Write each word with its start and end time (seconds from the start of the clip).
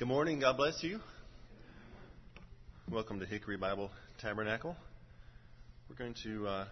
Good 0.00 0.08
morning. 0.08 0.40
God 0.40 0.56
bless 0.56 0.82
you. 0.82 0.98
Welcome 2.90 3.20
to 3.20 3.26
Hickory 3.26 3.58
Bible 3.58 3.90
Tabernacle. 4.18 4.74
We're 5.90 5.96
going 5.96 6.14
to 6.22 6.48
uh, 6.48 6.64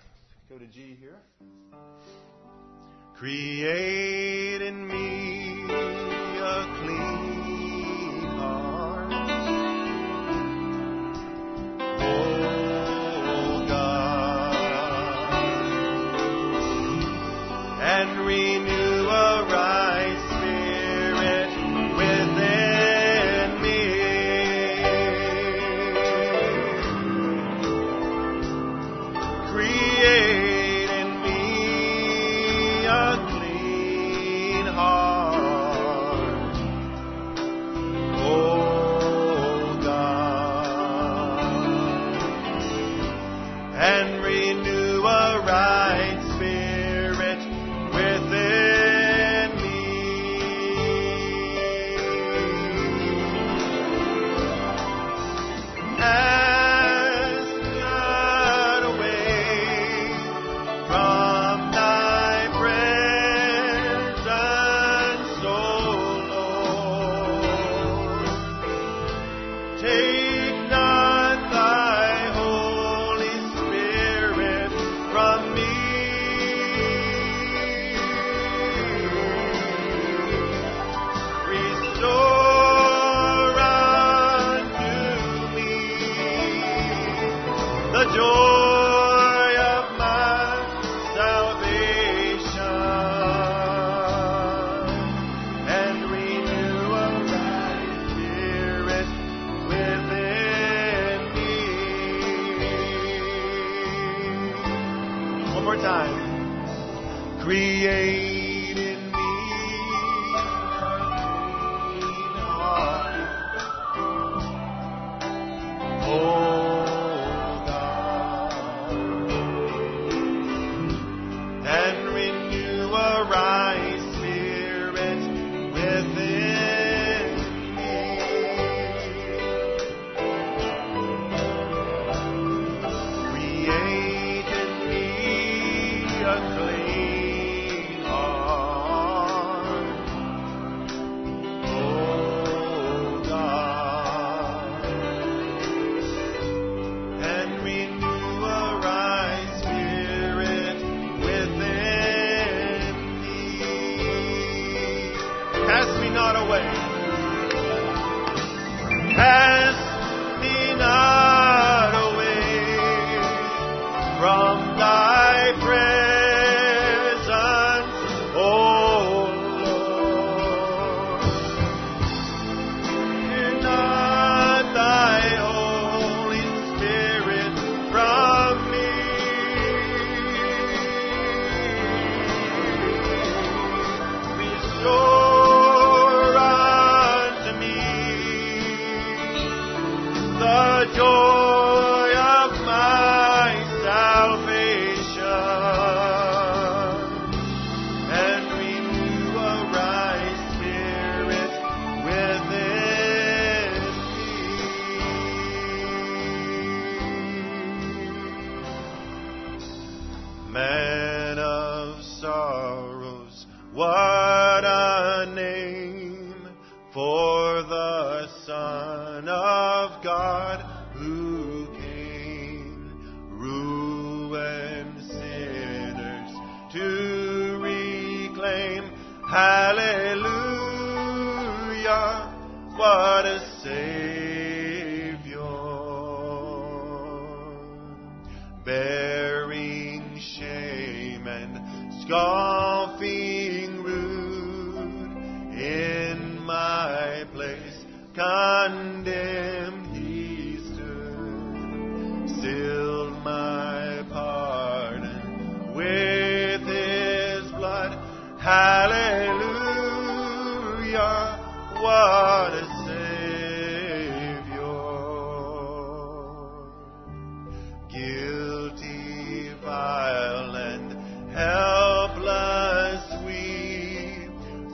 go 0.49 0.57
to 0.57 0.67
G 0.67 0.97
here. 0.99 1.17
Create 3.19 4.63
in 4.63 4.89
me 4.89 5.67
a 6.41 6.79
clean 6.81 7.58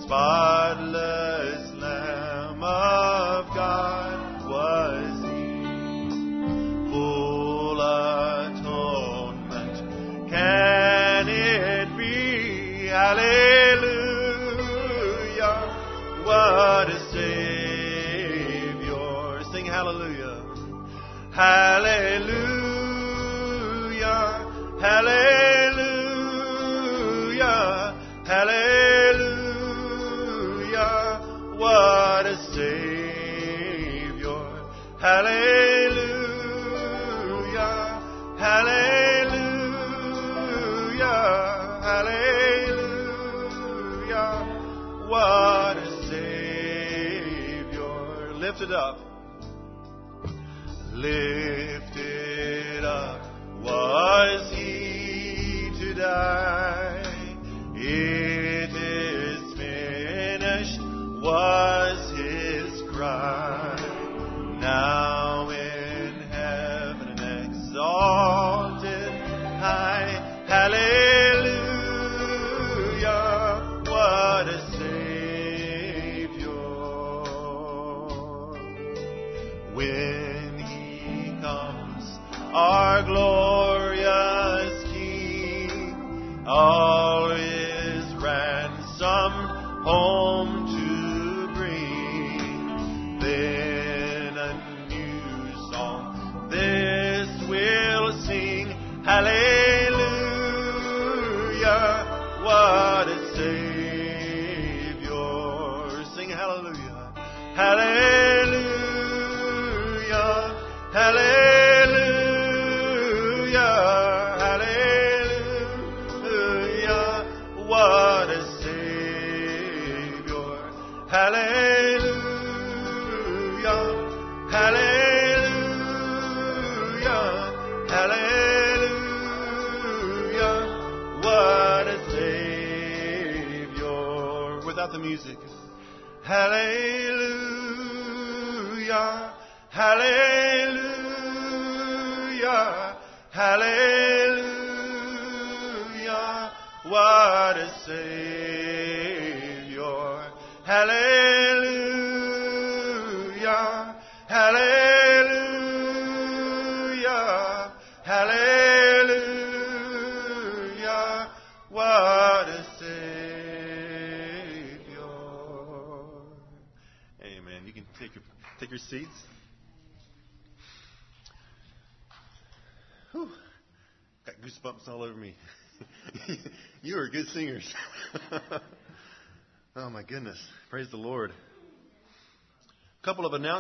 by 0.08 0.53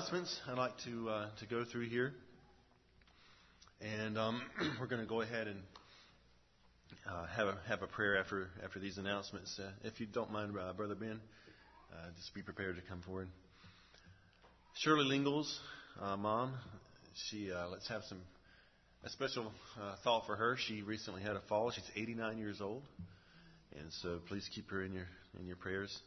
announcements 0.04 0.38
I'd 0.46 0.58
like 0.58 0.76
to 0.84 1.08
uh, 1.08 1.26
to 1.38 1.46
go 1.46 1.64
through 1.64 1.88
here, 1.88 2.12
and 3.80 4.18
um, 4.18 4.42
we're 4.80 4.86
going 4.86 5.00
to 5.00 5.08
go 5.08 5.22
ahead 5.22 5.46
and 5.46 5.58
uh, 7.10 7.24
have 7.34 7.46
a 7.46 7.58
have 7.68 7.82
a 7.82 7.86
prayer 7.86 8.18
after 8.18 8.48
after 8.62 8.78
these 8.78 8.98
announcements. 8.98 9.58
Uh, 9.58 9.70
if 9.82 10.00
you 10.00 10.06
don't 10.06 10.30
mind, 10.30 10.52
uh, 10.58 10.74
Brother 10.74 10.94
Ben, 10.94 11.20
uh, 11.90 12.08
just 12.18 12.34
be 12.34 12.42
prepared 12.42 12.76
to 12.76 12.82
come 12.82 13.00
forward. 13.00 13.28
Shirley 14.76 15.06
Lingle's 15.06 15.58
uh, 16.02 16.18
mom, 16.18 16.52
she 17.30 17.50
let's 17.70 17.88
have 17.88 18.02
some 18.06 18.20
a 19.04 19.08
special 19.08 19.52
thought 20.02 20.26
for 20.26 20.36
her. 20.36 20.58
She 20.58 20.82
recently 20.82 21.22
had 21.22 21.36
a 21.36 21.40
fall. 21.48 21.70
She's 21.70 21.90
89 21.96 22.36
years 22.36 22.60
old, 22.60 22.82
and 23.78 23.90
so 24.02 24.18
please 24.28 24.46
keep 24.54 24.70
her 24.70 24.84
in 24.84 24.92
your 24.92 25.06
in 25.40 25.46
your 25.46 25.56
prayers. 25.56 25.98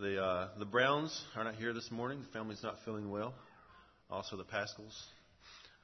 The 0.00 0.18
uh, 0.18 0.48
the 0.58 0.64
Browns 0.64 1.12
are 1.36 1.44
not 1.44 1.56
here 1.56 1.74
this 1.74 1.90
morning. 1.90 2.20
The 2.22 2.38
family's 2.38 2.62
not 2.62 2.76
feeling 2.86 3.10
well. 3.10 3.34
Also, 4.08 4.34
the 4.34 4.44
Pascals 4.44 4.98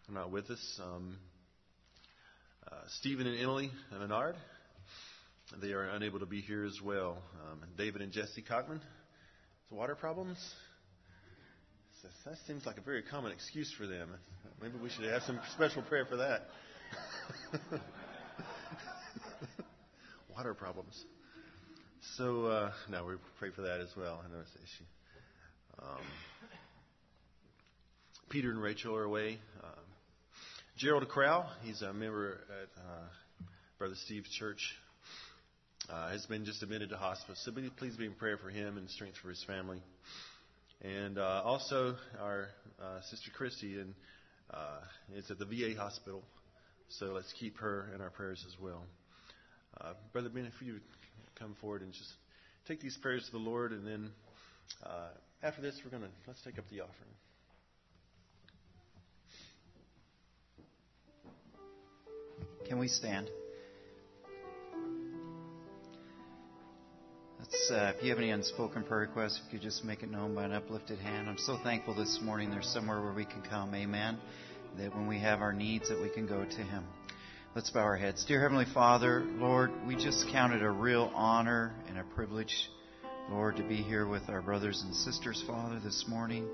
are 0.08 0.14
not 0.14 0.30
with 0.30 0.48
us. 0.48 0.80
Um, 0.82 1.18
uh, 2.66 2.76
Stephen 2.98 3.26
and 3.26 3.38
Emily 3.38 3.70
and 3.90 4.00
Menard, 4.00 4.36
they 5.60 5.72
are 5.72 5.90
unable 5.90 6.18
to 6.20 6.24
be 6.24 6.40
here 6.40 6.64
as 6.64 6.80
well. 6.82 7.18
Um, 7.44 7.60
David 7.76 8.00
and 8.00 8.10
Jesse 8.10 8.40
Cockman, 8.40 8.80
water 9.70 9.94
problems. 9.94 10.38
That 12.24 12.38
seems 12.46 12.64
like 12.64 12.78
a 12.78 12.82
very 12.82 13.02
common 13.02 13.32
excuse 13.32 13.70
for 13.76 13.86
them. 13.86 14.08
Maybe 14.62 14.78
we 14.82 14.88
should 14.88 15.04
have 15.12 15.24
some 15.24 15.38
special 15.54 15.82
prayer 15.82 16.06
for 16.06 16.16
that. 16.16 16.48
Water 20.34 20.54
problems. 20.54 21.04
So, 22.16 22.46
uh, 22.46 22.72
we 23.06 23.14
pray 23.38 23.50
for 23.54 23.60
that 23.60 23.80
as 23.80 23.90
well. 23.94 24.22
I 24.24 24.32
know 24.32 24.40
it's 24.40 24.54
an 24.54 24.62
issue. 24.62 24.84
Um, 25.82 26.04
Peter 28.30 28.50
and 28.50 28.62
Rachel 28.62 28.96
are 28.96 29.04
away. 29.04 29.38
Um, 29.62 29.84
Gerald 30.78 31.06
Crow, 31.08 31.44
he's 31.62 31.82
a 31.82 31.92
member 31.92 32.38
at 32.48 32.80
uh, 32.80 33.44
Brother 33.78 33.96
Steve's 34.06 34.30
church, 34.30 34.60
uh, 35.90 36.08
has 36.08 36.24
been 36.24 36.46
just 36.46 36.62
admitted 36.62 36.88
to 36.88 36.96
hospice. 36.96 37.38
So 37.44 37.52
please 37.76 37.96
be 37.96 38.06
in 38.06 38.14
prayer 38.14 38.38
for 38.38 38.48
him 38.48 38.78
and 38.78 38.88
strength 38.88 39.18
for 39.22 39.28
his 39.28 39.44
family. 39.44 39.82
And 40.80 41.18
uh, 41.18 41.42
also 41.44 41.96
our 42.18 42.48
uh, 42.82 43.02
sister 43.10 43.30
Christy 43.36 43.78
and 43.78 43.92
uh, 44.54 44.78
is 45.14 45.30
at 45.30 45.38
the 45.38 45.44
VA 45.44 45.78
hospital. 45.78 46.22
So 46.88 47.06
let's 47.06 47.34
keep 47.38 47.58
her 47.58 47.90
in 47.94 48.00
our 48.00 48.10
prayers 48.10 48.42
as 48.46 48.54
well. 48.58 48.84
Uh, 49.78 49.92
Brother 50.14 50.30
Ben, 50.30 50.46
if 50.46 50.66
you 50.66 50.74
would 50.74 50.95
come 51.38 51.56
forward 51.60 51.82
and 51.82 51.92
just 51.92 52.10
take 52.66 52.80
these 52.80 52.96
prayers 52.96 53.24
to 53.26 53.32
the 53.32 53.38
Lord, 53.38 53.72
and 53.72 53.86
then 53.86 54.10
uh, 54.84 55.08
after 55.42 55.62
this, 55.62 55.80
we're 55.84 55.90
gonna 55.90 56.10
let's 56.26 56.42
take 56.42 56.58
up 56.58 56.64
the 56.70 56.80
offering. 56.80 57.10
Can 62.66 62.78
we 62.78 62.88
stand? 62.88 63.30
Uh, 67.68 67.92
if 67.96 68.02
you 68.02 68.10
have 68.10 68.18
any 68.18 68.30
unspoken 68.30 68.84
prayer 68.84 69.00
requests, 69.00 69.40
if 69.44 69.52
you 69.52 69.58
just 69.58 69.84
make 69.84 70.04
it 70.04 70.10
known 70.10 70.34
by 70.36 70.44
an 70.44 70.52
uplifted 70.52 71.00
hand. 71.00 71.28
I'm 71.28 71.38
so 71.38 71.58
thankful 71.64 71.94
this 71.94 72.20
morning 72.22 72.50
there's 72.50 72.68
somewhere 72.68 73.00
where 73.02 73.12
we 73.12 73.24
can 73.24 73.42
come. 73.42 73.74
Amen. 73.74 74.18
That 74.78 74.94
when 74.94 75.08
we 75.08 75.18
have 75.18 75.40
our 75.40 75.52
needs, 75.52 75.88
that 75.88 76.00
we 76.00 76.08
can 76.08 76.26
go 76.26 76.44
to 76.44 76.62
Him. 76.62 76.84
Let's 77.56 77.70
bow 77.70 77.80
our 77.80 77.96
heads. 77.96 78.22
Dear 78.26 78.42
Heavenly 78.42 78.66
Father, 78.74 79.24
Lord, 79.38 79.70
we 79.86 79.96
just 79.96 80.26
count 80.30 80.52
it 80.52 80.60
a 80.60 80.70
real 80.70 81.10
honor 81.14 81.74
and 81.88 81.96
a 81.96 82.04
privilege, 82.14 82.54
Lord, 83.30 83.56
to 83.56 83.62
be 83.62 83.76
here 83.76 84.06
with 84.06 84.28
our 84.28 84.42
brothers 84.42 84.82
and 84.84 84.94
sisters, 84.94 85.42
Father, 85.46 85.80
this 85.82 86.04
morning. 86.06 86.46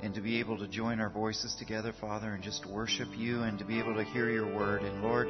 And 0.00 0.14
to 0.14 0.20
be 0.20 0.38
able 0.38 0.56
to 0.58 0.68
join 0.68 1.00
our 1.00 1.10
voices 1.10 1.56
together, 1.58 1.92
Father, 2.00 2.32
and 2.32 2.44
just 2.44 2.64
worship 2.64 3.08
you 3.16 3.42
and 3.42 3.58
to 3.58 3.64
be 3.64 3.80
able 3.80 3.96
to 3.96 4.04
hear 4.04 4.30
your 4.30 4.54
word. 4.56 4.82
And 4.82 5.02
Lord, 5.02 5.26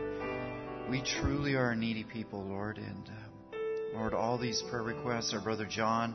we 0.91 1.01
truly 1.01 1.55
are 1.55 1.71
a 1.71 1.77
needy 1.77 2.05
people, 2.05 2.45
Lord. 2.45 2.77
And 2.77 3.09
uh, 3.09 3.57
Lord, 3.95 4.13
all 4.13 4.37
these 4.37 4.63
prayer 4.69 4.83
requests, 4.83 5.33
our 5.33 5.41
brother 5.41 5.65
John 5.65 6.15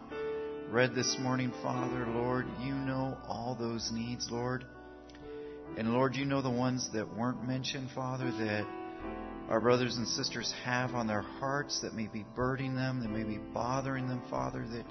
read 0.70 0.94
this 0.94 1.18
morning, 1.20 1.52
Father, 1.64 2.06
Lord, 2.06 2.46
you 2.62 2.76
know 2.76 3.18
all 3.28 3.58
those 3.60 3.90
needs, 3.92 4.30
Lord. 4.30 4.64
And 5.78 5.94
Lord, 5.94 6.16
you 6.16 6.26
know 6.26 6.42
the 6.42 6.50
ones 6.50 6.90
that 6.94 7.16
weren't 7.16 7.48
mentioned, 7.48 7.90
Father, 7.94 8.32
that 8.32 8.66
our 9.50 9.62
brothers 9.62 9.98
and 9.98 10.08
sisters 10.08 10.54
have 10.64 10.94
on 10.94 11.08
their 11.08 11.22
hearts 11.22 11.82
that 11.82 11.94
may 11.94 12.08
be 12.08 12.26
burdening 12.36 12.76
them, 12.76 13.00
that 13.02 13.10
may 13.10 13.24
be 13.24 13.38
bothering 13.38 14.08
them, 14.08 14.22
Father, 14.30 14.66
that 14.72 14.86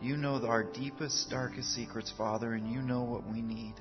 you 0.00 0.16
know 0.16 0.44
our 0.44 0.62
deepest, 0.62 1.30
darkest 1.30 1.74
secrets, 1.74 2.12
Father, 2.18 2.54
and 2.54 2.70
you 2.70 2.82
know 2.82 3.02
what 3.02 3.26
we 3.26 3.40
need. 3.40 3.74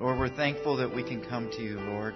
Lord, 0.00 0.18
we're 0.18 0.34
thankful 0.34 0.78
that 0.78 0.94
we 0.94 1.04
can 1.04 1.24
come 1.24 1.50
to 1.50 1.62
you, 1.62 1.78
Lord. 1.78 2.14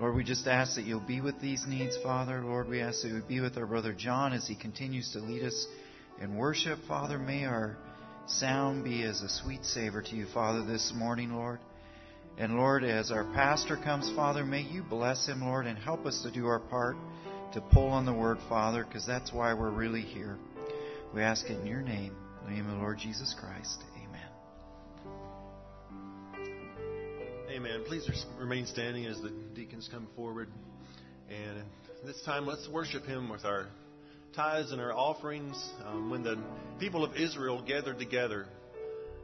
Lord, 0.00 0.16
we 0.16 0.24
just 0.24 0.48
ask 0.48 0.74
that 0.74 0.84
you'll 0.84 0.98
be 0.98 1.20
with 1.20 1.40
these 1.40 1.64
needs, 1.68 1.96
Father. 2.02 2.42
Lord, 2.42 2.68
we 2.68 2.80
ask 2.80 3.02
that 3.02 3.08
you 3.08 3.22
be 3.28 3.40
with 3.40 3.56
our 3.56 3.66
brother 3.66 3.92
John 3.92 4.32
as 4.32 4.48
he 4.48 4.56
continues 4.56 5.12
to 5.12 5.20
lead 5.20 5.44
us 5.44 5.66
in 6.20 6.34
worship, 6.34 6.80
Father. 6.88 7.16
May 7.16 7.44
our 7.44 7.76
sound 8.26 8.84
be 8.84 9.02
as 9.02 9.22
a 9.22 9.28
sweet 9.28 9.64
savor 9.64 10.02
to 10.02 10.16
you, 10.16 10.26
Father, 10.32 10.64
this 10.64 10.92
morning, 10.94 11.34
Lord. 11.34 11.60
And 12.36 12.56
Lord, 12.56 12.82
as 12.82 13.10
our 13.10 13.24
pastor 13.32 13.76
comes, 13.76 14.10
Father, 14.16 14.44
may 14.44 14.62
you 14.62 14.82
bless 14.82 15.26
him, 15.26 15.42
Lord, 15.42 15.66
and 15.66 15.78
help 15.78 16.04
us 16.04 16.22
to 16.22 16.30
do 16.30 16.46
our 16.46 16.58
part 16.58 16.96
to 17.52 17.60
pull 17.60 17.88
on 17.88 18.04
the 18.04 18.12
word, 18.12 18.38
Father, 18.48 18.84
because 18.84 19.06
that's 19.06 19.32
why 19.32 19.54
we're 19.54 19.70
really 19.70 20.00
here. 20.00 20.36
We 21.14 21.22
ask 21.22 21.46
it 21.46 21.60
in 21.60 21.66
your 21.66 21.82
name, 21.82 22.16
in 22.42 22.48
the 22.48 22.56
name 22.56 22.66
of 22.68 22.74
the 22.74 22.80
Lord 22.80 22.98
Jesus 22.98 23.34
Christ. 23.38 23.84
Amen. 24.02 24.20
Amen. 27.50 27.84
Please 27.86 28.10
remain 28.36 28.66
standing 28.66 29.06
as 29.06 29.20
the 29.20 29.30
deacons 29.54 29.88
come 29.92 30.08
forward. 30.16 30.48
And 31.28 31.62
this 32.04 32.20
time, 32.22 32.46
let's 32.46 32.68
worship 32.68 33.04
Him 33.04 33.28
with 33.28 33.44
our 33.44 33.68
tithes 34.34 34.72
and 34.72 34.80
our 34.80 34.92
offerings. 34.92 35.56
Um, 35.84 36.10
when 36.10 36.22
the 36.22 36.38
people 36.78 37.04
of 37.04 37.16
Israel 37.16 37.62
gathered 37.66 37.98
together, 37.98 38.46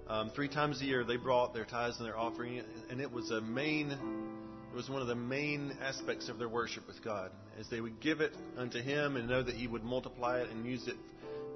um, 0.08 0.30
three 0.34 0.48
times 0.48 0.80
a 0.80 0.84
year, 0.84 1.04
they 1.04 1.16
brought 1.16 1.54
their 1.54 1.64
tithes 1.64 1.98
and 1.98 2.06
their 2.06 2.18
offering, 2.18 2.62
and 2.90 3.00
it 3.00 3.10
was 3.10 3.30
a 3.30 3.40
main, 3.40 3.90
it 3.90 4.74
was 4.74 4.88
one 4.88 5.02
of 5.02 5.08
the 5.08 5.14
main 5.14 5.76
aspects 5.82 6.28
of 6.28 6.38
their 6.38 6.48
worship 6.48 6.86
with 6.86 7.02
God, 7.04 7.30
as 7.58 7.68
they 7.68 7.80
would 7.80 8.00
give 8.00 8.20
it 8.20 8.32
unto 8.56 8.80
Him 8.80 9.16
and 9.16 9.28
know 9.28 9.42
that 9.42 9.54
He 9.54 9.66
would 9.66 9.84
multiply 9.84 10.40
it 10.40 10.50
and 10.50 10.66
use 10.66 10.86
it 10.88 10.96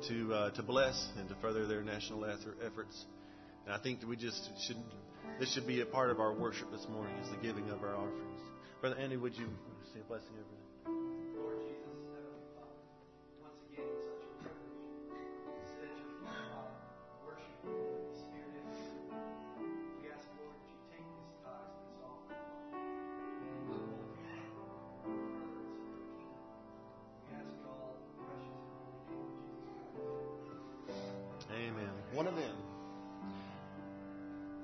to 0.08 0.34
uh, 0.34 0.50
to 0.50 0.62
bless 0.62 1.08
and 1.18 1.28
to 1.28 1.34
further 1.36 1.66
their 1.66 1.82
national 1.82 2.24
efforts. 2.24 3.04
And 3.66 3.74
I 3.74 3.78
think 3.78 4.00
that 4.00 4.08
we 4.08 4.16
just 4.16 4.50
should 4.66 4.76
this 5.40 5.52
should 5.52 5.66
be 5.66 5.80
a 5.80 5.86
part 5.86 6.10
of 6.10 6.20
our 6.20 6.32
worship 6.32 6.70
this 6.70 6.86
morning, 6.88 7.14
is 7.22 7.30
the 7.30 7.36
giving 7.36 7.70
of 7.70 7.82
our 7.82 7.94
offerings. 7.94 8.40
Brother 8.80 8.96
Andy, 8.96 9.16
would 9.16 9.34
you 9.34 9.48
say 9.92 10.00
a 10.00 10.04
blessing 10.04 10.28
over 10.32 10.42
that? 10.42 10.63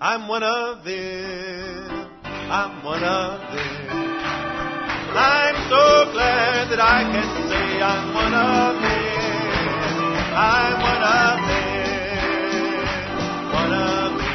I'm 0.02 0.28
one 0.28 0.42
of 0.42 0.82
them. 0.82 2.08
I'm 2.24 2.82
one 2.82 3.04
of 3.04 3.40
them. 3.52 4.00
I'm 5.12 5.56
so 5.68 6.08
glad 6.16 6.70
that 6.72 6.80
I 6.80 7.04
can 7.04 7.28
say 7.52 7.82
I'm 7.84 8.14
one 8.16 8.32
of 8.32 8.80
them. 8.80 8.96
I'm 10.40 10.80
one 10.80 11.04
of 11.04 11.36
them. 11.52 12.80
One 13.52 13.72
of 13.76 14.16
them. 14.16 14.32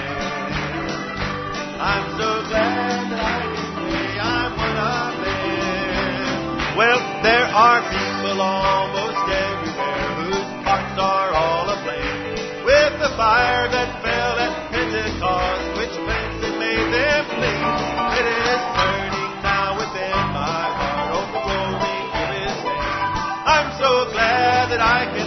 I'm 1.82 2.14
so 2.14 2.30
glad 2.46 3.10
that 3.10 3.26
I 3.26 3.42
can 3.50 3.66
say 3.90 4.22
I'm 4.22 4.54
one 4.54 4.78
of 4.78 5.18
them. 5.26 6.78
Well, 6.78 7.02
there 7.26 7.50
are 7.50 7.82
people 7.90 8.38
almost 8.40 8.95
that 24.70 24.82
I 24.82 25.06
can 25.14 25.25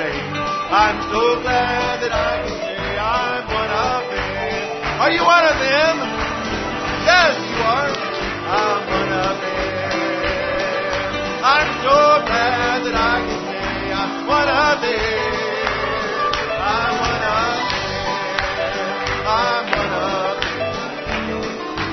the. 0.00 0.08
I'm 0.72 0.96
so 1.12 1.22
glad 1.42 2.00
that 2.00 2.12
I 2.12 2.32
can 2.40 2.56
say 2.56 2.96
I'm 2.96 3.44
one 3.52 3.68
of 3.68 4.02
them. 4.08 5.00
Are 5.00 5.10
you 5.12 5.22
one 5.24 5.44
of 5.44 5.56
them? 5.60 5.94
Yes, 7.04 7.32
you 7.36 7.60
are. 7.60 7.92
I'm 8.50 8.80
one 8.88 9.12
of 9.12 9.34
them. 9.40 9.60
I'm 11.40 11.68
so 11.84 11.96
glad 12.28 12.76
that 12.86 12.96
I 12.96 13.16
can 13.28 13.40
say 13.48 13.92
I'm 13.92 14.12
one 14.28 14.48
of 14.48 14.76
them. 14.80 15.34
I'm 16.60 16.94
one 17.00 17.24
of 17.28 17.60
them. 17.60 17.80
I'm 19.28 19.64
one 19.68 19.92
of 20.00 20.36
them. 20.40 20.60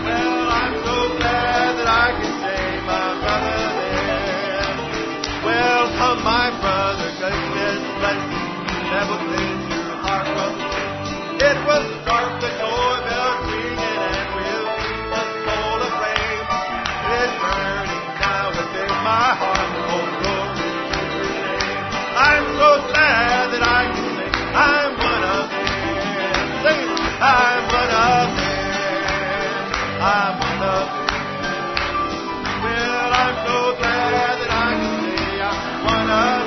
Well, 0.07 0.47
I'm 0.47 0.73
so 0.83 0.95
glad 1.19 1.69
that 1.79 1.87
I 1.87 2.07
can 2.19 2.33
say 2.43 2.63
my 2.87 3.07
brother 3.23 3.59
there. 3.79 4.71
Well, 5.47 5.83
come, 5.99 6.19
my 6.23 6.46
I'm. 30.01 30.39
Well, 32.63 33.13
I'm 33.13 33.35
so 33.45 33.57
glad 33.79 34.35
that 34.41 34.51
I 34.51 34.71
can 34.77 34.93
say 35.17 35.41
I'm 35.41 35.85
one 35.85 36.09
of. 36.09 36.45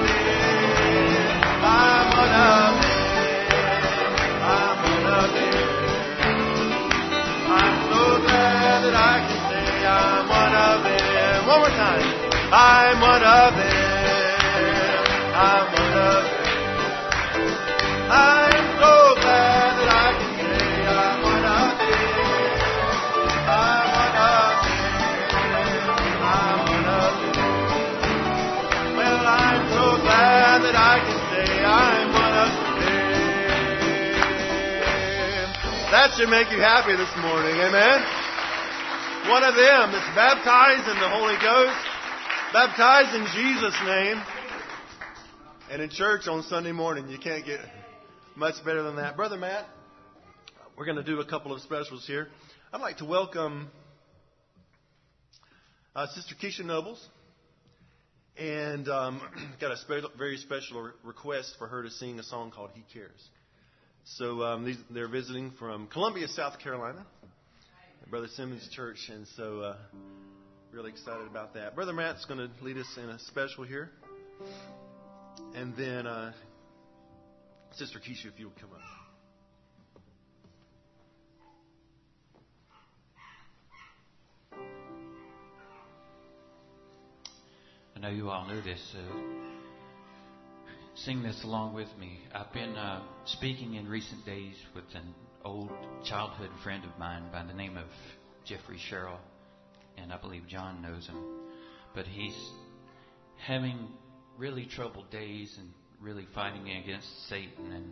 I'm 1.51 2.07
one 2.19 2.35
of. 2.47 2.73
I'm 4.43 4.77
one 4.85 5.07
of. 5.15 5.31
I'm 7.51 7.77
so 7.91 8.03
glad 8.27 8.79
that 8.85 8.97
I 8.97 9.17
can 9.27 9.41
say 9.51 9.87
I'm 9.87 10.29
one 10.29 10.55
of 10.55 10.79
them. 10.85 11.47
One 11.49 11.61
more 11.61 11.75
time. 11.75 12.07
I'm 12.53 13.01
one 13.01 13.25
of 13.25 13.53
them. 13.59 14.95
I'm 15.35 15.65
one 15.75 15.97
of 15.99 16.23
them. 16.31 16.47
I'm 18.11 18.50
That 35.91 36.15
should 36.17 36.29
make 36.29 36.53
you 36.53 36.61
happy 36.61 36.95
this 36.95 37.11
morning, 37.19 37.59
amen? 37.59 37.99
One 39.29 39.43
of 39.43 39.57
them 39.57 39.91
that's 39.91 40.15
baptized 40.15 40.87
in 40.87 40.95
the 41.01 41.09
Holy 41.09 41.35
Ghost, 41.43 41.83
baptized 42.53 43.13
in 43.17 43.27
Jesus' 43.35 43.75
name, 43.85 44.23
and 45.69 45.83
in 45.83 45.91
church 45.91 46.29
on 46.29 46.45
Sunday 46.45 46.71
morning. 46.71 47.09
You 47.09 47.19
can't 47.19 47.45
get 47.45 47.59
much 48.37 48.65
better 48.65 48.85
than 48.85 48.95
that. 48.97 49.17
Brother 49.17 49.37
Matt, 49.37 49.67
we're 50.77 50.85
going 50.85 50.97
to 50.97 51.03
do 51.03 51.19
a 51.19 51.27
couple 51.27 51.53
of 51.53 51.61
specials 51.61 52.07
here. 52.07 52.29
I'd 52.73 52.81
like 52.81 52.99
to 52.99 53.05
welcome 53.05 53.69
uh, 55.97 56.07
Sister 56.15 56.37
Keisha 56.41 56.65
Nobles, 56.65 57.05
and 58.39 58.89
um, 58.89 59.21
got 59.61 59.73
a 59.73 59.77
spe- 59.77 60.17
very 60.17 60.37
special 60.37 60.83
re- 60.83 60.93
request 61.03 61.57
for 61.59 61.67
her 61.67 61.83
to 61.83 61.91
sing 61.91 62.21
a 62.21 62.23
song 62.23 62.53
called 62.53 62.71
"He 62.75 62.85
Cares." 62.95 63.29
So 64.17 64.43
um, 64.43 64.65
these, 64.65 64.77
they're 64.91 65.09
visiting 65.09 65.53
from 65.59 65.87
Columbia, 65.87 66.27
South 66.29 66.59
Carolina, 66.59 67.07
Brother 68.09 68.27
Simmons 68.35 68.69
Church, 68.73 68.99
and 69.09 69.25
so 69.37 69.61
uh, 69.61 69.77
really 70.73 70.91
excited 70.91 71.29
about 71.29 71.55
that. 71.55 71.77
Brother 71.77 71.93
Matt's 71.93 72.25
going 72.25 72.41
to 72.41 72.65
lead 72.65 72.77
us 72.77 72.89
in 72.97 73.09
a 73.09 73.21
special 73.21 73.63
here, 73.63 73.89
and 75.55 75.77
then 75.77 76.09
uh, 76.09 76.33
Sister 77.77 78.01
Keisha, 78.01 78.27
if 78.27 78.39
you 78.39 78.47
would 78.47 78.61
come 78.61 78.71
up. 78.73 78.81
I 87.95 88.01
know 88.01 88.09
you 88.09 88.29
all 88.29 88.49
knew 88.49 88.61
this. 88.63 88.81
Uh, 88.97 89.60
sing 91.05 91.23
this 91.23 91.45
along 91.45 91.73
with 91.73 91.89
me. 91.99 92.19
I've 92.35 92.53
been 92.53 92.77
uh, 92.77 93.03
speaking 93.25 93.75
in 93.75 93.89
recent 93.89 94.27
days 94.27 94.55
with 94.75 94.85
an 94.95 95.15
old 95.45 95.71
childhood 96.05 96.51
friend 96.63 96.85
of 96.85 96.99
mine 96.99 97.23
by 97.33 97.43
the 97.43 97.55
name 97.55 97.79
of 97.79 97.87
Jeffrey 98.45 98.79
Sherrill, 98.91 99.19
and 99.97 100.13
I 100.13 100.19
believe 100.19 100.43
John 100.47 100.83
knows 100.83 101.07
him. 101.07 101.17
But 101.95 102.05
he's 102.07 102.37
having 103.39 103.89
really 104.37 104.67
troubled 104.67 105.11
days 105.11 105.55
and 105.59 105.71
really 106.03 106.27
fighting 106.35 106.69
against 106.71 107.09
Satan. 107.31 107.73
And 107.73 107.87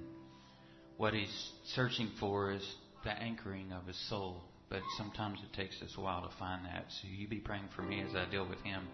what 0.98 1.14
he's 1.14 1.50
searching 1.74 2.10
for 2.20 2.52
is 2.52 2.74
the 3.04 3.12
anchoring 3.12 3.72
of 3.72 3.86
his 3.86 3.98
soul. 4.10 4.42
But 4.68 4.82
sometimes 4.98 5.38
it 5.42 5.56
takes 5.56 5.80
us 5.80 5.94
a 5.96 6.00
while 6.00 6.28
to 6.28 6.36
find 6.36 6.66
that. 6.66 6.84
So 6.90 7.08
you 7.10 7.26
be 7.26 7.38
praying 7.38 7.70
for 7.74 7.80
me 7.80 8.02
as 8.06 8.14
I 8.14 8.30
deal 8.30 8.46
with 8.46 8.60
him. 8.60 8.86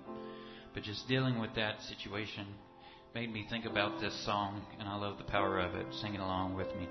But 0.73 0.85
just 0.85 1.09
dealing 1.09 1.41
with 1.41 1.57
that 1.57 1.83
situation 1.83 2.47
made 3.15 3.33
me 3.33 3.47
think 3.49 3.65
about 3.65 4.01
this 4.01 4.13
song, 4.25 4.61
and 4.81 4.89
I 4.89 4.97
love 4.97 5.19
the 5.19 5.25
power 5.25 5.61
of 5.61 5.77
it. 5.77 5.87
Sing 6.03 6.15
it 6.15 6.21
along 6.21 6.57
with 6.57 6.67
me. 6.75 6.89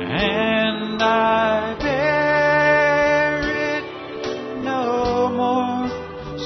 and 0.00 1.02
I 1.02 1.76
bear 1.80 3.40
it 3.76 3.84
no 4.64 5.28
more. 5.34 5.88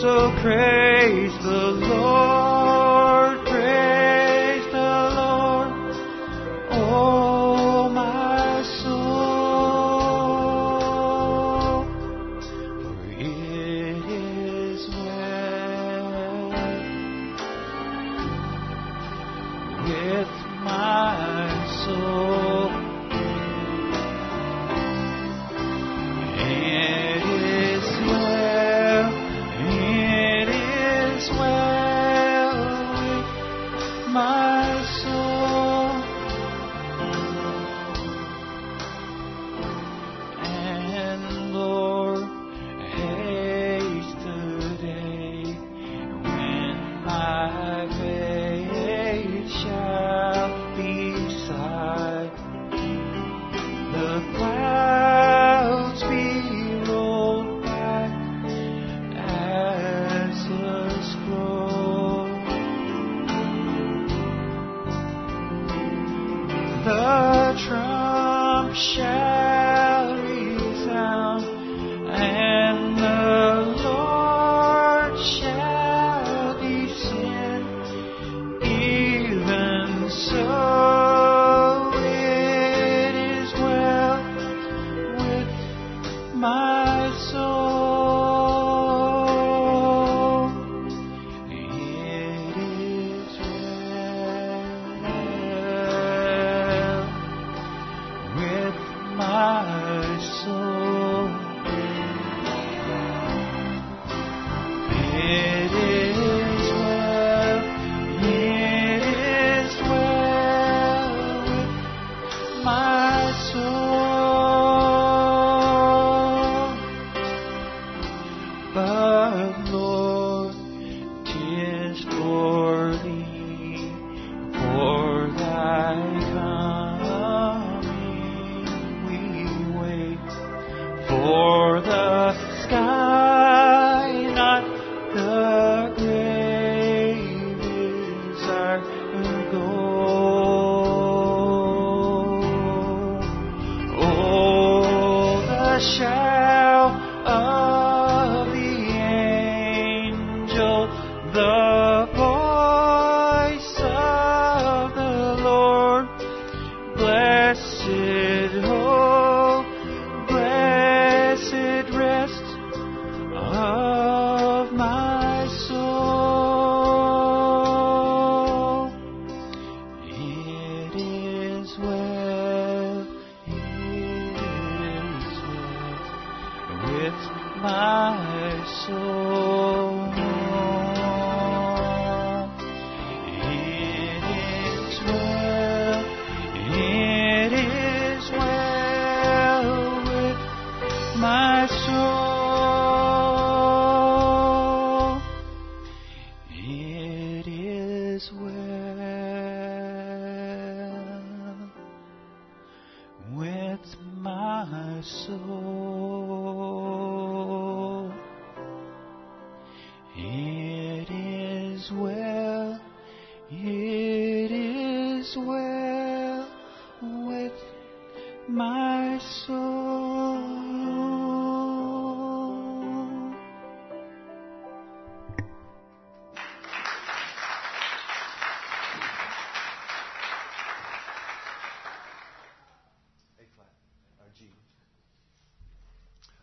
So 0.00 0.32
pray. 0.42 0.81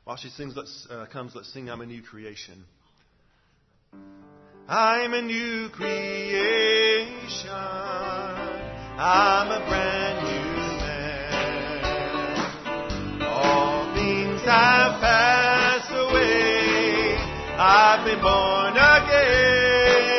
While 0.10 0.18
she 0.18 0.30
sings, 0.30 0.56
let's, 0.56 0.88
uh, 0.90 1.06
comes, 1.14 1.36
let's 1.36 1.54
sing 1.54 1.70
I'm 1.70 1.82
a 1.82 1.86
New 1.86 2.02
Creation. 2.02 2.66
I'm 4.68 5.14
a 5.14 5.22
new 5.22 5.70
creation. 5.70 7.52
I'm 7.52 9.52
a 9.52 9.60
brand 9.70 10.26
new 10.26 10.80
man. 10.82 13.22
All 13.22 13.94
things 13.94 14.42
have 14.46 15.00
passed 15.00 15.92
away. 15.92 17.16
I've 17.60 18.04
been 18.04 18.20
born 18.20 18.78
again. 18.78 20.19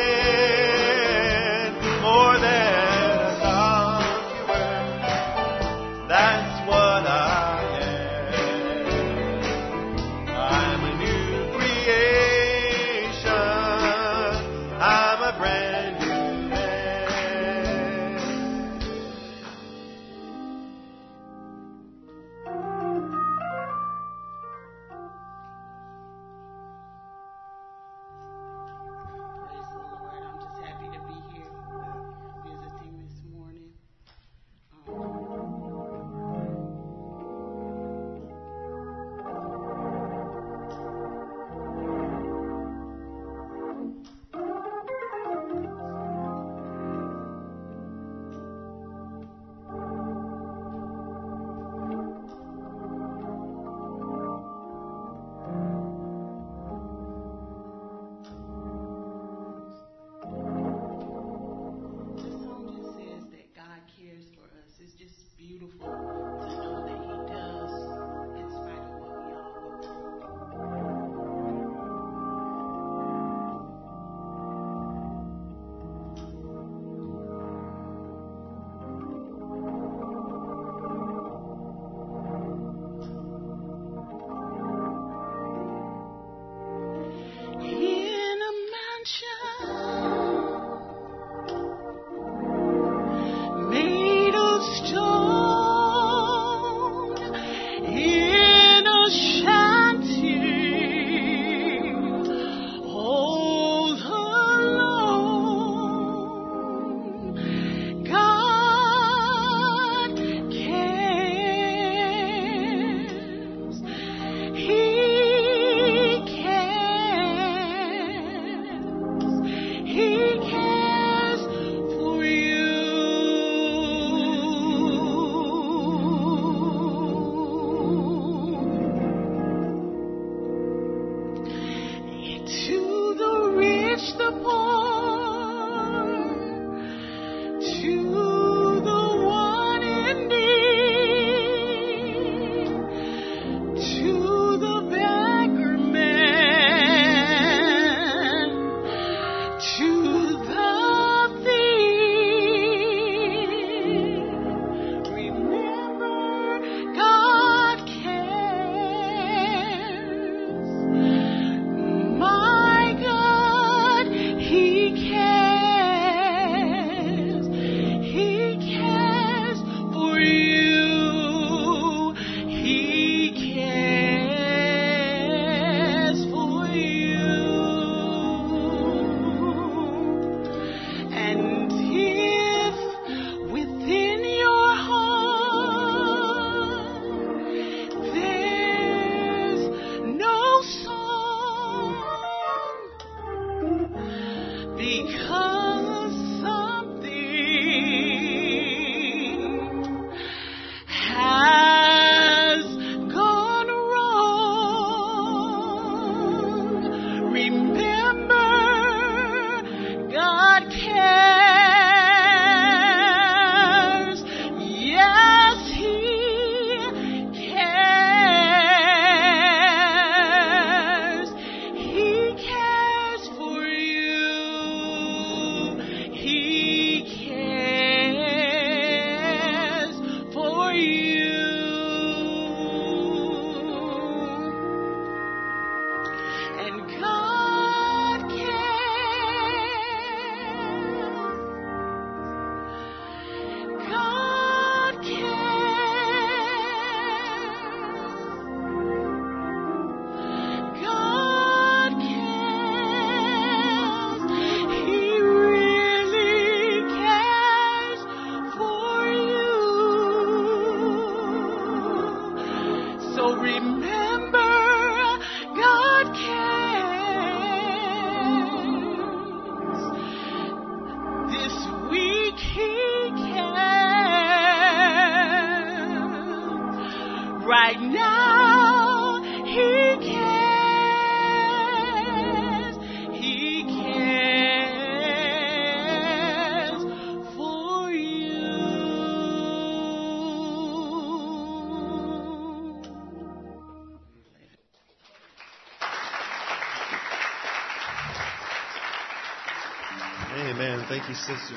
You, 301.11 301.17
sister. 301.17 301.55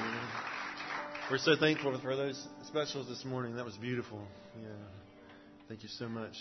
We're 1.30 1.38
so 1.38 1.54
thankful 1.58 1.96
for 2.00 2.16
those 2.16 2.48
specials 2.64 3.06
this 3.08 3.24
morning. 3.24 3.54
That 3.54 3.64
was 3.64 3.76
beautiful. 3.76 4.20
Yeah. 4.60 4.68
Thank 5.68 5.84
you 5.84 5.88
so 5.88 6.08
much. 6.08 6.34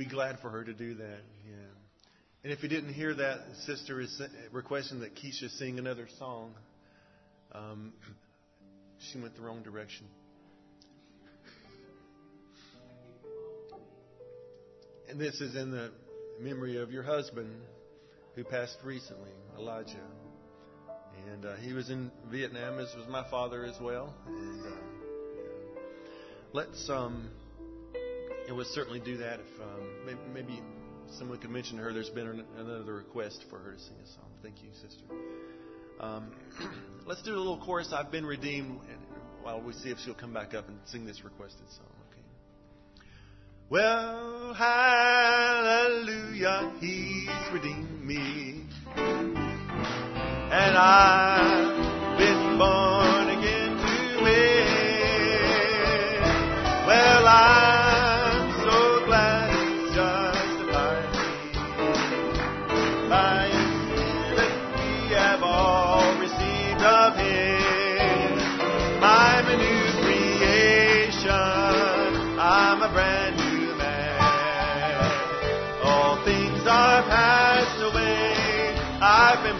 Be 0.00 0.06
glad 0.06 0.38
for 0.40 0.48
her 0.48 0.64
to 0.64 0.72
do 0.72 0.94
that. 0.94 1.20
Yeah. 1.46 1.56
And 2.42 2.50
if 2.54 2.62
you 2.62 2.70
didn't 2.70 2.94
hear 2.94 3.14
that, 3.14 3.40
sister 3.66 4.00
is 4.00 4.22
requesting 4.50 5.00
that 5.00 5.14
Keisha 5.14 5.50
sing 5.58 5.78
another 5.78 6.08
song. 6.18 6.54
Um, 7.52 7.92
she 9.12 9.20
went 9.20 9.36
the 9.36 9.42
wrong 9.42 9.62
direction. 9.62 10.06
And 15.10 15.20
this 15.20 15.38
is 15.42 15.54
in 15.54 15.70
the 15.70 15.90
memory 16.40 16.78
of 16.78 16.90
your 16.90 17.02
husband 17.02 17.50
who 18.36 18.44
passed 18.44 18.78
recently, 18.82 19.32
Elijah. 19.58 19.96
And 21.30 21.44
uh, 21.44 21.56
he 21.56 21.74
was 21.74 21.90
in 21.90 22.10
Vietnam, 22.30 22.78
as 22.78 22.88
was 22.96 23.06
my 23.06 23.28
father 23.28 23.66
as 23.66 23.78
well. 23.82 24.14
And 24.26 24.64
uh, 24.64 24.70
let's 26.54 26.88
um, 26.88 27.28
and 28.50 28.56
would 28.56 28.66
certainly 28.66 28.98
do 28.98 29.16
that 29.18 29.38
if 29.38 29.46
um, 29.62 29.86
maybe, 30.04 30.18
maybe, 30.34 30.60
someone 31.18 31.38
could 31.38 31.50
mention 31.50 31.78
her 31.78 31.92
there's 31.92 32.10
been 32.10 32.26
an, 32.26 32.44
another 32.56 32.94
request 32.94 33.44
for 33.48 33.60
her 33.60 33.74
to 33.74 33.78
sing 33.78 33.94
a 34.02 34.06
song. 34.08 34.26
Thank 34.42 34.56
you, 34.60 34.70
sister. 34.74 35.04
Um, 36.00 36.32
let's 37.06 37.22
do 37.22 37.36
a 37.36 37.38
little 37.38 37.60
chorus. 37.64 37.92
I've 37.94 38.10
been 38.10 38.26
redeemed, 38.26 38.80
while 39.42 39.60
we 39.62 39.72
see 39.74 39.90
if 39.90 39.98
she'll 40.04 40.14
come 40.14 40.32
back 40.34 40.52
up 40.52 40.68
and 40.68 40.80
sing 40.86 41.06
this 41.06 41.22
requested 41.22 41.70
song. 41.70 41.86
Okay. 42.10 42.22
Well, 43.68 44.52
hallelujah, 44.54 46.02
He's 46.80 47.28
redeemed 47.52 48.04
me, 48.04 48.64
and 48.96 50.76
I've 50.76 52.18
been 52.18 52.58
born 52.58 52.99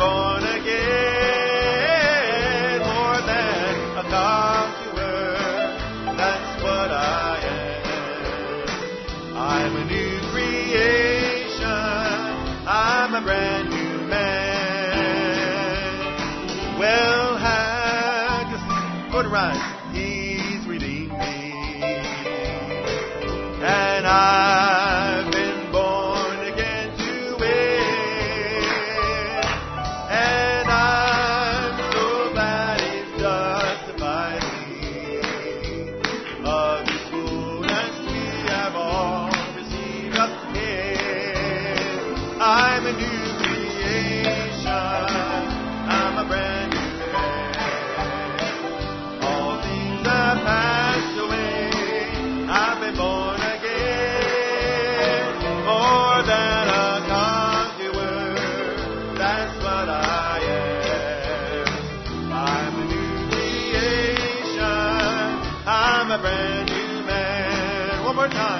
born 0.00 0.42
again, 0.42 0.80
more 2.80 3.20
than 3.20 3.74
a 4.00 4.04
conqueror. 4.08 5.36
That's 6.16 6.62
what 6.62 6.90
I 6.90 7.36
am. 7.44 9.36
I'm 9.36 9.76
a 9.76 9.84
new 9.84 10.20
creation. 10.32 11.66
I'm 12.66 13.12
a 13.14 13.20
brand 13.20 13.68
new 13.68 14.08
man. 14.08 15.58
Well, 16.78 17.36
just 18.50 18.66
go 19.12 19.22
to 19.22 19.28
rise. 19.28 19.79
time. 68.32 68.59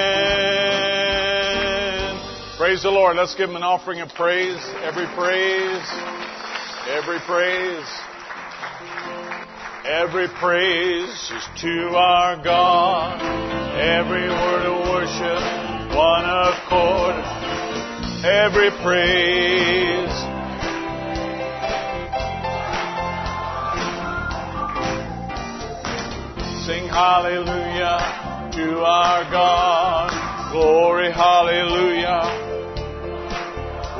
Praise 2.61 2.83
the 2.83 2.91
Lord. 2.91 3.17
Let's 3.17 3.33
give 3.33 3.49
him 3.49 3.55
an 3.55 3.63
offering 3.63 4.01
of 4.01 4.09
praise. 4.09 4.61
Every 4.85 5.07
praise. 5.17 5.81
Every 6.93 7.17
praise. 7.25 7.89
Every 9.83 10.27
praise 10.37 11.09
is 11.09 11.45
to 11.65 11.97
our 11.97 12.37
God. 12.43 13.17
Every 13.81 14.29
word 14.29 14.69
of 14.69 14.77
worship, 14.93 15.41
one 15.97 16.21
accord. 16.21 17.17
Every 18.21 18.69
praise. 18.85 20.13
Sing 26.67 26.85
hallelujah 26.87 27.97
to 28.53 28.83
our 28.85 29.23
God. 29.31 30.51
Glory, 30.51 31.11
hallelujah. 31.11 32.40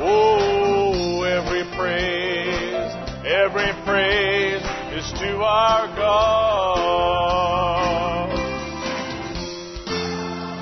Oh, 0.04 1.22
every 1.22 1.62
praise, 1.76 2.92
every 3.24 3.72
praise 3.84 4.62
is 4.98 5.12
to 5.20 5.36
our 5.44 5.86
God. 5.94 7.22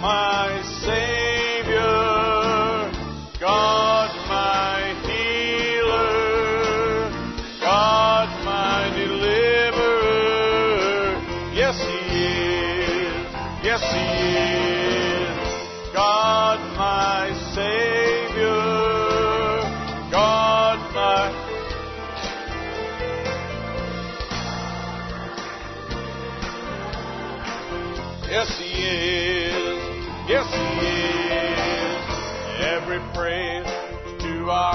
My 0.02 0.59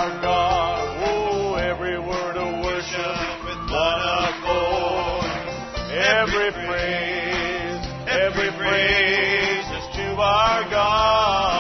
Oh, 0.08 1.56
every 1.56 1.98
word 1.98 2.38
of 2.38 2.64
worship 2.64 3.18
with 3.44 3.68
blood 3.68 4.02
of 4.06 4.34
coin, 4.46 5.26
every 5.98 6.52
praise, 6.52 7.82
every 8.08 8.52
praise 8.56 9.66
is 9.66 9.96
to 9.96 10.16
our 10.22 10.70
God. 10.70 11.55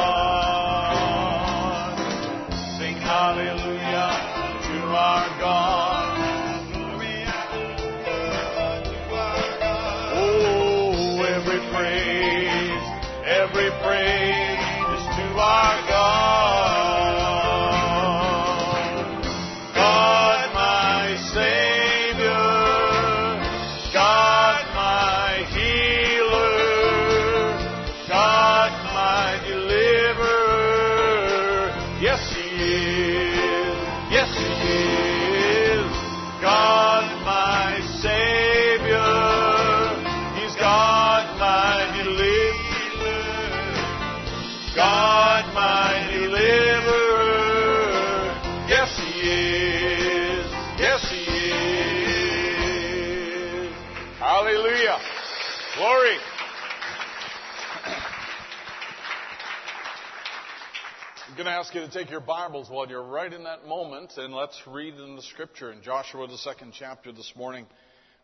Take 61.95 62.11
your 62.11 62.19
Bibles 62.19 62.69
while 62.69 62.85
you're 62.89 63.01
right 63.01 63.31
in 63.31 63.45
that 63.45 63.65
moment 63.67 64.11
and 64.17 64.33
let's 64.33 64.61
read 64.67 64.95
in 64.95 65.15
the 65.15 65.21
scripture 65.21 65.71
in 65.71 65.81
Joshua, 65.81 66.27
the 66.27 66.37
second 66.39 66.73
chapter 66.77 67.13
this 67.13 67.31
morning. 67.37 67.65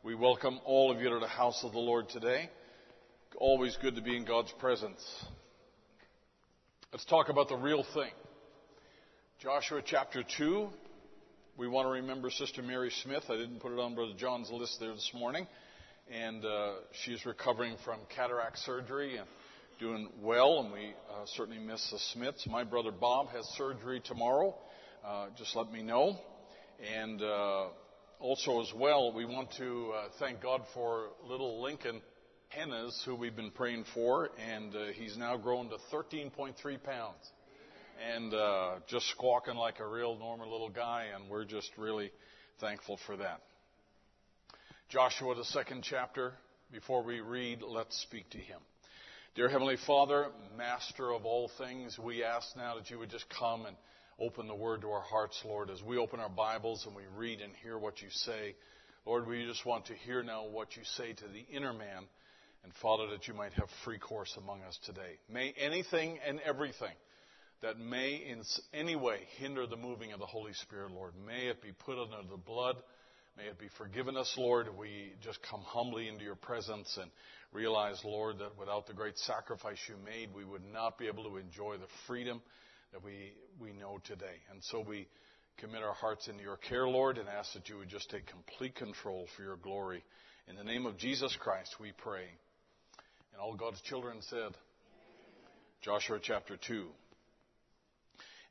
We 0.03 0.13
welcome 0.13 0.59
all 0.65 0.91
of 0.91 0.99
you 0.99 1.09
to 1.09 1.19
the 1.19 1.27
house 1.29 1.63
of 1.63 1.71
the 1.71 1.79
Lord 1.79 2.09
today. 2.09 2.49
Always 3.37 3.77
good 3.81 3.95
to 3.95 4.01
be 4.01 4.17
in 4.17 4.25
God's 4.25 4.51
presence. 4.59 5.01
Let's 6.91 7.05
talk 7.05 7.29
about 7.29 7.47
the 7.47 7.55
real 7.55 7.85
thing. 7.93 8.11
Joshua 9.39 9.81
chapter 9.85 10.21
2. 10.37 10.67
We 11.55 11.69
want 11.69 11.85
to 11.85 11.91
remember 11.91 12.29
Sister 12.29 12.61
Mary 12.61 12.91
Smith. 13.03 13.23
I 13.29 13.37
didn't 13.37 13.61
put 13.61 13.71
it 13.71 13.79
on 13.79 13.95
Brother 13.95 14.15
John's 14.17 14.51
list 14.51 14.81
there 14.81 14.91
this 14.91 15.11
morning. 15.15 15.47
And 16.11 16.43
uh, 16.43 16.73
she's 17.05 17.25
recovering 17.25 17.77
from 17.85 17.99
cataract 18.13 18.57
surgery 18.59 19.15
and 19.15 19.27
doing 19.81 20.07
well. 20.21 20.59
And 20.59 20.71
we 20.71 20.93
uh, 21.09 21.25
certainly 21.25 21.59
miss 21.59 21.89
the 21.91 21.97
Smiths. 22.13 22.45
My 22.47 22.63
brother 22.63 22.91
Bob 22.91 23.29
has 23.29 23.43
surgery 23.57 23.99
tomorrow. 23.99 24.55
Uh, 25.03 25.27
just 25.35 25.55
let 25.55 25.71
me 25.71 25.81
know. 25.81 26.19
And 26.95 27.19
uh, 27.19 27.69
also, 28.19 28.61
as 28.61 28.71
well, 28.75 29.11
we 29.11 29.25
want 29.25 29.49
to 29.57 29.91
uh, 29.95 30.03
thank 30.19 30.39
God 30.39 30.61
for 30.75 31.09
little 31.27 31.63
Lincoln 31.63 31.99
Hennes, 32.49 33.01
who 33.05 33.15
we've 33.15 33.35
been 33.35 33.49
praying 33.49 33.85
for. 33.95 34.29
And 34.39 34.75
uh, 34.75 34.85
he's 34.93 35.17
now 35.17 35.35
grown 35.37 35.69
to 35.69 35.77
13.3 35.91 36.53
pounds 36.83 37.31
and 38.13 38.33
uh, 38.35 38.75
just 38.87 39.07
squawking 39.09 39.55
like 39.55 39.79
a 39.79 39.87
real 39.87 40.15
normal 40.15 40.51
little 40.51 40.69
guy, 40.69 41.07
and 41.13 41.29
we're 41.29 41.45
just 41.45 41.71
really 41.77 42.11
thankful 42.59 42.99
for 43.07 43.17
that. 43.17 43.41
Joshua, 44.89 45.33
the 45.35 45.45
second 45.45 45.83
chapter. 45.83 46.33
Before 46.71 47.03
we 47.03 47.19
read, 47.19 47.61
let's 47.63 47.99
speak 48.01 48.29
to 48.29 48.37
him. 48.37 48.59
Dear 49.33 49.47
Heavenly 49.47 49.77
Father, 49.87 50.27
Master 50.57 51.13
of 51.13 51.25
all 51.25 51.49
things, 51.57 51.97
we 51.97 52.21
ask 52.21 52.53
now 52.57 52.75
that 52.75 52.89
you 52.89 52.99
would 52.99 53.09
just 53.09 53.23
come 53.39 53.65
and 53.65 53.77
open 54.19 54.45
the 54.45 54.53
Word 54.53 54.81
to 54.81 54.89
our 54.89 55.03
hearts, 55.03 55.41
Lord, 55.45 55.69
as 55.69 55.81
we 55.81 55.95
open 55.97 56.19
our 56.19 56.27
Bibles 56.27 56.85
and 56.85 56.93
we 56.93 57.03
read 57.15 57.39
and 57.39 57.53
hear 57.63 57.77
what 57.77 58.01
you 58.01 58.09
say. 58.09 58.55
Lord, 59.05 59.25
we 59.25 59.45
just 59.45 59.65
want 59.65 59.85
to 59.85 59.93
hear 59.93 60.21
now 60.21 60.47
what 60.49 60.75
you 60.75 60.83
say 60.97 61.13
to 61.13 61.23
the 61.29 61.45
inner 61.49 61.71
man, 61.71 62.03
and 62.65 62.73
Father, 62.81 63.07
that 63.11 63.29
you 63.29 63.33
might 63.33 63.53
have 63.53 63.69
free 63.85 63.97
course 63.97 64.37
among 64.37 64.63
us 64.63 64.77
today. 64.85 65.17
May 65.31 65.53
anything 65.57 66.19
and 66.27 66.41
everything 66.41 66.93
that 67.61 67.79
may 67.79 68.15
in 68.15 68.43
any 68.73 68.97
way 68.97 69.19
hinder 69.37 69.65
the 69.65 69.77
moving 69.77 70.11
of 70.11 70.19
the 70.19 70.25
Holy 70.25 70.51
Spirit, 70.51 70.91
Lord. 70.91 71.13
May 71.25 71.47
it 71.47 71.61
be 71.61 71.71
put 71.71 71.97
under 71.97 72.29
the 72.29 72.35
blood. 72.35 72.75
May 73.37 73.45
it 73.45 73.57
be 73.57 73.69
forgiven 73.77 74.17
us, 74.17 74.33
Lord. 74.37 74.67
We 74.77 75.13
just 75.23 75.39
come 75.49 75.61
humbly 75.61 76.09
into 76.09 76.25
your 76.25 76.35
presence 76.35 76.97
and 77.01 77.09
realize, 77.51 78.01
Lord, 78.03 78.39
that 78.39 78.57
without 78.57 78.87
the 78.87 78.93
great 78.93 79.17
sacrifice 79.17 79.77
you 79.87 79.95
made, 80.05 80.33
we 80.33 80.45
would 80.45 80.63
not 80.71 80.97
be 80.97 81.07
able 81.07 81.23
to 81.25 81.37
enjoy 81.37 81.77
the 81.77 81.87
freedom 82.07 82.41
that 82.93 83.03
we, 83.03 83.33
we 83.59 83.73
know 83.73 83.99
today. 84.03 84.39
And 84.51 84.63
so 84.63 84.83
we 84.87 85.07
commit 85.57 85.83
our 85.83 85.93
hearts 85.93 86.27
into 86.27 86.43
your 86.43 86.57
care, 86.57 86.87
Lord, 86.87 87.17
and 87.17 87.27
ask 87.27 87.53
that 87.53 87.69
you 87.69 87.77
would 87.77 87.89
just 87.89 88.09
take 88.09 88.25
complete 88.27 88.75
control 88.75 89.27
for 89.35 89.43
your 89.43 89.57
glory. 89.57 90.03
In 90.47 90.55
the 90.55 90.63
name 90.63 90.85
of 90.85 90.97
Jesus 90.97 91.35
Christ, 91.39 91.75
we 91.79 91.91
pray. 91.91 92.25
And 93.33 93.41
all 93.41 93.55
God's 93.55 93.81
children 93.81 94.17
said, 94.21 94.51
Joshua 95.81 96.19
chapter 96.21 96.57
2. 96.57 96.87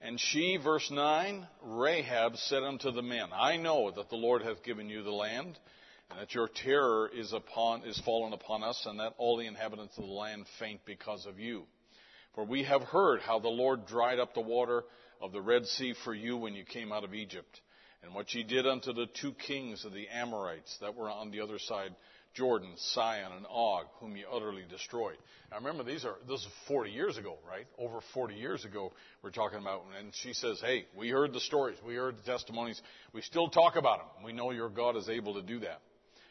And 0.02 0.18
she, 0.18 0.58
verse 0.62 0.90
9, 0.90 1.46
Rahab 1.62 2.36
said 2.36 2.62
unto 2.62 2.90
the 2.90 3.02
men, 3.02 3.28
I 3.34 3.56
know 3.56 3.90
that 3.90 4.08
the 4.08 4.16
Lord 4.16 4.42
hath 4.42 4.62
given 4.62 4.88
you 4.88 5.02
the 5.02 5.10
land, 5.10 5.58
and 6.10 6.18
that 6.18 6.34
your 6.34 6.48
terror 6.48 7.08
is 7.12 7.32
upon 7.32 7.84
is 7.84 8.00
fallen 8.04 8.32
upon 8.32 8.62
us, 8.62 8.84
and 8.86 9.00
that 9.00 9.14
all 9.18 9.36
the 9.36 9.46
inhabitants 9.46 9.96
of 9.96 10.04
the 10.04 10.10
land 10.10 10.44
faint 10.58 10.80
because 10.84 11.26
of 11.26 11.38
you. 11.38 11.64
For 12.34 12.44
we 12.44 12.64
have 12.64 12.82
heard 12.82 13.20
how 13.20 13.38
the 13.38 13.48
Lord 13.48 13.86
dried 13.86 14.18
up 14.18 14.34
the 14.34 14.40
water 14.40 14.84
of 15.20 15.32
the 15.32 15.40
Red 15.40 15.66
Sea 15.66 15.94
for 16.04 16.14
you 16.14 16.36
when 16.36 16.54
you 16.54 16.64
came 16.64 16.92
out 16.92 17.04
of 17.04 17.14
Egypt, 17.14 17.60
and 18.02 18.14
what 18.14 18.32
ye 18.34 18.42
did 18.42 18.66
unto 18.66 18.92
the 18.92 19.06
two 19.20 19.32
kings 19.32 19.84
of 19.84 19.92
the 19.92 20.08
Amorites 20.08 20.76
that 20.80 20.94
were 20.94 21.10
on 21.10 21.30
the 21.30 21.40
other 21.40 21.58
side 21.58 21.94
Jordan, 22.34 22.72
Sihon, 22.76 23.32
and 23.32 23.46
Og, 23.50 23.86
whom 23.98 24.16
ye 24.16 24.24
utterly 24.30 24.64
destroyed. 24.68 25.16
Now 25.50 25.58
remember, 25.58 25.82
these 25.82 26.04
are 26.04 26.16
this 26.28 26.40
is 26.40 26.46
40 26.68 26.90
years 26.90 27.16
ago, 27.16 27.38
right? 27.48 27.66
Over 27.76 28.00
40 28.14 28.34
years 28.34 28.64
ago, 28.64 28.92
we're 29.22 29.30
talking 29.30 29.58
about. 29.58 29.82
And 29.98 30.14
she 30.14 30.32
says, 30.32 30.60
"Hey, 30.60 30.86
we 30.96 31.08
heard 31.08 31.32
the 31.32 31.40
stories, 31.40 31.78
we 31.84 31.96
heard 31.96 32.16
the 32.16 32.22
testimonies. 32.22 32.80
We 33.12 33.22
still 33.22 33.48
talk 33.48 33.74
about 33.76 33.98
them. 33.98 34.24
We 34.24 34.32
know 34.32 34.52
your 34.52 34.68
God 34.68 34.96
is 34.96 35.08
able 35.08 35.34
to 35.34 35.42
do 35.42 35.58
that." 35.60 35.80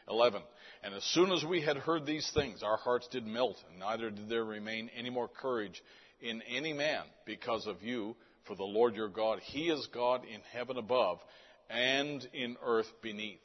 11. 0.08 0.42
And 0.82 0.94
as 0.94 1.04
soon 1.04 1.32
as 1.32 1.44
we 1.44 1.60
had 1.60 1.76
heard 1.76 2.06
these 2.06 2.30
things, 2.34 2.62
our 2.62 2.76
hearts 2.76 3.08
did 3.08 3.26
melt, 3.26 3.56
and 3.68 3.78
neither 3.78 4.10
did 4.10 4.28
there 4.28 4.44
remain 4.44 4.90
any 4.96 5.10
more 5.10 5.28
courage 5.28 5.82
in 6.20 6.42
any 6.42 6.72
man 6.72 7.02
because 7.26 7.66
of 7.66 7.82
you, 7.82 8.16
For 8.44 8.56
the 8.56 8.64
Lord 8.64 8.96
your 8.96 9.08
God, 9.08 9.40
He 9.40 9.68
is 9.68 9.86
God 9.92 10.24
in 10.24 10.40
heaven 10.52 10.76
above 10.76 11.20
and 11.68 12.26
in 12.32 12.56
earth 12.64 12.90
beneath. 13.02 13.38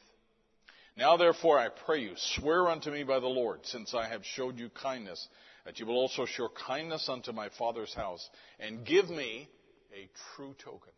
Now 0.97 1.17
therefore 1.17 1.59
I 1.59 1.69
pray 1.69 1.99
you, 1.99 2.13
swear 2.15 2.69
unto 2.69 2.89
me 2.89 3.03
by 3.03 3.19
the 3.19 3.27
Lord, 3.27 3.59
since 3.65 3.93
I 3.93 4.07
have 4.07 4.23
showed 4.23 4.57
you 4.57 4.69
kindness, 4.69 5.27
that 5.65 5.79
you 5.79 5.85
will 5.85 5.97
also 5.97 6.25
show 6.25 6.47
kindness 6.67 7.09
unto 7.09 7.33
my 7.33 7.49
father's 7.59 7.93
house, 7.93 8.27
and 8.59 8.85
give 8.85 9.09
me 9.09 9.49
a 9.93 10.09
true 10.35 10.55
token. 10.63 10.93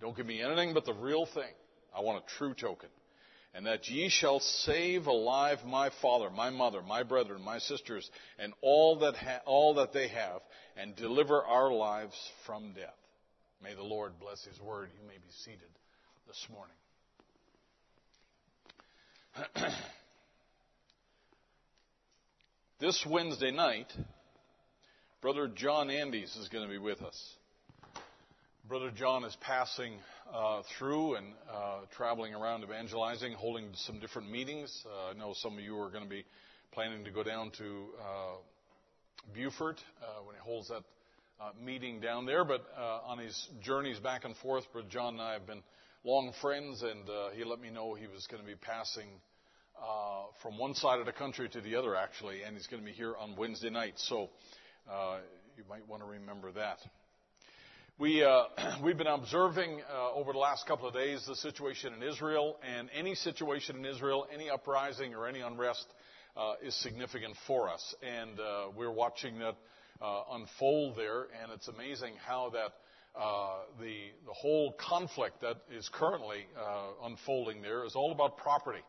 Don't 0.00 0.16
give 0.16 0.26
me 0.26 0.42
anything 0.42 0.72
but 0.74 0.84
the 0.84 0.94
real 0.94 1.26
thing. 1.26 1.52
I 1.94 2.00
want 2.00 2.24
a 2.24 2.38
true 2.38 2.54
token. 2.54 2.88
And 3.56 3.64
that 3.64 3.88
ye 3.88 4.10
shall 4.10 4.38
save 4.38 5.06
alive 5.06 5.60
my 5.64 5.88
father, 6.02 6.28
my 6.28 6.50
mother, 6.50 6.82
my 6.82 7.02
brethren, 7.02 7.40
my 7.40 7.58
sisters, 7.58 8.10
and 8.38 8.52
all 8.60 8.98
that, 8.98 9.16
ha- 9.16 9.40
all 9.46 9.72
that 9.76 9.94
they 9.94 10.08
have, 10.08 10.42
and 10.76 10.94
deliver 10.94 11.42
our 11.42 11.72
lives 11.72 12.14
from 12.44 12.74
death. 12.74 12.92
May 13.62 13.74
the 13.74 13.82
Lord 13.82 14.12
bless 14.20 14.44
his 14.44 14.60
word. 14.60 14.90
You 15.00 15.08
may 15.08 15.14
be 15.14 15.30
seated 15.42 15.70
this 16.26 16.46
morning. 16.52 16.76
this 22.78 23.06
Wednesday 23.08 23.52
night, 23.52 23.90
Brother 25.22 25.48
John 25.48 25.88
Andes 25.88 26.36
is 26.36 26.48
going 26.48 26.66
to 26.66 26.70
be 26.70 26.76
with 26.76 27.00
us. 27.00 27.36
Brother 28.68 28.90
John 28.94 29.24
is 29.24 29.34
passing 29.40 29.98
uh, 30.34 30.62
through 30.78 31.14
and 31.16 31.26
uh, 31.50 31.80
traveling 31.96 32.34
around 32.34 32.64
evangelizing, 32.64 33.32
holding 33.32 33.68
some 33.74 33.98
different 34.00 34.30
meetings. 34.30 34.84
Uh, 34.86 35.10
I 35.10 35.12
know 35.14 35.34
some 35.34 35.54
of 35.54 35.60
you 35.60 35.78
are 35.78 35.90
going 35.90 36.04
to 36.04 36.10
be 36.10 36.24
planning 36.72 37.04
to 37.04 37.10
go 37.10 37.22
down 37.22 37.50
to 37.58 37.86
uh, 38.00 38.36
Beaufort 39.34 39.80
uh, 40.02 40.24
when 40.24 40.34
he 40.34 40.40
holds 40.40 40.68
that 40.68 40.82
meeting 41.62 42.00
down 42.00 42.26
there. 42.26 42.44
But 42.44 42.66
on 43.06 43.18
his 43.18 43.48
journeys 43.62 43.98
back 43.98 44.24
and 44.24 44.36
forth, 44.36 44.64
Brother 44.72 44.88
John 44.90 45.14
and 45.14 45.22
I 45.22 45.32
have 45.34 45.46
been 45.46 45.62
long 46.04 46.32
friends, 46.40 46.82
and 46.82 47.08
he 47.34 47.44
let 47.44 47.60
me 47.60 47.70
know 47.70 47.94
he 47.94 48.06
was 48.06 48.26
going 48.26 48.42
to 48.42 48.46
be 48.46 48.56
passing 48.56 49.08
from 50.42 50.58
one 50.58 50.74
side 50.74 50.98
of 50.98 51.06
the 51.06 51.12
country 51.12 51.48
to 51.48 51.60
the 51.60 51.76
other, 51.76 51.94
actually, 51.94 52.42
and 52.42 52.56
he's 52.56 52.66
going 52.66 52.82
to 52.82 52.86
be 52.86 52.92
here 52.94 53.14
on 53.18 53.36
Wednesday 53.36 53.70
night. 53.70 53.94
So 53.96 54.30
you 55.56 55.64
might 55.68 55.86
want 55.88 56.02
to 56.02 56.08
remember 56.08 56.52
that. 56.52 56.78
We, 57.98 58.22
uh, 58.22 58.42
we've 58.82 58.98
been 58.98 59.06
observing 59.06 59.80
uh, 59.90 60.12
over 60.12 60.34
the 60.34 60.38
last 60.38 60.66
couple 60.66 60.86
of 60.86 60.92
days 60.92 61.24
the 61.26 61.34
situation 61.34 61.94
in 61.94 62.02
Israel, 62.02 62.58
and 62.62 62.90
any 62.94 63.14
situation 63.14 63.76
in 63.76 63.86
Israel, 63.86 64.26
any 64.30 64.50
uprising 64.50 65.14
or 65.14 65.26
any 65.26 65.40
unrest 65.40 65.86
uh, 66.36 66.54
is 66.62 66.74
significant 66.82 67.34
for 67.46 67.70
us. 67.70 67.94
And 68.02 68.38
uh, 68.38 68.64
we're 68.76 68.92
watching 68.92 69.38
that 69.38 69.54
uh, 70.02 70.22
unfold 70.32 70.98
there, 70.98 71.22
and 71.42 71.50
it's 71.54 71.68
amazing 71.68 72.12
how 72.26 72.50
that 72.50 72.74
uh, 73.18 73.60
the, 73.80 73.96
the 74.26 74.34
whole 74.34 74.72
conflict 74.72 75.40
that 75.40 75.56
is 75.74 75.88
currently 75.90 76.44
unfolding 77.02 77.62
there 77.62 77.86
is 77.86 77.94
all 77.94 78.12
about 78.12 78.36
property. 78.36 78.84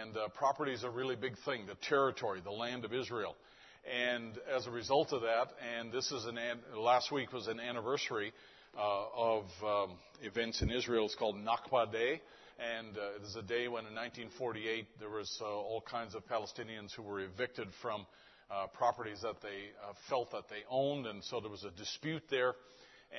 And 0.00 0.16
property 0.32 0.72
is 0.72 0.82
a 0.82 0.90
really 0.90 1.16
big 1.16 1.36
thing, 1.44 1.66
the 1.66 1.74
territory, 1.74 2.40
the 2.42 2.50
land 2.50 2.86
of 2.86 2.94
Israel. 2.94 3.36
And 3.84 4.38
as 4.54 4.66
a 4.66 4.70
result 4.70 5.12
of 5.12 5.22
that, 5.22 5.48
and 5.78 5.90
this 5.90 6.12
is 6.12 6.26
an 6.26 6.38
last 6.76 7.10
week 7.10 7.32
was 7.32 7.46
an 7.46 7.58
anniversary 7.58 8.32
uh, 8.76 9.04
of 9.16 9.44
um, 9.64 9.96
events 10.22 10.60
in 10.60 10.70
Israel. 10.70 11.06
It's 11.06 11.14
called 11.14 11.36
Nakba 11.36 11.90
Day, 11.90 12.20
and 12.58 12.96
uh, 12.96 13.16
it 13.16 13.22
is 13.26 13.36
a 13.36 13.42
day 13.42 13.68
when 13.68 13.86
in 13.86 13.94
1948 13.94 14.86
there 14.98 15.08
was 15.08 15.34
uh, 15.40 15.46
all 15.46 15.80
kinds 15.80 16.14
of 16.14 16.26
Palestinians 16.28 16.92
who 16.94 17.02
were 17.02 17.20
evicted 17.20 17.68
from 17.80 18.06
uh, 18.50 18.66
properties 18.66 19.22
that 19.22 19.40
they 19.40 19.70
uh, 19.82 19.94
felt 20.10 20.30
that 20.32 20.48
they 20.50 20.62
owned, 20.70 21.06
and 21.06 21.24
so 21.24 21.40
there 21.40 21.50
was 21.50 21.64
a 21.64 21.70
dispute 21.70 22.22
there. 22.30 22.54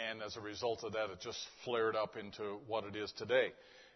And 0.09 0.21
as 0.21 0.37
a 0.37 0.41
result 0.41 0.83
of 0.83 0.93
that, 0.93 1.09
it 1.09 1.19
just 1.21 1.39
flared 1.65 1.95
up 1.95 2.15
into 2.17 2.59
what 2.67 2.85
it 2.85 2.95
is 2.95 3.11
today. 3.17 3.51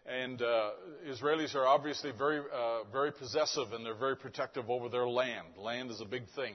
And 0.08 0.40
uh, 0.40 0.70
Israelis 1.08 1.54
are 1.56 1.66
obviously 1.66 2.12
very, 2.16 2.38
uh, 2.38 2.84
very 2.92 3.12
possessive 3.12 3.72
and 3.72 3.84
they're 3.84 3.94
very 3.94 4.16
protective 4.16 4.70
over 4.70 4.88
their 4.88 5.08
land. 5.08 5.48
Land 5.58 5.90
is 5.90 6.00
a 6.00 6.04
big 6.04 6.24
thing 6.36 6.54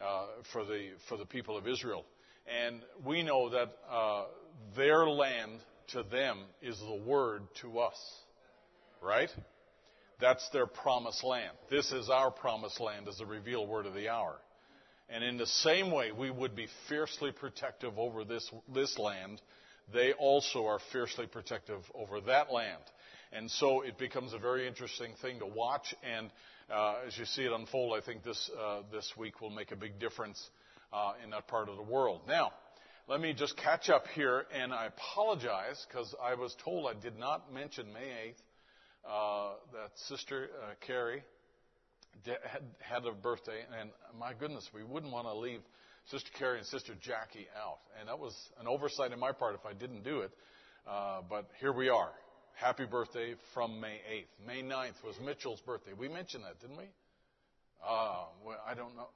uh, 0.00 0.26
for, 0.52 0.64
the, 0.64 0.90
for 1.08 1.16
the 1.16 1.24
people 1.24 1.56
of 1.56 1.66
Israel. 1.66 2.04
And 2.46 2.82
we 3.04 3.22
know 3.22 3.48
that 3.50 3.70
uh, 3.90 4.24
their 4.76 5.06
land 5.06 5.60
to 5.92 6.02
them 6.02 6.40
is 6.60 6.78
the 6.78 7.02
word 7.06 7.42
to 7.62 7.78
us. 7.78 7.98
Right? 9.02 9.30
That's 10.20 10.46
their 10.50 10.66
promised 10.66 11.24
land. 11.24 11.52
This 11.70 11.92
is 11.92 12.10
our 12.10 12.30
promised 12.30 12.80
land 12.80 13.08
as 13.08 13.16
the 13.16 13.24
revealed 13.24 13.68
word 13.68 13.86
of 13.86 13.94
the 13.94 14.10
hour. 14.10 14.36
And 15.08 15.24
in 15.24 15.38
the 15.38 15.46
same 15.46 15.90
way, 15.90 16.12
we 16.12 16.30
would 16.30 16.54
be 16.54 16.68
fiercely 16.88 17.32
protective 17.32 17.98
over 17.98 18.24
this, 18.24 18.48
this 18.72 18.98
land 18.98 19.40
they 19.92 20.12
also 20.12 20.66
are 20.66 20.78
fiercely 20.92 21.26
protective 21.26 21.80
over 21.94 22.20
that 22.22 22.52
land. 22.52 22.82
And 23.32 23.50
so 23.50 23.82
it 23.82 23.98
becomes 23.98 24.32
a 24.32 24.38
very 24.38 24.66
interesting 24.66 25.12
thing 25.22 25.38
to 25.38 25.46
watch. 25.46 25.94
And 26.02 26.30
uh, 26.72 26.96
as 27.06 27.16
you 27.16 27.24
see 27.24 27.42
it 27.42 27.52
unfold, 27.52 27.96
I 27.96 28.04
think 28.04 28.24
this, 28.24 28.50
uh, 28.58 28.82
this 28.92 29.12
week 29.16 29.40
will 29.40 29.50
make 29.50 29.70
a 29.70 29.76
big 29.76 29.98
difference 30.00 30.50
uh, 30.92 31.12
in 31.22 31.30
that 31.30 31.46
part 31.46 31.68
of 31.68 31.76
the 31.76 31.82
world. 31.82 32.22
Now, 32.26 32.52
let 33.08 33.20
me 33.20 33.32
just 33.32 33.56
catch 33.56 33.88
up 33.88 34.04
here, 34.14 34.44
and 34.52 34.72
I 34.72 34.86
apologize 34.86 35.84
because 35.88 36.14
I 36.22 36.34
was 36.34 36.54
told 36.64 36.86
I 36.88 37.00
did 37.00 37.18
not 37.18 37.52
mention 37.52 37.92
May 37.92 38.32
8th 38.32 38.34
uh, 39.08 39.54
that 39.72 39.90
Sister 40.06 40.48
uh, 40.62 40.74
Carrie 40.86 41.22
had, 42.24 42.62
had 42.78 43.06
a 43.06 43.12
birthday, 43.12 43.64
and 43.80 43.90
my 44.18 44.32
goodness, 44.34 44.68
we 44.74 44.84
wouldn't 44.84 45.12
want 45.12 45.26
to 45.26 45.34
leave 45.34 45.60
Sister 46.10 46.30
Carrie 46.38 46.58
and 46.58 46.66
Sister 46.66 46.94
Jackie 47.00 47.46
out. 47.56 47.78
And 47.98 48.08
that 48.08 48.18
was 48.18 48.34
an 48.60 48.66
oversight 48.66 49.12
on 49.12 49.20
my 49.20 49.32
part 49.32 49.54
if 49.54 49.64
I 49.64 49.72
didn't 49.72 50.02
do 50.02 50.20
it. 50.20 50.32
Uh, 50.88 51.20
but 51.28 51.48
here 51.60 51.72
we 51.72 51.88
are. 51.88 52.10
Happy 52.54 52.84
birthday 52.84 53.34
from 53.54 53.80
May 53.80 54.00
8th. 54.12 54.46
May 54.46 54.62
9th 54.62 55.04
was 55.04 55.14
Mitchell's 55.24 55.60
birthday. 55.60 55.92
We 55.96 56.08
mentioned 56.08 56.44
that, 56.44 56.60
didn't 56.60 56.76
we? 56.76 56.84
Uh, 57.86 58.24
well, 58.44 58.58
I 58.68 58.74
don't 58.74 58.96
know. 58.96 59.08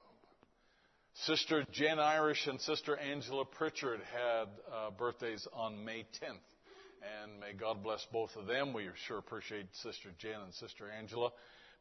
Sister 1.25 1.65
Jen 1.71 1.99
Irish 1.99 2.47
and 2.47 2.59
Sister 2.61 2.97
Angela 2.97 3.45
Pritchard 3.45 3.99
had 4.13 4.47
uh, 4.73 4.91
birthdays 4.97 5.45
on 5.53 5.83
May 5.83 6.05
10th. 6.21 6.47
And 7.23 7.39
may 7.39 7.53
God 7.53 7.83
bless 7.83 8.05
both 8.11 8.31
of 8.37 8.47
them. 8.47 8.73
We 8.73 8.87
sure 9.07 9.17
appreciate 9.17 9.67
Sister 9.83 10.09
Jen 10.17 10.41
and 10.43 10.53
Sister 10.53 10.89
Angela. 10.89 11.31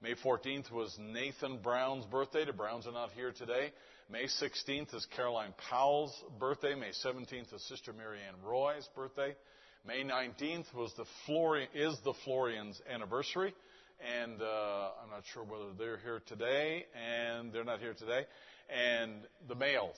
May 0.02 0.14
14th 0.14 0.70
was 0.70 0.96
Nathan 1.00 1.58
Brown's 1.62 2.04
birthday. 2.04 2.44
The 2.44 2.52
Browns 2.52 2.86
are 2.86 2.92
not 2.92 3.10
here 3.12 3.32
today. 3.32 3.72
May 4.10 4.24
16th 4.24 4.94
is 4.94 5.06
Caroline 5.16 5.54
Powell's 5.70 6.14
birthday. 6.38 6.74
May 6.74 6.90
17th 6.90 7.54
is 7.54 7.66
Sister 7.68 7.94
Marianne 7.94 8.34
Roy's 8.44 8.86
birthday. 8.94 9.34
May 9.86 10.04
19th 10.04 10.66
was 10.74 10.92
the 10.98 11.06
Florian, 11.24 11.68
is 11.74 11.96
the 12.04 12.12
Florians' 12.22 12.80
anniversary. 12.92 13.54
And 14.22 14.42
uh, 14.42 14.90
I'm 15.02 15.10
not 15.10 15.22
sure 15.32 15.42
whether 15.42 15.72
they're 15.78 15.96
here 15.96 16.20
today, 16.26 16.84
and 16.94 17.50
they're 17.50 17.64
not 17.64 17.80
here 17.80 17.94
today. 17.94 18.26
And 18.68 19.12
the 19.48 19.54
males' 19.54 19.96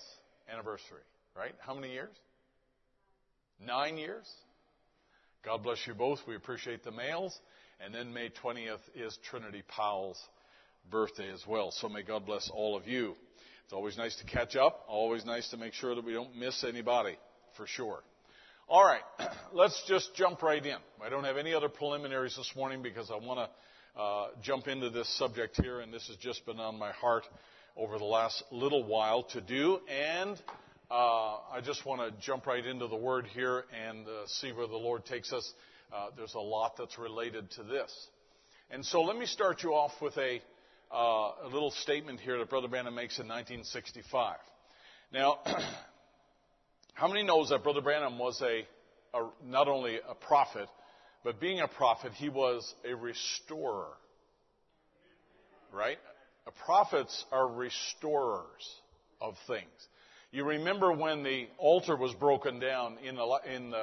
anniversary, 0.52 1.02
right? 1.36 1.54
How 1.58 1.74
many 1.74 1.92
years? 1.92 2.14
Nine 3.60 3.98
years? 3.98 4.30
God 5.44 5.64
bless 5.64 5.78
you 5.84 5.94
both. 5.94 6.20
We 6.28 6.36
appreciate 6.36 6.84
the 6.84 6.92
males. 6.92 7.36
And 7.84 7.92
then 7.92 8.12
May 8.12 8.30
20th 8.30 8.78
is 8.94 9.18
Trinity 9.28 9.64
Powell's 9.66 10.20
birthday 10.92 11.32
as 11.32 11.42
well. 11.46 11.72
So 11.72 11.88
may 11.88 12.02
God 12.02 12.24
bless 12.24 12.48
all 12.54 12.76
of 12.76 12.86
you. 12.86 13.16
It's 13.66 13.72
always 13.72 13.98
nice 13.98 14.14
to 14.18 14.24
catch 14.24 14.54
up. 14.54 14.84
Always 14.86 15.24
nice 15.24 15.48
to 15.48 15.56
make 15.56 15.72
sure 15.72 15.96
that 15.96 16.04
we 16.04 16.12
don't 16.12 16.36
miss 16.36 16.62
anybody, 16.62 17.18
for 17.56 17.66
sure. 17.66 18.04
All 18.68 18.84
right, 18.84 19.02
let's 19.52 19.82
just 19.88 20.14
jump 20.14 20.40
right 20.40 20.64
in. 20.64 20.76
I 21.04 21.08
don't 21.08 21.24
have 21.24 21.36
any 21.36 21.52
other 21.52 21.68
preliminaries 21.68 22.36
this 22.36 22.52
morning 22.54 22.80
because 22.80 23.10
I 23.10 23.16
want 23.16 23.40
to 23.40 24.00
uh, 24.00 24.26
jump 24.40 24.68
into 24.68 24.88
this 24.90 25.08
subject 25.18 25.60
here, 25.60 25.80
and 25.80 25.92
this 25.92 26.06
has 26.06 26.16
just 26.18 26.46
been 26.46 26.60
on 26.60 26.78
my 26.78 26.92
heart 26.92 27.24
over 27.76 27.98
the 27.98 28.04
last 28.04 28.40
little 28.52 28.84
while 28.84 29.24
to 29.32 29.40
do. 29.40 29.80
And 29.88 30.40
uh, 30.88 31.38
I 31.52 31.60
just 31.60 31.84
want 31.84 32.02
to 32.02 32.24
jump 32.24 32.46
right 32.46 32.64
into 32.64 32.86
the 32.86 32.94
Word 32.94 33.26
here 33.34 33.64
and 33.84 34.06
uh, 34.06 34.28
see 34.28 34.52
where 34.52 34.68
the 34.68 34.76
Lord 34.76 35.04
takes 35.06 35.32
us. 35.32 35.52
Uh, 35.92 36.10
there's 36.16 36.34
a 36.34 36.38
lot 36.38 36.76
that's 36.78 37.00
related 37.00 37.50
to 37.56 37.64
this. 37.64 37.92
And 38.70 38.86
so 38.86 39.02
let 39.02 39.16
me 39.16 39.26
start 39.26 39.64
you 39.64 39.70
off 39.70 39.90
with 40.00 40.16
a 40.18 40.40
uh, 40.96 41.32
a 41.44 41.48
little 41.52 41.70
statement 41.70 42.20
here 42.20 42.38
that 42.38 42.48
Brother 42.48 42.68
Branham 42.68 42.94
makes 42.94 43.18
in 43.18 43.28
1965. 43.28 44.36
Now, 45.12 45.38
how 46.94 47.06
many 47.06 47.22
knows 47.22 47.50
that 47.50 47.62
Brother 47.62 47.82
Branham 47.82 48.18
was 48.18 48.40
a, 48.40 48.66
a, 49.16 49.28
not 49.44 49.68
only 49.68 49.96
a 49.96 50.14
prophet, 50.14 50.68
but 51.22 51.38
being 51.38 51.60
a 51.60 51.68
prophet, 51.68 52.12
he 52.14 52.30
was 52.30 52.74
a 52.88 52.94
restorer. 52.94 53.88
Right? 55.70 55.98
Prophets 56.64 57.24
are 57.30 57.46
restorers 57.46 58.66
of 59.20 59.34
things. 59.46 59.66
You 60.32 60.44
remember 60.44 60.92
when 60.92 61.22
the 61.22 61.46
altar 61.58 61.96
was 61.96 62.14
broken 62.14 62.58
down 62.58 62.98
in, 62.98 63.18
in 63.52 63.74
uh, 63.74 63.78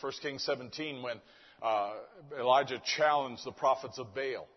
1 0.00 0.12
Kings 0.20 0.42
17 0.44 1.02
when 1.02 1.20
uh, 1.62 1.92
Elijah 2.38 2.82
challenged 2.96 3.44
the 3.44 3.52
prophets 3.52 3.98
of 3.98 4.14
Baal. 4.14 4.48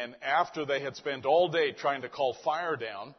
And 0.00 0.14
after 0.22 0.64
they 0.64 0.80
had 0.80 0.96
spent 0.96 1.26
all 1.26 1.48
day 1.48 1.72
trying 1.72 2.02
to 2.02 2.08
call 2.08 2.36
fire 2.44 2.76
down, 2.76 3.14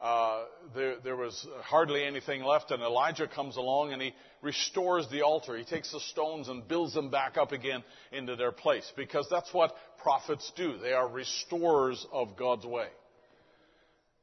uh, 0.00 0.44
there, 0.74 0.96
there 1.02 1.16
was 1.16 1.46
hardly 1.62 2.04
anything 2.04 2.42
left, 2.42 2.70
and 2.70 2.82
Elijah 2.82 3.26
comes 3.26 3.56
along 3.56 3.92
and 3.92 4.02
he 4.02 4.14
restores 4.42 5.08
the 5.10 5.22
altar. 5.22 5.56
He 5.56 5.64
takes 5.64 5.92
the 5.92 6.00
stones 6.00 6.48
and 6.48 6.66
builds 6.66 6.94
them 6.94 7.10
back 7.10 7.36
up 7.36 7.52
again 7.52 7.82
into 8.12 8.36
their 8.36 8.52
place 8.52 8.90
because 8.96 9.26
that's 9.30 9.52
what 9.54 9.74
prophets 10.02 10.52
do. 10.56 10.76
They 10.78 10.92
are 10.92 11.08
restorers 11.08 12.06
of 12.12 12.36
God's 12.36 12.66
way. 12.66 12.88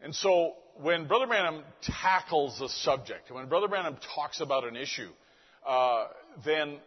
And 0.02 0.14
so 0.14 0.54
when 0.78 1.08
Brother 1.08 1.28
Branham 1.28 1.64
tackles 1.82 2.60
a 2.62 2.70
subject, 2.70 3.32
when 3.32 3.47
Brother 3.47 3.68
Branham 3.68 3.97
talks 4.16 4.41
about 4.41 4.68
an 4.68 4.76
issue, 4.76 5.10
uh, 5.66 6.08
then 6.45 6.78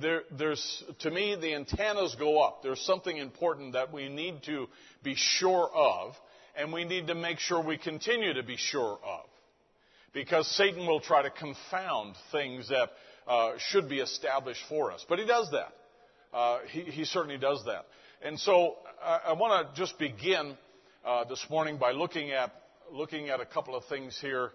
there, 0.00 0.22
there's, 0.36 0.84
to 1.00 1.10
me, 1.10 1.36
the 1.40 1.54
antennas 1.54 2.14
go 2.18 2.40
up. 2.40 2.62
There's 2.62 2.80
something 2.80 3.16
important 3.16 3.72
that 3.72 3.92
we 3.92 4.08
need 4.08 4.42
to 4.44 4.68
be 5.02 5.14
sure 5.16 5.68
of, 5.74 6.14
and 6.56 6.72
we 6.72 6.84
need 6.84 7.08
to 7.08 7.14
make 7.14 7.38
sure 7.38 7.62
we 7.62 7.78
continue 7.78 8.34
to 8.34 8.42
be 8.42 8.56
sure 8.56 8.98
of. 9.04 9.24
Because 10.12 10.48
Satan 10.56 10.86
will 10.86 11.00
try 11.00 11.22
to 11.22 11.30
confound 11.30 12.14
things 12.32 12.68
that 12.68 12.90
uh, 13.26 13.52
should 13.58 13.88
be 13.88 14.00
established 14.00 14.62
for 14.68 14.90
us. 14.90 15.04
But 15.08 15.18
he 15.18 15.26
does 15.26 15.50
that. 15.50 15.72
Uh, 16.32 16.60
he, 16.70 16.82
he, 16.82 17.04
certainly 17.04 17.38
does 17.38 17.62
that. 17.66 17.84
And 18.22 18.38
so 18.38 18.76
I, 19.02 19.20
I 19.28 19.32
want 19.32 19.74
to 19.74 19.80
just 19.80 19.98
begin 19.98 20.56
uh, 21.04 21.24
this 21.24 21.44
morning 21.50 21.78
by 21.78 21.92
looking 21.92 22.32
at 22.32 22.52
looking 22.90 23.28
at 23.28 23.40
a 23.40 23.46
couple 23.46 23.76
of 23.76 23.84
things 23.84 24.18
here 24.20 24.50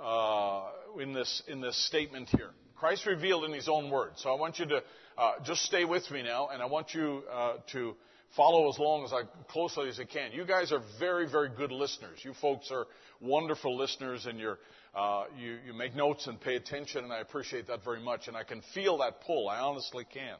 uh, 0.00 0.62
in 1.00 1.12
this 1.12 1.42
in 1.48 1.60
this 1.60 1.76
statement 1.86 2.28
here. 2.30 2.50
Christ 2.84 3.06
revealed 3.06 3.46
in 3.46 3.52
His 3.54 3.66
own 3.66 3.90
words. 3.90 4.20
So 4.22 4.28
I 4.28 4.38
want 4.38 4.58
you 4.58 4.66
to 4.66 4.82
uh, 5.16 5.32
just 5.42 5.62
stay 5.62 5.86
with 5.86 6.10
me 6.10 6.22
now, 6.22 6.48
and 6.48 6.60
I 6.60 6.66
want 6.66 6.92
you 6.92 7.22
uh, 7.32 7.54
to 7.72 7.94
follow 8.36 8.68
as 8.68 8.78
long 8.78 9.06
as 9.06 9.10
I 9.10 9.22
closely 9.48 9.88
as 9.88 9.98
I 9.98 10.04
can. 10.04 10.32
You 10.32 10.44
guys 10.44 10.70
are 10.70 10.82
very, 10.98 11.26
very 11.26 11.48
good 11.48 11.72
listeners. 11.72 12.18
You 12.22 12.34
folks 12.42 12.70
are 12.70 12.84
wonderful 13.22 13.74
listeners, 13.74 14.26
and 14.26 14.38
you're, 14.38 14.58
uh, 14.94 15.24
you 15.34 15.56
you 15.66 15.72
make 15.72 15.96
notes 15.96 16.26
and 16.26 16.38
pay 16.38 16.56
attention, 16.56 17.04
and 17.04 17.10
I 17.10 17.20
appreciate 17.20 17.68
that 17.68 17.82
very 17.86 18.02
much. 18.02 18.28
And 18.28 18.36
I 18.36 18.44
can 18.44 18.60
feel 18.74 18.98
that 18.98 19.22
pull. 19.22 19.48
I 19.48 19.60
honestly 19.60 20.04
can. 20.12 20.36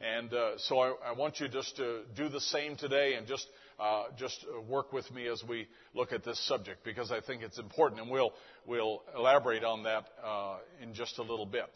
And 0.00 0.34
uh, 0.34 0.58
so 0.58 0.80
I, 0.80 0.94
I 1.10 1.12
want 1.12 1.38
you 1.38 1.46
just 1.46 1.76
to 1.76 2.00
do 2.16 2.28
the 2.28 2.40
same 2.40 2.74
today, 2.74 3.14
and 3.14 3.24
just 3.24 3.46
uh, 3.78 4.06
just 4.18 4.44
work 4.68 4.92
with 4.92 5.08
me 5.12 5.28
as 5.28 5.44
we 5.48 5.68
look 5.94 6.12
at 6.12 6.24
this 6.24 6.44
subject 6.48 6.82
because 6.84 7.12
I 7.12 7.20
think 7.20 7.44
it's 7.44 7.60
important, 7.60 8.00
and 8.00 8.10
we'll 8.10 8.32
we'll 8.66 9.04
elaborate 9.16 9.62
on 9.62 9.84
that 9.84 10.06
uh, 10.24 10.56
in 10.82 10.92
just 10.92 11.20
a 11.20 11.22
little 11.22 11.46
bit. 11.46 11.70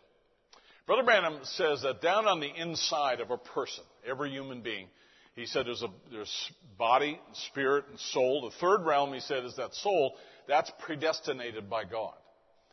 Brother 0.89 1.03
Branham 1.03 1.41
says 1.43 1.83
that 1.83 2.01
down 2.01 2.27
on 2.27 2.41
the 2.41 2.51
inside 2.51 3.21
of 3.21 3.31
a 3.31 3.37
person, 3.37 3.85
every 4.09 4.31
human 4.31 4.63
being, 4.63 4.87
he 5.37 5.45
said 5.45 5.67
there's 5.67 5.83
a 5.83 5.91
there's 6.11 6.51
body, 6.79 7.21
spirit, 7.51 7.85
and 7.91 8.01
soul. 8.01 8.51
The 8.51 8.57
third 8.59 8.87
realm, 8.87 9.13
he 9.13 9.21
said, 9.21 9.45
is 9.45 9.55
that 9.57 9.75
soul. 9.75 10.15
That's 10.49 10.73
predestinated 10.81 11.69
by 11.69 11.85
God. 11.85 12.15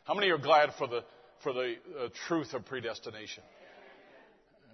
How 0.04 0.14
many 0.14 0.30
are 0.30 0.38
glad 0.38 0.70
for 0.78 0.86
the 0.86 1.04
for 1.42 1.52
the 1.52 1.74
uh, 2.00 2.08
truth 2.26 2.54
of 2.54 2.64
predestination? 2.64 3.42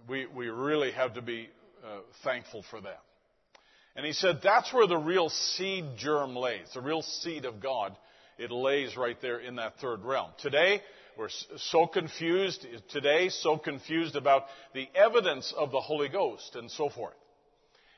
We 0.09 0.26
we 0.26 0.47
really 0.49 0.93
have 0.93 1.14
to 1.14 1.22
be 1.22 1.49
uh, 1.84 1.99
thankful 2.22 2.64
for 2.70 2.80
that. 2.80 3.03
And 3.97 4.07
he 4.07 4.12
said 4.12 4.38
that's 4.40 4.72
where 4.72 4.86
the 4.86 4.97
real 4.97 5.30
seed 5.30 5.97
germ 5.99 6.36
lays, 6.36 6.68
the 6.74 6.80
real 6.80 7.03
seed 7.03 7.45
of 7.45 7.61
God. 7.61 7.97
It 8.38 8.53
lays 8.53 8.97
right 8.97 9.20
there 9.20 9.40
in 9.40 9.57
that 9.57 9.80
third 9.80 10.05
realm. 10.05 10.30
Today, 10.38 10.80
we're 11.16 11.28
so 11.56 11.86
confused, 11.86 12.66
today, 12.90 13.28
so 13.28 13.56
confused 13.58 14.16
about 14.16 14.44
the 14.74 14.88
evidence 14.94 15.52
of 15.56 15.70
the 15.70 15.80
Holy 15.80 16.08
Ghost 16.08 16.54
and 16.54 16.70
so 16.70 16.88
forth. 16.88 17.14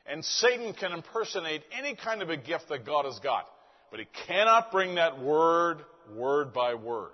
And 0.05 0.23
Satan 0.23 0.73
can 0.73 0.91
impersonate 0.91 1.63
any 1.77 1.95
kind 1.95 2.21
of 2.21 2.29
a 2.29 2.37
gift 2.37 2.69
that 2.69 2.85
God 2.85 3.05
has 3.05 3.17
got, 3.19 3.47
but 3.89 3.99
he 3.99 4.07
cannot 4.27 4.71
bring 4.71 4.95
that 4.95 5.19
word, 5.19 5.79
word 6.15 6.53
by 6.53 6.75
word. 6.75 7.11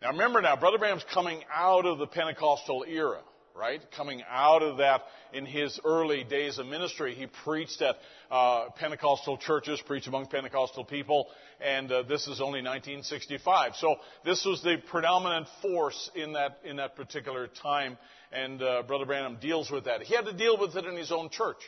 Now 0.00 0.12
remember 0.12 0.40
now, 0.40 0.54
Brother 0.54 0.78
Branham's 0.78 1.04
coming 1.12 1.42
out 1.52 1.84
of 1.84 1.98
the 1.98 2.06
Pentecostal 2.06 2.84
era 2.86 3.20
right? 3.58 3.80
Coming 3.96 4.22
out 4.30 4.62
of 4.62 4.78
that 4.78 5.02
in 5.32 5.44
his 5.44 5.78
early 5.84 6.22
days 6.22 6.58
of 6.58 6.66
ministry, 6.66 7.14
he 7.14 7.26
preached 7.26 7.82
at 7.82 7.96
uh, 8.30 8.68
Pentecostal 8.76 9.36
churches, 9.36 9.82
preached 9.84 10.06
among 10.06 10.26
Pentecostal 10.26 10.84
people, 10.84 11.26
and 11.60 11.90
uh, 11.90 12.02
this 12.02 12.22
is 12.22 12.40
only 12.40 12.62
1965. 12.62 13.76
So 13.76 13.96
this 14.24 14.44
was 14.44 14.62
the 14.62 14.76
predominant 14.90 15.46
force 15.62 16.10
in 16.14 16.32
that 16.34 16.58
in 16.64 16.76
that 16.76 16.96
particular 16.96 17.48
time, 17.48 17.98
and 18.32 18.62
uh, 18.62 18.82
Brother 18.82 19.06
Branham 19.06 19.38
deals 19.40 19.70
with 19.70 19.84
that. 19.84 20.02
He 20.02 20.14
had 20.14 20.26
to 20.26 20.32
deal 20.32 20.58
with 20.58 20.76
it 20.76 20.84
in 20.84 20.96
his 20.96 21.12
own 21.12 21.30
church 21.30 21.58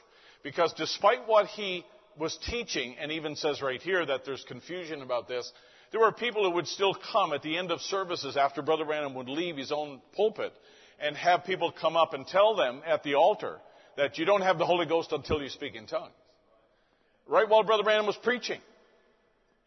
because 0.42 0.72
despite 0.74 1.26
what 1.26 1.46
he 1.46 1.84
was 2.18 2.38
teaching, 2.46 2.96
and 3.00 3.12
even 3.12 3.36
says 3.36 3.62
right 3.62 3.80
here 3.80 4.04
that 4.04 4.24
there's 4.24 4.44
confusion 4.46 5.02
about 5.02 5.28
this. 5.28 5.50
There 5.90 6.00
were 6.00 6.12
people 6.12 6.44
who 6.44 6.54
would 6.54 6.68
still 6.68 6.94
come 7.12 7.32
at 7.32 7.42
the 7.42 7.58
end 7.58 7.72
of 7.72 7.80
services 7.80 8.36
after 8.36 8.62
Brother 8.62 8.84
Branham 8.84 9.14
would 9.14 9.28
leave 9.28 9.56
his 9.56 9.72
own 9.72 10.00
pulpit 10.14 10.52
and 11.00 11.16
have 11.16 11.44
people 11.44 11.72
come 11.72 11.96
up 11.96 12.14
and 12.14 12.26
tell 12.26 12.54
them 12.54 12.82
at 12.86 13.02
the 13.02 13.14
altar 13.14 13.58
that 13.96 14.18
you 14.18 14.24
don't 14.24 14.42
have 14.42 14.58
the 14.58 14.66
Holy 14.66 14.86
Ghost 14.86 15.12
until 15.12 15.42
you 15.42 15.48
speak 15.48 15.74
in 15.74 15.86
tongues. 15.86 16.12
Right 17.26 17.48
while 17.48 17.62
Brother 17.62 17.82
Branham 17.82 18.06
was 18.06 18.16
preaching. 18.16 18.60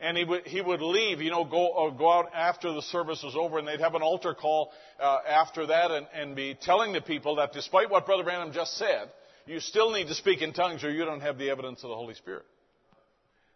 And 0.03 0.17
he 0.17 0.25
would, 0.25 0.45
he 0.45 0.59
would 0.59 0.81
leave, 0.81 1.21
you 1.21 1.31
know, 1.31 1.45
go, 1.45 1.71
uh, 1.71 1.89
go 1.91 2.11
out 2.11 2.29
after 2.35 2.73
the 2.73 2.81
service 2.81 3.23
was 3.23 3.35
over 3.37 3.57
and 3.57 3.65
they'd 3.65 3.79
have 3.79 3.95
an 3.95 4.01
altar 4.01 4.33
call 4.33 4.71
uh, 4.99 5.19
after 5.27 5.65
that 5.67 5.91
and, 5.91 6.07
and 6.13 6.35
be 6.35 6.57
telling 6.61 6.91
the 6.91 6.99
people 6.99 7.37
that 7.37 7.53
despite 7.53 7.89
what 7.89 8.05
Brother 8.05 8.23
Branham 8.23 8.51
just 8.51 8.77
said, 8.77 9.09
you 9.45 9.61
still 9.61 9.91
need 9.91 10.07
to 10.07 10.13
speak 10.13 10.41
in 10.41 10.51
tongues 10.51 10.83
or 10.83 10.91
you 10.91 11.05
don't 11.05 11.21
have 11.21 11.37
the 11.37 11.49
evidence 11.49 11.83
of 11.83 11.89
the 11.89 11.95
Holy 11.95 12.15
Spirit. 12.15 12.43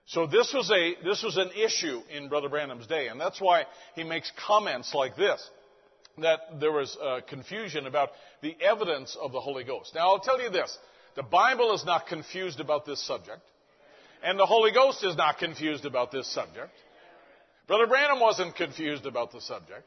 So 0.05 0.25
this 0.25 0.53
was 0.53 0.71
a, 0.71 0.95
this 1.03 1.21
was 1.21 1.35
an 1.35 1.49
issue 1.51 2.01
in 2.09 2.29
Brother 2.29 2.47
Branham's 2.47 2.87
day, 2.87 3.09
and 3.09 3.19
that's 3.19 3.41
why 3.41 3.65
he 3.95 4.05
makes 4.05 4.31
comments 4.47 4.93
like 4.93 5.17
this 5.17 5.45
that 6.19 6.59
there 6.59 6.71
was 6.71 6.97
uh, 6.99 7.19
confusion 7.27 7.85
about 7.85 8.09
the 8.41 8.55
evidence 8.61 9.17
of 9.21 9.31
the 9.33 9.41
Holy 9.41 9.63
Ghost. 9.63 9.93
Now, 9.93 10.09
I'll 10.09 10.19
tell 10.19 10.41
you 10.41 10.49
this 10.49 10.75
the 11.15 11.23
Bible 11.23 11.73
is 11.73 11.83
not 11.83 12.07
confused 12.07 12.59
about 12.59 12.85
this 12.85 13.05
subject, 13.05 13.41
and 14.23 14.39
the 14.39 14.45
Holy 14.45 14.71
Ghost 14.71 15.03
is 15.03 15.15
not 15.15 15.37
confused 15.37 15.85
about 15.85 16.11
this 16.11 16.27
subject. 16.33 16.71
Brother 17.67 17.87
Branham 17.87 18.19
wasn't 18.19 18.55
confused 18.55 19.05
about 19.05 19.31
the 19.31 19.41
subject. 19.41 19.83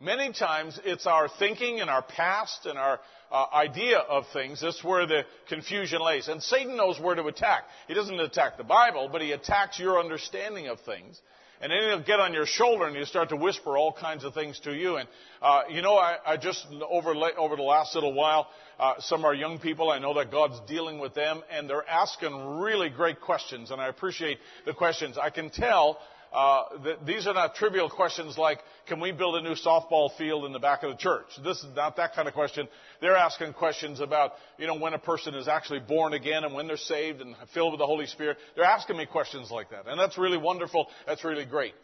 Many 0.00 0.32
times 0.32 0.78
it's 0.84 1.06
our 1.06 1.28
thinking 1.28 1.80
and 1.80 1.90
our 1.90 2.02
past 2.02 2.66
and 2.66 2.78
our 2.78 3.00
uh, 3.32 3.46
idea 3.52 3.98
of 3.98 4.24
things. 4.32 4.60
That's 4.60 4.82
where 4.84 5.06
the 5.06 5.22
confusion 5.48 6.00
lays. 6.00 6.28
And 6.28 6.40
Satan 6.42 6.76
knows 6.76 7.00
where 7.00 7.16
to 7.16 7.24
attack. 7.26 7.64
He 7.88 7.94
doesn't 7.94 8.18
attack 8.20 8.56
the 8.56 8.64
Bible, 8.64 9.08
but 9.10 9.22
he 9.22 9.32
attacks 9.32 9.78
your 9.78 9.98
understanding 9.98 10.68
of 10.68 10.80
things. 10.80 11.20
And 11.60 11.72
then 11.72 11.78
he'll 11.88 12.04
get 12.04 12.20
on 12.20 12.32
your 12.32 12.46
shoulder 12.46 12.86
and 12.86 12.96
he'll 12.96 13.06
start 13.06 13.30
to 13.30 13.36
whisper 13.36 13.76
all 13.76 13.92
kinds 13.92 14.24
of 14.24 14.32
things 14.32 14.60
to 14.60 14.72
you. 14.72 14.96
And, 14.96 15.08
uh, 15.42 15.62
you 15.68 15.82
know, 15.82 15.96
I, 15.96 16.16
I 16.24 16.36
just, 16.36 16.66
over, 16.88 17.14
over 17.36 17.56
the 17.56 17.62
last 17.62 17.94
little 17.94 18.12
while, 18.12 18.48
uh, 18.78 18.94
some 19.00 19.20
of 19.20 19.24
our 19.24 19.34
young 19.34 19.58
people, 19.58 19.90
I 19.90 19.98
know 19.98 20.14
that 20.14 20.30
God's 20.30 20.60
dealing 20.68 21.00
with 21.00 21.14
them 21.14 21.42
and 21.50 21.68
they're 21.68 21.88
asking 21.88 22.60
really 22.60 22.90
great 22.90 23.20
questions. 23.20 23.72
And 23.72 23.80
I 23.80 23.88
appreciate 23.88 24.38
the 24.66 24.72
questions. 24.72 25.18
I 25.18 25.30
can 25.30 25.50
tell 25.50 25.98
uh, 26.32 26.64
these 27.06 27.26
are 27.26 27.34
not 27.34 27.54
trivial 27.54 27.88
questions 27.88 28.36
like, 28.36 28.58
can 28.86 29.00
we 29.00 29.12
build 29.12 29.36
a 29.36 29.42
new 29.42 29.54
softball 29.54 30.14
field 30.16 30.44
in 30.44 30.52
the 30.52 30.58
back 30.58 30.82
of 30.82 30.90
the 30.90 30.96
church? 30.96 31.26
This 31.42 31.58
is 31.58 31.74
not 31.74 31.96
that 31.96 32.14
kind 32.14 32.28
of 32.28 32.34
question. 32.34 32.68
They're 33.00 33.16
asking 33.16 33.54
questions 33.54 34.00
about, 34.00 34.32
you 34.58 34.66
know, 34.66 34.78
when 34.78 34.94
a 34.94 34.98
person 34.98 35.34
is 35.34 35.48
actually 35.48 35.80
born 35.80 36.12
again 36.12 36.44
and 36.44 36.54
when 36.54 36.66
they're 36.66 36.76
saved 36.76 37.20
and 37.20 37.34
filled 37.54 37.72
with 37.72 37.78
the 37.78 37.86
Holy 37.86 38.06
Spirit. 38.06 38.36
They're 38.56 38.64
asking 38.64 38.98
me 38.98 39.06
questions 39.06 39.50
like 39.50 39.70
that. 39.70 39.86
And 39.86 39.98
that's 39.98 40.18
really 40.18 40.38
wonderful. 40.38 40.88
That's 41.06 41.24
really 41.24 41.46
great. 41.46 41.74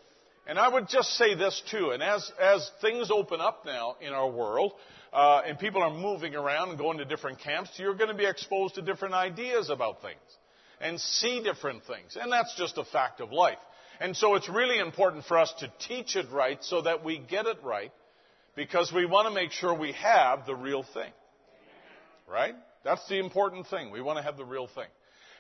And 0.47 0.59
I 0.59 0.69
would 0.69 0.89
just 0.89 1.11
say 1.17 1.35
this 1.35 1.63
too, 1.71 1.91
and 1.91 2.03
as, 2.03 2.31
as 2.39 2.71
things 2.83 3.11
open 3.11 3.41
up 3.41 3.65
now 3.65 3.97
in 4.03 4.13
our 4.13 4.31
world, 4.31 4.73
uh, 5.11 5.43
and 5.47 5.59
people 5.59 5.83
are 5.83 5.95
moving 5.95 6.35
around 6.35 6.71
and 6.71 6.79
going 6.79 6.99
to 6.99 7.05
different 7.07 7.39
camps, 7.39 7.71
you're 7.77 7.95
going 7.95 8.11
to 8.11 8.17
be 8.17 8.27
exposed 8.27 8.75
to 8.75 8.83
different 8.83 9.15
ideas 9.15 9.71
about 9.71 10.03
things 10.03 10.19
and 10.81 11.01
see 11.01 11.43
different 11.43 11.85
things. 11.85 12.19
And 12.21 12.31
that's 12.31 12.55
just 12.59 12.77
a 12.77 12.85
fact 12.85 13.21
of 13.21 13.33
life. 13.33 13.59
And 14.01 14.17
so 14.17 14.35
it's 14.35 14.49
really 14.49 14.79
important 14.79 15.25
for 15.25 15.39
us 15.39 15.53
to 15.61 15.73
teach 15.87 16.17
it 16.17 16.31
right 16.33 16.63
so 16.63 16.83
that 16.83 17.05
we 17.05 17.19
get 17.19 17.47
it 17.47 17.59
right 17.63 17.93
because 18.57 18.93
we 18.93 19.07
want 19.07 19.29
to 19.29 19.35
make 19.35 19.53
sure 19.53 19.75
we 19.75 19.93
have 19.93 20.47
the 20.47 20.55
real 20.55 20.83
thing. 20.83 21.13
Right? 22.29 22.55
That's 22.85 23.07
the 23.09 23.19
important 23.19 23.67
thing. 23.69 23.91
We 23.91 24.01
want 24.01 24.19
to 24.19 24.23
have 24.23 24.37
the 24.37 24.45
real 24.45 24.67
thing. 24.67 24.89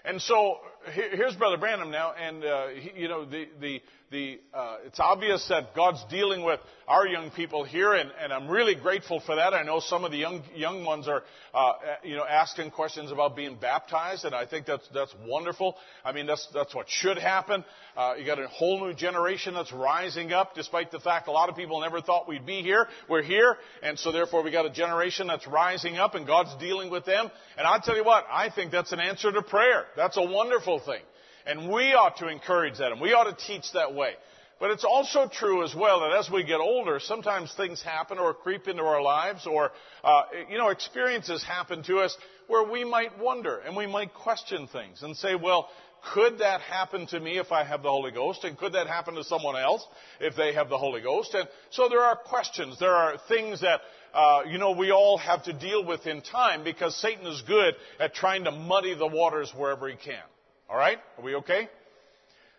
And 0.06 0.20
so 0.20 0.58
here's 0.92 1.34
Brother 1.34 1.56
Branham 1.56 1.90
now, 1.90 2.12
and 2.12 2.44
uh, 2.44 2.66
he, 2.68 3.02
you 3.02 3.08
know 3.08 3.24
the 3.24 3.48
the 3.58 3.80
the 4.14 4.38
uh, 4.54 4.76
it's 4.86 5.00
obvious 5.00 5.44
that 5.48 5.74
God's 5.74 6.02
dealing 6.08 6.44
with 6.44 6.60
our 6.86 7.06
young 7.06 7.32
people 7.32 7.64
here, 7.64 7.94
and, 7.94 8.10
and 8.22 8.32
I'm 8.32 8.48
really 8.48 8.76
grateful 8.76 9.18
for 9.18 9.34
that. 9.34 9.54
I 9.54 9.64
know 9.64 9.80
some 9.80 10.04
of 10.04 10.12
the 10.12 10.18
young 10.18 10.42
young 10.54 10.84
ones 10.84 11.08
are 11.08 11.24
uh, 11.52 11.72
you 12.04 12.14
know 12.14 12.24
asking 12.24 12.70
questions 12.70 13.10
about 13.10 13.34
being 13.34 13.56
baptized, 13.56 14.24
and 14.24 14.32
I 14.32 14.46
think 14.46 14.66
that's 14.66 14.88
that's 14.94 15.12
wonderful. 15.26 15.74
I 16.04 16.12
mean 16.12 16.26
that's 16.26 16.46
that's 16.54 16.74
what 16.74 16.88
should 16.88 17.18
happen. 17.18 17.64
Uh, 17.96 18.14
you 18.16 18.24
got 18.24 18.38
a 18.38 18.46
whole 18.46 18.86
new 18.86 18.94
generation 18.94 19.54
that's 19.54 19.72
rising 19.72 20.32
up, 20.32 20.54
despite 20.54 20.92
the 20.92 21.00
fact 21.00 21.26
a 21.26 21.32
lot 21.32 21.48
of 21.48 21.56
people 21.56 21.80
never 21.80 22.00
thought 22.00 22.28
we'd 22.28 22.46
be 22.46 22.62
here. 22.62 22.86
We're 23.08 23.22
here, 23.22 23.56
and 23.82 23.98
so 23.98 24.12
therefore 24.12 24.44
we 24.44 24.52
got 24.52 24.64
a 24.64 24.70
generation 24.70 25.26
that's 25.26 25.46
rising 25.48 25.96
up, 25.96 26.14
and 26.14 26.24
God's 26.24 26.54
dealing 26.60 26.88
with 26.88 27.04
them. 27.04 27.30
And 27.58 27.66
I 27.66 27.78
tell 27.82 27.96
you 27.96 28.04
what, 28.04 28.26
I 28.30 28.48
think 28.50 28.70
that's 28.70 28.92
an 28.92 29.00
answer 29.00 29.32
to 29.32 29.42
prayer. 29.42 29.86
That's 29.96 30.16
a 30.16 30.22
wonderful 30.22 30.78
thing. 30.78 31.02
And 31.46 31.70
we 31.70 31.92
ought 31.94 32.16
to 32.18 32.28
encourage 32.28 32.78
that 32.78 32.92
and 32.92 33.00
we 33.00 33.12
ought 33.12 33.24
to 33.24 33.46
teach 33.46 33.72
that 33.72 33.94
way. 33.94 34.14
But 34.60 34.70
it's 34.70 34.84
also 34.84 35.28
true 35.28 35.64
as 35.64 35.74
well 35.74 36.00
that 36.00 36.12
as 36.12 36.30
we 36.30 36.44
get 36.44 36.60
older, 36.60 37.00
sometimes 37.00 37.52
things 37.54 37.82
happen 37.82 38.18
or 38.18 38.32
creep 38.32 38.68
into 38.68 38.82
our 38.82 39.02
lives 39.02 39.46
or, 39.46 39.72
uh, 40.02 40.22
you 40.48 40.58
know, 40.58 40.68
experiences 40.68 41.42
happen 41.42 41.82
to 41.84 41.98
us 41.98 42.16
where 42.46 42.70
we 42.70 42.84
might 42.84 43.18
wonder 43.18 43.58
and 43.58 43.76
we 43.76 43.86
might 43.86 44.14
question 44.14 44.68
things 44.68 45.02
and 45.02 45.16
say, 45.16 45.34
well, 45.34 45.68
could 46.12 46.38
that 46.38 46.60
happen 46.60 47.06
to 47.08 47.18
me 47.18 47.38
if 47.38 47.50
I 47.50 47.64
have 47.64 47.82
the 47.82 47.90
Holy 47.90 48.12
Ghost? 48.12 48.44
And 48.44 48.56
could 48.56 48.74
that 48.74 48.86
happen 48.86 49.14
to 49.14 49.24
someone 49.24 49.56
else 49.56 49.84
if 50.20 50.36
they 50.36 50.52
have 50.54 50.68
the 50.68 50.78
Holy 50.78 51.00
Ghost? 51.00 51.34
And 51.34 51.48
so 51.70 51.88
there 51.88 52.00
are 52.00 52.16
questions. 52.16 52.78
There 52.78 52.94
are 52.94 53.18
things 53.28 53.62
that, 53.62 53.80
uh, 54.12 54.42
you 54.46 54.58
know, 54.58 54.72
we 54.72 54.92
all 54.92 55.16
have 55.18 55.44
to 55.44 55.52
deal 55.52 55.84
with 55.84 56.06
in 56.06 56.20
time 56.20 56.62
because 56.62 56.94
Satan 56.96 57.26
is 57.26 57.42
good 57.42 57.74
at 57.98 58.14
trying 58.14 58.44
to 58.44 58.50
muddy 58.50 58.94
the 58.94 59.06
waters 59.06 59.52
wherever 59.56 59.88
he 59.88 59.96
can. 59.96 60.22
All 60.68 60.76
right? 60.76 60.98
Are 61.18 61.24
we 61.24 61.34
okay? 61.36 61.68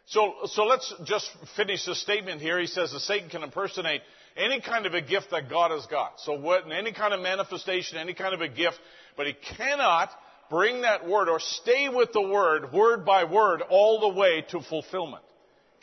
So, 0.08 0.34
so 0.45 0.66
let's 0.66 0.93
just 1.06 1.30
finish 1.56 1.86
the 1.86 1.95
statement 1.95 2.39
here. 2.39 2.60
He 2.60 2.68
says 2.68 2.91
that 2.91 2.99
Satan 2.99 3.30
can 3.30 3.41
impersonate 3.41 4.01
any 4.38 4.62
kind 4.62 4.86
of 4.86 4.93
a 4.93 5.01
gift 5.01 5.32
that 5.32 5.49
God 5.49 5.72
has 5.72 5.86
got. 5.88 6.20
So 6.20 6.39
what, 6.39 6.72
any 6.72 6.91
kind 6.91 7.14
of 7.14 7.22
manifestation, 7.22 7.97
any 7.97 8.14
kind 8.14 8.34
of 8.34 8.41
a 8.41 8.47
gift, 8.47 8.78
but 9.18 9.26
he 9.26 9.34
cannot 9.58 10.10
bring 10.49 10.82
that 10.82 11.08
word 11.08 11.28
or 11.28 11.39
stay 11.39 11.89
with 11.89 12.12
the 12.14 12.22
word, 12.22 12.72
word 12.72 13.03
by 13.03 13.24
word, 13.24 13.64
all 13.68 13.99
the 14.01 14.20
way 14.20 14.45
to 14.49 14.62
fulfillment. 14.62 15.24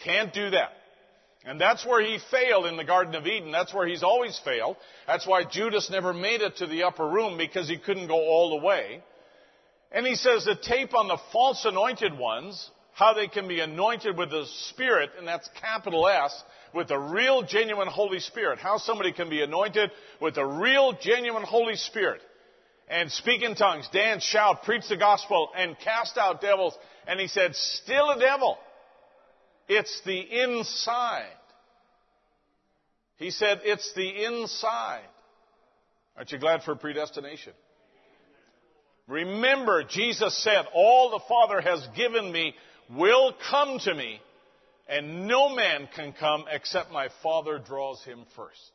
Can't 0.05 0.33
do 0.33 0.51
that. 0.51 0.70
And 1.45 1.61
that's 1.61 1.85
where 1.85 2.01
he 2.01 2.18
failed 2.31 2.66
in 2.66 2.77
the 2.77 2.85
Garden 2.85 3.16
of 3.16 3.27
Eden. 3.27 3.51
That's 3.51 3.75
where 3.75 3.87
he's 3.87 4.05
always 4.05 4.41
failed. 4.45 4.77
That's 5.09 5.27
why 5.27 5.43
Judas 5.45 5.91
never 5.91 6.12
made 6.12 6.41
it 6.41 6.59
to 6.59 6.68
the 6.68 6.85
upper 6.85 7.09
room 7.09 7.37
because 7.37 7.68
he 7.68 7.79
couldn't 7.79 8.07
go 8.07 8.14
all 8.14 8.51
the 8.51 8.64
way. 8.64 9.03
And 9.93 10.07
he 10.07 10.14
says 10.14 10.45
the 10.45 10.57
tape 10.57 10.95
on 10.95 11.09
the 11.09 11.18
false 11.32 11.64
anointed 11.64 12.16
ones, 12.16 12.70
how 12.95 13.14
they 13.14 13.28
can 13.28 13.47
be 13.47 13.61
anointed 13.61 14.16
with 14.16 14.30
the 14.30 14.47
Spirit, 14.70 15.11
and 15.18 15.28
that's 15.28 15.49
capital 15.61 16.09
S, 16.09 16.43
with 16.74 16.88
the 16.88 16.99
real 16.99 17.43
genuine 17.43 17.88
Holy 17.88 18.20
Spirit. 18.20 18.59
How 18.59 18.78
somebody 18.78 19.12
can 19.12 19.28
be 19.28 19.43
anointed 19.43 19.90
with 20.20 20.34
the 20.34 20.45
real 20.45 20.95
genuine 21.01 21.43
Holy 21.43 21.76
Spirit 21.76 22.22
and 22.88 23.11
speak 23.11 23.43
in 23.43 23.55
tongues, 23.55 23.88
dance, 23.93 24.22
shout, 24.22 24.64
preach 24.64 24.88
the 24.88 24.97
gospel, 24.97 25.51
and 25.57 25.78
cast 25.78 26.18
out 26.18 26.40
devils. 26.40 26.76
And 27.07 27.20
he 27.20 27.26
said, 27.26 27.55
still 27.55 28.11
a 28.11 28.18
devil. 28.18 28.59
It's 29.68 30.03
the 30.05 30.20
inside. 30.20 31.24
He 33.16 33.30
said, 33.30 33.61
it's 33.64 33.93
the 33.95 34.24
inside. 34.24 35.07
Aren't 36.16 36.32
you 36.32 36.38
glad 36.38 36.62
for 36.64 36.74
predestination? 36.74 37.53
Remember, 39.09 39.84
Jesus 39.84 40.42
said, 40.42 40.64
all 40.74 41.11
the 41.11 41.20
Father 41.28 41.61
has 41.61 41.86
given 41.96 42.30
me 42.30 42.55
will 42.90 43.34
come 43.50 43.78
to 43.80 43.94
me, 43.94 44.20
and 44.88 45.26
no 45.26 45.55
man 45.55 45.88
can 45.94 46.12
come 46.12 46.44
except 46.50 46.92
my 46.92 47.09
Father 47.22 47.59
draws 47.59 48.03
him 48.05 48.24
first. 48.36 48.70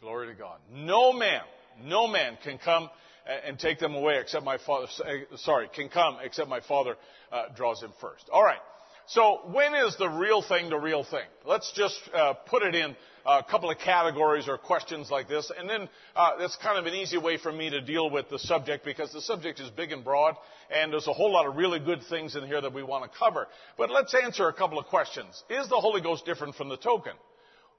Glory 0.00 0.28
to 0.28 0.34
God. 0.34 0.58
No 0.70 1.12
man 1.12 1.42
no 1.84 2.06
man 2.06 2.38
can 2.42 2.58
come 2.58 2.88
and 3.46 3.58
take 3.58 3.78
them 3.78 3.94
away 3.94 4.18
except 4.20 4.44
my 4.44 4.58
father, 4.58 4.86
sorry, 5.36 5.68
can 5.74 5.88
come 5.88 6.18
except 6.22 6.48
my 6.48 6.60
father 6.60 6.96
uh, 7.32 7.46
draws 7.56 7.82
him 7.82 7.92
first. 8.00 8.28
All 8.32 8.42
right. 8.42 8.60
So 9.08 9.42
when 9.52 9.74
is 9.74 9.96
the 9.96 10.08
real 10.08 10.42
thing 10.42 10.68
the 10.68 10.78
real 10.78 11.04
thing? 11.04 11.26
Let's 11.44 11.70
just 11.72 11.98
uh, 12.12 12.34
put 12.34 12.62
it 12.62 12.74
in 12.74 12.96
a 13.24 13.42
couple 13.42 13.70
of 13.70 13.78
categories 13.78 14.48
or 14.48 14.58
questions 14.58 15.10
like 15.10 15.28
this, 15.28 15.50
and 15.56 15.68
then 15.68 15.88
uh, 16.14 16.38
that's 16.38 16.56
kind 16.56 16.78
of 16.78 16.86
an 16.86 16.94
easy 16.94 17.18
way 17.18 17.36
for 17.36 17.52
me 17.52 17.70
to 17.70 17.80
deal 17.80 18.10
with 18.10 18.28
the 18.28 18.38
subject 18.38 18.84
because 18.84 19.12
the 19.12 19.20
subject 19.20 19.60
is 19.60 19.70
big 19.70 19.92
and 19.92 20.04
broad, 20.04 20.36
and 20.70 20.92
there's 20.92 21.06
a 21.06 21.12
whole 21.12 21.32
lot 21.32 21.46
of 21.46 21.56
really 21.56 21.78
good 21.78 22.02
things 22.08 22.36
in 22.36 22.46
here 22.46 22.60
that 22.60 22.72
we 22.72 22.82
want 22.82 23.10
to 23.10 23.18
cover. 23.18 23.46
But 23.78 23.90
let's 23.90 24.14
answer 24.14 24.48
a 24.48 24.52
couple 24.52 24.78
of 24.78 24.86
questions. 24.86 25.42
Is 25.50 25.68
the 25.68 25.76
Holy 25.76 26.00
Ghost 26.00 26.24
different 26.24 26.54
from 26.56 26.68
the 26.68 26.76
token? 26.76 27.12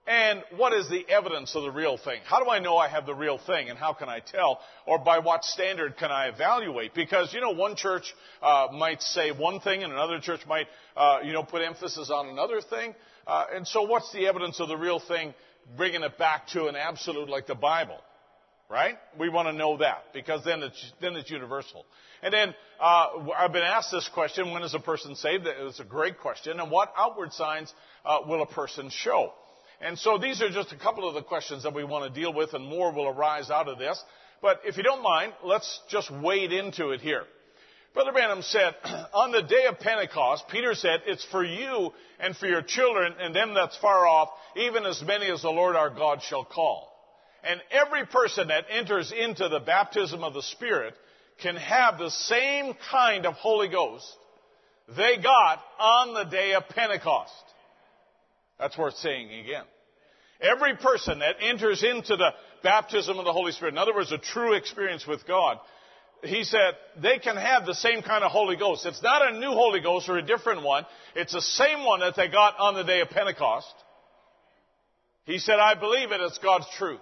And 0.07 0.41
what 0.55 0.71
is 0.71 0.87
the 0.89 1.05
evidence 1.09 1.53
of 1.53 1.63
the 1.63 1.71
real 1.71 1.97
thing? 1.97 2.21
How 2.23 2.41
do 2.41 2.49
I 2.49 2.59
know 2.59 2.77
I 2.77 2.87
have 2.87 3.05
the 3.05 3.13
real 3.13 3.37
thing 3.37 3.69
and 3.69 3.77
how 3.77 3.91
can 3.91 4.07
I 4.07 4.21
tell? 4.21 4.61
Or 4.85 4.97
by 4.97 5.19
what 5.19 5.43
standard 5.43 5.97
can 5.97 6.11
I 6.11 6.29
evaluate? 6.29 6.93
Because, 6.93 7.33
you 7.33 7.41
know, 7.41 7.51
one 7.51 7.75
church 7.75 8.15
uh, 8.41 8.67
might 8.71 9.01
say 9.01 9.31
one 9.31 9.59
thing 9.59 9.83
and 9.83 9.91
another 9.91 10.21
church 10.21 10.39
might, 10.47 10.67
uh, 10.95 11.19
you 11.25 11.33
know, 11.33 11.43
put 11.43 11.61
emphasis 11.61 12.09
on 12.09 12.29
another 12.29 12.61
thing. 12.61 12.95
Uh, 13.27 13.47
and 13.53 13.67
so 13.67 13.81
what's 13.81 14.09
the 14.13 14.27
evidence 14.27 14.61
of 14.61 14.69
the 14.69 14.77
real 14.77 15.01
thing 15.01 15.33
bringing 15.75 16.03
it 16.03 16.17
back 16.17 16.47
to 16.47 16.67
an 16.67 16.77
absolute 16.77 17.27
like 17.27 17.45
the 17.45 17.55
Bible? 17.55 17.99
Right? 18.69 18.95
We 19.19 19.27
want 19.27 19.49
to 19.49 19.53
know 19.53 19.77
that 19.77 20.05
because 20.13 20.41
then 20.45 20.63
it's, 20.63 20.93
then 21.01 21.17
it's 21.17 21.29
universal. 21.29 21.85
And 22.21 22.33
then, 22.33 22.55
uh, 22.79 23.07
I've 23.37 23.51
been 23.51 23.61
asked 23.63 23.91
this 23.91 24.09
question, 24.13 24.51
when 24.51 24.63
is 24.63 24.73
a 24.73 24.79
person 24.79 25.15
saved? 25.15 25.45
It's 25.47 25.81
a 25.81 25.85
great 25.85 26.19
question. 26.19 26.61
And 26.61 26.71
what 26.71 26.93
outward 26.97 27.33
signs 27.33 27.73
uh, 28.05 28.19
will 28.25 28.41
a 28.41 28.47
person 28.47 28.89
show? 28.89 29.33
And 29.82 29.97
so 29.97 30.17
these 30.17 30.41
are 30.41 30.49
just 30.49 30.71
a 30.71 30.78
couple 30.78 31.07
of 31.07 31.13
the 31.13 31.21
questions 31.21 31.63
that 31.63 31.73
we 31.73 31.84
want 31.84 32.11
to 32.11 32.19
deal 32.19 32.34
with, 32.34 32.53
and 32.53 32.65
more 32.65 32.91
will 32.91 33.07
arise 33.07 33.49
out 33.49 33.67
of 33.67 33.78
this. 33.78 34.01
But 34.41 34.61
if 34.65 34.78
you 34.78 34.84
don't 34.84 35.03
mind, 35.03 35.34
let's 35.43 35.82
just 35.89 36.11
wade 36.11 36.51
into 36.51 36.89
it 36.89 37.01
here. 37.01 37.23
Brother 37.93 38.11
Branham 38.11 38.41
said, 38.41 38.75
on 39.13 39.32
the 39.32 39.41
day 39.41 39.65
of 39.67 39.80
Pentecost, 39.80 40.45
Peter 40.49 40.75
said, 40.75 41.01
it's 41.05 41.25
for 41.25 41.43
you 41.43 41.91
and 42.19 42.36
for 42.36 42.47
your 42.47 42.61
children 42.61 43.13
and 43.19 43.36
them 43.36 43.53
that's 43.53 43.78
far 43.78 44.05
off, 44.05 44.30
even 44.55 44.86
as 44.86 45.01
many 45.01 45.32
as 45.32 45.41
the 45.41 45.49
Lord 45.49 45.75
our 45.75 45.89
God 45.89 46.21
shall 46.21 46.45
call. 46.45 46.93
And 47.43 47.61
every 47.71 48.05
person 48.05 48.49
that 48.49 48.65
enters 48.69 49.11
into 49.11 49.47
the 49.47 49.59
baptism 49.59 50.23
of 50.23 50.34
the 50.34 50.43
Spirit 50.43 50.95
can 51.41 51.55
have 51.55 51.97
the 51.97 52.11
same 52.11 52.75
kind 52.91 53.25
of 53.25 53.36
Holy 53.36 53.69
Ghost 53.69 54.05
they 54.95 55.17
got 55.17 55.61
on 55.80 56.13
the 56.13 56.23
day 56.23 56.53
of 56.53 56.67
Pentecost. 56.69 57.34
That's 58.59 58.77
worth 58.77 58.95
saying 58.97 59.31
again. 59.31 59.63
Every 60.39 60.75
person 60.77 61.19
that 61.19 61.35
enters 61.41 61.83
into 61.83 62.15
the 62.15 62.29
baptism 62.63 63.17
of 63.17 63.25
the 63.25 63.33
Holy 63.33 63.51
Spirit, 63.51 63.73
in 63.73 63.77
other 63.77 63.93
words, 63.93 64.11
a 64.11 64.17
true 64.17 64.53
experience 64.53 65.05
with 65.07 65.25
God, 65.27 65.57
he 66.23 66.43
said 66.43 66.73
they 67.01 67.19
can 67.19 67.37
have 67.37 67.65
the 67.65 67.75
same 67.75 68.01
kind 68.01 68.23
of 68.23 68.31
Holy 68.31 68.55
Ghost. 68.55 68.85
It's 68.85 69.01
not 69.03 69.33
a 69.33 69.39
new 69.39 69.51
Holy 69.51 69.81
Ghost 69.81 70.09
or 70.09 70.17
a 70.17 70.21
different 70.21 70.63
one. 70.63 70.85
It's 71.15 71.33
the 71.33 71.41
same 71.41 71.85
one 71.85 71.99
that 72.01 72.15
they 72.15 72.27
got 72.27 72.57
on 72.59 72.73
the 72.73 72.83
day 72.83 73.01
of 73.01 73.09
Pentecost. 73.09 73.73
He 75.25 75.39
said, 75.39 75.59
I 75.59 75.75
believe 75.75 76.11
it. 76.11 76.21
It's 76.21 76.37
God's 76.39 76.67
truth. 76.77 77.01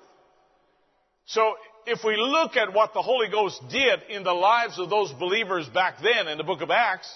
So 1.25 1.55
if 1.85 2.03
we 2.03 2.15
look 2.17 2.55
at 2.57 2.73
what 2.73 2.93
the 2.93 3.01
Holy 3.01 3.29
Ghost 3.29 3.61
did 3.69 4.01
in 4.09 4.23
the 4.23 4.33
lives 4.33 4.79
of 4.79 4.89
those 4.89 5.11
believers 5.13 5.67
back 5.69 5.95
then 6.01 6.27
in 6.27 6.37
the 6.37 6.43
book 6.43 6.61
of 6.61 6.71
Acts, 6.71 7.07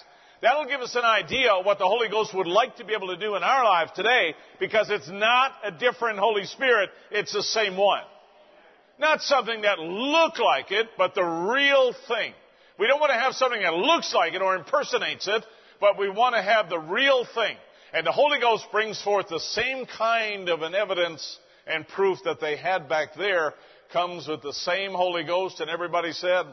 That'll 0.42 0.66
give 0.66 0.80
us 0.80 0.94
an 0.94 1.04
idea 1.04 1.52
of 1.52 1.66
what 1.66 1.78
the 1.78 1.86
Holy 1.86 2.08
Ghost 2.08 2.34
would 2.34 2.46
like 2.46 2.76
to 2.76 2.84
be 2.84 2.94
able 2.94 3.08
to 3.08 3.16
do 3.16 3.36
in 3.36 3.42
our 3.42 3.64
lives 3.64 3.92
today 3.94 4.34
because 4.58 4.88
it's 4.88 5.08
not 5.08 5.52
a 5.64 5.70
different 5.70 6.18
Holy 6.18 6.44
Spirit, 6.46 6.90
it's 7.10 7.32
the 7.32 7.42
same 7.42 7.76
one. 7.76 8.02
Not 8.98 9.20
something 9.20 9.62
that 9.62 9.78
look 9.78 10.38
like 10.38 10.72
it, 10.72 10.88
but 10.96 11.14
the 11.14 11.24
real 11.24 11.94
thing. 12.08 12.32
We 12.78 12.86
don't 12.86 13.00
want 13.00 13.12
to 13.12 13.18
have 13.18 13.34
something 13.34 13.60
that 13.60 13.74
looks 13.74 14.14
like 14.14 14.32
it 14.32 14.40
or 14.40 14.56
impersonates 14.56 15.28
it, 15.28 15.44
but 15.80 15.98
we 15.98 16.08
want 16.08 16.34
to 16.34 16.42
have 16.42 16.70
the 16.70 16.78
real 16.78 17.26
thing. 17.34 17.56
And 17.92 18.06
the 18.06 18.12
Holy 18.12 18.40
Ghost 18.40 18.64
brings 18.72 19.02
forth 19.02 19.28
the 19.28 19.40
same 19.40 19.84
kind 19.84 20.48
of 20.48 20.62
an 20.62 20.74
evidence 20.74 21.38
and 21.66 21.86
proof 21.86 22.18
that 22.24 22.40
they 22.40 22.56
had 22.56 22.88
back 22.88 23.14
there 23.14 23.54
comes 23.92 24.28
with 24.28 24.42
the 24.42 24.52
same 24.52 24.92
Holy 24.92 25.24
Ghost 25.24 25.60
and 25.60 25.68
everybody 25.68 26.12
said, 26.12 26.46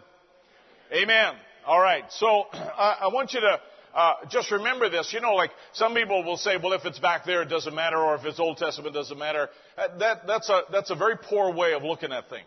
Amen. 0.92 1.34
All 1.66 1.80
right. 1.80 2.04
So 2.12 2.46
I 2.54 3.10
want 3.14 3.34
you 3.34 3.42
to 3.42 3.60
uh, 3.98 4.14
just 4.30 4.52
remember 4.52 4.90
this. 4.90 5.12
You 5.12 5.22
know, 5.22 5.34
like 5.34 5.50
some 5.74 5.96
people 5.96 6.24
will 6.24 6.38
say, 6.38 6.58
well, 6.62 6.74
if 6.74 6.86
it's 6.86 7.00
back 7.00 7.26
there, 7.26 7.42
it 7.42 7.50
doesn't 7.50 7.74
matter, 7.74 7.98
or 7.98 8.16
if 8.16 8.26
it's 8.26 8.40
Old 8.40 8.58
Testament, 8.58 8.96
it 8.96 9.00
doesn't 9.00 9.18
matter. 9.18 9.50
Uh, 9.76 9.98
that, 9.98 10.28
that's, 10.28 10.48
a, 10.50 10.62
that's 10.72 10.92
a 10.92 10.96
very 10.96 11.18
poor 11.18 11.52
way 11.52 11.74
of 11.74 11.82
looking 11.82 12.12
at 12.12 12.30
things. 12.30 12.46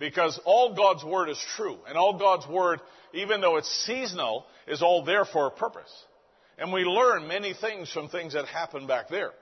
Because 0.00 0.40
all 0.46 0.74
God's 0.74 1.04
Word 1.04 1.28
is 1.28 1.38
true. 1.56 1.76
And 1.86 1.98
all 1.98 2.18
God's 2.18 2.48
Word, 2.48 2.80
even 3.12 3.42
though 3.42 3.58
it's 3.58 3.68
seasonal, 3.84 4.46
is 4.66 4.80
all 4.82 5.04
there 5.04 5.26
for 5.26 5.46
a 5.46 5.50
purpose. 5.50 5.92
And 6.56 6.72
we 6.72 6.84
learn 6.84 7.28
many 7.28 7.52
things 7.52 7.92
from 7.92 8.08
things 8.08 8.32
that 8.32 8.46
happened 8.46 8.88
back 8.88 9.10
there. 9.10 9.32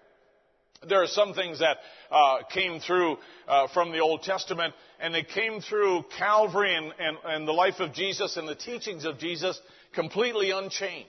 There 0.88 1.02
are 1.02 1.06
some 1.06 1.34
things 1.34 1.60
that 1.60 1.76
uh, 2.10 2.38
came 2.52 2.80
through 2.80 3.18
uh, 3.46 3.68
from 3.72 3.92
the 3.92 3.98
Old 3.98 4.22
Testament, 4.22 4.74
and 4.98 5.14
they 5.14 5.22
came 5.22 5.60
through 5.60 6.04
Calvary 6.18 6.74
and, 6.74 6.92
and, 6.98 7.18
and 7.24 7.46
the 7.46 7.52
life 7.52 7.80
of 7.80 7.92
Jesus 7.92 8.36
and 8.36 8.48
the 8.48 8.54
teachings 8.54 9.04
of 9.04 9.18
Jesus 9.18 9.60
completely 9.94 10.50
unchanged. 10.50 11.08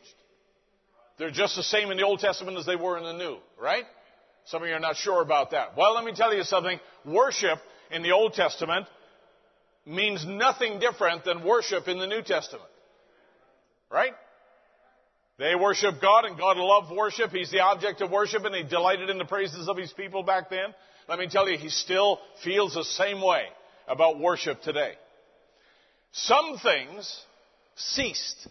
They're 1.18 1.32
just 1.32 1.56
the 1.56 1.64
same 1.64 1.92
in 1.92 1.98
the 1.98 2.04
Old 2.04 2.20
Testament 2.20 2.58
as 2.58 2.66
they 2.66 2.76
were 2.76 2.98
in 2.98 3.04
the 3.04 3.14
New, 3.14 3.38
right? 3.62 3.86
Some 4.46 4.64
of 4.64 4.68
you 4.68 4.74
are 4.74 4.80
not 4.80 4.96
sure 4.96 5.22
about 5.22 5.52
that. 5.52 5.78
Well, 5.78 5.94
let 5.94 6.04
me 6.04 6.14
tell 6.16 6.34
you 6.34 6.44
something. 6.44 6.80
Worship 7.06 7.60
in 7.92 8.02
the 8.02 8.12
Old 8.12 8.34
Testament 8.34 8.88
means 9.86 10.26
nothing 10.26 10.80
different 10.80 11.26
than 11.26 11.44
worship 11.44 11.88
in 11.88 12.00
the 12.00 12.08
New 12.08 12.22
Testament. 12.24 12.70
Right? 13.92 14.14
They 15.38 15.56
worship 15.56 16.02
God 16.02 16.26
and 16.26 16.38
God 16.38 16.58
loved 16.58 16.96
worship. 16.96 17.32
He's 17.32 17.52
the 17.52 17.62
object 17.62 18.02
of 18.02 18.12
worship 18.12 18.46
and 18.46 18.56
he 18.56 18.64
delighted 18.64 19.10
in 19.10 19.18
the 19.18 19.26
praises 19.26 19.68
of 19.68 19.78
his 19.78 19.92
people 19.94 20.24
back 20.24 20.50
then. 20.50 20.74
Let 21.08 21.20
me 21.20 21.28
tell 21.28 21.50
you, 21.50 21.58
he 21.58 21.70
still 21.70 22.20
feels 22.44 22.76
the 22.76 22.84
same 22.84 23.22
way 23.22 23.44
about 23.88 24.20
worship 24.20 24.62
today. 24.62 24.94
Some 26.14 26.58
things 26.62 27.22
ceased 27.76 28.48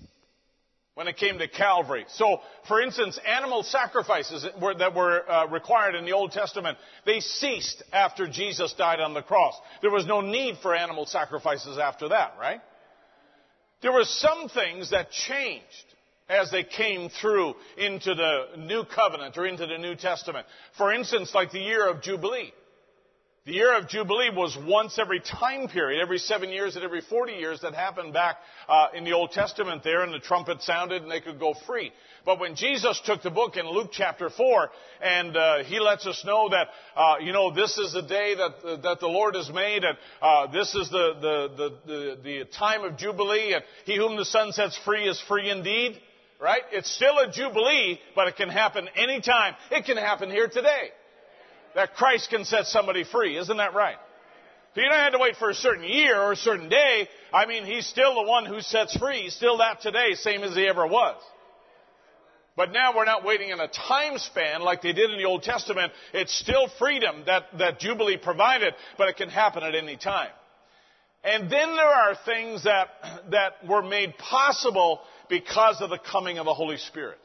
when 1.01 1.09
it 1.09 1.17
came 1.17 1.39
to 1.39 1.49
Calvary. 1.49 2.05
So, 2.09 2.43
for 2.69 2.83
instance, 2.83 3.19
animal 3.27 3.63
sacrifices 3.63 4.47
were, 4.61 4.75
that 4.75 4.95
were 4.95 5.31
uh, 5.31 5.47
required 5.47 5.95
in 5.95 6.05
the 6.05 6.13
Old 6.13 6.31
Testament, 6.31 6.77
they 7.07 7.21
ceased 7.21 7.83
after 7.91 8.29
Jesus 8.29 8.75
died 8.75 9.01
on 9.01 9.15
the 9.15 9.23
cross. 9.23 9.55
There 9.81 9.91
was 9.91 10.05
no 10.05 10.21
need 10.21 10.59
for 10.61 10.75
animal 10.75 11.07
sacrifices 11.07 11.79
after 11.79 12.11
that, 12.11 12.35
right? 12.39 12.61
There 13.81 13.93
were 13.93 14.05
some 14.05 14.51
things 14.51 14.91
that 14.91 15.11
changed 15.11 15.65
as 16.29 16.51
they 16.51 16.65
came 16.65 17.09
through 17.09 17.55
into 17.79 18.15
the 18.15 18.59
New 18.59 18.85
Covenant 18.85 19.39
or 19.39 19.47
into 19.47 19.67
the 19.67 19.79
New 19.79 19.97
Testament. 19.97 20.47
For 20.77 20.93
instance, 20.93 21.35
like 21.35 21.51
the 21.51 21.61
year 21.61 21.89
of 21.89 22.03
Jubilee. 22.03 22.53
The 23.47 23.55
year 23.55 23.75
of 23.79 23.89
Jubilee 23.89 24.29
was 24.37 24.55
once 24.69 24.99
every 24.99 25.19
time 25.19 25.69
period, 25.69 26.03
every 26.03 26.19
seven 26.19 26.51
years 26.51 26.77
and 26.77 26.85
every 26.85 27.01
40 27.01 27.33
years 27.33 27.63
that 27.63 27.73
happened 27.73 28.13
back 28.13 28.37
uh, 28.69 28.89
in 28.95 29.03
the 29.05 29.13
Old 29.13 29.31
Testament 29.31 29.83
there, 29.83 30.03
and 30.03 30.13
the 30.13 30.19
trumpet 30.19 30.61
sounded 30.61 31.01
and 31.01 31.11
they 31.11 31.23
could 31.23 31.41
go 31.41 31.55
free. 31.67 31.91
But 32.27 32.39
when 32.39 32.55
Jesus 32.55 33.01
took 33.07 33.23
the 33.23 33.31
book 33.31 33.57
in 33.57 33.67
Luke 33.67 33.93
chapter 33.93 34.29
4, 34.29 34.71
and 35.01 35.35
uh, 35.35 35.65
he 35.65 35.81
lets 35.81 36.07
us 36.07 36.23
know 36.27 36.51
that, 36.51 36.69
uh, 36.95 37.15
you 37.23 37.33
know, 37.33 37.51
this 37.51 37.79
is 37.79 37.95
the 37.95 38.03
day 38.03 38.35
that, 38.35 38.53
uh, 38.63 38.77
that 38.83 39.01
the 39.01 39.09
Lord 39.09 39.35
has 39.35 39.49
made, 39.49 39.85
and 39.85 39.97
uh, 40.21 40.49
this 40.49 40.75
is 40.75 40.91
the, 40.91 41.15
the, 41.23 41.49
the, 41.57 41.77
the, 41.87 42.19
the 42.23 42.45
time 42.59 42.85
of 42.85 42.99
Jubilee, 42.99 43.55
and 43.55 43.65
he 43.87 43.97
whom 43.97 44.19
the 44.19 44.27
Son 44.27 44.53
sets 44.53 44.77
free 44.85 45.09
is 45.09 45.19
free 45.29 45.49
indeed, 45.49 45.99
right? 46.43 46.63
It's 46.73 46.95
still 46.95 47.17
a 47.17 47.33
Jubilee, 47.33 48.01
but 48.15 48.29
it 48.29 48.37
can 48.37 48.51
happen 48.51 48.87
anytime. 48.97 49.55
It 49.71 49.87
can 49.87 49.97
happen 49.97 50.31
here 50.31 50.49
today 50.49 50.91
that 51.75 51.95
Christ 51.95 52.31
can 52.31 52.45
set 52.45 52.67
somebody 52.67 53.05
free. 53.05 53.39
Isn't 53.39 53.57
that 53.57 53.75
right? 53.75 53.97
So 54.75 54.81
you 54.81 54.89
don't 54.89 54.99
have 54.99 55.13
to 55.13 55.19
wait 55.19 55.37
for 55.37 55.51
a 55.51 55.55
certain 55.55 55.85
year 55.85 56.21
or 56.21 56.33
a 56.33 56.37
certain 56.37 56.69
day. 56.69 57.09
I 57.33 57.47
mean, 57.47 57.65
He's 57.65 57.87
still 57.87 58.15
the 58.15 58.29
one 58.29 58.47
who 58.47 58.61
sets 58.61 58.97
free. 58.97 59.23
He's 59.23 59.35
still 59.35 59.59
that 59.59 59.81
today, 59.81 60.15
same 60.15 60.43
as 60.43 60.55
He 60.55 60.67
ever 60.69 60.87
was. 60.87 61.21
But 62.57 62.73
now 62.73 62.95
we're 62.95 63.05
not 63.05 63.25
waiting 63.25 63.51
in 63.51 63.59
a 63.59 63.69
time 63.69 64.19
span 64.19 64.61
like 64.61 64.83
they 64.83 64.93
did 64.93 65.11
in 65.11 65.17
the 65.17 65.25
Old 65.25 65.43
Testament. 65.43 65.93
It's 66.13 66.37
still 66.39 66.69
freedom 66.79 67.23
that, 67.27 67.45
that 67.59 67.81
Jubilee 67.81 68.17
provided, 68.17 68.75
but 68.99 69.09
it 69.09 69.17
can 69.17 69.29
happen 69.29 69.63
at 69.63 69.75
any 69.75 69.97
time. 69.97 70.31
And 71.25 71.45
then 71.45 71.75
there 71.75 71.87
are 71.87 72.17
things 72.25 72.65
that, 72.65 72.89
that 73.31 73.67
were 73.67 73.83
made 73.83 74.17
possible 74.19 75.01
because 75.29 75.81
of 75.81 75.91
the 75.91 75.99
coming 75.99 76.39
of 76.39 76.47
the 76.47 76.55
Holy 76.55 76.77
Spirit. 76.77 77.19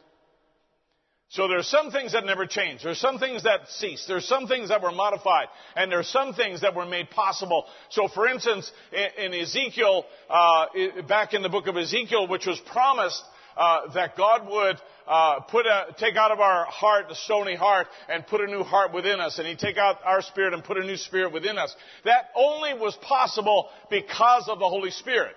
So 1.35 1.49
there 1.49 1.57
are 1.59 1.63
some 1.63 1.91
things 1.91 2.13
that 2.13 2.25
never 2.25 2.45
changed. 2.45 2.85
There 2.85 2.93
are 2.93 2.95
some 2.95 3.19
things 3.19 3.43
that 3.43 3.67
ceased. 3.67 4.07
There 4.07 4.15
are 4.15 4.21
some 4.21 4.47
things 4.47 4.69
that 4.69 4.81
were 4.81 4.93
modified. 4.93 5.47
And 5.75 5.91
there 5.91 5.99
are 5.99 6.03
some 6.03 6.33
things 6.33 6.61
that 6.61 6.73
were 6.73 6.85
made 6.85 7.09
possible. 7.09 7.65
So 7.89 8.07
for 8.07 8.25
instance, 8.25 8.71
in, 9.17 9.33
Ezekiel, 9.33 10.05
uh, 10.29 10.67
back 11.09 11.33
in 11.33 11.41
the 11.41 11.49
book 11.49 11.67
of 11.67 11.75
Ezekiel, 11.75 12.29
which 12.29 12.45
was 12.45 12.57
promised 12.61 13.21
uh, 13.57 13.91
that 13.95 14.15
God 14.15 14.49
would 14.49 14.77
uh, 15.07 15.41
put 15.41 15.65
a, 15.65 15.87
take 15.99 16.15
out 16.15 16.31
of 16.31 16.39
our 16.39 16.63
heart 16.67 17.09
the 17.09 17.15
stony 17.15 17.55
heart 17.55 17.87
and 18.07 18.25
put 18.25 18.39
a 18.39 18.47
new 18.47 18.63
heart 18.63 18.93
within 18.93 19.19
us, 19.19 19.37
and 19.37 19.45
He'd 19.45 19.59
take 19.59 19.77
out 19.77 19.97
our 20.05 20.21
spirit 20.21 20.53
and 20.53 20.63
put 20.63 20.77
a 20.77 20.85
new 20.85 20.97
spirit 20.97 21.33
within 21.33 21.57
us. 21.57 21.75
That 22.05 22.29
only 22.33 22.75
was 22.75 22.95
possible 23.01 23.67
because 23.89 24.47
of 24.47 24.59
the 24.59 24.69
Holy 24.69 24.91
Spirit. 24.91 25.35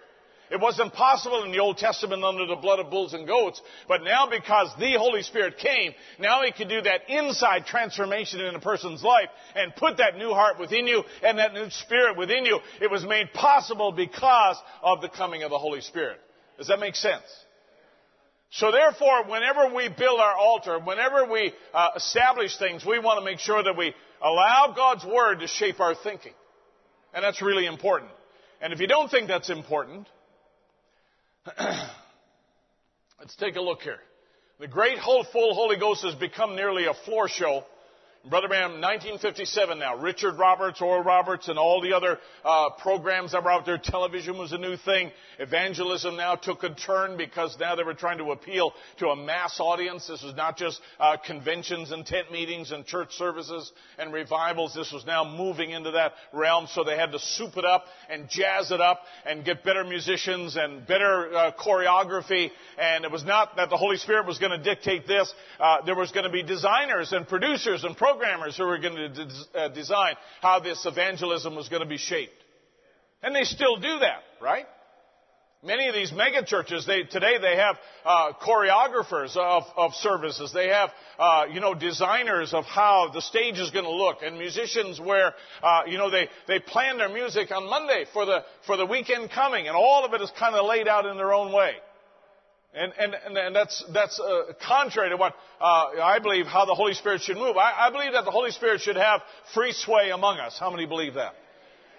It 0.51 0.61
was 0.61 0.81
impossible 0.81 1.45
in 1.45 1.53
the 1.53 1.59
Old 1.59 1.77
Testament 1.77 2.25
under 2.25 2.47
the 2.47 2.57
blood 2.57 2.79
of 2.79 2.91
bulls 2.91 3.13
and 3.13 3.27
goats, 3.27 3.61
but 3.87 4.03
now 4.03 4.29
because 4.31 4.71
the 4.79 4.95
Holy 4.99 5.23
Spirit 5.23 5.59
came, 5.59 5.93
now 6.19 6.43
He 6.43 6.53
can 6.53 6.69
do 6.69 6.81
that 6.81 7.09
inside 7.09 7.67
transformation 7.67 8.41
in 8.41 8.55
a 8.55 8.61
person's 8.61 9.03
life 9.03 9.29
and 9.55 9.77
put 9.77 9.99
that 9.99 10.17
new 10.17 10.31
heart 10.31 10.59
within 10.59 10.87
you 10.87 11.05
and 11.23 11.39
that 11.39 11.53
new 11.53 11.69
spirit 11.71 12.17
within 12.17 12.47
you. 12.47 12.61
It 12.81 12.91
was 12.91 13.05
made 13.05 13.33
possible 13.35 13.93
because 13.93 14.57
of 14.83 15.03
the 15.03 15.09
coming 15.09 15.43
of 15.43 15.51
the 15.51 15.59
Holy 15.59 15.83
Spirit. 15.83 16.19
Does 16.57 16.69
that 16.69 16.81
make 16.81 16.97
sense? 16.97 17.25
So 18.51 18.73
therefore, 18.73 19.25
whenever 19.25 19.75
we 19.75 19.89
build 19.89 20.21
our 20.21 20.35
altar, 20.35 20.79
whenever 20.79 21.31
we 21.31 21.53
uh, 21.75 21.91
establish 21.97 22.57
things, 22.59 22.85
we 22.85 22.99
want 22.99 23.19
to 23.21 23.25
make 23.25 23.41
sure 23.41 23.63
that 23.63 23.77
we 23.77 23.95
allow 24.23 24.73
God's 24.75 25.05
Word 25.05 25.41
to 25.41 25.47
shape 25.47 25.81
our 25.81 25.95
thinking. 25.95 26.33
And 27.13 27.23
that's 27.23 27.43
really 27.43 27.67
important. 27.67 28.11
And 28.61 28.73
if 28.73 28.81
you 28.81 28.87
don't 28.87 29.11
think 29.11 29.29
that's 29.29 29.51
important, 29.51 30.09
Let's 33.19 33.37
take 33.37 33.57
a 33.57 33.61
look 33.61 33.83
here. 33.83 33.99
The 34.61 34.69
great 34.69 34.99
full 35.33 35.55
Holy 35.55 35.77
Ghost 35.77 36.05
has 36.05 36.15
become 36.15 36.57
nearly 36.57 36.87
a 36.87 36.95
floor 37.05 37.29
show 37.29 37.65
Brother 38.29 38.49
Branham, 38.49 38.83
1957 38.83 39.79
now. 39.79 39.97
Richard 39.97 40.39
Roberts, 40.39 40.83
Oral 40.83 41.03
Roberts, 41.03 41.49
and 41.49 41.59
all 41.59 41.81
the 41.81 41.95
other 41.95 42.19
uh, 42.45 42.71
programs 42.83 43.33
that 43.33 43.43
were 43.43 43.51
out 43.51 43.65
there. 43.65 43.79
Television 43.79 44.37
was 44.37 44.53
a 44.53 44.59
new 44.59 44.77
thing. 44.77 45.11
Evangelism 45.39 46.17
now 46.17 46.35
took 46.35 46.63
a 46.63 46.75
turn 46.75 47.17
because 47.17 47.57
now 47.59 47.75
they 47.75 47.85
were 47.85 47.95
trying 47.95 48.19
to 48.19 48.33
appeal 48.33 48.75
to 48.99 49.09
a 49.09 49.17
mass 49.17 49.59
audience. 49.61 50.09
This 50.09 50.23
was 50.23 50.35
not 50.35 50.59
just 50.59 50.79
uh, 51.01 51.17
conventions 51.25 51.91
and 51.91 52.05
tent 52.05 52.31
meetings 52.31 52.71
and 52.71 52.85
church 52.85 53.13
services 53.13 53.73
and 53.99 54.13
revivals. 54.13 54.75
This 54.75 54.93
was 54.93 55.07
now 55.07 55.25
moving 55.25 55.71
into 55.71 55.93
that 55.93 56.13
realm. 56.35 56.67
So 56.71 56.85
they 56.85 56.97
had 56.97 57.13
to 57.13 57.19
soup 57.19 57.57
it 57.57 57.65
up 57.65 57.85
and 58.11 58.29
jazz 58.29 58.71
it 58.71 58.81
up 58.81 59.01
and 59.25 59.43
get 59.43 59.65
better 59.65 59.85
musicians 59.85 60.57
and 60.57 60.87
better 60.87 61.35
uh, 61.35 61.53
choreography. 61.59 62.51
And 62.79 63.07
it 63.07 63.11
was 63.11 63.25
not 63.25 63.57
that 63.57 63.71
the 63.71 63.79
Holy 63.79 63.97
Spirit 63.97 64.27
was 64.27 64.39
going 64.39 64.53
to 64.53 64.63
dictate 64.63 65.07
this. 65.07 65.33
Uh, 65.59 65.79
there 65.87 65.97
was 65.97 66.13
going 66.13 66.25
to 66.25 66.31
be 66.31 66.43
designers 66.43 67.13
and 67.13 67.27
producers 67.27 67.85
and 67.85 67.97
programmers 67.97 68.18
programmers 68.19 68.57
who 68.57 68.67
were 68.67 68.79
going 68.79 68.97
to 68.97 69.09
de- 69.09 69.31
uh, 69.55 69.69
design 69.69 70.15
how 70.43 70.61
this 70.61 70.85
evangelism 70.85 71.55
was 71.55 71.69
going 71.69 71.83
to 71.83 71.89
be 71.89 71.99
shaped. 71.99 72.33
And 73.23 73.35
they 73.35 73.45
still 73.45 73.77
do 73.77 73.99
that, 74.01 74.23
right? 74.41 74.67
Many 75.63 75.89
of 75.89 75.95
these 75.95 76.13
mega 76.13 76.45
churches, 76.45 76.87
they, 76.87 77.03
today 77.03 77.39
they 77.41 77.57
have 77.57 77.77
uh, 78.05 78.33
choreographers 78.41 79.37
of, 79.37 79.65
of, 79.77 79.93
services. 79.95 80.53
They 80.55 80.69
have, 80.69 80.91
uh, 81.19 81.47
you 81.53 81.61
know, 81.61 81.75
designers 81.75 82.55
of 82.55 82.65
how 82.65 83.11
the 83.13 83.21
stage 83.21 83.59
is 83.59 83.71
going 83.73 83.85
to 83.85 83.91
look, 83.91 84.19
and 84.23 84.39
musicians 84.39 85.01
where, 85.01 85.35
uh, 85.61 85.83
you 85.89 85.99
know, 85.99 86.11
they, 86.11 86.29
they 86.47 86.61
plan 86.61 86.99
their 86.99 87.09
music 87.09 87.51
on 87.51 87.69
Monday 87.69 88.05
for 88.13 88.25
the 88.25 88.45
for 88.67 88.77
the 88.77 88.87
weekend 88.87 89.33
coming, 89.33 89.67
and 89.67 89.77
all 89.77 90.05
of 90.05 90.15
it 90.15 90.21
is 90.21 90.31
kind 90.39 90.55
of 90.55 90.65
laid 90.65 90.87
out 90.87 91.07
in 91.07 91.17
their 91.17 91.35
own 91.35 91.53
way. 91.53 91.73
And, 92.75 92.93
and, 92.99 93.15
and, 93.37 93.57
that's, 93.57 93.83
that's 93.95 94.21
uh, 94.21 94.53
contrary 94.67 95.09
to 95.11 95.17
what 95.17 95.35
uh, 95.59 96.03
I 96.03 96.19
believe 96.19 96.47
how 96.47 96.67
the 96.67 96.75
Holy 96.75 96.93
Spirit 96.93 97.23
should 97.23 97.39
move. 97.39 97.57
I, 97.57 97.89
I, 97.89 97.91
believe 97.91 98.13
that 98.13 98.27
the 98.27 98.31
Holy 98.31 98.51
Spirit 98.51 98.83
should 98.83 98.97
have 98.97 99.23
free 99.55 99.73
sway 99.73 100.11
among 100.11 100.39
us. 100.39 100.59
How 100.61 100.71
many 100.71 100.85
believe 100.85 101.15
that? 101.15 101.33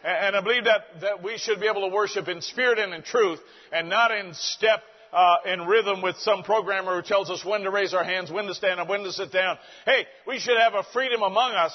And, 0.03 0.27
and 0.27 0.35
I 0.35 0.41
believe 0.41 0.65
that, 0.65 1.01
that 1.01 1.23
we 1.23 1.37
should 1.39 1.59
be 1.59 1.67
able 1.67 1.89
to 1.89 1.93
worship 1.93 2.27
in 2.27 2.41
spirit 2.41 2.77
and 2.77 2.93
in 2.93 3.01
truth 3.01 3.39
and 3.73 3.89
not 3.89 4.11
in 4.11 4.35
step 4.35 4.81
uh, 5.11 5.37
in 5.45 5.65
rhythm 5.65 6.03
with 6.03 6.17
some 6.17 6.43
programmer 6.43 6.95
who 6.95 7.01
tells 7.01 7.31
us 7.31 7.43
when 7.43 7.61
to 7.61 7.71
raise 7.71 7.95
our 7.95 8.03
hands, 8.03 8.31
when 8.31 8.45
to 8.45 8.53
stand 8.53 8.79
up, 8.79 8.87
when 8.87 9.03
to 9.03 9.11
sit 9.11 9.31
down. 9.31 9.57
Hey, 9.85 10.05
we 10.27 10.37
should 10.37 10.57
have 10.57 10.75
a 10.75 10.83
freedom 10.93 11.23
among 11.23 11.53
us 11.53 11.73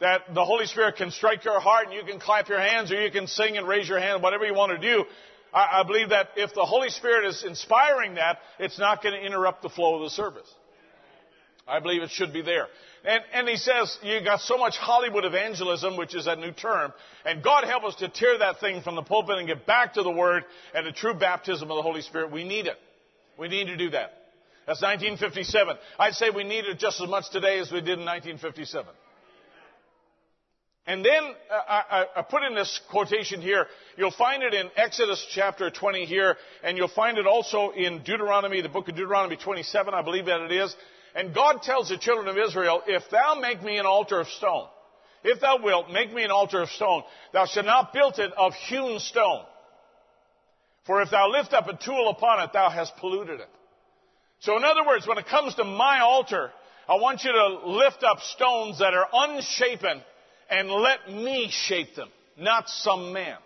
that 0.00 0.34
the 0.34 0.44
Holy 0.44 0.66
Spirit 0.66 0.96
can 0.96 1.12
strike 1.12 1.44
your 1.44 1.60
heart 1.60 1.86
and 1.86 1.94
you 1.94 2.02
can 2.02 2.18
clap 2.18 2.48
your 2.48 2.58
hands 2.58 2.90
or 2.90 3.00
you 3.00 3.10
can 3.12 3.28
sing 3.28 3.56
and 3.56 3.68
raise 3.68 3.88
your 3.88 4.00
hand, 4.00 4.20
whatever 4.20 4.44
you 4.44 4.52
want 4.54 4.72
to 4.72 4.78
do. 4.78 5.04
I, 5.52 5.80
I 5.80 5.82
believe 5.84 6.10
that 6.10 6.28
if 6.36 6.54
the 6.54 6.64
Holy 6.64 6.90
Spirit 6.90 7.26
is 7.26 7.44
inspiring 7.44 8.14
that, 8.14 8.38
it's 8.58 8.78
not 8.78 9.02
going 9.02 9.14
to 9.14 9.26
interrupt 9.26 9.62
the 9.62 9.68
flow 9.68 9.96
of 9.96 10.02
the 10.02 10.10
service. 10.10 10.48
I 11.66 11.80
believe 11.80 12.02
it 12.02 12.10
should 12.10 12.32
be 12.32 12.42
there. 12.42 12.66
And, 13.04 13.22
and 13.32 13.48
he 13.48 13.56
says, 13.56 13.96
you 14.02 14.22
got 14.24 14.40
so 14.40 14.58
much 14.58 14.76
Hollywood 14.76 15.24
evangelism, 15.24 15.96
which 15.96 16.14
is 16.14 16.26
a 16.26 16.36
new 16.36 16.52
term, 16.52 16.92
and 17.24 17.42
God 17.42 17.64
help 17.64 17.84
us 17.84 17.96
to 17.96 18.08
tear 18.08 18.38
that 18.38 18.60
thing 18.60 18.82
from 18.82 18.94
the 18.94 19.02
pulpit 19.02 19.38
and 19.38 19.46
get 19.46 19.66
back 19.66 19.94
to 19.94 20.02
the 20.02 20.10
Word 20.10 20.44
and 20.74 20.86
the 20.86 20.92
true 20.92 21.14
baptism 21.14 21.70
of 21.70 21.76
the 21.76 21.82
Holy 21.82 22.02
Spirit. 22.02 22.32
We 22.32 22.44
need 22.44 22.66
it. 22.66 22.78
We 23.38 23.48
need 23.48 23.66
to 23.66 23.76
do 23.76 23.90
that. 23.90 24.12
That's 24.66 24.82
1957. 24.82 25.76
I'd 25.98 26.14
say 26.14 26.30
we 26.30 26.44
need 26.44 26.64
it 26.64 26.78
just 26.78 27.00
as 27.00 27.08
much 27.08 27.30
today 27.30 27.58
as 27.58 27.72
we 27.72 27.80
did 27.80 27.98
in 27.98 28.04
1957. 28.04 28.86
And 30.86 31.04
then 31.04 31.22
uh, 31.22 31.54
I, 31.68 32.06
I, 32.16 32.22
put 32.22 32.42
in 32.42 32.56
this 32.56 32.80
quotation 32.90 33.40
here. 33.40 33.66
You'll 33.96 34.10
find 34.10 34.42
it 34.42 34.52
in 34.52 34.68
Exodus 34.76 35.24
chapter 35.32 35.70
20 35.70 36.06
here, 36.06 36.36
and 36.64 36.76
you'll 36.76 36.88
find 36.88 37.18
it 37.18 37.26
also 37.26 37.70
in 37.70 38.02
Deuteronomy, 38.02 38.62
the 38.62 38.68
book 38.68 38.88
of 38.88 38.96
Deuteronomy 38.96 39.36
27, 39.36 39.94
I 39.94 40.02
believe 40.02 40.26
that 40.26 40.40
it 40.40 40.50
is. 40.50 40.74
And 41.14 41.32
God 41.32 41.62
tells 41.62 41.88
the 41.88 41.98
children 41.98 42.26
of 42.26 42.36
Israel, 42.36 42.82
if 42.86 43.04
thou 43.10 43.36
make 43.40 43.62
me 43.62 43.78
an 43.78 43.86
altar 43.86 44.18
of 44.18 44.26
stone, 44.26 44.66
if 45.22 45.40
thou 45.40 45.62
wilt 45.62 45.88
make 45.90 46.12
me 46.12 46.24
an 46.24 46.32
altar 46.32 46.62
of 46.62 46.68
stone, 46.70 47.04
thou 47.32 47.46
shalt 47.46 47.66
not 47.66 47.92
build 47.92 48.18
it 48.18 48.32
of 48.36 48.52
hewn 48.54 48.98
stone. 48.98 49.44
For 50.84 51.00
if 51.00 51.10
thou 51.10 51.30
lift 51.30 51.52
up 51.52 51.68
a 51.68 51.76
tool 51.76 52.08
upon 52.08 52.42
it, 52.42 52.52
thou 52.52 52.70
hast 52.70 52.96
polluted 52.96 53.38
it. 53.38 53.48
So 54.40 54.56
in 54.56 54.64
other 54.64 54.84
words, 54.84 55.06
when 55.06 55.18
it 55.18 55.26
comes 55.26 55.54
to 55.54 55.64
my 55.64 56.00
altar, 56.00 56.50
I 56.88 56.96
want 56.96 57.22
you 57.22 57.30
to 57.30 57.70
lift 57.70 58.02
up 58.02 58.18
stones 58.20 58.80
that 58.80 58.94
are 58.94 59.06
unshapen 59.12 60.02
and 60.52 60.70
let 60.70 61.10
me 61.10 61.48
shape 61.50 61.96
them, 61.96 62.08
not 62.36 62.68
some 62.68 63.12
man. 63.14 63.38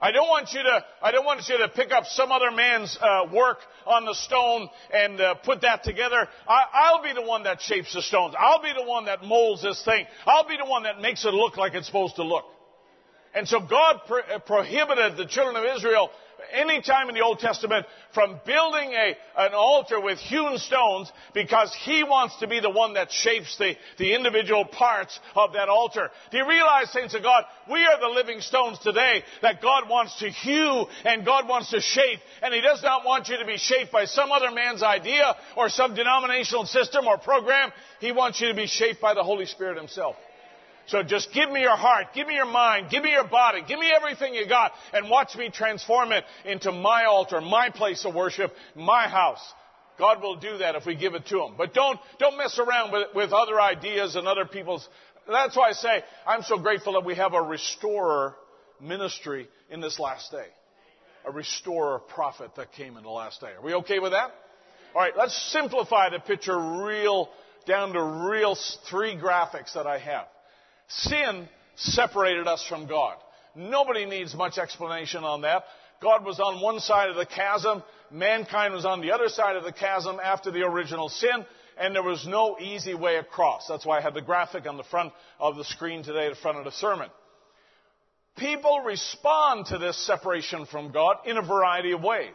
I 0.00 0.10
don't 0.10 0.28
want 0.28 0.52
you 0.52 0.62
to, 0.64 0.84
I 1.00 1.12
don't 1.12 1.24
want 1.24 1.48
you 1.48 1.56
to 1.58 1.68
pick 1.68 1.92
up 1.92 2.04
some 2.06 2.32
other 2.32 2.50
man's 2.50 2.98
uh, 3.00 3.26
work 3.32 3.58
on 3.86 4.04
the 4.04 4.14
stone 4.14 4.68
and 4.92 5.20
uh, 5.20 5.34
put 5.36 5.62
that 5.62 5.84
together. 5.84 6.28
I, 6.48 6.92
will 6.92 7.04
be 7.04 7.14
the 7.14 7.26
one 7.26 7.44
that 7.44 7.62
shapes 7.62 7.94
the 7.94 8.02
stones. 8.02 8.34
I'll 8.36 8.60
be 8.60 8.72
the 8.76 8.84
one 8.84 9.04
that 9.04 9.22
molds 9.22 9.62
this 9.62 9.82
thing. 9.84 10.06
I'll 10.26 10.46
be 10.46 10.56
the 10.56 10.68
one 10.68 10.82
that 10.82 11.00
makes 11.00 11.24
it 11.24 11.32
look 11.32 11.56
like 11.56 11.74
it's 11.74 11.86
supposed 11.86 12.16
to 12.16 12.24
look. 12.24 12.44
And 13.34 13.48
so 13.48 13.60
God 13.60 14.00
pro- 14.06 14.20
uh, 14.22 14.40
prohibited 14.40 15.16
the 15.16 15.26
children 15.26 15.56
of 15.56 15.76
Israel 15.76 16.10
any 16.52 16.80
time 16.80 17.08
in 17.08 17.14
the 17.14 17.22
Old 17.22 17.38
Testament 17.38 17.86
from 18.12 18.40
building 18.46 18.92
a, 18.92 19.16
an 19.36 19.52
altar 19.54 20.00
with 20.00 20.18
hewn 20.18 20.58
stones 20.58 21.10
because 21.34 21.74
he 21.84 22.04
wants 22.04 22.38
to 22.38 22.46
be 22.46 22.60
the 22.60 22.70
one 22.70 22.94
that 22.94 23.10
shapes 23.10 23.58
the, 23.58 23.74
the 23.98 24.14
individual 24.14 24.64
parts 24.64 25.18
of 25.34 25.52
that 25.54 25.68
altar. 25.68 26.10
Do 26.30 26.38
you 26.38 26.48
realize, 26.48 26.90
saints 26.90 27.14
of 27.14 27.22
God, 27.22 27.44
we 27.70 27.84
are 27.84 28.00
the 28.00 28.14
living 28.14 28.40
stones 28.40 28.78
today 28.78 29.22
that 29.42 29.60
God 29.60 29.88
wants 29.88 30.18
to 30.20 30.30
hew 30.30 30.86
and 31.04 31.24
God 31.24 31.48
wants 31.48 31.70
to 31.70 31.80
shape 31.80 32.20
and 32.42 32.54
he 32.54 32.60
does 32.60 32.82
not 32.82 33.04
want 33.04 33.28
you 33.28 33.38
to 33.38 33.46
be 33.46 33.56
shaped 33.56 33.90
by 33.92 34.04
some 34.04 34.30
other 34.30 34.50
man's 34.50 34.82
idea 34.82 35.34
or 35.56 35.68
some 35.68 35.94
denominational 35.94 36.66
system 36.66 37.06
or 37.06 37.18
program. 37.18 37.72
He 38.00 38.12
wants 38.12 38.40
you 38.40 38.48
to 38.48 38.54
be 38.54 38.66
shaped 38.66 39.00
by 39.00 39.14
the 39.14 39.22
Holy 39.22 39.46
Spirit 39.46 39.76
himself. 39.76 40.16
So 40.86 41.02
just 41.02 41.32
give 41.32 41.50
me 41.50 41.60
your 41.60 41.76
heart, 41.76 42.08
give 42.14 42.26
me 42.26 42.34
your 42.34 42.46
mind, 42.46 42.90
give 42.90 43.02
me 43.02 43.10
your 43.10 43.26
body, 43.26 43.62
give 43.66 43.78
me 43.78 43.90
everything 43.94 44.34
you 44.34 44.46
got, 44.46 44.72
and 44.92 45.08
watch 45.08 45.34
me 45.36 45.48
transform 45.48 46.12
it 46.12 46.24
into 46.44 46.72
my 46.72 47.04
altar, 47.04 47.40
my 47.40 47.70
place 47.70 48.04
of 48.04 48.14
worship, 48.14 48.52
my 48.74 49.08
house. 49.08 49.40
God 49.98 50.22
will 50.22 50.36
do 50.36 50.58
that 50.58 50.74
if 50.74 50.86
we 50.86 50.94
give 50.94 51.14
it 51.14 51.26
to 51.28 51.42
Him. 51.42 51.54
But 51.56 51.72
don't, 51.72 51.98
don't 52.18 52.36
mess 52.36 52.58
around 52.58 52.92
with, 52.92 53.14
with 53.14 53.32
other 53.32 53.60
ideas 53.60 54.16
and 54.16 54.26
other 54.26 54.44
people's. 54.44 54.86
That's 55.26 55.56
why 55.56 55.70
I 55.70 55.72
say 55.72 56.02
I'm 56.26 56.42
so 56.42 56.58
grateful 56.58 56.94
that 56.94 57.04
we 57.04 57.14
have 57.14 57.32
a 57.32 57.42
restorer 57.42 58.34
ministry 58.80 59.48
in 59.70 59.80
this 59.80 59.98
last 59.98 60.30
day. 60.30 60.46
A 61.26 61.30
restorer 61.30 62.00
prophet 62.00 62.50
that 62.56 62.72
came 62.72 62.96
in 62.96 63.04
the 63.04 63.10
last 63.10 63.40
day. 63.40 63.52
Are 63.56 63.62
we 63.62 63.74
okay 63.74 63.98
with 63.98 64.12
that? 64.12 64.30
All 64.94 65.00
right, 65.00 65.16
let's 65.16 65.34
simplify 65.52 66.10
the 66.10 66.18
picture 66.18 66.58
real, 66.84 67.30
down 67.66 67.92
to 67.94 68.02
real 68.28 68.56
three 68.90 69.16
graphics 69.16 69.74
that 69.74 69.86
I 69.86 69.98
have. 69.98 70.26
Sin 70.88 71.48
separated 71.76 72.46
us 72.46 72.64
from 72.68 72.86
God. 72.86 73.16
Nobody 73.54 74.04
needs 74.04 74.34
much 74.34 74.58
explanation 74.58 75.24
on 75.24 75.42
that. 75.42 75.64
God 76.02 76.24
was 76.24 76.40
on 76.40 76.60
one 76.60 76.80
side 76.80 77.08
of 77.08 77.16
the 77.16 77.26
chasm, 77.26 77.82
mankind 78.10 78.74
was 78.74 78.84
on 78.84 79.00
the 79.00 79.12
other 79.12 79.28
side 79.28 79.56
of 79.56 79.64
the 79.64 79.72
chasm 79.72 80.20
after 80.22 80.50
the 80.50 80.62
original 80.62 81.08
sin, 81.08 81.46
and 81.78 81.94
there 81.94 82.02
was 82.02 82.26
no 82.26 82.58
easy 82.60 82.94
way 82.94 83.16
across. 83.16 83.66
That's 83.68 83.86
why 83.86 83.98
I 83.98 84.02
have 84.02 84.14
the 84.14 84.20
graphic 84.20 84.66
on 84.66 84.76
the 84.76 84.84
front 84.84 85.12
of 85.38 85.56
the 85.56 85.64
screen 85.64 86.02
today, 86.02 86.28
the 86.28 86.34
front 86.34 86.58
of 86.58 86.64
the 86.64 86.72
sermon. 86.72 87.08
People 88.36 88.80
respond 88.80 89.66
to 89.66 89.78
this 89.78 89.96
separation 90.06 90.66
from 90.66 90.90
God 90.92 91.18
in 91.24 91.36
a 91.36 91.42
variety 91.42 91.92
of 91.92 92.02
ways. 92.02 92.34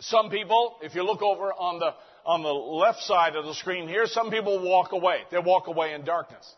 Some 0.00 0.30
people, 0.30 0.76
if 0.80 0.94
you 0.94 1.02
look 1.02 1.22
over 1.22 1.52
on 1.52 1.80
the, 1.80 1.92
on 2.24 2.42
the 2.42 2.48
left 2.48 3.00
side 3.00 3.34
of 3.34 3.44
the 3.44 3.54
screen 3.54 3.88
here, 3.88 4.06
some 4.06 4.30
people 4.30 4.62
walk 4.62 4.92
away. 4.92 5.18
They 5.30 5.38
walk 5.38 5.66
away 5.66 5.92
in 5.92 6.04
darkness. 6.04 6.54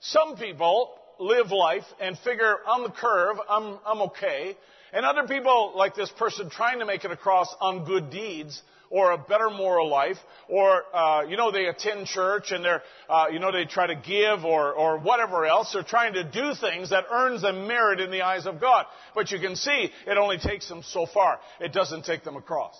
Some 0.00 0.36
people 0.36 0.94
live 1.18 1.50
life 1.50 1.84
and 2.00 2.18
figure 2.18 2.56
on 2.66 2.82
the 2.82 2.90
curve, 2.90 3.36
I'm, 3.48 3.78
I'm 3.86 4.02
okay. 4.02 4.56
And 4.92 5.04
other 5.04 5.26
people, 5.26 5.72
like 5.74 5.94
this 5.94 6.10
person 6.10 6.50
trying 6.50 6.78
to 6.78 6.86
make 6.86 7.04
it 7.04 7.10
across 7.10 7.54
on 7.60 7.84
good 7.84 8.10
deeds 8.10 8.62
or 8.88 9.12
a 9.12 9.18
better 9.18 9.50
moral 9.50 9.88
life, 9.88 10.16
or 10.48 10.84
uh, 10.94 11.24
you 11.24 11.36
know 11.36 11.50
they 11.50 11.66
attend 11.66 12.06
church 12.06 12.52
and 12.52 12.64
they're 12.64 12.82
uh, 13.08 13.26
you 13.32 13.38
know 13.38 13.50
they 13.50 13.64
try 13.64 13.86
to 13.86 13.96
give 13.96 14.44
or 14.44 14.72
or 14.72 14.98
whatever 14.98 15.44
else. 15.44 15.72
They're 15.72 15.82
trying 15.82 16.14
to 16.14 16.24
do 16.24 16.54
things 16.54 16.90
that 16.90 17.04
earns 17.10 17.42
them 17.42 17.66
merit 17.66 18.00
in 18.00 18.10
the 18.10 18.22
eyes 18.22 18.46
of 18.46 18.60
God. 18.60 18.86
But 19.14 19.32
you 19.32 19.40
can 19.40 19.56
see 19.56 19.90
it 20.06 20.16
only 20.16 20.38
takes 20.38 20.68
them 20.68 20.82
so 20.84 21.06
far. 21.06 21.40
It 21.60 21.72
doesn't 21.72 22.04
take 22.04 22.22
them 22.22 22.36
across. 22.36 22.76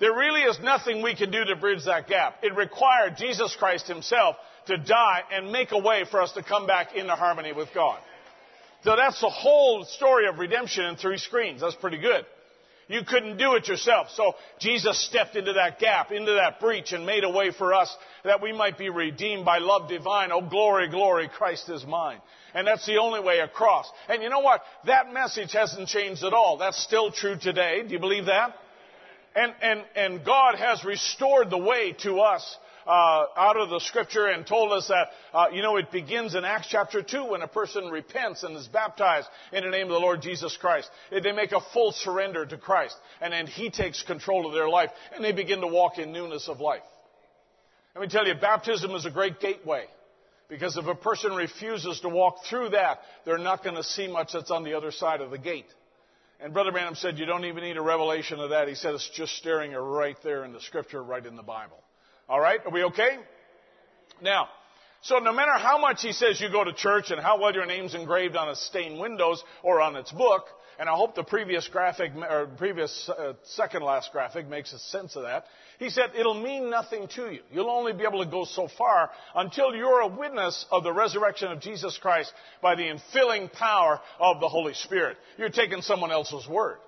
There 0.00 0.14
really 0.14 0.42
is 0.42 0.58
nothing 0.60 1.02
we 1.02 1.16
can 1.16 1.30
do 1.30 1.44
to 1.44 1.56
bridge 1.56 1.84
that 1.86 2.06
gap. 2.06 2.36
It 2.42 2.54
required 2.54 3.16
Jesus 3.16 3.56
Christ 3.58 3.88
Himself 3.88 4.36
to 4.66 4.78
die 4.78 5.22
and 5.32 5.50
make 5.50 5.72
a 5.72 5.78
way 5.78 6.04
for 6.08 6.20
us 6.20 6.32
to 6.32 6.42
come 6.42 6.66
back 6.66 6.94
into 6.94 7.14
harmony 7.14 7.52
with 7.52 7.68
God. 7.74 7.98
So 8.84 8.94
that's 8.94 9.20
the 9.20 9.30
whole 9.30 9.84
story 9.84 10.28
of 10.28 10.38
redemption 10.38 10.84
in 10.84 10.96
three 10.96 11.18
screens. 11.18 11.60
That's 11.60 11.74
pretty 11.74 11.98
good. 11.98 12.24
You 12.86 13.02
couldn't 13.06 13.36
do 13.36 13.54
it 13.54 13.68
yourself. 13.68 14.08
So 14.14 14.34
Jesus 14.60 14.98
stepped 15.04 15.36
into 15.36 15.52
that 15.54 15.78
gap, 15.78 16.10
into 16.10 16.32
that 16.32 16.58
breach, 16.58 16.92
and 16.92 17.04
made 17.04 17.22
a 17.22 17.28
way 17.28 17.50
for 17.50 17.74
us 17.74 17.94
that 18.24 18.40
we 18.40 18.52
might 18.52 18.78
be 18.78 18.88
redeemed 18.88 19.44
by 19.44 19.58
love 19.58 19.90
divine. 19.90 20.32
Oh, 20.32 20.40
glory, 20.40 20.88
glory, 20.88 21.28
Christ 21.28 21.68
is 21.68 21.84
mine. 21.84 22.18
And 22.54 22.66
that's 22.66 22.86
the 22.86 22.96
only 22.96 23.20
way 23.20 23.40
across. 23.40 23.90
And 24.08 24.22
you 24.22 24.30
know 24.30 24.40
what? 24.40 24.62
That 24.86 25.12
message 25.12 25.52
hasn't 25.52 25.88
changed 25.88 26.24
at 26.24 26.32
all. 26.32 26.56
That's 26.56 26.82
still 26.82 27.12
true 27.12 27.36
today. 27.38 27.82
Do 27.86 27.92
you 27.92 28.00
believe 28.00 28.26
that? 28.26 28.54
And, 29.38 29.54
and, 29.62 29.84
and 29.94 30.24
God 30.24 30.56
has 30.56 30.84
restored 30.84 31.48
the 31.48 31.58
way 31.58 31.94
to 32.02 32.18
us 32.18 32.56
uh, 32.88 33.26
out 33.36 33.56
of 33.56 33.70
the 33.70 33.78
scripture 33.78 34.26
and 34.26 34.44
told 34.44 34.72
us 34.72 34.88
that, 34.88 35.10
uh, 35.32 35.46
you 35.52 35.62
know, 35.62 35.76
it 35.76 35.92
begins 35.92 36.34
in 36.34 36.44
Acts 36.44 36.66
chapter 36.68 37.04
2 37.04 37.26
when 37.26 37.42
a 37.42 37.46
person 37.46 37.88
repents 37.88 38.42
and 38.42 38.56
is 38.56 38.66
baptized 38.66 39.28
in 39.52 39.62
the 39.62 39.70
name 39.70 39.86
of 39.86 39.92
the 39.92 40.00
Lord 40.00 40.22
Jesus 40.22 40.56
Christ. 40.56 40.90
They 41.12 41.30
make 41.30 41.52
a 41.52 41.60
full 41.72 41.92
surrender 41.92 42.46
to 42.46 42.56
Christ 42.56 42.96
and 43.20 43.32
then 43.32 43.46
He 43.46 43.70
takes 43.70 44.02
control 44.02 44.44
of 44.44 44.54
their 44.54 44.68
life 44.68 44.90
and 45.14 45.24
they 45.24 45.30
begin 45.30 45.60
to 45.60 45.68
walk 45.68 45.98
in 45.98 46.10
newness 46.10 46.48
of 46.48 46.58
life. 46.58 46.82
Let 47.94 48.02
me 48.02 48.08
tell 48.08 48.26
you, 48.26 48.34
baptism 48.34 48.90
is 48.90 49.06
a 49.06 49.10
great 49.10 49.38
gateway. 49.38 49.84
Because 50.48 50.76
if 50.76 50.86
a 50.86 50.96
person 50.96 51.34
refuses 51.34 52.00
to 52.00 52.08
walk 52.08 52.38
through 52.50 52.70
that, 52.70 52.98
they're 53.24 53.38
not 53.38 53.62
going 53.62 53.76
to 53.76 53.84
see 53.84 54.08
much 54.08 54.32
that's 54.32 54.50
on 54.50 54.64
the 54.64 54.74
other 54.74 54.90
side 54.90 55.20
of 55.20 55.30
the 55.30 55.38
gate. 55.38 55.66
And 56.40 56.52
Brother 56.52 56.70
Branham 56.70 56.94
said, 56.94 57.18
you 57.18 57.26
don't 57.26 57.44
even 57.44 57.64
need 57.64 57.76
a 57.76 57.82
revelation 57.82 58.38
of 58.38 58.50
that. 58.50 58.68
He 58.68 58.74
said 58.74 58.94
it's 58.94 59.10
just 59.14 59.36
staring 59.36 59.72
right 59.72 60.16
there 60.22 60.44
in 60.44 60.52
the 60.52 60.60
scripture, 60.60 61.02
right 61.02 61.24
in 61.24 61.34
the 61.36 61.42
Bible. 61.42 61.82
All 62.28 62.40
right? 62.40 62.60
Are 62.64 62.70
we 62.70 62.84
okay? 62.84 63.18
Now, 64.22 64.48
so 65.02 65.18
no 65.18 65.32
matter 65.32 65.52
how 65.52 65.78
much 65.78 66.02
he 66.02 66.12
says 66.12 66.40
you 66.40 66.50
go 66.50 66.62
to 66.62 66.72
church 66.72 67.10
and 67.10 67.20
how 67.20 67.40
well 67.40 67.52
your 67.52 67.66
name's 67.66 67.94
engraved 67.94 68.36
on 68.36 68.48
its 68.48 68.64
stained 68.66 69.00
windows 69.00 69.42
or 69.62 69.80
on 69.80 69.96
its 69.96 70.12
book, 70.12 70.44
and 70.78 70.88
I 70.88 70.94
hope 70.94 71.14
the 71.14 71.24
previous 71.24 71.66
graphic, 71.68 72.12
or 72.14 72.46
previous 72.56 73.08
uh, 73.08 73.32
second 73.44 73.82
last 73.82 74.12
graphic 74.12 74.48
makes 74.48 74.72
a 74.72 74.78
sense 74.78 75.16
of 75.16 75.22
that. 75.22 75.44
He 75.78 75.90
said 75.90 76.10
it'll 76.16 76.40
mean 76.40 76.70
nothing 76.70 77.08
to 77.16 77.30
you. 77.30 77.40
You'll 77.52 77.70
only 77.70 77.92
be 77.92 78.04
able 78.04 78.24
to 78.24 78.30
go 78.30 78.44
so 78.44 78.68
far 78.78 79.10
until 79.34 79.74
you're 79.74 80.00
a 80.00 80.06
witness 80.06 80.66
of 80.70 80.84
the 80.84 80.92
resurrection 80.92 81.50
of 81.50 81.60
Jesus 81.60 81.98
Christ 81.98 82.32
by 82.62 82.76
the 82.76 82.82
infilling 82.82 83.52
power 83.52 84.00
of 84.20 84.40
the 84.40 84.48
Holy 84.48 84.74
Spirit. 84.74 85.16
You're 85.36 85.48
taking 85.48 85.82
someone 85.82 86.12
else's 86.12 86.46
word. 86.48 86.78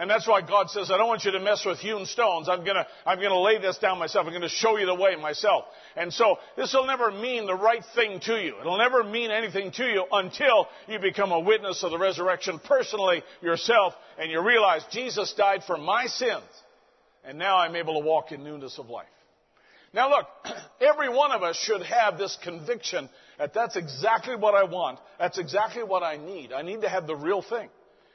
And 0.00 0.08
that's 0.10 0.26
why 0.26 0.40
God 0.40 0.70
says, 0.70 0.90
I 0.90 0.96
don't 0.96 1.08
want 1.08 1.26
you 1.26 1.32
to 1.32 1.40
mess 1.40 1.62
with 1.66 1.78
hewn 1.78 2.06
stones. 2.06 2.48
I'm 2.48 2.64
gonna, 2.64 2.86
I'm 3.04 3.20
gonna 3.20 3.38
lay 3.38 3.58
this 3.58 3.76
down 3.76 3.98
myself. 3.98 4.26
I'm 4.26 4.32
gonna 4.32 4.48
show 4.48 4.78
you 4.78 4.86
the 4.86 4.94
way 4.94 5.14
myself. 5.14 5.66
And 5.94 6.10
so, 6.10 6.38
this 6.56 6.72
will 6.72 6.86
never 6.86 7.10
mean 7.10 7.44
the 7.44 7.54
right 7.54 7.84
thing 7.94 8.18
to 8.20 8.42
you. 8.42 8.54
It'll 8.58 8.78
never 8.78 9.04
mean 9.04 9.30
anything 9.30 9.72
to 9.72 9.84
you 9.84 10.06
until 10.10 10.68
you 10.88 11.00
become 11.00 11.32
a 11.32 11.40
witness 11.40 11.82
of 11.82 11.90
the 11.90 11.98
resurrection 11.98 12.58
personally 12.64 13.22
yourself 13.42 13.92
and 14.18 14.30
you 14.30 14.40
realize 14.40 14.82
Jesus 14.90 15.34
died 15.34 15.64
for 15.66 15.76
my 15.76 16.06
sins. 16.06 16.48
And 17.22 17.38
now 17.38 17.58
I'm 17.58 17.76
able 17.76 18.00
to 18.00 18.06
walk 18.06 18.32
in 18.32 18.42
newness 18.42 18.78
of 18.78 18.88
life. 18.88 19.04
Now 19.92 20.08
look, 20.08 20.26
every 20.80 21.10
one 21.10 21.30
of 21.30 21.42
us 21.42 21.56
should 21.56 21.82
have 21.82 22.16
this 22.16 22.38
conviction 22.42 23.10
that 23.36 23.52
that's 23.52 23.76
exactly 23.76 24.36
what 24.36 24.54
I 24.54 24.64
want. 24.64 24.98
That's 25.18 25.38
exactly 25.38 25.82
what 25.82 26.02
I 26.02 26.16
need. 26.16 26.54
I 26.54 26.62
need 26.62 26.80
to 26.80 26.88
have 26.88 27.06
the 27.06 27.16
real 27.16 27.42
thing. 27.42 27.68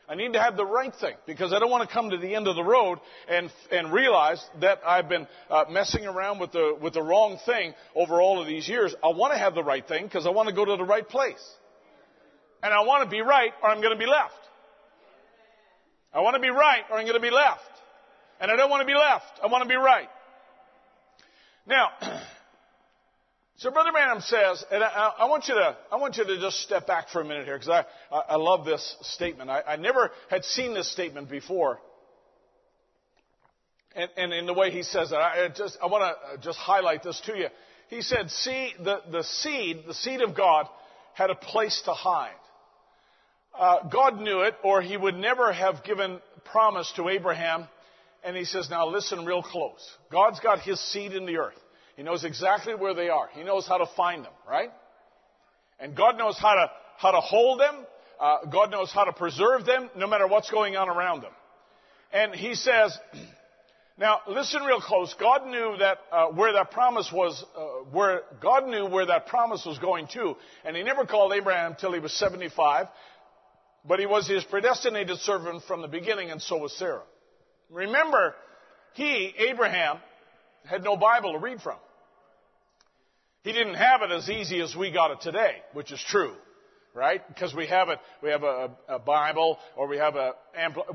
I 0.07 0.15
need 0.15 0.33
to 0.33 0.41
have 0.41 0.55
the 0.55 0.65
right 0.65 0.93
thing 0.93 1.15
because 1.25 1.51
I 1.51 1.59
don't 1.59 1.71
want 1.71 1.87
to 1.87 1.93
come 1.93 2.11
to 2.11 2.17
the 2.17 2.35
end 2.35 2.47
of 2.47 2.55
the 2.55 2.63
road 2.63 2.99
and, 3.27 3.51
and 3.71 3.91
realize 3.91 4.43
that 4.61 4.81
I've 4.85 5.09
been 5.09 5.27
uh, 5.49 5.65
messing 5.69 6.05
around 6.05 6.39
with 6.39 6.51
the, 6.51 6.77
with 6.79 6.93
the 6.93 7.01
wrong 7.01 7.39
thing 7.45 7.73
over 7.95 8.21
all 8.21 8.39
of 8.39 8.47
these 8.47 8.67
years. 8.67 8.93
I 9.03 9.07
want 9.07 9.33
to 9.33 9.39
have 9.39 9.55
the 9.55 9.63
right 9.63 9.85
thing 9.85 10.05
because 10.05 10.27
I 10.27 10.29
want 10.29 10.47
to 10.49 10.53
go 10.53 10.63
to 10.63 10.75
the 10.75 10.83
right 10.83 11.07
place. 11.07 11.43
And 12.61 12.71
I 12.71 12.83
want 12.83 13.03
to 13.03 13.09
be 13.09 13.21
right 13.21 13.51
or 13.63 13.69
I'm 13.69 13.81
going 13.81 13.93
to 13.93 13.99
be 13.99 14.09
left. 14.09 14.33
I 16.13 16.21
want 16.21 16.35
to 16.35 16.41
be 16.41 16.49
right 16.49 16.83
or 16.91 16.97
I'm 16.97 17.05
going 17.05 17.19
to 17.19 17.21
be 17.21 17.31
left. 17.31 17.61
And 18.39 18.51
I 18.51 18.55
don't 18.55 18.69
want 18.69 18.81
to 18.81 18.87
be 18.87 18.93
left. 18.93 19.39
I 19.43 19.47
want 19.47 19.63
to 19.63 19.69
be 19.69 19.75
right. 19.75 20.09
Now, 21.65 21.89
So 23.57 23.71
Brother 23.71 23.93
Branham 23.93 24.19
says, 24.19 24.65
and 24.69 24.83
I, 24.83 25.13
I, 25.19 25.25
want 25.25 25.47
you 25.47 25.55
to, 25.55 25.77
I 25.89 25.95
want 25.95 26.17
you 26.17 26.25
to 26.25 26.39
just 26.39 26.59
step 26.59 26.85
back 26.85 27.07
for 27.07 27.21
a 27.21 27.25
minute 27.25 27.45
here 27.45 27.57
because 27.57 27.69
I, 27.69 27.85
I, 28.11 28.35
love 28.35 28.65
this 28.65 28.97
statement. 29.01 29.49
I, 29.49 29.61
I, 29.61 29.75
never 29.77 30.11
had 30.29 30.43
seen 30.43 30.73
this 30.73 30.91
statement 30.91 31.29
before. 31.29 31.79
And, 33.95 34.09
and 34.17 34.33
in 34.33 34.45
the 34.45 34.53
way 34.53 34.71
he 34.71 34.83
says 34.83 35.13
it, 35.13 35.15
I 35.15 35.47
just, 35.55 35.77
I 35.81 35.85
want 35.85 36.17
to 36.33 36.37
just 36.39 36.57
highlight 36.57 37.03
this 37.03 37.21
to 37.27 37.37
you. 37.37 37.47
He 37.87 38.01
said, 38.01 38.29
see, 38.29 38.73
the, 38.83 38.99
the 39.09 39.23
seed, 39.23 39.83
the 39.87 39.93
seed 39.93 40.19
of 40.19 40.35
God 40.35 40.67
had 41.13 41.29
a 41.29 41.35
place 41.35 41.81
to 41.85 41.93
hide. 41.93 42.31
Uh, 43.57 43.87
God 43.87 44.19
knew 44.19 44.41
it 44.41 44.55
or 44.65 44.81
he 44.81 44.97
would 44.97 45.15
never 45.15 45.53
have 45.53 45.81
given 45.85 46.19
promise 46.43 46.91
to 46.97 47.07
Abraham. 47.07 47.69
And 48.21 48.35
he 48.35 48.43
says, 48.43 48.69
now 48.69 48.89
listen 48.89 49.23
real 49.23 49.43
close. 49.43 49.87
God's 50.11 50.41
got 50.41 50.59
his 50.59 50.77
seed 50.91 51.13
in 51.13 51.25
the 51.25 51.37
earth. 51.37 51.55
He 51.95 52.03
knows 52.03 52.23
exactly 52.23 52.75
where 52.75 52.93
they 52.93 53.09
are. 53.09 53.29
He 53.33 53.43
knows 53.43 53.67
how 53.67 53.77
to 53.77 53.85
find 53.95 54.25
them, 54.25 54.33
right? 54.47 54.71
And 55.79 55.95
God 55.95 56.17
knows 56.17 56.37
how 56.39 56.55
to, 56.55 56.71
how 56.97 57.11
to 57.11 57.19
hold 57.19 57.59
them. 57.59 57.85
Uh, 58.19 58.45
God 58.51 58.71
knows 58.71 58.91
how 58.91 59.05
to 59.05 59.13
preserve 59.13 59.65
them 59.65 59.89
no 59.95 60.07
matter 60.07 60.27
what's 60.27 60.49
going 60.49 60.75
on 60.75 60.89
around 60.89 61.21
them. 61.21 61.31
And 62.13 62.33
he 62.33 62.55
says, 62.55 62.97
now 63.97 64.19
listen 64.27 64.63
real 64.63 64.81
close. 64.81 65.13
God 65.19 65.47
knew 65.47 65.75
that 65.79 65.97
uh, 66.11 66.27
where 66.27 66.53
that 66.53 66.71
promise 66.71 67.09
was, 67.13 67.43
uh, 67.57 67.61
where 67.91 68.21
God 68.41 68.67
knew 68.67 68.87
where 68.87 69.05
that 69.05 69.27
promise 69.27 69.65
was 69.65 69.79
going 69.79 70.07
to, 70.13 70.35
and 70.63 70.75
He 70.75 70.83
never 70.83 71.05
called 71.05 71.33
Abraham 71.33 71.71
until 71.71 71.93
he 71.93 71.99
was 71.99 72.13
75. 72.13 72.87
But 73.87 73.99
he 73.99 74.07
was 74.07 74.27
his 74.27 74.43
predestinated 74.43 75.19
servant 75.19 75.63
from 75.67 75.81
the 75.81 75.87
beginning, 75.87 76.31
and 76.31 76.41
so 76.41 76.57
was 76.57 76.75
Sarah. 76.75 77.03
Remember, 77.69 78.33
he, 78.93 79.33
Abraham, 79.37 79.97
had 80.63 80.83
no 80.83 80.97
Bible 80.97 81.33
to 81.33 81.39
read 81.39 81.61
from. 81.61 81.77
He 83.45 83.53
didn't 83.53 83.75
have 83.75 84.01
it 84.01 84.09
as 84.09 84.27
easy 84.27 84.59
as 84.59 84.75
we 84.75 84.89
got 84.89 85.11
it 85.11 85.21
today, 85.21 85.57
which 85.73 85.91
is 85.91 86.03
true, 86.09 86.33
right? 86.95 87.21
Because 87.27 87.53
we 87.53 87.67
have 87.67 87.89
it, 87.89 87.99
we 88.23 88.31
have 88.31 88.41
a, 88.41 88.71
a 88.89 88.97
Bible, 88.97 89.59
or 89.77 89.87
we 89.87 89.97
have 89.97 90.15
a 90.15 90.33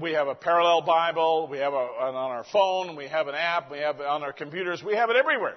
we 0.00 0.14
have 0.14 0.26
a 0.26 0.34
parallel 0.34 0.82
Bible, 0.82 1.46
we 1.48 1.58
have 1.58 1.72
a, 1.72 1.76
on 1.76 2.16
our 2.16 2.44
phone, 2.52 2.96
we 2.96 3.06
have 3.06 3.28
an 3.28 3.36
app, 3.36 3.70
we 3.70 3.78
have 3.78 4.00
it 4.00 4.04
on 4.04 4.24
our 4.24 4.32
computers, 4.32 4.82
we 4.82 4.96
have 4.96 5.10
it 5.10 5.16
everywhere. 5.16 5.54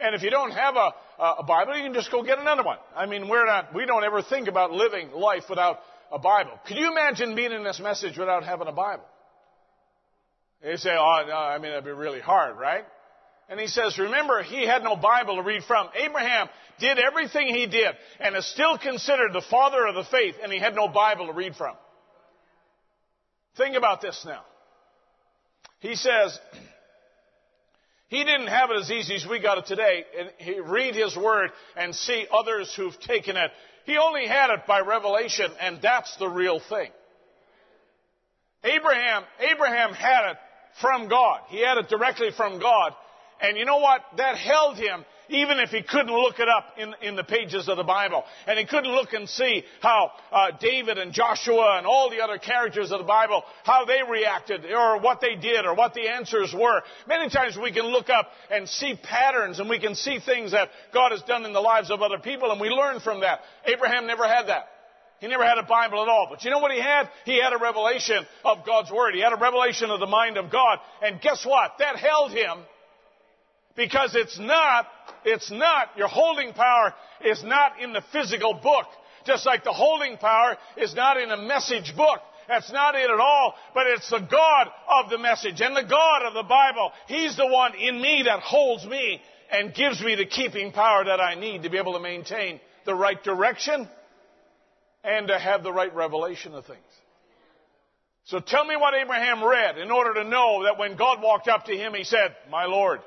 And 0.00 0.14
if 0.14 0.22
you 0.22 0.30
don't 0.30 0.52
have 0.52 0.76
a, 0.76 0.92
a 1.40 1.42
Bible, 1.42 1.76
you 1.76 1.82
can 1.82 1.92
just 1.92 2.10
go 2.10 2.22
get 2.22 2.38
another 2.38 2.62
one. 2.62 2.78
I 2.96 3.04
mean, 3.04 3.28
we're 3.28 3.44
not, 3.44 3.74
we 3.74 3.84
don't 3.84 4.02
ever 4.02 4.22
think 4.22 4.48
about 4.48 4.72
living 4.72 5.10
life 5.12 5.44
without 5.50 5.80
a 6.10 6.18
Bible. 6.18 6.58
Could 6.66 6.78
you 6.78 6.90
imagine 6.90 7.36
being 7.36 7.52
in 7.52 7.64
this 7.64 7.80
message 7.80 8.16
without 8.16 8.44
having 8.44 8.66
a 8.66 8.72
Bible? 8.72 9.04
You 10.64 10.78
say, 10.78 10.96
oh, 10.98 11.24
no, 11.28 11.34
I 11.36 11.58
mean, 11.58 11.70
that'd 11.70 11.84
be 11.84 11.90
really 11.90 12.20
hard, 12.20 12.56
right? 12.56 12.86
And 13.50 13.58
he 13.58 13.66
says, 13.66 13.98
remember, 13.98 14.44
he 14.44 14.64
had 14.64 14.84
no 14.84 14.94
Bible 14.94 15.34
to 15.34 15.42
read 15.42 15.64
from. 15.64 15.88
Abraham 15.96 16.48
did 16.78 17.00
everything 17.00 17.48
he 17.48 17.66
did 17.66 17.96
and 18.20 18.36
is 18.36 18.46
still 18.46 18.78
considered 18.78 19.32
the 19.32 19.42
father 19.50 19.86
of 19.86 19.96
the 19.96 20.04
faith, 20.04 20.36
and 20.40 20.52
he 20.52 20.60
had 20.60 20.76
no 20.76 20.86
Bible 20.86 21.26
to 21.26 21.32
read 21.32 21.56
from. 21.56 21.74
Think 23.56 23.76
about 23.76 24.00
this 24.00 24.24
now. 24.24 24.42
He 25.80 25.96
says, 25.96 26.38
he 28.08 28.22
didn't 28.22 28.46
have 28.46 28.70
it 28.70 28.82
as 28.82 28.90
easy 28.90 29.16
as 29.16 29.26
we 29.26 29.40
got 29.40 29.58
it 29.58 29.66
today. 29.66 30.04
And 30.16 30.30
he 30.38 30.60
read 30.60 30.94
his 30.94 31.16
word 31.16 31.50
and 31.76 31.92
see 31.92 32.28
others 32.32 32.72
who've 32.76 32.98
taken 33.00 33.36
it. 33.36 33.50
He 33.84 33.96
only 33.96 34.28
had 34.28 34.50
it 34.50 34.60
by 34.68 34.80
revelation, 34.80 35.50
and 35.60 35.82
that's 35.82 36.16
the 36.18 36.28
real 36.28 36.60
thing. 36.60 36.90
Abraham, 38.62 39.24
Abraham 39.40 39.92
had 39.92 40.30
it 40.30 40.36
from 40.80 41.08
God. 41.08 41.40
He 41.48 41.60
had 41.60 41.78
it 41.78 41.88
directly 41.88 42.30
from 42.36 42.60
God. 42.60 42.94
And 43.42 43.56
you 43.56 43.64
know 43.64 43.78
what? 43.78 44.02
That 44.16 44.36
held 44.36 44.76
him 44.76 45.04
even 45.30 45.58
if 45.58 45.70
he 45.70 45.82
couldn't 45.82 46.12
look 46.12 46.38
it 46.38 46.48
up 46.48 46.74
in, 46.76 46.94
in 47.02 47.16
the 47.16 47.24
pages 47.24 47.68
of 47.68 47.76
the 47.76 47.84
Bible. 47.84 48.24
And 48.46 48.58
he 48.58 48.66
couldn't 48.66 48.90
look 48.90 49.12
and 49.12 49.28
see 49.28 49.64
how 49.80 50.10
uh, 50.32 50.50
David 50.60 50.98
and 50.98 51.12
Joshua 51.12 51.78
and 51.78 51.86
all 51.86 52.10
the 52.10 52.20
other 52.20 52.38
characters 52.38 52.92
of 52.92 52.98
the 52.98 53.06
Bible, 53.06 53.44
how 53.64 53.84
they 53.84 54.00
reacted 54.08 54.64
or 54.66 55.00
what 55.00 55.20
they 55.20 55.36
did 55.36 55.64
or 55.64 55.74
what 55.74 55.94
the 55.94 56.08
answers 56.08 56.52
were. 56.52 56.82
Many 57.06 57.30
times 57.30 57.56
we 57.56 57.72
can 57.72 57.86
look 57.86 58.10
up 58.10 58.28
and 58.50 58.68
see 58.68 58.98
patterns 59.02 59.60
and 59.60 59.68
we 59.68 59.78
can 59.78 59.94
see 59.94 60.18
things 60.18 60.52
that 60.52 60.68
God 60.92 61.12
has 61.12 61.22
done 61.22 61.44
in 61.44 61.52
the 61.52 61.60
lives 61.60 61.90
of 61.90 62.02
other 62.02 62.18
people 62.18 62.50
and 62.50 62.60
we 62.60 62.68
learn 62.68 63.00
from 63.00 63.20
that. 63.20 63.40
Abraham 63.66 64.06
never 64.06 64.26
had 64.26 64.48
that. 64.48 64.66
He 65.20 65.28
never 65.28 65.44
had 65.44 65.58
a 65.58 65.62
Bible 65.62 66.02
at 66.02 66.08
all. 66.08 66.28
But 66.30 66.44
you 66.44 66.50
know 66.50 66.60
what 66.60 66.72
he 66.72 66.80
had? 66.80 67.08
He 67.26 67.40
had 67.42 67.52
a 67.52 67.58
revelation 67.58 68.26
of 68.42 68.64
God's 68.64 68.90
Word. 68.90 69.14
He 69.14 69.20
had 69.20 69.34
a 69.34 69.36
revelation 69.36 69.90
of 69.90 70.00
the 70.00 70.06
mind 70.06 70.38
of 70.38 70.50
God. 70.50 70.78
And 71.02 71.20
guess 71.20 71.44
what? 71.44 71.72
That 71.78 71.96
held 71.96 72.32
him 72.32 72.64
because 73.76 74.14
it's 74.14 74.38
not, 74.38 74.86
it's 75.24 75.50
not, 75.50 75.90
your 75.96 76.08
holding 76.08 76.52
power 76.52 76.94
is 77.24 77.42
not 77.44 77.80
in 77.80 77.92
the 77.92 78.02
physical 78.12 78.54
book. 78.54 78.86
Just 79.26 79.46
like 79.46 79.64
the 79.64 79.72
holding 79.72 80.16
power 80.16 80.56
is 80.76 80.94
not 80.94 81.20
in 81.20 81.30
a 81.30 81.36
message 81.36 81.94
book. 81.96 82.20
That's 82.48 82.72
not 82.72 82.94
it 82.96 83.08
at 83.08 83.20
all, 83.20 83.54
but 83.74 83.86
it's 83.86 84.10
the 84.10 84.18
God 84.18 84.68
of 84.88 85.10
the 85.10 85.18
message 85.18 85.60
and 85.60 85.76
the 85.76 85.88
God 85.88 86.22
of 86.26 86.34
the 86.34 86.42
Bible. 86.42 86.90
He's 87.06 87.36
the 87.36 87.46
one 87.46 87.74
in 87.76 88.00
me 88.00 88.24
that 88.24 88.40
holds 88.40 88.84
me 88.84 89.20
and 89.52 89.74
gives 89.74 90.00
me 90.00 90.16
the 90.16 90.26
keeping 90.26 90.72
power 90.72 91.04
that 91.04 91.20
I 91.20 91.36
need 91.36 91.62
to 91.62 91.70
be 91.70 91.78
able 91.78 91.92
to 91.92 92.00
maintain 92.00 92.60
the 92.86 92.94
right 92.94 93.22
direction 93.22 93.88
and 95.04 95.28
to 95.28 95.38
have 95.38 95.62
the 95.62 95.72
right 95.72 95.94
revelation 95.94 96.54
of 96.54 96.66
things. 96.66 96.78
So 98.24 98.40
tell 98.40 98.64
me 98.64 98.76
what 98.76 98.94
Abraham 98.94 99.42
read 99.44 99.78
in 99.78 99.90
order 99.90 100.14
to 100.14 100.24
know 100.24 100.64
that 100.64 100.78
when 100.78 100.96
God 100.96 101.22
walked 101.22 101.48
up 101.48 101.66
to 101.66 101.76
him, 101.76 101.94
he 101.94 102.04
said, 102.04 102.34
My 102.50 102.64
Lord. 102.66 103.00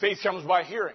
Faith 0.00 0.18
comes 0.22 0.44
by 0.44 0.64
hearing. 0.64 0.94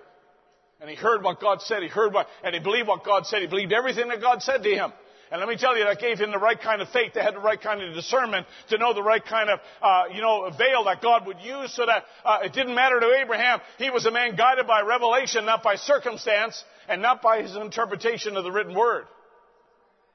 And 0.79 0.89
he 0.89 0.95
heard 0.95 1.23
what 1.23 1.39
God 1.39 1.61
said. 1.61 1.81
He 1.81 1.89
heard 1.89 2.13
what, 2.13 2.27
and 2.43 2.53
he 2.53 2.59
believed 2.59 2.87
what 2.87 3.05
God 3.05 3.25
said. 3.25 3.41
He 3.41 3.47
believed 3.47 3.71
everything 3.71 4.09
that 4.09 4.21
God 4.21 4.41
said 4.41 4.63
to 4.63 4.69
him. 4.69 4.91
And 5.31 5.39
let 5.39 5.49
me 5.49 5.55
tell 5.57 5.75
you, 5.75 5.85
that 5.85 5.99
gave 5.99 6.19
him 6.19 6.31
the 6.31 6.37
right 6.37 6.59
kind 6.59 6.81
of 6.81 6.89
faith. 6.89 7.13
They 7.15 7.21
had 7.21 7.33
the 7.33 7.39
right 7.39 7.59
kind 7.59 7.81
of 7.81 7.95
discernment 7.95 8.45
to 8.69 8.77
know 8.77 8.93
the 8.93 9.01
right 9.01 9.23
kind 9.25 9.49
of, 9.49 9.59
uh, 9.81 10.03
you 10.13 10.21
know, 10.21 10.47
veil 10.57 10.83
that 10.83 11.01
God 11.01 11.25
would 11.25 11.39
use 11.39 11.73
so 11.73 11.85
that 11.87 12.03
uh, 12.23 12.39
it 12.43 12.53
didn't 12.53 12.75
matter 12.75 12.99
to 12.99 13.15
Abraham. 13.19 13.59
He 13.79 13.89
was 13.89 14.05
a 14.05 14.11
man 14.11 14.35
guided 14.35 14.67
by 14.67 14.81
revelation, 14.81 15.45
not 15.45 15.63
by 15.63 15.75
circumstance, 15.75 16.63
and 16.87 17.01
not 17.01 17.21
by 17.23 17.41
his 17.41 17.55
interpretation 17.55 18.37
of 18.37 18.43
the 18.43 18.51
written 18.51 18.75
word. 18.75 19.05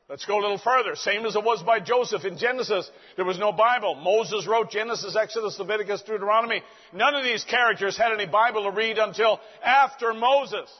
Let's 0.08 0.24
go 0.24 0.38
a 0.38 0.40
little 0.40 0.58
further. 0.58 0.96
Same 0.96 1.26
as 1.26 1.36
it 1.36 1.44
was 1.44 1.62
by 1.62 1.80
Joseph 1.80 2.24
in 2.24 2.38
Genesis. 2.38 2.90
There 3.16 3.26
was 3.26 3.38
no 3.38 3.52
Bible. 3.52 3.94
Moses 3.94 4.46
wrote 4.46 4.70
Genesis, 4.70 5.14
Exodus, 5.14 5.58
Leviticus, 5.58 6.02
Deuteronomy. 6.02 6.62
None 6.94 7.14
of 7.14 7.24
these 7.24 7.44
characters 7.44 7.98
had 7.98 8.12
any 8.12 8.26
Bible 8.26 8.64
to 8.64 8.70
read 8.70 8.96
until 8.96 9.38
after 9.62 10.14
Moses 10.14 10.70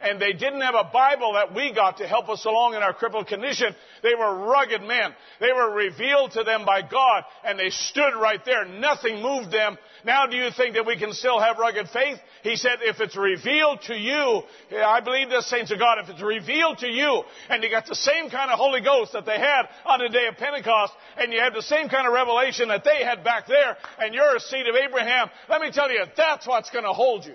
and 0.00 0.20
they 0.20 0.32
didn't 0.32 0.60
have 0.62 0.74
a 0.74 0.90
Bible 0.92 1.34
that 1.34 1.54
we 1.54 1.72
got 1.74 1.98
to 1.98 2.06
help 2.06 2.28
us 2.28 2.44
along 2.44 2.74
in 2.74 2.82
our 2.82 2.92
crippled 2.92 3.26
condition. 3.26 3.74
They 4.02 4.14
were 4.14 4.46
rugged 4.46 4.82
men. 4.82 5.14
They 5.40 5.52
were 5.52 5.70
revealed 5.70 6.32
to 6.32 6.44
them 6.44 6.64
by 6.64 6.82
God, 6.82 7.24
and 7.44 7.58
they 7.58 7.70
stood 7.70 8.14
right 8.20 8.42
there. 8.44 8.64
Nothing 8.64 9.22
moved 9.22 9.52
them. 9.52 9.76
Now 10.04 10.26
do 10.26 10.36
you 10.36 10.50
think 10.56 10.74
that 10.74 10.86
we 10.86 10.98
can 10.98 11.12
still 11.12 11.38
have 11.38 11.58
rugged 11.58 11.88
faith? 11.90 12.18
He 12.42 12.56
said, 12.56 12.78
if 12.80 13.00
it's 13.00 13.16
revealed 13.16 13.82
to 13.82 13.94
you, 13.94 14.42
I 14.74 15.00
believe 15.00 15.28
this, 15.28 15.48
saints 15.48 15.70
of 15.70 15.78
God, 15.78 15.98
if 15.98 16.08
it's 16.08 16.22
revealed 16.22 16.78
to 16.78 16.88
you, 16.88 17.22
and 17.50 17.62
you 17.62 17.70
got 17.70 17.86
the 17.86 17.94
same 17.94 18.30
kind 18.30 18.50
of 18.50 18.58
Holy 18.58 18.80
Ghost 18.80 19.12
that 19.12 19.26
they 19.26 19.38
had 19.38 19.68
on 19.84 19.98
the 19.98 20.08
day 20.08 20.26
of 20.26 20.36
Pentecost, 20.36 20.92
and 21.18 21.32
you 21.32 21.40
have 21.40 21.52
the 21.52 21.62
same 21.62 21.88
kind 21.88 22.06
of 22.06 22.14
revelation 22.14 22.68
that 22.68 22.84
they 22.84 23.04
had 23.04 23.22
back 23.22 23.46
there, 23.46 23.76
and 23.98 24.14
you're 24.14 24.36
a 24.36 24.40
seed 24.40 24.66
of 24.66 24.74
Abraham, 24.74 25.28
let 25.48 25.60
me 25.60 25.70
tell 25.70 25.90
you, 25.90 26.04
that's 26.16 26.46
what's 26.46 26.70
going 26.70 26.84
to 26.84 26.92
hold 26.92 27.26
you. 27.26 27.34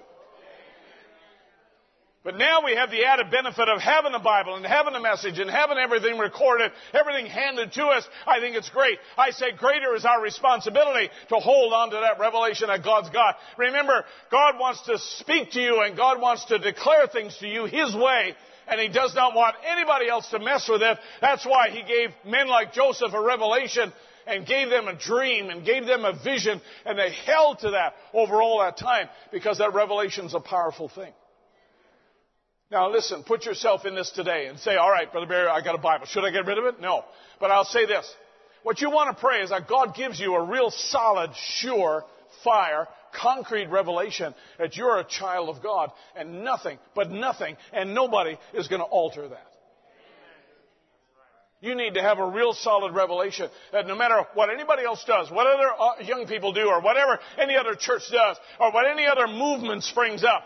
But 2.25 2.39
now 2.39 2.65
we 2.65 2.73
have 2.73 2.89
the 2.89 3.05
added 3.05 3.29
benefit 3.29 3.69
of 3.69 3.79
having 3.79 4.11
the 4.11 4.17
Bible 4.17 4.55
and 4.55 4.65
having 4.65 4.93
the 4.93 4.99
message 4.99 5.37
and 5.37 5.47
having 5.47 5.77
everything 5.77 6.17
recorded, 6.17 6.71
everything 6.91 7.27
handed 7.27 7.71
to 7.73 7.85
us. 7.85 8.03
I 8.25 8.39
think 8.39 8.55
it's 8.55 8.69
great. 8.69 8.97
I 9.15 9.29
say 9.29 9.51
greater 9.51 9.95
is 9.95 10.05
our 10.05 10.19
responsibility 10.23 11.11
to 11.29 11.35
hold 11.35 11.71
on 11.71 11.91
to 11.91 11.97
that 11.97 12.19
revelation 12.19 12.69
that 12.69 12.83
God's 12.83 13.11
got. 13.11 13.35
Remember, 13.59 14.03
God 14.31 14.55
wants 14.59 14.81
to 14.87 14.97
speak 14.97 15.51
to 15.51 15.61
you 15.61 15.83
and 15.83 15.95
God 15.95 16.19
wants 16.19 16.45
to 16.45 16.57
declare 16.57 17.05
things 17.05 17.37
to 17.41 17.47
you 17.47 17.65
His 17.65 17.95
way 17.95 18.33
and 18.67 18.81
He 18.81 18.87
does 18.87 19.13
not 19.13 19.35
want 19.35 19.55
anybody 19.63 20.09
else 20.09 20.27
to 20.31 20.39
mess 20.39 20.67
with 20.67 20.81
it. 20.81 20.97
That's 21.21 21.45
why 21.45 21.69
He 21.69 21.83
gave 21.83 22.09
men 22.25 22.47
like 22.47 22.73
Joseph 22.73 23.13
a 23.13 23.21
revelation 23.21 23.93
and 24.25 24.47
gave 24.47 24.71
them 24.71 24.87
a 24.87 24.95
dream 24.95 25.51
and 25.51 25.63
gave 25.63 25.85
them 25.85 26.03
a 26.05 26.13
vision 26.23 26.59
and 26.87 26.97
they 26.97 27.11
held 27.11 27.59
to 27.59 27.69
that 27.69 27.93
over 28.15 28.41
all 28.41 28.61
that 28.61 28.77
time 28.77 29.09
because 29.31 29.59
that 29.59 29.75
revelation 29.75 30.25
is 30.25 30.33
a 30.33 30.39
powerful 30.39 30.89
thing. 30.89 31.13
Now 32.71 32.91
listen, 32.91 33.23
put 33.23 33.45
yourself 33.45 33.85
in 33.85 33.95
this 33.95 34.11
today 34.11 34.47
and 34.47 34.59
say, 34.59 34.75
all 34.75 34.89
right, 34.89 35.11
Brother 35.11 35.27
Barry, 35.27 35.47
I 35.47 35.61
got 35.61 35.75
a 35.75 35.79
Bible. 35.79 36.07
Should 36.07 36.23
I 36.23 36.31
get 36.31 36.45
rid 36.45 36.57
of 36.57 36.65
it? 36.65 36.81
No. 36.81 37.03
But 37.39 37.51
I'll 37.51 37.65
say 37.65 37.85
this. 37.85 38.11
What 38.63 38.81
you 38.81 38.89
want 38.89 39.15
to 39.15 39.21
pray 39.21 39.41
is 39.41 39.51
that 39.51 39.67
God 39.67 39.95
gives 39.95 40.19
you 40.19 40.33
a 40.33 40.43
real 40.43 40.71
solid, 40.71 41.31
sure, 41.35 42.03
fire, 42.43 42.87
concrete 43.21 43.67
revelation 43.67 44.33
that 44.57 44.75
you're 44.75 44.97
a 44.97 45.03
child 45.03 45.49
of 45.49 45.61
God 45.61 45.91
and 46.15 46.43
nothing, 46.43 46.79
but 46.95 47.11
nothing 47.11 47.55
and 47.71 47.93
nobody 47.93 48.37
is 48.53 48.67
going 48.67 48.81
to 48.81 48.85
alter 48.85 49.27
that. 49.27 49.51
You 51.61 51.75
need 51.75 51.93
to 51.93 52.01
have 52.01 52.19
a 52.19 52.27
real 52.27 52.53
solid 52.53 52.93
revelation 52.93 53.49
that 53.71 53.87
no 53.87 53.95
matter 53.95 54.25
what 54.33 54.49
anybody 54.49 54.83
else 54.83 55.03
does, 55.05 55.31
what 55.31 55.47
other 55.47 55.69
uh, 55.79 56.03
young 56.03 56.27
people 56.27 56.53
do, 56.53 56.67
or 56.67 56.81
whatever 56.81 57.19
any 57.39 57.55
other 57.55 57.75
church 57.75 58.03
does, 58.11 58.37
or 58.59 58.71
what 58.71 58.87
any 58.87 59.07
other 59.07 59.27
movement 59.27 59.83
springs 59.83 60.23
up, 60.23 60.43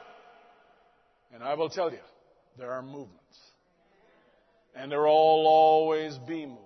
and 1.34 1.44
I 1.44 1.54
will 1.54 1.70
tell 1.70 1.92
you, 1.92 2.00
there 2.58 2.72
are 2.72 2.82
movements. 2.82 3.16
And 4.76 4.92
there 4.92 5.02
will 5.02 5.10
always 5.10 6.18
be 6.18 6.46
movements. 6.46 6.66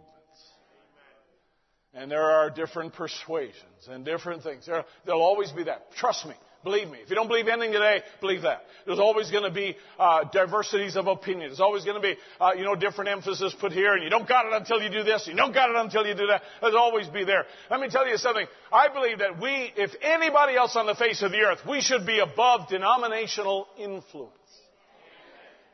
And 1.94 2.10
there 2.10 2.24
are 2.24 2.50
different 2.50 2.94
persuasions 2.94 3.88
and 3.88 4.04
different 4.04 4.44
things. 4.44 4.66
There, 4.66 4.84
will 5.06 5.22
always 5.22 5.52
be 5.52 5.64
that. 5.66 5.92
Trust 5.96 6.26
me. 6.26 6.34
Believe 6.64 6.90
me. 6.90 7.00
If 7.04 7.10
you 7.10 7.16
don't 7.16 7.28
believe 7.28 7.50
anything 7.50 7.74
today, 7.74 8.02
believe 8.22 8.44
that. 8.44 8.62
There's 8.86 9.00
always 9.00 9.30
going 9.30 9.44
to 9.44 9.52
be 9.52 9.76
uh, 10.00 10.24
diversities 10.32 10.96
of 10.96 11.08
opinion. 11.08 11.50
There's 11.50 11.60
always 11.60 11.84
going 11.84 12.02
to 12.02 12.02
be, 12.02 12.16
uh, 12.40 12.52
you 12.58 12.64
know, 12.64 12.76
different 12.76 13.10
emphasis 13.10 13.54
put 13.60 13.74
here, 13.74 13.94
and 13.94 14.04
you 14.04 14.10
don't 14.10 14.28
got 14.28 14.46
it 14.46 14.54
until 14.54 14.82
you 14.82 14.90
do 14.90 15.04
this. 15.04 15.28
You 15.28 15.36
don't 15.36 15.54
got 15.54 15.70
it 15.70 15.76
until 15.76 16.08
you 16.08 16.16
do 16.16 16.28
that. 16.28 16.42
There's 16.62 16.74
always 16.74 17.08
be 17.08 17.26
there. 17.26 17.46
Let 17.70 17.82
me 17.82 17.90
tell 17.90 18.08
you 18.08 18.18
something. 18.18 18.48
I 18.72 18.88
believe 18.88 19.20
that 19.20 19.42
we, 19.42 19.74
if 19.76 19.92
anybody 20.02 20.56
else 20.56 20.78
on 20.78 20.86
the 20.86 20.96
face 20.96 21.22
of 21.22 21.32
the 21.32 21.40
earth, 21.40 21.60
we 21.68 21.82
should 21.82 22.06
be 22.06 22.20
above 22.20 22.70
denominational 22.70 23.68
influence. 23.78 24.32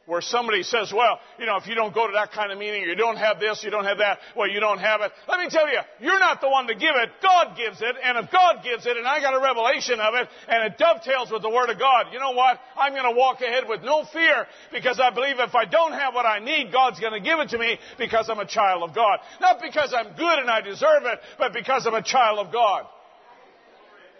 Where 0.09 0.21
somebody 0.21 0.63
says, 0.63 0.91
well, 0.91 1.19
you 1.37 1.45
know, 1.45 1.57
if 1.57 1.67
you 1.67 1.75
don't 1.75 1.93
go 1.93 2.07
to 2.07 2.13
that 2.13 2.31
kind 2.31 2.51
of 2.51 2.57
meeting, 2.57 2.81
you 2.81 2.95
don't 2.95 3.17
have 3.17 3.39
this, 3.39 3.63
you 3.63 3.69
don't 3.69 3.85
have 3.85 3.99
that, 3.99 4.17
well, 4.35 4.49
you 4.49 4.59
don't 4.59 4.79
have 4.79 5.01
it. 5.01 5.11
Let 5.27 5.39
me 5.39 5.49
tell 5.49 5.69
you, 5.69 5.77
you're 6.01 6.17
not 6.17 6.41
the 6.41 6.49
one 6.49 6.65
to 6.65 6.73
give 6.73 6.97
it. 6.97 7.09
God 7.21 7.55
gives 7.55 7.79
it, 7.79 7.95
and 8.03 8.17
if 8.17 8.31
God 8.31 8.63
gives 8.63 8.87
it, 8.87 8.97
and 8.97 9.05
I 9.05 9.21
got 9.21 9.35
a 9.35 9.39
revelation 9.39 9.99
of 9.99 10.15
it, 10.15 10.27
and 10.47 10.65
it 10.65 10.79
dovetails 10.79 11.29
with 11.31 11.43
the 11.43 11.49
Word 11.49 11.69
of 11.69 11.77
God, 11.77 12.07
you 12.11 12.19
know 12.19 12.31
what? 12.31 12.59
I'm 12.75 12.93
going 12.93 13.05
to 13.05 13.15
walk 13.15 13.41
ahead 13.41 13.69
with 13.69 13.83
no 13.83 14.03
fear, 14.11 14.47
because 14.73 14.99
I 14.99 15.13
believe 15.13 15.37
if 15.37 15.53
I 15.53 15.65
don't 15.65 15.93
have 15.93 16.15
what 16.15 16.25
I 16.25 16.39
need, 16.39 16.73
God's 16.73 16.99
going 16.99 17.13
to 17.13 17.21
give 17.21 17.37
it 17.37 17.49
to 17.49 17.59
me, 17.59 17.77
because 17.99 18.29
I'm 18.29 18.39
a 18.39 18.47
child 18.47 18.81
of 18.89 18.95
God. 18.95 19.19
Not 19.39 19.61
because 19.61 19.93
I'm 19.93 20.17
good 20.17 20.39
and 20.39 20.49
I 20.49 20.61
deserve 20.61 21.05
it, 21.05 21.19
but 21.37 21.53
because 21.53 21.85
I'm 21.85 21.93
a 21.93 22.01
child 22.01 22.39
of 22.39 22.51
God. 22.51 22.85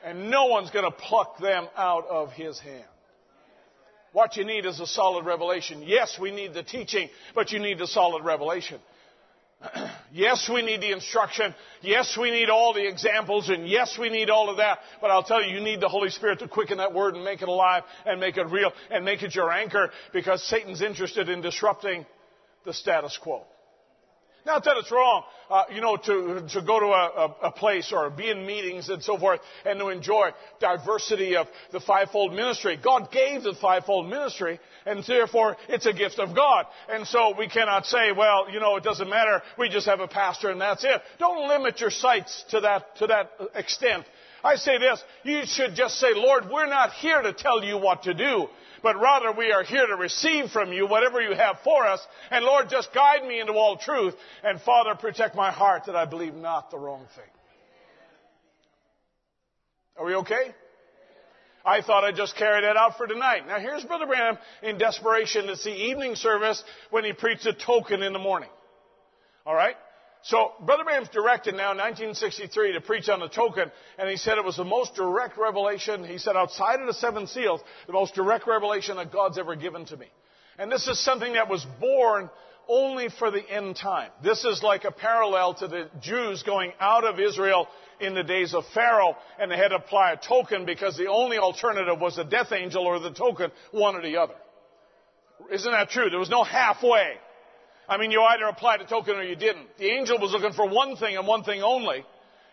And 0.05 0.29
no 0.29 0.45
one's 0.45 0.69
going 0.69 0.85
to 0.85 0.95
pluck 0.95 1.39
them 1.39 1.67
out 1.75 2.05
of 2.07 2.31
His 2.31 2.59
hand. 2.59 2.85
What 4.11 4.37
you 4.37 4.45
need 4.45 4.65
is 4.65 4.79
a 4.79 4.87
solid 4.87 5.25
revelation. 5.25 5.83
Yes, 5.83 6.17
we 6.19 6.31
need 6.31 6.53
the 6.53 6.63
teaching, 6.63 7.09
but 7.35 7.51
you 7.51 7.59
need 7.59 7.77
the 7.77 7.87
solid 7.87 8.23
revelation. 8.23 8.79
yes, 10.11 10.49
we 10.51 10.61
need 10.61 10.81
the 10.81 10.91
instruction. 10.91 11.53
Yes, 11.81 12.17
we 12.19 12.31
need 12.31 12.49
all 12.49 12.73
the 12.73 12.87
examples, 12.87 13.49
and 13.49 13.67
yes, 13.67 13.97
we 13.99 14.09
need 14.09 14.29
all 14.29 14.49
of 14.49 14.57
that. 14.57 14.79
But 15.01 15.11
I'll 15.11 15.23
tell 15.23 15.43
you, 15.43 15.53
you 15.53 15.61
need 15.61 15.81
the 15.81 15.89
Holy 15.89 16.09
Spirit 16.09 16.39
to 16.39 16.47
quicken 16.47 16.77
that 16.77 16.93
word 16.93 17.15
and 17.15 17.23
make 17.23 17.41
it 17.41 17.47
alive 17.47 17.83
and 18.05 18.19
make 18.19 18.37
it 18.37 18.47
real 18.47 18.71
and 18.89 19.05
make 19.05 19.21
it 19.21 19.35
your 19.35 19.51
anchor 19.51 19.91
because 20.13 20.43
Satan's 20.47 20.81
interested 20.81 21.29
in 21.29 21.41
disrupting 21.41 22.05
the 22.65 22.73
status 22.73 23.17
quo. 23.21 23.43
Not 24.45 24.63
that 24.63 24.77
it's 24.77 24.91
wrong, 24.91 25.23
uh, 25.49 25.63
you 25.73 25.81
know, 25.81 25.97
to, 25.97 26.47
to 26.53 26.61
go 26.61 26.79
to 26.79 26.85
a, 26.85 27.35
a, 27.43 27.51
place 27.51 27.91
or 27.91 28.09
be 28.09 28.29
in 28.29 28.45
meetings 28.45 28.89
and 28.89 29.03
so 29.03 29.17
forth 29.17 29.41
and 29.65 29.79
to 29.79 29.89
enjoy 29.89 30.29
diversity 30.59 31.35
of 31.35 31.47
the 31.71 31.79
fivefold 31.79 32.33
ministry. 32.33 32.77
God 32.81 33.11
gave 33.11 33.43
the 33.43 33.53
fivefold 33.53 34.09
ministry 34.09 34.59
and 34.85 35.03
therefore 35.05 35.57
it's 35.67 35.85
a 35.85 35.93
gift 35.93 36.19
of 36.19 36.35
God. 36.35 36.65
And 36.89 37.05
so 37.05 37.33
we 37.37 37.49
cannot 37.49 37.85
say, 37.85 38.11
well, 38.15 38.49
you 38.51 38.59
know, 38.59 38.77
it 38.77 38.83
doesn't 38.83 39.09
matter. 39.09 39.41
We 39.57 39.69
just 39.69 39.87
have 39.87 39.99
a 39.99 40.07
pastor 40.07 40.49
and 40.49 40.61
that's 40.61 40.83
it. 40.83 41.01
Don't 41.19 41.47
limit 41.49 41.81
your 41.81 41.91
sights 41.91 42.45
to 42.51 42.61
that, 42.61 42.95
to 42.97 43.07
that 43.07 43.31
extent. 43.55 44.05
I 44.43 44.55
say 44.55 44.77
this, 44.77 45.03
you 45.23 45.41
should 45.45 45.75
just 45.75 45.99
say, 45.99 46.13
Lord, 46.15 46.45
we're 46.49 46.67
not 46.67 46.93
here 46.93 47.21
to 47.21 47.33
tell 47.33 47.63
you 47.63 47.77
what 47.77 48.03
to 48.03 48.13
do 48.13 48.47
but 48.81 48.99
rather 48.99 49.31
we 49.31 49.51
are 49.51 49.63
here 49.63 49.85
to 49.87 49.95
receive 49.95 50.51
from 50.51 50.73
you 50.73 50.87
whatever 50.87 51.21
you 51.21 51.33
have 51.35 51.57
for 51.63 51.85
us. 51.85 51.99
And 52.31 52.45
Lord, 52.45 52.69
just 52.69 52.93
guide 52.93 53.25
me 53.27 53.39
into 53.39 53.53
all 53.53 53.77
truth. 53.77 54.15
And 54.43 54.61
Father, 54.61 54.95
protect 54.95 55.35
my 55.35 55.51
heart 55.51 55.83
that 55.85 55.95
I 55.95 56.05
believe 56.05 56.33
not 56.33 56.71
the 56.71 56.77
wrong 56.77 57.05
thing. 57.15 57.25
Are 59.97 60.05
we 60.05 60.15
okay? 60.15 60.55
I 61.65 61.81
thought 61.81 62.05
I'd 62.05 62.15
just 62.15 62.37
carry 62.37 62.61
that 62.61 62.77
out 62.77 62.97
for 62.97 63.05
tonight. 63.05 63.45
Now 63.45 63.59
here's 63.59 63.83
Brother 63.83 64.05
Branham 64.05 64.37
in 64.63 64.77
desperation. 64.77 65.49
It's 65.49 65.63
the 65.63 65.75
evening 65.75 66.15
service 66.15 66.63
when 66.89 67.03
he 67.03 67.13
preached 67.13 67.45
a 67.45 67.53
token 67.53 68.01
in 68.01 68.13
the 68.13 68.19
morning. 68.19 68.49
Alright? 69.45 69.75
So, 70.21 70.51
Brother 70.65 70.83
Branham's 70.83 71.09
directed 71.09 71.55
now 71.55 71.71
in 71.71 71.77
1963 71.77 72.73
to 72.73 72.81
preach 72.81 73.07
on 73.07 73.21
the 73.21 73.29
token, 73.29 73.71
and 73.97 74.09
he 74.09 74.17
said 74.17 74.37
it 74.37 74.43
was 74.43 74.57
the 74.57 74.65
most 74.65 74.95
direct 74.95 75.37
revelation, 75.37 76.03
he 76.03 76.17
said 76.17 76.35
outside 76.35 76.81
of 76.81 76.87
the 76.87 76.93
seven 76.93 77.25
seals, 77.25 77.61
the 77.87 77.93
most 77.93 78.15
direct 78.15 78.45
revelation 78.45 78.97
that 78.97 79.13
God's 79.13 79.37
ever 79.37 79.55
given 79.55 79.85
to 79.85 79.97
me. 79.97 80.07
And 80.57 80.69
this 80.69 80.87
is 80.87 80.99
something 80.99 81.33
that 81.33 81.49
was 81.49 81.65
born 81.79 82.29
only 82.67 83.09
for 83.09 83.31
the 83.31 83.49
end 83.49 83.77
time. 83.77 84.11
This 84.21 84.43
is 84.43 84.61
like 84.61 84.83
a 84.83 84.91
parallel 84.91 85.55
to 85.55 85.67
the 85.67 85.89
Jews 86.01 86.43
going 86.43 86.73
out 86.79 87.05
of 87.05 87.19
Israel 87.19 87.67
in 88.01 88.13
the 88.13 88.23
days 88.23 88.53
of 88.53 88.65
Pharaoh, 88.73 89.15
and 89.39 89.49
they 89.49 89.57
had 89.57 89.69
to 89.69 89.75
apply 89.75 90.11
a 90.11 90.17
token 90.17 90.65
because 90.65 90.97
the 90.97 91.07
only 91.07 91.37
alternative 91.37 91.99
was 91.99 92.17
the 92.17 92.23
death 92.23 92.51
angel 92.51 92.83
or 92.83 92.99
the 92.99 93.11
token, 93.11 93.51
one 93.71 93.95
or 93.95 94.01
the 94.01 94.17
other. 94.17 94.35
Isn't 95.51 95.71
that 95.71 95.89
true? 95.89 96.09
There 96.09 96.19
was 96.19 96.29
no 96.29 96.43
halfway. 96.43 97.15
I 97.89 97.97
mean, 97.97 98.11
you 98.11 98.21
either 98.21 98.45
applied 98.45 98.81
a 98.81 98.85
token 98.85 99.15
or 99.15 99.23
you 99.23 99.35
didn't. 99.35 99.77
The 99.77 99.89
angel 99.89 100.19
was 100.19 100.31
looking 100.31 100.53
for 100.53 100.69
one 100.69 100.95
thing 100.95 101.17
and 101.17 101.27
one 101.27 101.43
thing 101.43 101.63
only. 101.63 102.05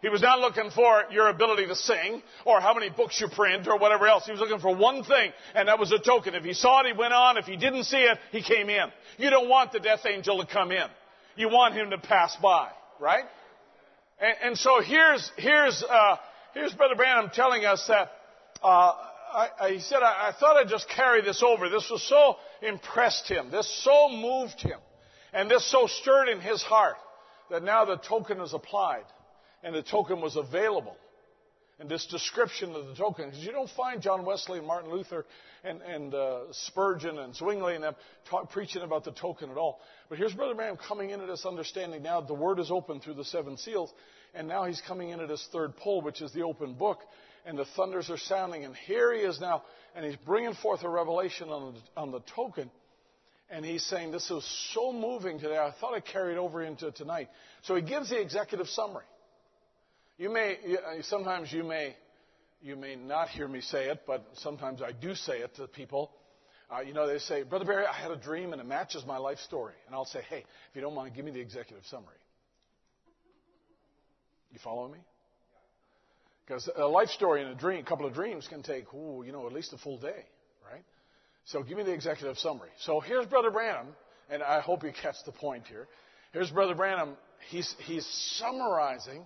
He 0.02 0.08
was 0.08 0.22
not 0.22 0.40
looking 0.40 0.70
for 0.70 1.04
your 1.10 1.28
ability 1.28 1.66
to 1.66 1.74
sing 1.74 2.22
or 2.44 2.60
how 2.60 2.74
many 2.74 2.90
books 2.90 3.20
you 3.20 3.28
print 3.28 3.66
or 3.66 3.78
whatever 3.78 4.06
else. 4.06 4.24
He 4.24 4.32
was 4.32 4.40
looking 4.40 4.60
for 4.60 4.74
one 4.74 5.04
thing, 5.04 5.32
and 5.54 5.68
that 5.68 5.78
was 5.78 5.92
a 5.92 5.98
token. 5.98 6.34
If 6.34 6.44
he 6.44 6.52
saw 6.52 6.80
it, 6.80 6.86
he 6.86 6.92
went 6.92 7.12
on. 7.12 7.36
If 7.38 7.46
he 7.46 7.56
didn't 7.56 7.84
see 7.84 7.98
it, 7.98 8.18
he 8.30 8.42
came 8.42 8.70
in. 8.70 8.86
You 9.18 9.30
don't 9.30 9.48
want 9.48 9.72
the 9.72 9.80
death 9.80 10.00
angel 10.06 10.38
to 10.38 10.46
come 10.46 10.70
in. 10.70 10.86
You 11.36 11.48
want 11.48 11.74
him 11.74 11.90
to 11.90 11.98
pass 11.98 12.36
by, 12.42 12.70
right? 13.00 13.24
And, 14.20 14.36
and 14.42 14.58
so 14.58 14.80
here's 14.80 15.30
here's 15.36 15.82
uh, 15.82 16.16
here's 16.54 16.72
Brother 16.72 16.94
Branham 16.94 17.30
telling 17.34 17.64
us 17.64 17.84
that 17.88 18.10
uh, 18.62 18.94
I, 19.34 19.48
I, 19.60 19.70
he 19.72 19.80
said 19.80 19.98
I, 20.02 20.28
I 20.28 20.32
thought 20.38 20.56
I'd 20.56 20.68
just 20.68 20.88
carry 20.88 21.20
this 21.22 21.42
over. 21.42 21.68
This 21.68 21.88
was 21.90 22.02
so 22.08 22.36
impressed 22.66 23.28
him. 23.28 23.50
This 23.50 23.68
so 23.82 24.08
moved 24.08 24.60
him. 24.60 24.78
And 25.36 25.50
this 25.50 25.70
so 25.70 25.86
stirred 25.86 26.30
in 26.30 26.40
his 26.40 26.62
heart 26.62 26.96
that 27.50 27.62
now 27.62 27.84
the 27.84 27.96
token 27.96 28.40
is 28.40 28.54
applied 28.54 29.04
and 29.62 29.74
the 29.74 29.82
token 29.82 30.22
was 30.22 30.34
available. 30.34 30.96
And 31.78 31.90
this 31.90 32.06
description 32.06 32.74
of 32.74 32.86
the 32.86 32.94
token, 32.94 33.26
because 33.26 33.44
you 33.44 33.52
don't 33.52 33.68
find 33.76 34.00
John 34.00 34.24
Wesley 34.24 34.56
and 34.56 34.66
Martin 34.66 34.90
Luther 34.90 35.26
and, 35.62 35.82
and 35.82 36.14
uh, 36.14 36.50
Spurgeon 36.52 37.18
and 37.18 37.36
Zwingli 37.36 37.74
and 37.74 37.84
them 37.84 37.94
talk, 38.30 38.50
preaching 38.50 38.80
about 38.80 39.04
the 39.04 39.12
token 39.12 39.50
at 39.50 39.58
all. 39.58 39.78
But 40.08 40.16
here's 40.16 40.32
Brother 40.32 40.54
Branham 40.54 40.78
coming 40.78 41.10
into 41.10 41.26
this 41.26 41.44
understanding 41.44 42.02
now. 42.02 42.22
The 42.22 42.32
Word 42.32 42.58
is 42.58 42.70
open 42.70 43.00
through 43.00 43.14
the 43.14 43.24
seven 43.26 43.58
seals, 43.58 43.92
and 44.34 44.48
now 44.48 44.64
he's 44.64 44.80
coming 44.88 45.10
into 45.10 45.26
this 45.26 45.46
third 45.52 45.76
pull, 45.76 46.00
which 46.00 46.22
is 46.22 46.32
the 46.32 46.44
open 46.44 46.72
book, 46.72 47.00
and 47.44 47.58
the 47.58 47.66
thunders 47.76 48.08
are 48.08 48.16
sounding. 48.16 48.64
And 48.64 48.74
here 48.74 49.12
he 49.12 49.20
is 49.20 49.38
now, 49.38 49.64
and 49.94 50.02
he's 50.02 50.16
bringing 50.16 50.54
forth 50.54 50.82
a 50.82 50.88
revelation 50.88 51.50
on 51.50 51.74
the, 51.74 52.00
on 52.00 52.10
the 52.10 52.20
token 52.34 52.70
and 53.50 53.64
he's 53.64 53.84
saying, 53.84 54.12
This 54.12 54.28
was 54.30 54.44
so 54.74 54.92
moving 54.92 55.38
today, 55.38 55.56
I 55.56 55.72
thought 55.80 55.94
I'd 55.94 56.04
carry 56.04 56.32
it 56.32 56.38
over 56.38 56.62
into 56.62 56.90
tonight. 56.90 57.28
So 57.62 57.74
he 57.74 57.82
gives 57.82 58.10
the 58.10 58.20
executive 58.20 58.68
summary. 58.68 59.04
You 60.18 60.30
may, 60.30 60.56
uh, 60.56 61.02
sometimes 61.02 61.52
you 61.52 61.62
may, 61.62 61.94
you 62.62 62.74
may 62.76 62.96
not 62.96 63.28
hear 63.28 63.46
me 63.46 63.60
say 63.60 63.88
it, 63.90 64.02
but 64.06 64.26
sometimes 64.34 64.80
I 64.82 64.92
do 64.92 65.14
say 65.14 65.38
it 65.38 65.54
to 65.56 65.66
people. 65.68 66.10
Uh, 66.70 66.80
you 66.80 66.94
know, 66.94 67.06
they 67.06 67.18
say, 67.18 67.42
Brother 67.42 67.64
Barry, 67.64 67.86
I 67.86 67.92
had 67.92 68.10
a 68.10 68.16
dream 68.16 68.52
and 68.52 68.60
it 68.60 68.66
matches 68.66 69.04
my 69.06 69.18
life 69.18 69.38
story. 69.38 69.74
And 69.86 69.94
I'll 69.94 70.06
say, 70.06 70.20
hey, 70.28 70.38
if 70.38 70.74
you 70.74 70.80
don't 70.80 70.94
mind, 70.94 71.14
give 71.14 71.24
me 71.24 71.30
the 71.30 71.40
executive 71.40 71.84
summary. 71.86 72.16
You 74.52 74.58
follow 74.64 74.88
me? 74.88 74.98
Because 76.46 76.68
a 76.76 76.86
life 76.86 77.10
story 77.10 77.42
and 77.42 77.50
a 77.50 77.54
dream, 77.54 77.80
a 77.80 77.88
couple 77.88 78.06
of 78.06 78.14
dreams 78.14 78.46
can 78.48 78.62
take, 78.62 78.92
ooh, 78.94 79.22
you 79.24 79.32
know, 79.32 79.46
at 79.46 79.52
least 79.52 79.72
a 79.72 79.78
full 79.78 79.98
day? 79.98 80.24
So 81.46 81.62
give 81.62 81.78
me 81.78 81.84
the 81.84 81.92
executive 81.92 82.38
summary. 82.38 82.70
So 82.80 82.98
here's 82.98 83.26
Brother 83.26 83.50
Branham, 83.52 83.88
and 84.28 84.42
I 84.42 84.60
hope 84.60 84.82
you 84.82 84.90
catch 84.90 85.14
the 85.24 85.32
point 85.32 85.64
here. 85.68 85.86
Here's 86.32 86.50
Brother 86.50 86.74
Branham. 86.74 87.16
He's, 87.50 87.72
he's 87.86 88.04
summarizing 88.38 89.24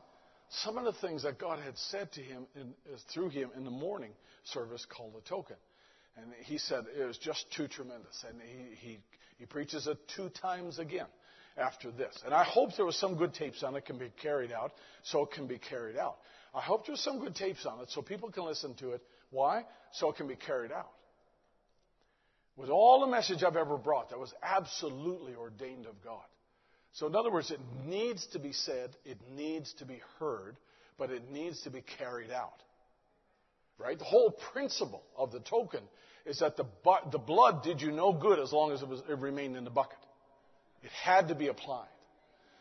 some 0.50 0.76
of 0.76 0.84
the 0.84 0.92
things 1.00 1.22
that 1.22 1.38
God 1.38 1.60
had 1.60 1.78
said 1.78 2.12
to 2.12 2.20
him 2.20 2.46
in, 2.54 2.74
through 3.12 3.30
him 3.30 3.50
in 3.56 3.64
the 3.64 3.70
morning 3.70 4.10
service 4.44 4.86
called 4.94 5.14
the 5.14 5.22
token. 5.22 5.56
And 6.18 6.26
he 6.44 6.58
said 6.58 6.84
it 6.94 7.04
was 7.06 7.16
just 7.16 7.46
too 7.56 7.68
tremendous. 7.68 8.22
And 8.28 8.38
he, 8.42 8.88
he, 8.88 8.98
he 9.38 9.46
preaches 9.46 9.86
it 9.86 9.96
two 10.14 10.28
times 10.28 10.78
again 10.78 11.06
after 11.56 11.90
this. 11.90 12.20
And 12.26 12.34
I 12.34 12.44
hope 12.44 12.70
there 12.76 12.84
was 12.84 12.96
some 12.96 13.16
good 13.16 13.32
tapes 13.32 13.62
on 13.62 13.74
it 13.76 13.86
can 13.86 13.96
be 13.96 14.12
carried 14.20 14.52
out, 14.52 14.72
so 15.04 15.22
it 15.22 15.30
can 15.30 15.46
be 15.46 15.58
carried 15.58 15.96
out. 15.96 16.16
I 16.54 16.60
hope 16.60 16.86
there's 16.86 17.00
some 17.00 17.18
good 17.18 17.34
tapes 17.34 17.64
on 17.64 17.80
it 17.80 17.90
so 17.90 18.02
people 18.02 18.30
can 18.30 18.44
listen 18.44 18.74
to 18.74 18.90
it. 18.90 19.00
Why? 19.30 19.64
So 19.92 20.10
it 20.10 20.16
can 20.16 20.26
be 20.28 20.36
carried 20.36 20.72
out 20.72 20.90
with 22.60 22.70
all 22.70 23.00
the 23.00 23.06
message 23.06 23.42
I've 23.42 23.56
ever 23.56 23.78
brought 23.78 24.10
that 24.10 24.18
was 24.18 24.34
absolutely 24.42 25.34
ordained 25.34 25.86
of 25.86 26.02
God. 26.04 26.24
So, 26.92 27.06
in 27.06 27.14
other 27.14 27.30
words, 27.30 27.50
it 27.50 27.60
needs 27.86 28.26
to 28.28 28.38
be 28.38 28.52
said, 28.52 28.90
it 29.04 29.18
needs 29.34 29.72
to 29.74 29.86
be 29.86 30.00
heard, 30.18 30.56
but 30.98 31.10
it 31.10 31.30
needs 31.30 31.62
to 31.62 31.70
be 31.70 31.82
carried 31.98 32.30
out. 32.30 32.62
Right? 33.78 33.98
The 33.98 34.04
whole 34.04 34.30
principle 34.52 35.02
of 35.16 35.32
the 35.32 35.40
token 35.40 35.80
is 36.26 36.40
that 36.40 36.56
the, 36.56 36.64
bu- 36.64 37.10
the 37.10 37.18
blood 37.18 37.62
did 37.62 37.80
you 37.80 37.92
no 37.92 38.12
good 38.12 38.38
as 38.38 38.52
long 38.52 38.72
as 38.72 38.82
it, 38.82 38.88
was, 38.88 39.00
it 39.08 39.18
remained 39.18 39.56
in 39.56 39.64
the 39.64 39.70
bucket. 39.70 39.98
It 40.82 40.90
had 40.90 41.28
to 41.28 41.34
be 41.34 41.48
applied. 41.48 41.88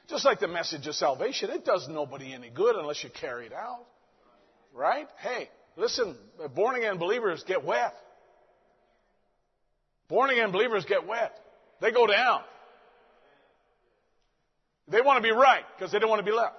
Just 0.07 0.23
like 0.23 0.39
the 0.39 0.47
message 0.47 0.87
of 0.87 0.95
salvation, 0.95 1.49
it 1.49 1.65
does 1.65 1.87
nobody 1.89 2.33
any 2.33 2.49
good 2.49 2.75
unless 2.75 3.03
you 3.03 3.09
carry 3.09 3.47
it 3.47 3.53
out. 3.53 3.85
Right? 4.73 5.07
Hey, 5.17 5.49
listen, 5.75 6.15
born 6.55 6.75
again 6.75 6.97
believers 6.99 7.43
get 7.45 7.65
wet. 7.65 7.93
Born 10.09 10.31
again 10.31 10.51
believers 10.51 10.85
get 10.85 11.07
wet. 11.07 11.33
They 11.79 11.91
go 11.91 12.07
down. 12.07 12.41
They 14.89 15.01
want 15.01 15.23
to 15.23 15.27
be 15.27 15.33
right 15.33 15.63
because 15.77 15.91
they 15.91 15.99
don't 15.99 16.09
want 16.09 16.19
to 16.19 16.29
be 16.29 16.35
left. 16.35 16.55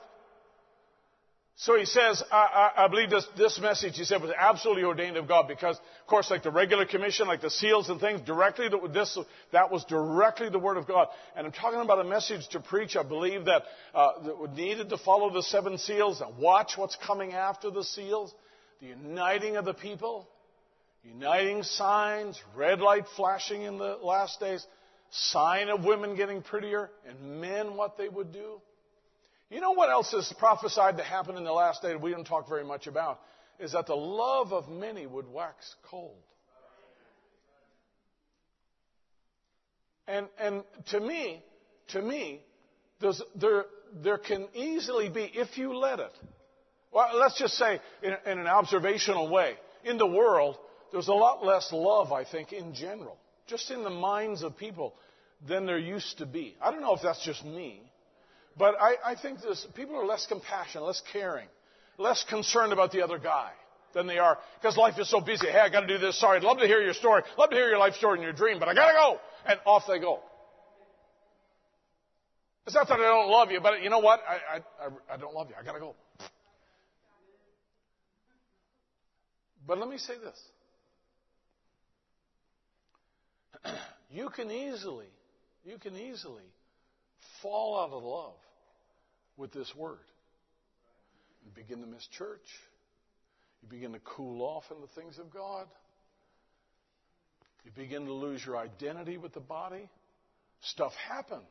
So 1.57 1.77
he 1.77 1.85
says, 1.85 2.23
I, 2.33 2.71
I, 2.77 2.85
I 2.85 2.89
believe 2.89 3.11
this, 3.11 3.27
this 3.37 3.61
message, 3.61 3.99
he 3.99 4.05
said, 4.05 4.23
was 4.23 4.31
absolutely 4.35 4.85
ordained 4.85 5.19
of 5.19 5.29
God 5.29 5.47
because, 5.47 5.77
of 5.77 6.07
course, 6.07 6.31
like 6.31 6.43
the 6.43 6.51
regular 6.51 6.87
commission, 6.87 7.27
like 7.27 7.43
the 7.43 7.51
seals 7.51 7.91
and 7.91 8.01
things, 8.01 8.23
directly, 8.23 8.69
this, 8.95 9.19
that 9.53 9.71
was 9.71 9.85
directly 9.85 10.49
the 10.49 10.59
Word 10.59 10.79
of 10.79 10.87
God. 10.87 11.09
And 11.37 11.47
I'm 11.47 11.53
talking 11.53 11.81
about 11.81 12.01
a 12.01 12.09
message 12.09 12.49
to 12.53 12.61
preach. 12.61 12.97
I 12.97 13.03
believe 13.03 13.45
that, 13.45 13.65
uh, 13.95 14.23
that 14.25 14.55
needed 14.55 14.89
to 14.89 14.97
follow 14.97 15.31
the 15.35 15.43
seven 15.43 15.77
seals 15.77 16.23
and 16.23 16.39
watch 16.39 16.79
what's 16.79 16.97
coming 17.07 17.35
after 17.35 17.71
the 17.71 17.85
seals, 17.85 18.33
the 18.81 18.87
uniting 18.87 19.59
of 19.59 19.67
the 19.67 19.75
people 19.75 20.27
uniting 21.03 21.63
signs, 21.63 22.41
red 22.55 22.81
light 22.81 23.05
flashing 23.17 23.63
in 23.63 23.79
the 23.79 23.99
last 24.03 24.41
days. 24.41 24.67
sign 25.11 25.69
of 25.69 25.85
women 25.85 26.15
getting 26.15 26.43
prettier 26.43 26.91
and 27.09 27.41
men 27.41 27.77
what 27.77 27.99
they 27.99 28.09
would 28.09 28.33
do. 28.33 28.61
You 29.51 29.61
know 29.61 29.73
what 29.73 29.91
else 29.91 30.13
is 30.13 30.33
prophesied 30.39 30.99
to 30.99 31.03
happen 31.03 31.37
in 31.37 31.43
the 31.43 31.53
last 31.53 31.83
day 31.83 31.97
we 31.97 32.13
don't 32.13 32.25
talk 32.25 32.49
very 32.49 32.65
much 32.65 32.87
about? 32.87 33.21
Is 33.59 33.73
that 33.73 33.87
the 33.87 33.97
love 33.97 34.53
of 34.53 34.69
many 34.69 35.07
would 35.07 35.27
wax 35.27 35.75
cold. 35.91 36.17
And, 40.07 40.29
and 40.39 40.63
to 40.91 41.01
me, 41.01 41.43
to 41.89 42.03
me, 42.03 42.41
there, 43.35 43.65
there 44.03 44.19
can 44.19 44.49
easily 44.55 45.09
be, 45.09 45.23
if 45.35 45.59
you 45.59 45.77
let 45.77 45.99
it, 46.01 46.13
well, 46.93 47.17
let's 47.19 47.39
just 47.39 47.55
say 47.55 47.81
in, 48.03 48.17
in 48.27 48.39
an 48.39 48.47
observational 48.47 49.29
way, 49.29 49.55
in 49.85 49.99
the 49.99 50.07
world, 50.07 50.57
there's 50.93 51.09
a 51.09 51.15
lot 51.15 51.45
less 51.45 51.73
love, 51.73 52.13
I 52.13 52.25
think, 52.25 52.53
in 52.53 52.75
general, 52.75 53.17
just 53.47 53.71
in 53.71 53.83
the 53.83 53.91
minds 53.91 54.43
of 54.43 54.57
people 54.57 54.95
than 55.47 55.67
there 55.67 55.79
used 55.79 56.19
to 56.19 56.27
be. 56.27 56.57
I 56.61 56.71
don't 56.71 56.81
know 56.81 56.95
if 56.95 57.03
that's 57.03 57.25
just 57.25 57.45
me, 57.45 57.81
but 58.57 58.75
I, 58.81 59.13
I 59.13 59.15
think 59.15 59.41
this, 59.41 59.67
people 59.75 59.97
are 59.97 60.05
less 60.05 60.27
compassionate, 60.27 60.85
less 60.85 61.03
caring, 61.13 61.49
less 61.99 62.25
concerned 62.29 62.73
about 62.73 62.93
the 62.93 63.03
other 63.03 63.19
guy 63.19 63.51
than 63.95 64.07
they 64.07 64.19
are 64.19 64.39
because 64.61 64.77
life 64.77 64.99
is 64.99 65.09
so 65.11 65.21
busy. 65.21 65.49
Hey, 65.49 65.59
I 65.59 65.69
got 65.69 65.81
to 65.81 65.87
do 65.87 65.99
this. 65.99 66.19
Sorry, 66.21 66.39
I'd 66.39 66.45
love 66.45 66.59
to 66.59 66.67
hear 66.67 66.81
your 66.81 66.95
story. 66.95 67.23
Love 67.39 67.51
to 67.51 67.57
hear 67.57 67.69
your 67.69 67.79
life 67.79 67.95
story 67.95 68.19
and 68.19 68.23
your 68.23 68.33
dream, 68.33 68.59
but 68.59 68.69
I 68.69 68.75
got 68.75 68.89
to 68.89 68.93
go. 68.93 69.21
And 69.47 69.59
off 69.65 69.85
they 69.89 69.99
go. 69.99 70.21
It's 72.67 72.75
not 72.75 72.89
that 72.89 73.01
I 73.01 73.03
don't 73.03 73.31
love 73.31 73.51
you, 73.51 73.61
but 73.61 73.83
you 73.83 73.91
know 73.91 73.99
what? 73.99 74.21
I, 74.29 74.59
I, 74.59 75.15
I 75.15 75.17
don't 75.17 75.35
love 75.35 75.49
you. 75.49 75.57
I 75.59 75.65
got 75.65 75.73
to 75.73 75.81
go. 75.81 75.95
But 79.67 79.79
let 79.79 79.89
me 79.89 79.99
say 79.99 80.15
this. 80.23 80.41
You 84.11 84.31
can 84.31 84.51
easily, 84.51 85.09
you 85.65 85.79
can 85.79 85.97
easily 85.97 86.45
fall 87.43 87.79
out 87.79 87.91
of 87.91 88.03
love 88.03 88.35
with 89.37 89.53
this 89.53 89.73
word. 89.77 89.99
You 91.45 91.51
begin 91.55 91.81
to 91.81 91.87
miss 91.87 92.07
church. 92.19 92.47
You 93.63 93.69
begin 93.69 93.93
to 93.93 94.01
cool 94.01 94.43
off 94.43 94.65
in 94.71 94.81
the 94.81 95.01
things 95.01 95.19
of 95.19 95.33
God. 95.33 95.67
You 97.65 97.71
begin 97.77 98.07
to 98.07 98.13
lose 98.13 98.45
your 98.45 98.57
identity 98.57 99.19
with 99.19 99.35
the 99.35 99.41
body. 99.41 99.89
Stuff 100.63 100.93
happens. 101.09 101.43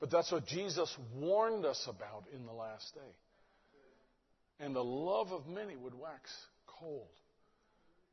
But 0.00 0.10
that's 0.10 0.30
what 0.30 0.46
Jesus 0.46 0.94
warned 1.16 1.64
us 1.64 1.88
about 1.88 2.24
in 2.32 2.46
the 2.46 2.52
last 2.52 2.94
day. 2.94 4.64
And 4.64 4.74
the 4.74 4.84
love 4.84 5.32
of 5.32 5.46
many 5.46 5.76
would 5.76 5.94
wax 5.94 6.30
cold. 6.66 7.08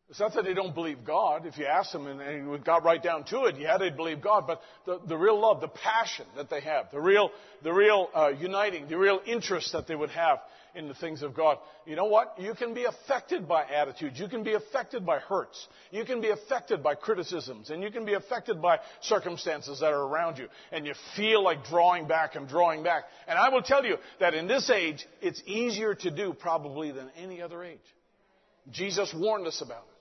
It's 0.10 0.20
not 0.20 0.36
that 0.36 0.46
they 0.46 0.54
don't 0.54 0.76
believe 0.76 1.04
God. 1.04 1.48
If 1.48 1.58
you 1.58 1.66
ask 1.66 1.92
them 1.92 2.06
and, 2.06 2.50
we 2.50 2.60
got 2.60 2.84
right 2.84 3.02
down 3.02 3.24
to 3.26 3.46
it, 3.46 3.58
yeah, 3.58 3.80
they 3.80 3.90
believe 3.90 4.22
God. 4.22 4.46
But 4.46 4.62
the, 4.86 5.00
the 5.08 5.18
real 5.18 5.40
love, 5.40 5.62
the 5.62 5.68
passion 5.68 6.28
that 6.36 6.50
they 6.50 6.62
have, 6.62 6.92
the 6.92 7.02
real, 7.02 7.32
the 7.64 7.74
real 7.74 8.10
uh, 8.14 8.30
uniting, 8.30 8.88
the 8.88 9.00
real 9.00 9.20
interest 9.26 9.72
that 9.72 9.88
they 9.88 9.96
would 9.96 10.12
have 10.12 10.40
in 10.76 10.88
the 10.88 10.94
things 10.94 11.24
of 11.24 11.34
God. 11.34 11.58
You 11.88 11.96
know 11.96 12.06
what? 12.06 12.36
You 12.38 12.54
can 12.54 12.76
be 12.76 12.84
affected 12.84 13.48
by 13.48 13.64
attitudes. 13.64 14.20
You 14.20 14.28
can 14.28 14.44
be 14.44 14.54
affected 14.54 15.08
by 15.08 15.18
hurts. 15.20 15.68
You 15.90 16.06
can 16.06 16.22
be 16.22 16.30
affected 16.30 16.84
by 16.84 16.94
criticisms. 16.94 17.72
And 17.72 17.82
you 17.82 17.90
can 17.90 18.06
be 18.06 18.14
affected 18.14 18.62
by 18.62 18.80
circumstances 19.02 19.80
that 19.80 19.92
are 19.92 20.04
around 20.04 20.38
you. 20.38 20.50
And 20.72 20.86
you 20.86 20.94
feel 21.16 21.44
like 21.44 21.66
drawing 21.66 22.08
back 22.08 22.36
and 22.36 22.48
drawing 22.48 22.84
back. 22.84 23.06
And 23.28 23.40
I 23.40 23.50
will 23.50 23.64
tell 23.64 23.84
you 23.84 23.98
that 24.20 24.36
in 24.36 24.48
this 24.48 24.70
age, 24.70 25.04
it's 25.22 25.42
easier 25.48 25.96
to 25.96 26.12
do 26.12 26.34
probably 26.34 26.92
than 26.92 27.10
any 27.18 27.42
other 27.42 27.64
age. 27.64 27.80
Jesus 28.70 29.12
warned 29.16 29.48
us 29.48 29.62
about 29.62 29.86
it. 29.90 29.95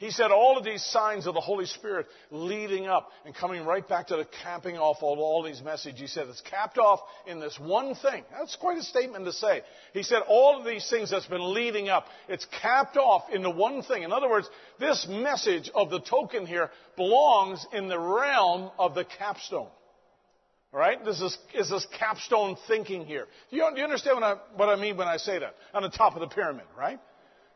He 0.00 0.10
said 0.10 0.30
all 0.30 0.56
of 0.56 0.64
these 0.64 0.82
signs 0.82 1.26
of 1.26 1.34
the 1.34 1.42
Holy 1.42 1.66
Spirit 1.66 2.06
leading 2.30 2.86
up 2.86 3.10
and 3.26 3.34
coming 3.34 3.66
right 3.66 3.86
back 3.86 4.06
to 4.06 4.16
the 4.16 4.26
capping 4.42 4.78
off 4.78 4.96
of 5.02 5.18
all 5.18 5.42
these 5.42 5.60
messages. 5.62 6.00
He 6.00 6.06
said 6.06 6.26
it's 6.26 6.40
capped 6.40 6.78
off 6.78 7.00
in 7.26 7.38
this 7.38 7.58
one 7.60 7.94
thing. 7.94 8.24
That's 8.32 8.56
quite 8.56 8.78
a 8.78 8.82
statement 8.82 9.26
to 9.26 9.32
say. 9.34 9.60
He 9.92 10.02
said 10.02 10.20
all 10.26 10.58
of 10.58 10.64
these 10.64 10.88
things 10.88 11.10
that's 11.10 11.26
been 11.26 11.52
leading 11.52 11.90
up, 11.90 12.06
it's 12.30 12.46
capped 12.62 12.96
off 12.96 13.24
in 13.30 13.42
the 13.42 13.50
one 13.50 13.82
thing. 13.82 14.02
In 14.02 14.10
other 14.10 14.30
words, 14.30 14.48
this 14.78 15.06
message 15.06 15.70
of 15.74 15.90
the 15.90 16.00
token 16.00 16.46
here 16.46 16.70
belongs 16.96 17.66
in 17.74 17.88
the 17.88 17.98
realm 17.98 18.70
of 18.78 18.94
the 18.94 19.04
capstone. 19.04 19.68
All 20.72 20.80
right? 20.80 21.04
This 21.04 21.20
is, 21.20 21.36
is 21.52 21.68
this 21.68 21.86
capstone 21.98 22.56
thinking 22.68 23.04
here. 23.04 23.26
Do 23.50 23.56
you, 23.58 23.68
do 23.74 23.78
you 23.78 23.84
understand 23.84 24.18
what 24.18 24.24
I, 24.24 24.34
what 24.56 24.68
I 24.70 24.80
mean 24.80 24.96
when 24.96 25.08
I 25.08 25.18
say 25.18 25.38
that? 25.38 25.56
On 25.74 25.82
the 25.82 25.90
top 25.90 26.14
of 26.14 26.20
the 26.20 26.34
pyramid, 26.34 26.64
right? 26.78 27.00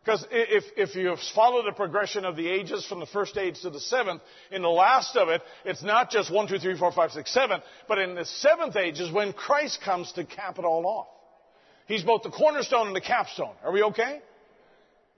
Because 0.04 0.26
if, 0.30 0.64
if 0.76 0.94
you 0.94 1.16
follow 1.34 1.64
the 1.64 1.72
progression 1.72 2.26
of 2.26 2.36
the 2.36 2.46
ages 2.46 2.84
from 2.84 3.00
the 3.00 3.06
first 3.06 3.38
age 3.38 3.62
to 3.62 3.70
the 3.70 3.80
seventh, 3.80 4.20
in 4.50 4.60
the 4.60 4.68
last 4.68 5.16
of 5.16 5.30
it, 5.30 5.40
it's 5.64 5.82
not 5.82 6.10
just 6.10 6.30
one, 6.30 6.46
two, 6.46 6.58
three, 6.58 6.76
four, 6.76 6.92
five, 6.92 7.12
six, 7.12 7.32
seven, 7.32 7.62
but 7.88 7.98
in 7.98 8.14
the 8.14 8.26
seventh 8.26 8.76
age 8.76 9.00
is 9.00 9.10
when 9.10 9.32
Christ 9.32 9.80
comes 9.82 10.12
to 10.12 10.24
cap 10.24 10.58
it 10.58 10.64
all 10.66 10.86
off. 10.86 11.06
He's 11.86 12.02
both 12.02 12.22
the 12.22 12.30
cornerstone 12.30 12.88
and 12.88 12.96
the 12.96 13.00
capstone. 13.00 13.54
Are 13.64 13.72
we 13.72 13.82
okay? 13.82 14.20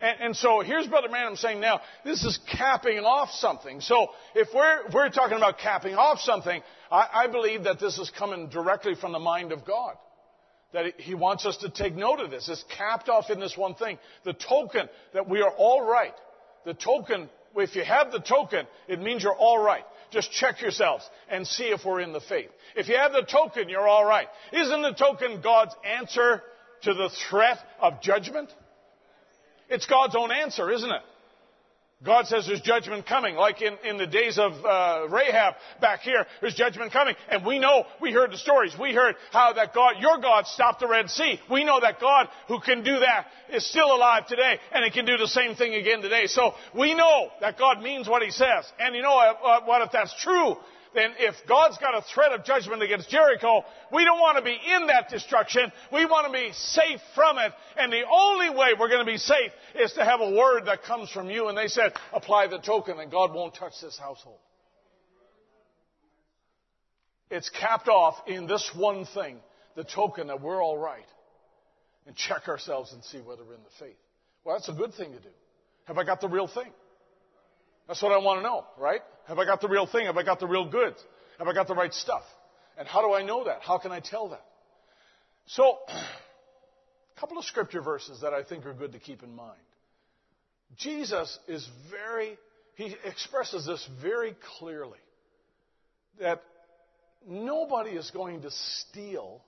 And, 0.01 0.21
and, 0.21 0.37
so 0.37 0.61
here's 0.61 0.87
Brother 0.87 1.09
Branham 1.09 1.35
saying 1.35 1.59
now, 1.59 1.81
this 2.05 2.23
is 2.23 2.39
capping 2.53 2.99
off 2.99 3.31
something. 3.31 3.81
So 3.81 4.09
if 4.37 4.49
we're, 4.55 4.83
we're 4.93 5.11
talking 5.11 5.37
about 5.37 5.59
capping 5.59 5.95
off 5.95 6.21
something, 6.21 6.63
I, 6.93 7.09
I 7.25 7.27
believe 7.27 7.65
that 7.65 7.81
this 7.81 7.99
is 7.99 8.11
coming 8.17 8.51
directly 8.51 8.95
from 8.95 9.13
the 9.13 9.19
mind 9.19 9.51
of 9.51 9.65
God 9.65 9.97
that 10.77 11.01
he 11.01 11.15
wants 11.15 11.47
us 11.47 11.57
to 11.59 11.71
take 11.71 11.95
note 11.95 12.21
of 12.21 12.31
this. 12.31 12.51
It's 12.51 12.63
capped 12.77 13.09
off 13.09 13.31
in 13.31 13.41
this 13.41 13.57
one 13.57 13.75
thing. 13.77 13.99
The 14.25 14.35
token 14.35 14.91
that 15.15 15.27
we 15.27 15.41
are 15.41 15.51
all 15.51 15.81
right. 15.83 16.13
The 16.67 16.75
token, 16.75 17.31
if 17.57 17.75
you 17.75 17.83
have 17.83 18.13
the 18.13 18.21
token, 18.21 18.67
it 18.87 19.01
means 19.01 19.23
you're 19.23 19.35
all 19.35 19.59
right. 19.59 19.85
Just 20.11 20.31
check 20.33 20.61
yourselves 20.61 21.09
and 21.31 21.47
see 21.47 21.65
if 21.65 21.87
we're 21.87 22.03
in 22.03 22.13
the 22.13 22.21
faith. 22.21 22.51
If 22.77 22.89
you 22.89 22.97
have 22.97 23.15
the 23.15 23.23
token, 23.23 23.71
you're 23.71 23.89
all 23.89 24.05
right. 24.05 24.29
Isn't 24.53 24.83
the 24.83 24.93
token 24.93 25.41
God's 25.41 25.75
answer 25.83 26.43
to 26.83 26.93
the 26.93 27.09
threat 27.31 27.57
of 27.81 28.03
judgment? 28.03 28.53
It's 29.71 29.87
God's 29.87 30.15
own 30.15 30.31
answer, 30.31 30.71
isn't 30.71 30.91
it? 30.91 31.03
God 32.05 32.27
says 32.27 32.47
there's 32.47 32.61
judgment 32.61 33.07
coming, 33.07 33.37
like 33.37 33.63
in, 33.63 33.75
in 33.83 33.97
the 33.97 34.07
days 34.07 34.39
of 34.39 34.53
uh, 34.65 35.09
Rahab 35.09 35.55
back 35.81 36.01
here, 36.01 36.27
there's 36.43 36.55
judgment 36.55 36.93
coming. 36.93 37.15
And 37.31 37.45
we 37.45 37.59
know, 37.59 37.85
we 38.03 38.13
heard 38.13 38.33
the 38.33 38.37
stories, 38.37 38.77
we 38.79 38.93
heard 38.93 39.17
how 39.33 39.55
that 39.55 39.73
God, 39.75 39.95
your 39.99 40.19
God 40.19 40.47
stopped 40.47 40.81
the 40.81 40.89
Red 40.89 41.09
Sea. 41.09 41.41
We 41.51 41.65
know 41.65 41.81
that 41.81 41.99
God 41.99 42.29
who 42.49 42.61
can 42.61 42.83
do 42.85 42.99
that 42.99 43.29
is 43.51 43.67
still 43.67 43.95
alive 43.95 44.27
today, 44.27 44.59
and 44.73 44.85
He 44.85 44.91
can 44.91 45.07
do 45.07 45.17
the 45.17 45.27
same 45.27 45.55
thing 45.55 45.75
again 45.75 46.03
today. 46.03 46.27
So 46.27 46.53
we 46.75 46.95
know 46.95 47.31
that 47.41 47.59
God 47.59 47.81
means 47.81 48.07
what 48.07 48.23
He 48.23 48.31
says. 48.31 48.71
And 48.79 48.95
you 48.95 49.01
know 49.01 49.19
uh, 49.19 49.63
what, 49.65 49.81
if 49.81 49.91
that's 49.91 50.15
true, 50.23 50.57
then 50.97 51.13
if 51.19 51.35
God's 51.47 51.79
got 51.79 51.95
a 51.95 52.03
threat 52.15 52.33
of 52.33 52.45
judgment 52.45 52.83
against 52.83 53.11
Jericho, 53.11 53.65
we 53.93 54.05
don't 54.05 54.19
want 54.19 54.39
to 54.39 54.43
be 54.43 54.59
in 54.75 54.87
that 54.87 55.09
destruction. 55.09 55.71
We 55.93 56.07
want 56.07 56.27
to 56.27 56.33
be 56.33 56.53
safe 56.53 57.01
from 57.15 57.39
it. 57.39 57.53
And 57.77 57.93
the 57.93 58.05
only 58.11 58.51
way 58.51 58.69
we're 58.79 58.89
going 58.89 59.05
to 59.05 59.13
be 59.13 59.19
safe 59.19 59.53
is 59.79 59.93
to 59.93 60.05
have 60.05 60.21
a 60.21 60.31
word 60.31 60.67
that 60.67 60.83
comes 60.85 61.11
from 61.11 61.29
you. 61.29 61.49
And 61.49 61.57
they 61.57 61.69
said, 61.69 61.93
apply 62.13 62.47
the 62.47 62.59
token 62.59 62.99
and 62.99 63.11
God 63.11 63.35
won't 63.35 63.55
touch 63.55 63.75
this 63.83 63.99
household. 63.99 64.39
It's 67.31 67.51
capped 67.51 67.89
off 67.89 68.15
in 68.27 68.47
this 68.47 68.71
one 68.75 69.05
thing, 69.05 69.39
the 69.75 69.85
token 69.85 70.29
that 70.29 70.41
we're 70.41 70.63
all 70.63 70.79
right. 70.79 71.07
And 72.07 72.15
check 72.15 72.49
ourselves 72.49 72.93
and 72.93 73.03
see 73.05 73.19
whether 73.19 73.45
we're 73.45 73.55
in 73.55 73.65
the 73.65 73.85
faith. 73.85 73.99
Well, 74.45 74.57
that's 74.57 74.69
a 74.69 74.73
good 74.73 74.95
thing 74.95 75.13
to 75.13 75.19
do. 75.19 75.29
Have 75.85 75.99
I 75.99 76.05
got 76.05 76.21
the 76.21 76.29
real 76.29 76.47
thing? 76.47 76.71
That's 77.89 78.03
what 78.03 78.13
I 78.13 78.19
want 78.19 78.41
to 78.41 78.43
know, 78.43 78.65
right? 78.79 79.01
Have 79.29 79.39
I 79.39 79.45
got 79.45 79.61
the 79.61 79.69
real 79.69 79.87
thing? 79.87 80.07
Have 80.07 80.17
I 80.17 80.23
got 80.23 80.41
the 80.41 80.47
real 80.47 80.69
goods? 80.69 81.03
Have 81.39 81.49
I 81.49 81.53
got 81.53 81.69
the 81.69 81.75
right 81.75 81.93
stuff? 81.93 82.23
And 82.79 82.87
how 82.87 83.01
do 83.01 83.15
I 83.15 83.23
know 83.23 83.45
that? 83.45 83.61
How 83.63 83.79
can 83.79 83.93
I 83.93 84.01
tell 84.01 84.31
that? 84.31 84.45
So, 85.47 85.79
a 85.89 86.05
couple 87.21 87.39
of 87.39 87.45
scripture 87.45 87.81
verses 87.81 88.21
that 88.23 88.33
I 88.33 88.43
think 88.43 88.67
are 88.67 88.75
good 88.75 88.93
to 88.93 88.99
keep 88.99 89.23
in 89.23 89.35
mind. 89.35 89.59
Jesus 90.77 91.39
is 91.47 91.69
very, 91.91 92.37
he 92.75 92.95
expresses 93.05 93.67
this 93.67 93.89
very 94.03 94.37
clearly 94.59 94.99
that 96.21 96.43
nobody 97.27 97.91
is 97.91 98.11
going 98.11 98.43
to 98.43 98.51
steal 98.51 99.43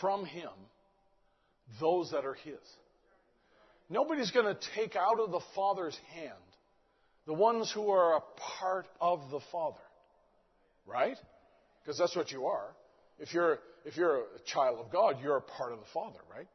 from 0.00 0.24
him 0.26 0.50
those 1.80 2.10
that 2.10 2.24
are 2.24 2.34
his. 2.34 2.58
Nobody's 3.88 4.30
going 4.30 4.46
to 4.46 4.58
take 4.74 4.96
out 4.96 5.20
of 5.20 5.30
the 5.30 5.40
Father's 5.54 5.98
hand 6.14 6.34
the 7.26 7.34
ones 7.34 7.70
who 7.72 7.90
are 7.90 8.16
a 8.16 8.20
part 8.60 8.86
of 9.00 9.30
the 9.30 9.40
Father. 9.52 9.80
Right? 10.86 11.16
Because 11.82 11.98
that's 11.98 12.14
what 12.14 12.30
you 12.30 12.46
are. 12.46 12.68
If 13.18 13.34
you're, 13.34 13.58
if 13.84 13.96
you're 13.96 14.18
a 14.18 14.24
child 14.46 14.78
of 14.78 14.92
God, 14.92 15.16
you're 15.22 15.36
a 15.36 15.42
part 15.42 15.72
of 15.72 15.78
the 15.78 15.86
Father, 15.92 16.18
right? 16.34 16.46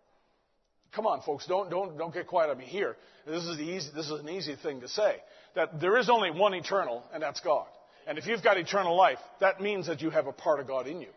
Come 0.93 1.07
on, 1.07 1.21
folks, 1.21 1.45
don't, 1.47 1.69
don't, 1.69 1.97
don't 1.97 2.13
get 2.13 2.27
quiet 2.27 2.49
on 2.49 2.57
me 2.57 2.65
here. 2.65 2.97
This 3.25 3.43
is, 3.45 3.59
easy, 3.59 3.89
this 3.95 4.05
is 4.07 4.19
an 4.19 4.29
easy 4.29 4.55
thing 4.61 4.81
to 4.81 4.87
say. 4.89 5.15
That 5.55 5.79
there 5.79 5.97
is 5.97 6.09
only 6.09 6.31
one 6.31 6.53
eternal, 6.53 7.03
and 7.13 7.23
that's 7.23 7.39
God. 7.39 7.67
And 8.07 8.17
if 8.17 8.25
you've 8.25 8.43
got 8.43 8.57
eternal 8.57 8.95
life, 8.95 9.19
that 9.39 9.61
means 9.61 9.87
that 9.87 10.01
you 10.01 10.09
have 10.09 10.27
a 10.27 10.33
part 10.33 10.59
of 10.59 10.67
God 10.67 10.87
in 10.87 11.01
you. 11.01 11.09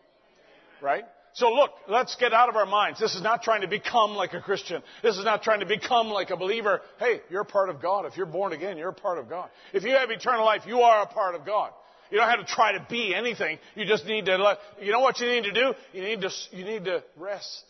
Right? 0.81 1.03
So 1.35 1.49
look, 1.49 1.71
let's 1.89 2.15
get 2.15 2.33
out 2.33 2.47
of 2.47 2.55
our 2.55 2.65
minds. 2.65 2.97
This 2.97 3.13
is 3.13 3.21
not 3.21 3.43
trying 3.43 3.61
to 3.61 3.67
become 3.67 4.11
like 4.11 4.33
a 4.33 4.39
Christian. 4.39 4.81
This 5.03 5.17
is 5.17 5.25
not 5.25 5.43
trying 5.43 5.59
to 5.59 5.65
become 5.65 6.07
like 6.07 6.29
a 6.29 6.37
believer. 6.37 6.81
Hey, 6.97 7.19
you're 7.29 7.43
part 7.43 7.69
of 7.69 7.81
God. 7.81 8.05
If 8.05 8.15
you're 8.15 8.25
born 8.25 8.53
again, 8.53 8.77
you're 8.77 8.89
a 8.89 8.93
part 8.93 9.17
of 9.17 9.27
God. 9.27 9.49
If 9.73 9.83
you 9.83 9.91
have 9.91 10.09
eternal 10.09 10.45
life, 10.45 10.61
you 10.65 10.79
are 10.79 11.03
a 11.03 11.07
part 11.07 11.35
of 11.35 11.45
God. 11.45 11.71
You 12.09 12.19
don't 12.19 12.29
have 12.29 12.39
to 12.39 12.45
try 12.45 12.71
to 12.71 12.87
be 12.89 13.13
anything. 13.13 13.59
You 13.75 13.85
just 13.85 14.05
need 14.05 14.27
to 14.27 14.37
let, 14.37 14.59
you 14.81 14.93
know 14.93 15.01
what 15.01 15.19
you 15.19 15.27
need 15.27 15.43
to 15.43 15.51
do? 15.51 15.73
You 15.91 16.03
need 16.03 16.21
to, 16.21 16.29
you 16.51 16.63
need 16.63 16.85
to 16.85 17.03
rest. 17.17 17.63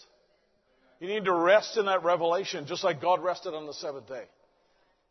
You 0.99 1.07
need 1.07 1.25
to 1.25 1.33
rest 1.33 1.75
in 1.75 1.85
that 1.85 2.03
revelation, 2.03 2.67
just 2.67 2.83
like 2.83 3.01
God 3.01 3.23
rested 3.23 3.55
on 3.55 3.65
the 3.65 3.73
seventh 3.73 4.07
day. 4.07 4.25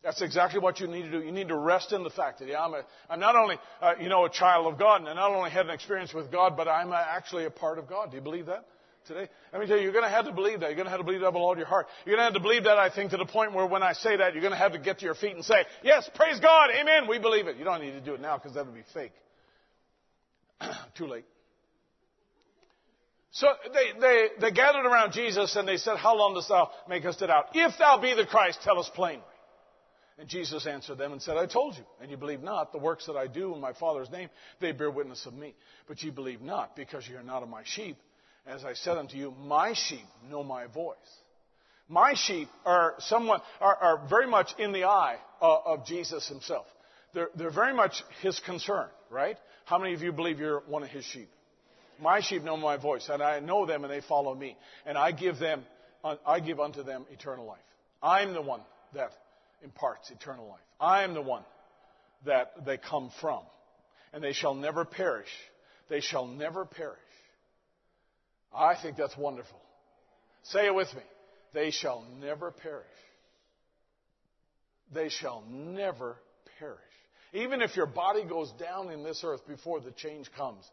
That's 0.05 0.21
exactly 0.21 0.61
what 0.61 0.81
you 0.81 0.87
need 0.87 1.03
to 1.03 1.11
do. 1.11 1.21
You 1.21 1.33
need 1.33 1.49
to 1.49 1.57
rest 1.57 1.93
in 1.93 2.03
the 2.03 2.11
fact 2.11 2.41
that 2.41 2.49
yeah, 2.49 2.63
I'm, 2.63 2.75
a, 2.75 2.83
I'm 3.09 3.21
not 3.21 3.37
only, 3.37 3.57
uh, 3.81 3.95
you 3.99 4.11
know, 4.11 4.27
a 4.27 4.31
child 4.31 4.71
of 4.71 4.79
God, 4.79 5.01
and 5.01 5.09
I 5.09 5.15
not 5.15 5.31
only 5.31 5.51
had 5.51 5.65
an 5.65 5.73
experience 5.73 6.13
with 6.13 6.31
God, 6.31 6.59
but 6.59 6.69
I'm 6.69 6.93
actually 6.93 7.47
a 7.47 7.51
part 7.51 7.79
of 7.79 7.89
God. 7.89 8.11
Do 8.11 8.19
you 8.19 8.23
believe 8.23 8.47
that 8.47 8.67
today? 9.07 9.31
Let 9.51 9.63
me 9.63 9.67
tell 9.67 9.79
you, 9.79 9.83
you're 9.83 9.93
going 9.93 10.05
to 10.05 10.11
have 10.11 10.27
to 10.27 10.33
believe 10.33 10.61
that. 10.61 10.67
You're 10.67 10.77
going 10.77 10.85
to 10.85 10.91
have 10.91 11.01
to 11.01 11.05
believe 11.05 11.23
that 11.23 11.33
with 11.33 11.41
all 11.41 11.57
your 11.57 11.67
heart. 11.67 11.87
You're 12.05 12.17
going 12.17 12.21
to 12.21 12.35
have 12.35 12.35
to 12.35 12.47
believe 12.47 12.65
that, 12.65 12.77
I 12.77 12.91
think, 12.91 13.13
to 13.13 13.17
the 13.17 13.25
point 13.25 13.55
where 13.55 13.65
when 13.65 13.83
I 13.83 13.95
say 13.95 14.19
that, 14.19 14.35
you're 14.35 14.43
going 14.43 14.53
to 14.53 14.59
have 14.59 14.73
to 14.73 14.79
get 14.79 14.99
to 14.99 15.07
your 15.07 15.15
feet 15.15 15.37
and 15.37 15.45
say, 15.45 15.65
yes, 15.83 16.09
praise 16.15 16.39
God, 16.39 16.69
amen, 16.79 17.09
we 17.09 17.19
believe 17.19 17.47
it. 17.47 17.57
You 17.57 17.65
don't 17.65 17.81
need 17.81 17.93
to 17.93 18.03
do 18.03 18.13
it 18.13 18.21
now 18.21 18.37
because 18.37 18.55
that 18.57 18.67
would 18.67 18.75
be 18.75 18.85
fake. 18.93 19.13
Too 20.99 21.07
late. 21.07 21.25
So 23.31 23.49
they, 23.73 23.99
they, 23.99 24.29
they 24.39 24.51
gathered 24.51 24.87
around 24.87 25.13
Jesus 25.13 25.57
and 25.57 25.67
they 25.67 25.79
said, 25.79 25.97
How 25.97 26.15
long 26.15 26.35
dost 26.35 26.51
thou 26.51 26.71
make 26.89 27.07
us 27.07 27.17
to 27.17 27.27
doubt? 27.27 27.47
If 27.55 27.79
thou 27.79 27.99
be 27.99 28.15
the 28.15 28.27
Christ, 28.27 28.61
tell 28.63 28.79
us 28.79 28.91
plainly. 28.95 29.25
And 30.19 30.29
Jesus 30.29 30.67
answered 30.67 30.99
them 30.99 31.13
and 31.13 31.21
said, 31.21 31.37
I 31.37 31.47
told 31.47 31.77
you, 31.77 31.85
and 32.01 32.11
you 32.11 32.17
believe 32.17 32.41
not. 32.41 32.71
The 32.71 32.79
works 32.79 33.07
that 33.07 33.17
I 33.17 33.27
do 33.27 33.53
in 33.55 33.61
my 33.61 33.73
Father's 33.73 34.11
name, 34.11 34.29
they 34.61 34.71
bear 34.71 34.91
witness 34.91 35.27
of 35.27 35.35
me. 35.35 35.55
But 35.89 36.03
ye 36.03 36.11
believe 36.11 36.41
not, 36.41 36.77
because 36.77 37.09
ye 37.09 37.17
are 37.17 37.23
not 37.23 37.43
of 37.43 37.49
my 37.49 37.63
sheep. 37.65 37.97
As 38.47 38.65
I 38.65 38.75
said 38.75 38.97
unto 38.97 39.17
you, 39.17 39.33
my 39.33 39.73
sheep 39.73 40.07
know 40.31 40.45
my 40.45 40.67
voice. 40.67 40.97
My 41.89 42.15
sheep 42.15 42.49
are 42.65 42.95
somewhat, 42.99 43.43
are, 43.61 43.75
are 43.75 44.07
very 44.09 44.27
much 44.27 44.55
in 44.59 44.73
the 44.73 44.85
eye 44.85 45.17
of, 45.41 45.63
of 45.67 45.87
Jesus 45.87 46.29
himself. 46.29 46.67
They're, 47.13 47.31
they're 47.37 47.51
very 47.51 47.75
much 47.75 48.03
his 48.23 48.39
concern, 48.41 48.87
right? 49.11 49.37
How 49.65 49.79
many 49.79 49.95
of 49.95 50.03
you 50.03 50.13
believe 50.13 50.39
you're 50.39 50.61
one 50.67 50.83
of 50.83 50.91
his 50.91 51.05
sheep? 51.05 51.29
My 52.01 52.21
sheep 52.21 52.43
know 52.43 52.57
my 52.57 52.77
voice, 52.77 53.09
and 53.09 53.23
I 53.23 53.41
know 53.41 53.67
them, 53.67 53.85
and 53.85 53.93
they 53.93 54.01
follow 54.01 54.35
me. 54.35 54.57
And 54.87 54.97
I 54.97 55.13
give 55.13 55.39
them, 55.39 55.65
I 56.27 56.41
give 56.41 56.61
unto 56.61 56.83
them 56.83 57.07
eternal 57.13 57.47
life. 57.47 57.59
I'm 58.03 58.33
the 58.33 58.43
one 58.43 58.61
that 58.95 59.11
imparts 59.63 60.11
eternal 60.11 60.49
life. 60.49 60.61
I 60.81 61.05
am 61.05 61.15
the 61.15 61.23
one 61.23 61.45
that 62.27 62.65
they 62.65 62.79
come 62.79 63.11
from. 63.21 63.43
And 64.13 64.23
they 64.23 64.33
shall 64.33 64.55
never 64.55 64.85
perish. 64.85 65.29
They 65.89 66.01
shall 66.01 66.27
never 66.27 66.65
perish. 66.65 66.99
I 68.55 68.77
think 68.81 68.97
that's 68.97 69.17
wonderful. 69.17 69.61
Say 70.45 70.67
it 70.67 70.75
with 70.75 70.93
me. 70.95 71.03
They 71.53 71.71
shall 71.71 72.05
never 72.21 72.51
perish. 72.51 72.85
They 74.93 75.09
shall 75.09 75.43
never 75.51 76.17
perish. 76.59 76.79
Even 77.33 77.63
if 77.63 77.75
your 77.77 77.87
body 77.87 78.25
goes 78.25 78.53
down 78.53 78.91
in 78.91 79.03
this 79.03 79.23
earth 79.25 79.47
before 79.49 79.81
the 79.81 79.91
change 79.91 80.31
comes, 80.37 80.65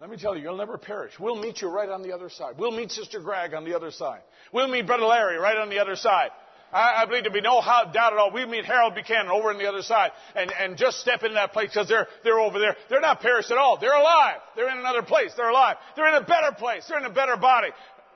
let 0.00 0.08
me 0.08 0.16
tell 0.16 0.34
you, 0.34 0.42
you'll 0.42 0.56
never 0.56 0.78
perish. 0.78 1.12
We'll 1.20 1.36
meet 1.36 1.60
you 1.60 1.68
right 1.68 1.88
on 1.90 2.02
the 2.02 2.12
other 2.12 2.30
side. 2.30 2.54
We'll 2.56 2.70
meet 2.70 2.90
Sister 2.90 3.20
Greg 3.20 3.52
on 3.52 3.64
the 3.64 3.74
other 3.74 3.90
side. 3.90 4.22
We'll 4.50 4.68
meet 4.68 4.86
Brother 4.86 5.04
Larry 5.04 5.36
right 5.36 5.58
on 5.58 5.68
the 5.68 5.78
other 5.78 5.96
side. 5.96 6.30
I, 6.72 7.02
I 7.02 7.06
believe 7.06 7.24
there 7.24 7.32
be 7.32 7.40
no 7.40 7.60
doubt 7.60 8.12
at 8.12 8.18
all. 8.18 8.32
We 8.32 8.46
meet 8.46 8.64
Harold 8.64 8.94
Buchanan 8.94 9.30
over 9.30 9.50
on 9.50 9.58
the 9.58 9.68
other 9.68 9.82
side 9.82 10.12
and, 10.34 10.52
and 10.52 10.76
just 10.76 11.00
step 11.00 11.22
into 11.22 11.34
that 11.34 11.52
place 11.52 11.70
because 11.70 11.88
they're, 11.88 12.06
they're 12.22 12.38
over 12.38 12.58
there. 12.58 12.76
They're 12.88 13.00
not 13.00 13.20
perished 13.20 13.50
at 13.50 13.58
all. 13.58 13.78
They're 13.78 13.94
alive. 13.94 14.38
They're 14.56 14.70
in 14.70 14.78
another 14.78 15.02
place. 15.02 15.32
They're 15.36 15.50
alive. 15.50 15.76
They're 15.96 16.08
in 16.08 16.22
a 16.22 16.26
better 16.26 16.52
place. 16.56 16.86
They're 16.88 16.98
in 16.98 17.04
a 17.04 17.12
better 17.12 17.36
body. 17.36 17.68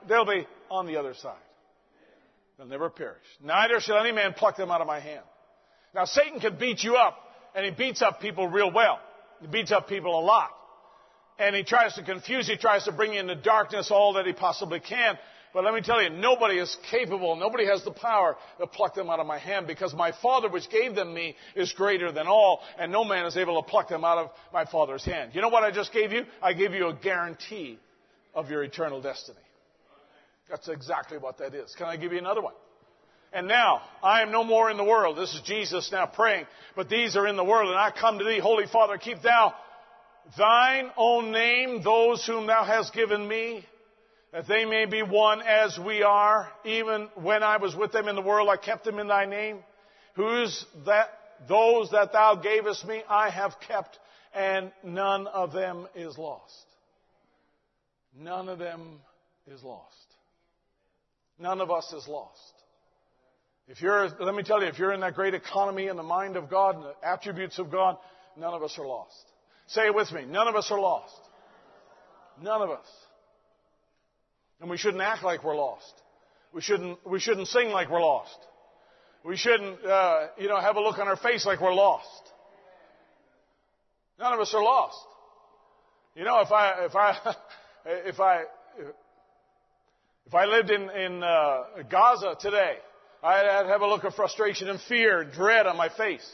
They'll 0.07 0.25
be 0.25 0.47
on 0.69 0.85
the 0.85 0.97
other 0.97 1.13
side. 1.13 1.35
They'll 2.57 2.67
never 2.67 2.89
perish. 2.89 3.23
Neither 3.43 3.79
shall 3.81 3.97
any 3.97 4.11
man 4.11 4.33
pluck 4.33 4.55
them 4.55 4.71
out 4.71 4.81
of 4.81 4.87
my 4.87 4.99
hand. 4.99 5.23
Now 5.93 6.05
Satan 6.05 6.39
can 6.39 6.57
beat 6.57 6.83
you 6.83 6.95
up 6.95 7.17
and 7.53 7.65
he 7.65 7.71
beats 7.71 8.01
up 8.01 8.21
people 8.21 8.47
real 8.47 8.71
well. 8.71 8.99
He 9.41 9.47
beats 9.47 9.71
up 9.71 9.89
people 9.89 10.17
a 10.17 10.23
lot. 10.23 10.49
And 11.37 11.53
he 11.53 11.63
tries 11.63 11.95
to 11.95 12.03
confuse, 12.03 12.47
he 12.47 12.55
tries 12.55 12.85
to 12.85 12.93
bring 12.93 13.13
you 13.13 13.19
into 13.19 13.35
darkness 13.35 13.91
all 13.91 14.13
that 14.13 14.25
he 14.25 14.31
possibly 14.31 14.79
can. 14.79 15.17
But 15.55 15.63
let 15.63 15.73
me 15.73 15.79
tell 15.79 16.03
you, 16.03 16.09
nobody 16.09 16.59
is 16.59 16.75
capable, 16.91 17.37
nobody 17.37 17.65
has 17.65 17.81
the 17.85 17.91
power 17.91 18.35
to 18.59 18.67
pluck 18.67 18.93
them 18.93 19.09
out 19.09 19.21
of 19.21 19.25
my 19.25 19.39
hand 19.39 19.67
because 19.67 19.93
my 19.93 20.11
Father 20.21 20.49
which 20.49 20.69
gave 20.69 20.95
them 20.95 21.13
me 21.13 21.33
is 21.55 21.71
greater 21.71 22.11
than 22.11 22.27
all, 22.27 22.59
and 22.77 22.91
no 22.91 23.05
man 23.05 23.25
is 23.25 23.37
able 23.37 23.63
to 23.63 23.69
pluck 23.69 23.87
them 23.87 24.03
out 24.03 24.17
of 24.17 24.31
my 24.51 24.65
Father's 24.65 25.05
hand. 25.05 25.31
You 25.33 25.39
know 25.39 25.47
what 25.47 25.63
I 25.63 25.71
just 25.71 25.93
gave 25.93 26.11
you? 26.11 26.25
I 26.41 26.51
gave 26.51 26.73
you 26.73 26.89
a 26.89 26.93
guarantee 26.93 27.79
of 28.33 28.49
your 28.49 28.65
eternal 28.65 29.01
destiny. 29.01 29.39
That's 30.49 30.67
exactly 30.67 31.19
what 31.19 31.37
that 31.37 31.55
is. 31.55 31.73
Can 31.77 31.87
I 31.87 31.95
give 31.95 32.11
you 32.11 32.19
another 32.19 32.41
one? 32.41 32.53
And 33.31 33.47
now, 33.47 33.81
I 34.03 34.23
am 34.23 34.33
no 34.33 34.43
more 34.43 34.69
in 34.69 34.75
the 34.75 34.83
world. 34.83 35.17
This 35.17 35.33
is 35.35 35.41
Jesus 35.45 35.89
now 35.89 36.05
praying. 36.05 36.47
But 36.75 36.89
these 36.89 37.15
are 37.15 37.27
in 37.27 37.37
the 37.37 37.45
world, 37.45 37.69
and 37.69 37.79
I 37.79 37.91
come 37.91 38.19
to 38.19 38.25
thee, 38.25 38.39
Holy 38.39 38.65
Father, 38.67 38.97
keep 38.97 39.21
thou 39.21 39.53
thine 40.37 40.91
own 40.97 41.31
name, 41.31 41.81
those 41.81 42.25
whom 42.25 42.45
thou 42.45 42.65
hast 42.65 42.93
given 42.93 43.25
me, 43.25 43.63
that 44.35 44.47
they 44.49 44.65
may 44.65 44.85
be 44.85 45.01
one 45.01 45.41
as 45.41 45.79
we 45.79 46.03
are. 46.03 46.51
Even 46.65 47.07
when 47.15 47.41
I 47.41 47.55
was 47.55 47.73
with 47.73 47.93
them 47.93 48.09
in 48.09 48.15
the 48.15 48.21
world, 48.21 48.49
I 48.49 48.57
kept 48.57 48.83
them 48.83 48.99
in 48.99 49.07
thy 49.07 49.25
name. 49.25 49.59
Whose 50.17 50.65
that, 50.85 51.07
those 51.47 51.91
that 51.91 52.11
thou 52.11 52.35
gavest 52.35 52.85
me, 52.85 53.01
I 53.07 53.29
have 53.29 53.53
kept, 53.65 53.97
and 54.33 54.73
none 54.83 55.27
of 55.27 55.53
them 55.53 55.87
is 55.95 56.17
lost. 56.17 56.65
None 58.19 58.49
of 58.49 58.59
them 58.59 58.99
is 59.47 59.63
lost. 59.63 59.95
None 61.39 61.61
of 61.61 61.71
us 61.71 61.93
is 61.93 62.05
lost. 62.05 62.39
If 63.69 63.81
you're, 63.81 64.09
let 64.19 64.35
me 64.35 64.43
tell 64.43 64.61
you, 64.61 64.67
if 64.67 64.77
you're 64.77 64.91
in 64.91 64.99
that 64.99 65.15
great 65.15 65.33
economy 65.33 65.87
in 65.87 65.95
the 65.95 66.03
mind 66.03 66.35
of 66.35 66.49
God 66.49 66.75
and 66.75 66.83
the 66.83 67.07
attributes 67.07 67.57
of 67.57 67.71
God, 67.71 67.95
none 68.35 68.53
of 68.53 68.63
us 68.63 68.77
are 68.77 68.85
lost. 68.85 69.15
Say 69.67 69.85
it 69.85 69.95
with 69.95 70.11
me. 70.11 70.25
None 70.25 70.49
of 70.49 70.57
us 70.57 70.69
are 70.71 70.79
lost. 70.79 71.21
None 72.41 72.61
of 72.61 72.69
us. 72.69 72.85
And 74.61 74.69
we 74.69 74.77
shouldn't 74.77 75.01
act 75.01 75.23
like 75.23 75.43
we're 75.43 75.55
lost. 75.55 75.93
We 76.53 76.61
shouldn't, 76.61 76.99
we 77.05 77.19
shouldn't 77.19 77.47
sing 77.47 77.69
like 77.69 77.89
we're 77.89 78.01
lost. 78.01 78.37
We 79.23 79.35
shouldn't, 79.37 79.83
uh, 79.83 80.27
you 80.37 80.47
know, 80.47 80.59
have 80.59 80.75
a 80.75 80.81
look 80.81 80.99
on 80.99 81.07
our 81.07 81.17
face 81.17 81.45
like 81.45 81.59
we're 81.59 81.73
lost. 81.73 82.31
None 84.19 84.33
of 84.33 84.39
us 84.39 84.53
are 84.53 84.63
lost. 84.63 84.97
You 86.15 86.23
know, 86.23 86.39
if 86.39 86.51
I, 86.51 86.85
if 86.85 86.95
I, 86.95 87.35
if 87.85 88.19
I, 88.19 88.43
if 90.25 90.33
I 90.33 90.45
lived 90.45 90.71
in, 90.71 90.89
in 90.89 91.23
uh, 91.23 91.63
Gaza 91.89 92.35
today, 92.39 92.75
I'd 93.21 93.67
have 93.67 93.81
a 93.81 93.87
look 93.87 94.03
of 94.03 94.13
frustration 94.13 94.69
and 94.69 94.79
fear, 94.79 95.21
and 95.21 95.31
dread 95.31 95.67
on 95.67 95.75
my 95.75 95.89
face 95.89 96.25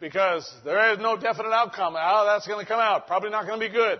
because 0.00 0.48
there 0.64 0.92
is 0.92 0.98
no 0.98 1.16
definite 1.16 1.52
outcome. 1.52 1.94
How 1.94 2.24
that's 2.24 2.46
going 2.46 2.64
to 2.64 2.66
come 2.66 2.80
out? 2.80 3.06
Probably 3.06 3.30
not 3.30 3.46
going 3.46 3.60
to 3.60 3.66
be 3.66 3.72
good. 3.72 3.98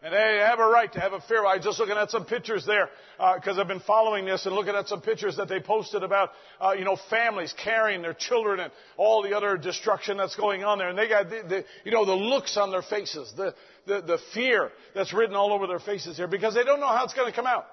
And 0.00 0.14
they 0.14 0.40
have 0.46 0.60
a 0.60 0.66
right 0.66 0.92
to 0.92 1.00
have 1.00 1.12
a 1.12 1.20
fear. 1.22 1.44
I 1.44 1.56
was 1.56 1.64
just 1.64 1.80
looking 1.80 1.96
at 1.96 2.10
some 2.10 2.24
pictures 2.24 2.64
there 2.64 2.88
because 3.16 3.58
uh, 3.58 3.60
I've 3.60 3.66
been 3.66 3.80
following 3.80 4.26
this 4.26 4.46
and 4.46 4.54
looking 4.54 4.76
at 4.76 4.86
some 4.86 5.00
pictures 5.00 5.36
that 5.38 5.48
they 5.48 5.58
posted 5.58 6.04
about, 6.04 6.30
uh, 6.60 6.72
you 6.78 6.84
know, 6.84 6.96
families 7.10 7.52
carrying 7.64 8.00
their 8.00 8.14
children 8.14 8.60
and 8.60 8.70
all 8.96 9.24
the 9.24 9.36
other 9.36 9.56
destruction 9.56 10.16
that's 10.16 10.36
going 10.36 10.62
on 10.62 10.78
there. 10.78 10.88
And 10.88 10.96
they 10.96 11.08
got, 11.08 11.28
the, 11.28 11.42
the, 11.48 11.64
you 11.84 11.90
know, 11.90 12.04
the 12.04 12.14
looks 12.14 12.56
on 12.56 12.70
their 12.70 12.82
faces, 12.82 13.32
the, 13.36 13.54
the, 13.86 14.00
the 14.02 14.18
fear 14.34 14.70
that's 14.94 15.12
written 15.12 15.34
all 15.34 15.52
over 15.52 15.66
their 15.66 15.80
faces 15.80 16.16
here 16.16 16.28
because 16.28 16.54
they 16.54 16.62
don't 16.62 16.78
know 16.78 16.86
how 16.86 17.02
it's 17.02 17.14
going 17.14 17.28
to 17.28 17.34
come 17.34 17.46
out. 17.46 17.66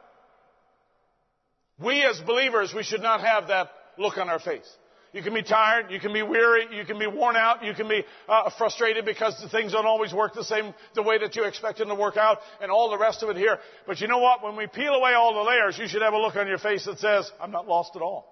We 1.79 2.01
as 2.03 2.19
believers, 2.21 2.73
we 2.73 2.81
should 2.81 3.01
not 3.01 3.21
have 3.21 3.49
that 3.49 3.69
look 3.99 4.17
on 4.17 4.29
our 4.29 4.39
face. 4.39 4.67
You 5.15 5.23
can 5.23 5.33
be 5.33 5.43
tired, 5.43 5.91
you 5.91 5.99
can 6.01 6.11
be 6.11 6.23
weary, 6.23 6.67
you 6.75 6.83
can 6.83 6.99
be 6.99 7.07
worn 7.07 7.37
out, 7.37 7.63
you 7.63 7.73
can 7.73 7.87
be 7.87 8.03
uh, 8.27 8.49
frustrated 8.57 9.05
because 9.05 9.41
the 9.41 9.47
things 9.47 9.71
don't 9.71 9.85
always 9.85 10.13
work 10.13 10.33
the 10.33 10.43
same 10.43 10.73
the 10.93 11.03
way 11.03 11.17
that 11.17 11.37
you 11.37 11.45
expect 11.45 11.77
them 11.77 11.87
to 11.87 11.95
work 11.95 12.17
out, 12.17 12.39
and 12.61 12.69
all 12.69 12.89
the 12.89 12.97
rest 12.97 13.23
of 13.23 13.29
it 13.29 13.37
here. 13.37 13.57
But 13.87 14.01
you 14.01 14.09
know 14.09 14.17
what? 14.17 14.43
When 14.43 14.57
we 14.57 14.67
peel 14.67 14.93
away 14.93 15.13
all 15.13 15.33
the 15.33 15.49
layers, 15.49 15.77
you 15.77 15.87
should 15.87 16.01
have 16.01 16.11
a 16.11 16.17
look 16.17 16.35
on 16.35 16.47
your 16.47 16.57
face 16.57 16.83
that 16.83 16.99
says, 16.99 17.31
"I'm 17.39 17.51
not 17.51 17.65
lost 17.65 17.95
at 17.95 18.01
all." 18.01 18.29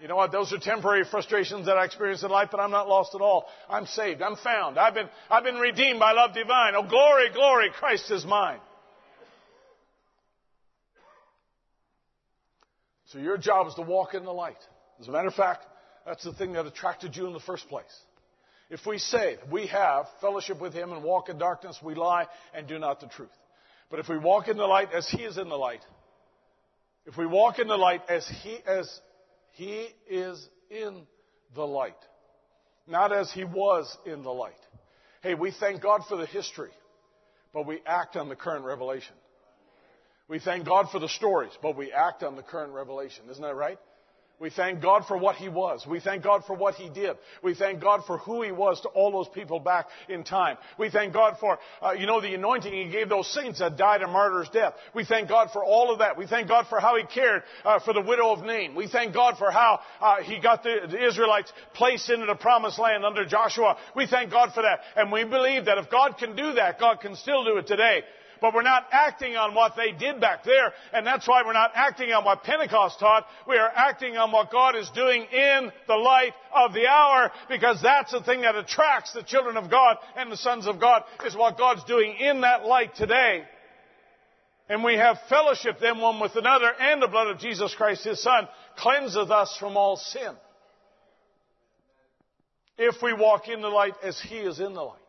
You 0.00 0.08
know 0.08 0.16
what? 0.16 0.32
Those 0.32 0.52
are 0.52 0.58
temporary 0.58 1.04
frustrations 1.04 1.66
that 1.66 1.78
I 1.78 1.84
experience 1.84 2.24
in 2.24 2.30
life, 2.30 2.48
but 2.50 2.58
I'm 2.58 2.72
not 2.72 2.88
lost 2.88 3.14
at 3.14 3.20
all. 3.20 3.46
I'm 3.70 3.86
saved. 3.86 4.22
I'm 4.22 4.34
found. 4.34 4.80
I've 4.80 4.94
been, 4.94 5.08
I've 5.30 5.44
been 5.44 5.60
redeemed 5.60 6.00
by 6.00 6.10
love 6.10 6.34
divine. 6.34 6.74
Oh, 6.74 6.82
glory, 6.82 7.30
glory, 7.32 7.70
Christ 7.70 8.10
is 8.10 8.26
mine. 8.26 8.58
So 13.04 13.18
your 13.18 13.38
job 13.38 13.68
is 13.68 13.74
to 13.74 13.82
walk 13.82 14.14
in 14.14 14.24
the 14.24 14.32
light. 14.32 14.58
As 14.98 15.06
a 15.06 15.12
matter 15.12 15.28
of 15.28 15.34
fact, 15.34 15.64
that's 16.06 16.24
the 16.24 16.32
thing 16.32 16.52
that 16.54 16.66
attracted 16.66 17.16
you 17.16 17.26
in 17.26 17.32
the 17.32 17.40
first 17.40 17.68
place. 17.68 17.84
If 18.70 18.86
we 18.86 18.98
say 18.98 19.36
we 19.50 19.66
have 19.66 20.06
fellowship 20.20 20.60
with 20.60 20.72
Him 20.72 20.92
and 20.92 21.02
walk 21.02 21.28
in 21.28 21.38
darkness, 21.38 21.78
we 21.82 21.94
lie 21.94 22.26
and 22.54 22.66
do 22.66 22.78
not 22.78 23.00
the 23.00 23.06
truth. 23.06 23.28
But 23.90 24.00
if 24.00 24.08
we 24.08 24.16
walk 24.16 24.48
in 24.48 24.56
the 24.56 24.64
light 24.64 24.92
as 24.92 25.08
He 25.08 25.22
is 25.22 25.36
in 25.36 25.48
the 25.48 25.58
light, 25.58 25.82
if 27.04 27.16
we 27.16 27.26
walk 27.26 27.58
in 27.58 27.68
the 27.68 27.76
light 27.76 28.02
as 28.08 28.26
He, 28.42 28.56
as 28.66 29.00
He 29.52 29.88
is 30.08 30.48
in 30.70 31.02
the 31.54 31.66
light, 31.66 31.98
not 32.86 33.12
as 33.12 33.30
He 33.30 33.44
was 33.44 33.94
in 34.06 34.22
the 34.22 34.32
light. 34.32 34.54
Hey, 35.22 35.34
we 35.34 35.52
thank 35.52 35.82
God 35.82 36.00
for 36.08 36.16
the 36.16 36.26
history, 36.26 36.70
but 37.52 37.66
we 37.66 37.80
act 37.86 38.16
on 38.16 38.28
the 38.28 38.36
current 38.36 38.64
revelation. 38.64 39.14
We 40.28 40.38
thank 40.38 40.64
God 40.64 40.86
for 40.90 40.98
the 40.98 41.10
stories, 41.10 41.52
but 41.60 41.76
we 41.76 41.92
act 41.92 42.22
on 42.22 42.36
the 42.36 42.42
current 42.42 42.72
revelation. 42.72 43.24
Isn't 43.30 43.42
that 43.42 43.54
right? 43.54 43.78
We 44.42 44.50
thank 44.50 44.82
God 44.82 45.04
for 45.06 45.16
what 45.16 45.36
He 45.36 45.48
was. 45.48 45.86
We 45.86 46.00
thank 46.00 46.24
God 46.24 46.44
for 46.44 46.56
what 46.56 46.74
He 46.74 46.88
did. 46.88 47.16
We 47.44 47.54
thank 47.54 47.80
God 47.80 48.00
for 48.08 48.18
who 48.18 48.42
He 48.42 48.50
was 48.50 48.80
to 48.80 48.88
all 48.88 49.12
those 49.12 49.28
people 49.28 49.60
back 49.60 49.86
in 50.08 50.24
time. 50.24 50.56
We 50.76 50.90
thank 50.90 51.12
God 51.12 51.36
for, 51.38 51.60
uh, 51.80 51.92
you 51.92 52.06
know, 52.06 52.20
the 52.20 52.34
anointing 52.34 52.72
He 52.72 52.90
gave 52.90 53.08
those 53.08 53.32
saints 53.32 53.60
that 53.60 53.76
died 53.76 54.02
a 54.02 54.08
martyr's 54.08 54.48
death. 54.48 54.74
We 54.96 55.04
thank 55.04 55.28
God 55.28 55.50
for 55.52 55.64
all 55.64 55.92
of 55.92 56.00
that. 56.00 56.18
We 56.18 56.26
thank 56.26 56.48
God 56.48 56.66
for 56.68 56.80
how 56.80 56.96
He 56.96 57.04
cared 57.04 57.44
uh, 57.64 57.78
for 57.84 57.94
the 57.94 58.00
widow 58.00 58.32
of 58.32 58.44
Nain. 58.44 58.74
We 58.74 58.88
thank 58.88 59.14
God 59.14 59.38
for 59.38 59.52
how 59.52 59.78
uh, 60.00 60.16
He 60.24 60.40
got 60.40 60.64
the, 60.64 60.88
the 60.90 61.06
Israelites 61.06 61.52
placed 61.74 62.10
into 62.10 62.26
the 62.26 62.34
promised 62.34 62.80
land 62.80 63.04
under 63.04 63.24
Joshua. 63.24 63.76
We 63.94 64.08
thank 64.08 64.32
God 64.32 64.52
for 64.54 64.64
that. 64.64 64.80
And 64.96 65.12
we 65.12 65.22
believe 65.22 65.66
that 65.66 65.78
if 65.78 65.88
God 65.88 66.18
can 66.18 66.34
do 66.34 66.54
that, 66.54 66.80
God 66.80 67.00
can 67.00 67.14
still 67.14 67.44
do 67.44 67.58
it 67.58 67.68
today 67.68 68.02
but 68.42 68.52
we're 68.52 68.62
not 68.62 68.86
acting 68.90 69.36
on 69.36 69.54
what 69.54 69.76
they 69.76 69.92
did 69.92 70.20
back 70.20 70.42
there, 70.44 70.72
and 70.92 71.06
that's 71.06 71.26
why 71.28 71.42
we're 71.46 71.52
not 71.52 71.70
acting 71.74 72.10
on 72.12 72.24
what 72.24 72.42
Pentecost 72.42 72.98
taught. 72.98 73.24
We 73.48 73.56
are 73.56 73.70
acting 73.74 74.16
on 74.16 74.32
what 74.32 74.50
God 74.50 74.76
is 74.76 74.90
doing 74.90 75.22
in 75.22 75.72
the 75.86 75.94
light 75.94 76.32
of 76.52 76.74
the 76.74 76.88
hour, 76.88 77.30
because 77.48 77.80
that's 77.80 78.10
the 78.10 78.22
thing 78.22 78.42
that 78.42 78.56
attracts 78.56 79.12
the 79.12 79.22
children 79.22 79.56
of 79.56 79.70
God 79.70 79.96
and 80.16 80.30
the 80.30 80.36
sons 80.36 80.66
of 80.66 80.80
God, 80.80 81.04
is 81.24 81.36
what 81.36 81.56
God's 81.56 81.84
doing 81.84 82.16
in 82.18 82.40
that 82.40 82.66
light 82.66 82.96
today. 82.96 83.44
And 84.68 84.82
we 84.82 84.94
have 84.94 85.18
fellowship 85.28 85.78
then 85.80 86.00
one 86.00 86.18
with 86.18 86.34
another, 86.34 86.72
and 86.80 87.00
the 87.00 87.08
blood 87.08 87.28
of 87.28 87.38
Jesus 87.38 87.74
Christ, 87.74 88.04
His 88.04 88.20
Son, 88.20 88.48
cleanseth 88.76 89.30
us 89.30 89.56
from 89.60 89.76
all 89.76 89.96
sin. 89.96 90.34
If 92.76 93.02
we 93.02 93.12
walk 93.12 93.48
in 93.48 93.60
the 93.60 93.68
light 93.68 93.94
as 94.02 94.20
He 94.20 94.38
is 94.38 94.58
in 94.58 94.74
the 94.74 94.82
light. 94.82 95.01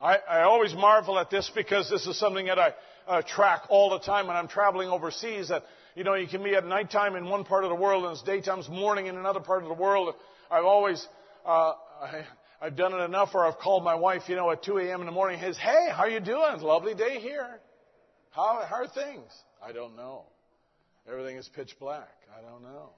I, 0.00 0.16
I 0.16 0.42
always 0.42 0.74
marvel 0.74 1.18
at 1.18 1.30
this 1.30 1.50
because 1.54 1.88
this 1.88 2.06
is 2.06 2.18
something 2.18 2.46
that 2.46 2.58
I 2.58 2.74
uh, 3.06 3.22
track 3.22 3.62
all 3.68 3.90
the 3.90 4.00
time 4.00 4.26
when 4.26 4.36
I'm 4.36 4.48
traveling 4.48 4.88
overseas. 4.88 5.48
That 5.48 5.62
you 5.94 6.04
know, 6.04 6.14
you 6.14 6.28
can 6.28 6.42
be 6.42 6.54
at 6.54 6.66
nighttime 6.66 7.16
in 7.16 7.24
one 7.26 7.44
part 7.44 7.64
of 7.64 7.70
the 7.70 7.76
world 7.76 8.04
and 8.04 8.12
it's 8.12 8.22
daytime's 8.22 8.68
morning 8.68 9.06
in 9.06 9.16
another 9.16 9.40
part 9.40 9.62
of 9.62 9.68
the 9.68 9.74
world. 9.74 10.14
I've 10.50 10.64
always 10.64 11.06
uh, 11.46 11.72
I, 12.02 12.24
I've 12.60 12.76
done 12.76 12.92
it 12.92 13.02
enough 13.02 13.32
where 13.32 13.46
I've 13.46 13.58
called 13.58 13.84
my 13.84 13.94
wife, 13.94 14.22
you 14.28 14.36
know, 14.36 14.50
at 14.50 14.62
2 14.62 14.78
a.m. 14.78 15.00
in 15.00 15.06
the 15.06 15.12
morning. 15.12 15.40
Says, 15.40 15.56
"Hey, 15.56 15.88
how 15.90 16.06
you 16.06 16.20
doing? 16.20 16.60
Lovely 16.60 16.94
day 16.94 17.18
here. 17.20 17.60
How, 18.30 18.64
how 18.68 18.76
are 18.76 18.88
things?" 18.88 19.30
I 19.62 19.72
don't 19.72 19.96
know. 19.96 20.24
Everything 21.10 21.36
is 21.36 21.48
pitch 21.54 21.76
black. 21.78 22.08
I 22.36 22.42
don't 22.42 22.62
know. 22.62 22.90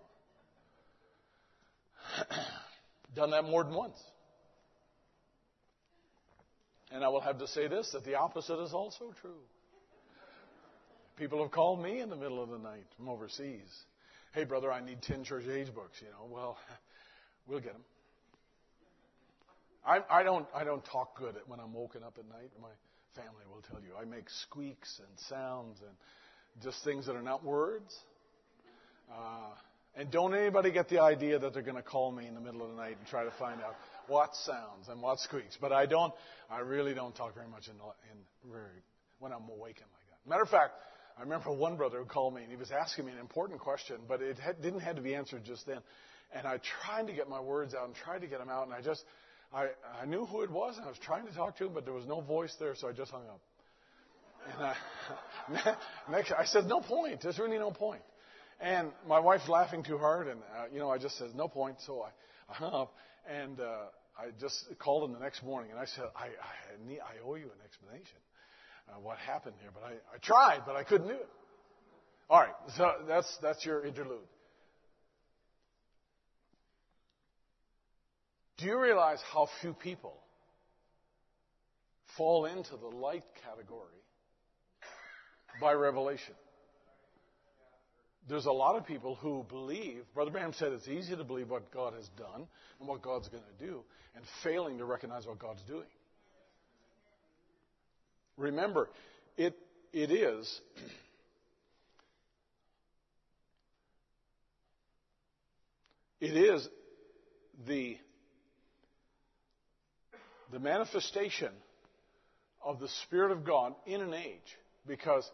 done 3.14 3.30
that 3.30 3.44
more 3.44 3.62
than 3.64 3.74
once. 3.74 3.98
And 6.90 7.04
I 7.04 7.08
will 7.08 7.20
have 7.20 7.38
to 7.38 7.46
say 7.46 7.68
this 7.68 7.90
that 7.92 8.04
the 8.04 8.14
opposite 8.14 8.60
is 8.60 8.72
also 8.72 9.12
true. 9.20 9.42
People 11.16 11.42
have 11.42 11.50
called 11.50 11.82
me 11.82 12.00
in 12.00 12.10
the 12.10 12.16
middle 12.16 12.42
of 12.42 12.48
the 12.48 12.58
night 12.58 12.86
from 12.96 13.08
overseas. 13.08 13.84
Hey, 14.32 14.44
brother, 14.44 14.70
I 14.70 14.80
need 14.80 15.02
10 15.02 15.24
church 15.24 15.44
age 15.46 15.74
books. 15.74 15.98
You 16.00 16.08
know, 16.08 16.32
well, 16.32 16.56
we'll 17.48 17.60
get 17.60 17.72
them. 17.72 17.82
I, 19.84 20.00
I, 20.10 20.22
don't, 20.22 20.46
I 20.54 20.64
don't 20.64 20.84
talk 20.84 21.18
good 21.18 21.34
when 21.46 21.60
I'm 21.60 21.72
woken 21.72 22.02
up 22.02 22.16
at 22.18 22.28
night. 22.28 22.50
My 22.60 22.68
family 23.14 23.44
will 23.52 23.62
tell 23.70 23.80
you. 23.80 23.94
I 24.00 24.04
make 24.04 24.28
squeaks 24.30 25.00
and 25.00 25.08
sounds 25.28 25.78
and 25.80 25.96
just 26.62 26.84
things 26.84 27.06
that 27.06 27.16
are 27.16 27.22
not 27.22 27.44
words. 27.44 27.96
Uh, 29.10 29.54
and 29.96 30.10
don't 30.10 30.34
anybody 30.34 30.70
get 30.70 30.88
the 30.88 31.00
idea 31.00 31.38
that 31.38 31.52
they're 31.52 31.62
going 31.62 31.76
to 31.76 31.82
call 31.82 32.12
me 32.12 32.26
in 32.26 32.34
the 32.34 32.40
middle 32.40 32.62
of 32.62 32.70
the 32.70 32.76
night 32.76 32.96
and 32.98 33.06
try 33.08 33.24
to 33.24 33.32
find 33.38 33.60
out 33.60 33.74
what 34.08 34.34
sounds 34.34 34.88
and 34.88 35.00
what 35.00 35.20
squeaks. 35.20 35.56
But 35.60 35.72
I 35.72 35.86
don't, 35.86 36.12
I 36.50 36.60
really 36.60 36.94
don't 36.94 37.14
talk 37.14 37.34
very 37.34 37.48
much 37.48 37.68
in, 37.68 37.74
in 37.74 38.50
very, 38.50 38.82
when 39.20 39.32
I'm 39.32 39.48
awakened 39.48 39.90
like 39.92 40.06
that. 40.10 40.28
Matter 40.28 40.42
of 40.42 40.48
fact, 40.48 40.72
I 41.18 41.22
remember 41.22 41.52
one 41.52 41.76
brother 41.76 41.98
who 41.98 42.04
called 42.04 42.34
me 42.34 42.42
and 42.42 42.50
he 42.50 42.56
was 42.56 42.70
asking 42.70 43.06
me 43.06 43.12
an 43.12 43.18
important 43.18 43.60
question, 43.60 43.96
but 44.06 44.22
it 44.22 44.38
had, 44.38 44.62
didn't 44.62 44.80
have 44.80 44.96
to 44.96 45.02
be 45.02 45.14
answered 45.14 45.44
just 45.44 45.66
then. 45.66 45.78
And 46.34 46.46
I 46.46 46.60
tried 46.84 47.06
to 47.06 47.12
get 47.12 47.28
my 47.28 47.40
words 47.40 47.74
out 47.74 47.86
and 47.86 47.94
tried 47.94 48.20
to 48.20 48.26
get 48.26 48.38
them 48.38 48.50
out, 48.50 48.66
and 48.66 48.74
I 48.74 48.82
just, 48.82 49.02
I, 49.52 49.68
I 50.00 50.04
knew 50.04 50.26
who 50.26 50.42
it 50.42 50.50
was, 50.50 50.76
and 50.76 50.84
I 50.84 50.88
was 50.88 50.98
trying 50.98 51.26
to 51.26 51.32
talk 51.32 51.56
to 51.56 51.66
him, 51.66 51.72
but 51.72 51.86
there 51.86 51.94
was 51.94 52.04
no 52.06 52.20
voice 52.20 52.54
there, 52.60 52.74
so 52.74 52.88
I 52.88 52.92
just 52.92 53.10
hung 53.10 53.26
up. 53.26 53.40
And 54.52 54.66
I, 54.66 55.76
next, 56.10 56.32
I 56.32 56.44
said, 56.44 56.66
no 56.66 56.80
point. 56.80 57.22
There's 57.22 57.38
really 57.38 57.58
no 57.58 57.70
point. 57.70 58.02
And 58.60 58.90
my 59.06 59.20
wife's 59.20 59.48
laughing 59.48 59.84
too 59.84 59.98
hard, 59.98 60.28
and 60.28 60.40
uh, 60.40 60.64
you 60.72 60.80
know, 60.80 60.90
I 60.90 60.98
just 60.98 61.16
said 61.16 61.28
no 61.34 61.48
point, 61.48 61.76
so 61.86 62.02
I, 62.02 62.52
I 62.52 62.54
hung 62.56 62.74
up. 62.74 62.94
And 63.30 63.60
uh, 63.60 63.84
I 64.18 64.30
just 64.40 64.66
called 64.80 65.08
him 65.08 65.14
the 65.14 65.20
next 65.20 65.44
morning 65.44 65.70
and 65.70 65.78
I 65.78 65.84
said, 65.84 66.04
I, 66.16 66.26
I, 66.26 66.88
need, 66.88 66.98
I 66.98 67.24
owe 67.24 67.36
you 67.36 67.44
an 67.44 67.60
explanation. 67.64 68.18
Uh, 68.88 69.00
what 69.00 69.18
happened 69.18 69.54
here? 69.60 69.70
But 69.72 69.84
I, 69.84 69.92
I 69.92 70.18
tried, 70.20 70.62
but 70.66 70.74
I 70.74 70.82
couldn't 70.82 71.08
do 71.08 71.14
it. 71.14 71.28
All 72.28 72.40
right, 72.40 72.54
so 72.76 72.90
that's, 73.06 73.38
that's 73.40 73.64
your 73.64 73.86
interlude. 73.86 74.18
Do 78.58 78.66
you 78.66 78.78
realize 78.80 79.18
how 79.32 79.48
few 79.60 79.72
people 79.72 80.14
fall 82.16 82.46
into 82.46 82.76
the 82.76 82.88
light 82.88 83.24
category 83.44 84.02
by 85.60 85.72
revelation? 85.72 86.34
There's 88.28 88.46
a 88.46 88.52
lot 88.52 88.76
of 88.76 88.86
people 88.86 89.14
who 89.16 89.44
believe, 89.48 90.02
Brother 90.14 90.30
Branham 90.30 90.52
said 90.52 90.72
it's 90.72 90.88
easy 90.88 91.16
to 91.16 91.24
believe 91.24 91.48
what 91.48 91.72
God 91.72 91.94
has 91.94 92.08
done 92.16 92.46
and 92.78 92.88
what 92.88 93.02
God's 93.02 93.28
going 93.28 93.42
to 93.58 93.66
do, 93.66 93.80
and 94.14 94.24
failing 94.42 94.78
to 94.78 94.84
recognize 94.84 95.26
what 95.26 95.38
God's 95.38 95.62
doing. 95.62 95.86
Remember, 98.36 98.90
it, 99.36 99.56
it 99.92 100.10
is. 100.10 100.60
It 106.20 106.36
is 106.36 106.68
the, 107.68 107.96
the 110.50 110.58
manifestation 110.58 111.52
of 112.60 112.80
the 112.80 112.88
Spirit 113.04 113.30
of 113.30 113.44
God 113.44 113.74
in 113.86 114.00
an 114.00 114.12
age 114.12 114.58
because 114.84 115.30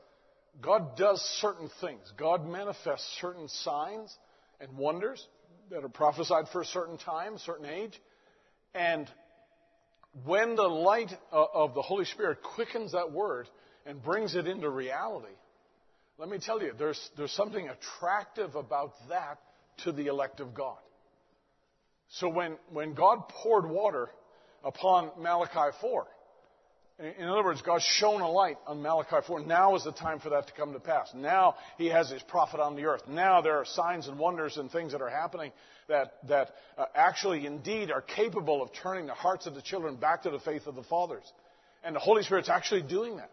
God 0.61 0.97
does 0.97 1.21
certain 1.41 1.69
things. 1.81 2.13
God 2.17 2.47
manifests 2.47 3.19
certain 3.21 3.49
signs 3.49 4.17
and 4.61 4.77
wonders 4.77 5.27
that 5.71 5.85
are 5.85 5.89
prophesied 5.89 6.47
for 6.53 6.63
a 6.63 6.67
certain 6.67 6.99
time, 6.99 7.39
certain 7.39 7.67
age. 7.67 8.01
And 8.75 9.09
when 10.25 10.57
the 10.57 10.63
light 10.63 11.11
uh, 11.33 11.45
of 11.55 11.75
the 11.75 11.83
Holy 11.83 12.05
Spirit 12.05 12.39
quickens 12.43 12.93
that 12.93 13.13
word 13.13 13.49
and 13.85 14.03
brings 14.03 14.35
it 14.35 14.47
into 14.47 14.71
reality, 14.71 15.35
let 16.19 16.29
me 16.29 16.39
tell 16.39 16.63
you, 16.63 16.73
there's, 16.79 17.11
there's 17.17 17.33
something 17.33 17.69
attractive 17.69 18.55
about 18.55 18.93
that 19.09 19.41
to 19.85 19.93
the 19.93 20.07
elect 20.07 20.41
of 20.41 20.55
God. 20.55 20.79
So 22.09 22.29
when, 22.29 22.57
when 22.71 22.95
God 22.95 23.29
poured 23.29 23.69
water 23.69 24.09
upon 24.63 25.11
Malachi 25.19 25.77
4, 25.81 26.07
in 26.99 27.27
other 27.27 27.43
words, 27.43 27.61
God 27.61 27.83
shone 27.83 28.21
a 28.21 28.31
light 28.31 28.57
on 28.69 28.81
Malachi 28.81 29.17
4. 29.27 29.41
Now 29.41 29.75
is 29.75 29.83
the 29.83 29.93
time 29.93 30.21
for 30.21 30.31
that 30.31 30.47
to 30.47 30.53
come 30.53 30.73
to 30.75 30.81
pass. 30.81 31.11
Now 31.13 31.57
He 31.77 31.87
has 31.87 32.09
His 32.09 32.23
prophet 32.23 32.61
on 32.61 32.77
the 32.77 32.85
earth. 32.85 33.03
Now 33.09 33.41
there 33.41 33.57
are 33.57 33.65
signs 33.65 34.07
and 34.07 34.17
wonders 34.17 34.57
and 34.57 34.71
things 34.71 34.93
that 34.93 35.03
are 35.03 35.11
happening 35.11 35.51
that, 35.89 36.15
that 36.29 36.51
uh, 36.79 36.85
actually 36.95 37.47
indeed 37.47 37.91
are 37.91 38.01
capable 38.01 38.63
of 38.63 38.71
turning 38.73 39.07
the 39.07 39.15
hearts 39.15 39.47
of 39.47 39.57
the 39.57 39.63
children 39.63 39.97
back 39.97 40.23
to 40.23 40.31
the 40.31 40.39
faith 40.39 40.67
of 40.67 40.77
the 40.77 40.85
fathers. 40.85 41.25
And 41.83 41.97
the 41.97 42.01
Holy 42.01 42.23
Spirit's 42.23 42.49
actually 42.49 42.83
doing 42.83 43.17
that. 43.17 43.31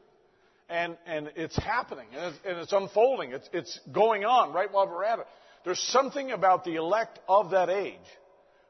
And, 0.67 0.97
and 1.05 1.31
it's 1.35 1.55
happening 1.57 2.07
and 2.15 2.33
it's, 2.33 2.45
and 2.45 2.57
it's 2.57 2.73
unfolding. 2.73 3.31
It's, 3.31 3.49
it's 3.53 3.79
going 3.91 4.25
on 4.25 4.53
right 4.53 4.71
while 4.71 4.87
we're 4.87 5.03
at 5.03 5.19
it. 5.19 5.27
There's 5.63 5.79
something 5.79 6.31
about 6.31 6.63
the 6.63 6.75
elect 6.75 7.19
of 7.29 7.51
that 7.51 7.69
age 7.69 7.99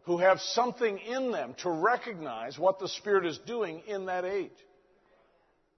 who 0.03 0.17
have 0.17 0.41
something 0.41 0.97
in 0.97 1.31
them 1.31 1.55
to 1.61 1.69
recognize 1.69 2.59
what 2.59 2.79
the 2.79 2.89
Spirit 2.89 3.25
is 3.25 3.37
doing 3.45 3.83
in 3.87 4.07
that 4.07 4.25
age. 4.25 4.51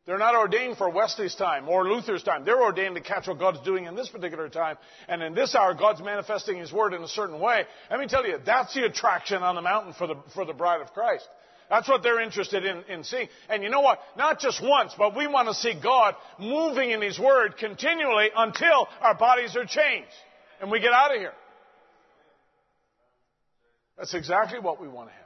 They're 0.05 0.17
not 0.17 0.35
ordained 0.35 0.77
for 0.77 0.89
Wesley's 0.89 1.35
time 1.35 1.69
or 1.69 1.87
Luther's 1.87 2.23
time. 2.23 2.43
They're 2.43 2.61
ordained 2.61 2.95
to 2.95 3.01
catch 3.01 3.27
what 3.27 3.39
God's 3.39 3.61
doing 3.61 3.85
in 3.85 3.95
this 3.95 4.09
particular 4.09 4.49
time. 4.49 4.77
And 5.07 5.23
in 5.23 5.33
this 5.33 5.55
hour, 5.55 5.73
God's 5.73 6.01
manifesting 6.01 6.57
His 6.57 6.73
Word 6.73 6.93
in 6.93 7.01
a 7.01 7.07
certain 7.07 7.39
way. 7.39 7.63
Let 7.89 7.99
me 7.99 8.07
tell 8.07 8.25
you, 8.25 8.37
that's 8.45 8.73
the 8.73 8.85
attraction 8.85 9.41
on 9.41 9.55
the 9.55 9.61
mountain 9.61 9.93
for 9.93 10.07
the, 10.07 10.15
for 10.33 10.43
the 10.43 10.53
bride 10.53 10.81
of 10.81 10.91
Christ. 10.93 11.25
That's 11.69 11.87
what 11.87 12.03
they're 12.03 12.19
interested 12.19 12.65
in, 12.65 12.83
in 12.89 13.05
seeing. 13.05 13.29
And 13.47 13.63
you 13.63 13.69
know 13.69 13.79
what? 13.79 13.99
Not 14.17 14.39
just 14.39 14.61
once, 14.61 14.93
but 14.97 15.15
we 15.15 15.25
want 15.25 15.47
to 15.47 15.53
see 15.53 15.73
God 15.81 16.15
moving 16.37 16.91
in 16.91 17.01
His 17.01 17.17
Word 17.17 17.55
continually 17.57 18.29
until 18.35 18.89
our 19.01 19.15
bodies 19.15 19.55
are 19.55 19.65
changed 19.65 20.11
and 20.63 20.71
we 20.71 20.79
get 20.79 20.93
out 20.93 21.13
of 21.13 21.19
here. 21.19 21.33
That's 23.97 24.13
exactly 24.13 24.59
what 24.59 24.81
we 24.81 24.87
want 24.87 25.09
to 25.09 25.13
have. 25.13 25.22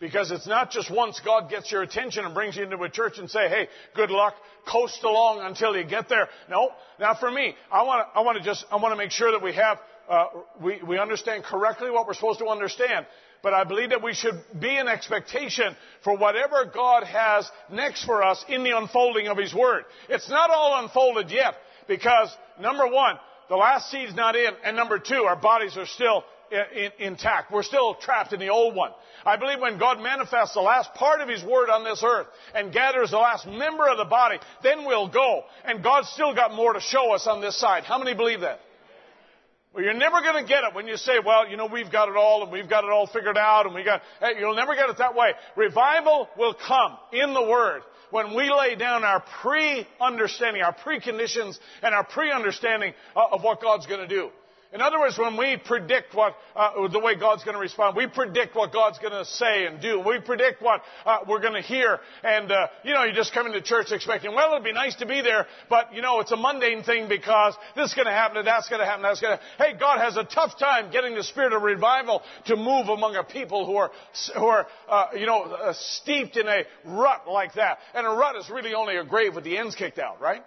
Because 0.00 0.30
it's 0.30 0.46
not 0.46 0.70
just 0.70 0.92
once 0.92 1.20
God 1.24 1.50
gets 1.50 1.72
your 1.72 1.82
attention 1.82 2.24
and 2.24 2.32
brings 2.32 2.56
you 2.56 2.62
into 2.62 2.80
a 2.82 2.88
church 2.88 3.18
and 3.18 3.28
say, 3.28 3.48
hey, 3.48 3.66
good 3.96 4.10
luck, 4.10 4.34
coast 4.64 5.02
along 5.02 5.40
until 5.40 5.76
you 5.76 5.82
get 5.82 6.08
there. 6.08 6.28
No, 6.48 6.70
not 7.00 7.18
for 7.18 7.28
me. 7.30 7.54
I 7.72 7.82
want 7.82 8.06
to, 8.06 8.18
I 8.18 8.22
want 8.22 8.38
to 8.38 8.44
just, 8.44 8.64
I 8.70 8.76
want 8.76 8.92
to 8.92 8.96
make 8.96 9.10
sure 9.10 9.32
that 9.32 9.42
we 9.42 9.54
have, 9.54 9.78
uh, 10.08 10.26
we, 10.62 10.80
we 10.86 10.98
understand 10.98 11.42
correctly 11.42 11.90
what 11.90 12.06
we're 12.06 12.14
supposed 12.14 12.38
to 12.38 12.46
understand. 12.46 13.06
but 13.42 13.54
I 13.54 13.64
believe 13.64 13.90
that 13.90 14.02
we 14.02 14.14
should 14.14 14.40
be 14.58 14.76
in 14.76 14.88
expectation 14.88 15.76
for 16.02 16.16
whatever 16.16 16.70
God 16.72 17.04
has 17.04 17.50
next 17.70 18.04
for 18.04 18.22
us 18.22 18.44
in 18.48 18.64
the 18.64 18.76
unfolding 18.76 19.28
of 19.28 19.38
His 19.38 19.54
Word. 19.54 19.84
It's 20.08 20.28
not 20.28 20.50
all 20.50 20.82
unfolded 20.82 21.30
yet 21.30 21.54
because 21.86 22.34
number 22.60 22.86
one, 22.86 23.16
the 23.48 23.56
last 23.56 23.90
seed's 23.90 24.14
not 24.14 24.36
in, 24.36 24.50
and 24.64 24.76
number 24.76 24.98
two, 24.98 25.24
our 25.24 25.36
bodies 25.36 25.76
are 25.76 25.86
still 25.86 26.24
intact. 26.98 27.52
We're 27.52 27.62
still 27.62 27.94
trapped 27.94 28.32
in 28.32 28.40
the 28.40 28.48
old 28.48 28.74
one. 28.74 28.90
I 29.24 29.36
believe 29.36 29.60
when 29.60 29.78
God 29.78 30.00
manifests 30.00 30.54
the 30.54 30.60
last 30.60 30.94
part 30.94 31.20
of 31.20 31.28
His 31.28 31.42
Word 31.42 31.70
on 31.70 31.84
this 31.84 32.02
earth 32.04 32.26
and 32.54 32.72
gathers 32.72 33.10
the 33.10 33.18
last 33.18 33.46
member 33.46 33.88
of 33.88 33.98
the 33.98 34.04
body, 34.04 34.38
then 34.62 34.84
we'll 34.84 35.08
go. 35.08 35.44
And 35.64 35.82
God's 35.82 36.08
still 36.10 36.34
got 36.34 36.54
more 36.54 36.72
to 36.72 36.80
show 36.80 37.12
us 37.12 37.26
on 37.26 37.40
this 37.40 37.58
side. 37.58 37.84
How 37.84 37.98
many 37.98 38.14
believe 38.14 38.40
that? 38.40 38.60
Well, 39.74 39.84
you're 39.84 39.94
never 39.94 40.20
going 40.22 40.42
to 40.42 40.48
get 40.48 40.64
it 40.64 40.74
when 40.74 40.86
you 40.86 40.96
say, 40.96 41.14
well, 41.24 41.48
you 41.48 41.56
know, 41.56 41.66
we've 41.66 41.92
got 41.92 42.08
it 42.08 42.16
all 42.16 42.42
and 42.42 42.50
we've 42.50 42.68
got 42.68 42.84
it 42.84 42.90
all 42.90 43.06
figured 43.06 43.36
out 43.36 43.66
and 43.66 43.74
we 43.74 43.84
got, 43.84 44.02
hey, 44.20 44.32
you'll 44.38 44.56
never 44.56 44.74
get 44.74 44.88
it 44.88 44.98
that 44.98 45.14
way. 45.14 45.32
Revival 45.56 46.28
will 46.38 46.54
come 46.54 46.96
in 47.12 47.34
the 47.34 47.42
Word 47.42 47.82
when 48.10 48.34
we 48.34 48.50
lay 48.50 48.74
down 48.76 49.04
our 49.04 49.22
pre-understanding, 49.42 50.62
our 50.62 50.74
preconditions 50.74 51.58
and 51.82 51.94
our 51.94 52.04
pre-understanding 52.04 52.94
uh, 53.14 53.26
of 53.32 53.42
what 53.42 53.60
God's 53.60 53.86
going 53.86 54.00
to 54.00 54.08
do. 54.08 54.30
In 54.70 54.82
other 54.82 54.98
words, 54.98 55.16
when 55.16 55.38
we 55.38 55.56
predict 55.56 56.14
what 56.14 56.34
uh, 56.54 56.88
the 56.88 56.98
way 56.98 57.14
God's 57.14 57.42
going 57.42 57.54
to 57.54 57.60
respond, 57.60 57.96
we 57.96 58.06
predict 58.06 58.54
what 58.54 58.70
God's 58.70 58.98
going 58.98 59.14
to 59.14 59.24
say 59.24 59.64
and 59.64 59.80
do. 59.80 59.98
We 59.98 60.20
predict 60.20 60.60
what 60.60 60.82
uh, 61.06 61.20
we're 61.26 61.40
going 61.40 61.54
to 61.54 61.62
hear, 61.62 61.98
and 62.22 62.52
uh, 62.52 62.66
you 62.84 62.92
know, 62.92 63.04
you 63.04 63.14
just 63.14 63.32
come 63.32 63.46
into 63.46 63.62
church 63.62 63.92
expecting, 63.92 64.34
well, 64.34 64.52
it'd 64.52 64.64
be 64.64 64.74
nice 64.74 64.94
to 64.96 65.06
be 65.06 65.22
there, 65.22 65.46
but 65.70 65.94
you 65.94 66.02
know, 66.02 66.20
it's 66.20 66.32
a 66.32 66.36
mundane 66.36 66.82
thing 66.82 67.08
because 67.08 67.54
this 67.76 67.88
is 67.88 67.94
going 67.94 68.06
to 68.06 68.12
happen 68.12 68.36
and 68.36 68.46
that's 68.46 68.68
going 68.68 68.80
to 68.80 68.84
happen. 68.84 69.02
That's 69.02 69.22
going 69.22 69.38
to. 69.38 69.44
Hey, 69.56 69.72
God 69.78 70.00
has 70.00 70.18
a 70.18 70.24
tough 70.24 70.58
time 70.58 70.92
getting 70.92 71.14
the 71.14 71.24
spirit 71.24 71.54
of 71.54 71.62
revival 71.62 72.22
to 72.46 72.56
move 72.56 72.88
among 72.88 73.16
a 73.16 73.24
people 73.24 73.64
who 73.64 73.76
are 73.76 73.90
who 74.36 74.44
are 74.44 74.66
uh, 74.86 75.06
you 75.16 75.24
know 75.24 75.44
uh, 75.44 75.72
steeped 75.78 76.36
in 76.36 76.46
a 76.46 76.64
rut 76.84 77.26
like 77.26 77.54
that. 77.54 77.78
And 77.94 78.06
a 78.06 78.10
rut 78.10 78.36
is 78.36 78.50
really 78.50 78.74
only 78.74 78.96
a 78.96 79.04
grave 79.04 79.34
with 79.34 79.44
the 79.44 79.56
ends 79.56 79.74
kicked 79.74 79.98
out, 79.98 80.20
right? 80.20 80.42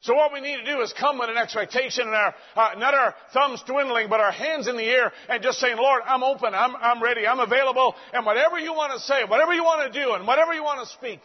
So 0.00 0.14
what 0.14 0.32
we 0.32 0.40
need 0.40 0.58
to 0.58 0.64
do 0.64 0.82
is 0.82 0.92
come 0.98 1.18
with 1.18 1.30
an 1.30 1.36
expectation 1.36 2.06
and 2.06 2.14
our, 2.14 2.34
uh, 2.54 2.78
not 2.78 2.94
our 2.94 3.14
thumbs 3.32 3.62
dwindling, 3.66 4.08
but 4.08 4.20
our 4.20 4.30
hands 4.30 4.68
in 4.68 4.76
the 4.76 4.84
air 4.84 5.12
and 5.28 5.42
just 5.42 5.58
saying, 5.58 5.76
Lord, 5.76 6.02
I'm 6.06 6.22
open, 6.22 6.54
I'm, 6.54 6.76
I'm 6.76 7.02
ready, 7.02 7.26
I'm 7.26 7.40
available, 7.40 7.94
and 8.12 8.24
whatever 8.24 8.58
you 8.58 8.72
want 8.72 8.92
to 8.92 9.00
say, 9.00 9.24
whatever 9.26 9.52
you 9.52 9.64
want 9.64 9.92
to 9.92 10.04
do, 10.04 10.12
and 10.12 10.26
whatever 10.26 10.52
you 10.52 10.62
want 10.62 10.86
to 10.86 10.94
speak, 10.94 11.20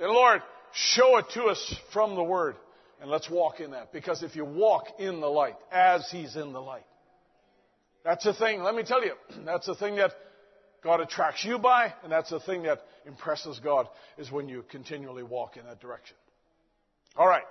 Lord, 0.00 0.40
show 0.72 1.18
it 1.18 1.26
to 1.34 1.44
us 1.44 1.74
from 1.92 2.14
the 2.14 2.22
Word. 2.22 2.56
And 3.00 3.10
let's 3.10 3.28
walk 3.28 3.60
in 3.60 3.72
that. 3.72 3.92
Because 3.92 4.22
if 4.22 4.34
you 4.34 4.44
walk 4.44 4.86
in 4.98 5.20
the 5.20 5.26
light, 5.26 5.56
as 5.70 6.08
He's 6.10 6.36
in 6.36 6.52
the 6.52 6.60
light, 6.60 6.86
that's 8.04 8.24
the 8.24 8.34
thing, 8.34 8.62
let 8.62 8.74
me 8.74 8.82
tell 8.82 9.04
you, 9.04 9.12
that's 9.44 9.66
the 9.66 9.74
thing 9.74 9.96
that 9.96 10.12
God 10.82 11.00
attracts 11.00 11.44
you 11.44 11.58
by, 11.58 11.92
and 12.02 12.12
that's 12.12 12.30
the 12.30 12.40
thing 12.40 12.62
that 12.62 12.80
impresses 13.04 13.60
God, 13.62 13.88
is 14.16 14.30
when 14.30 14.48
you 14.48 14.64
continually 14.70 15.22
walk 15.22 15.56
in 15.56 15.64
that 15.66 15.80
direction. 15.80 16.16
All 17.16 17.26
right. 17.28 17.44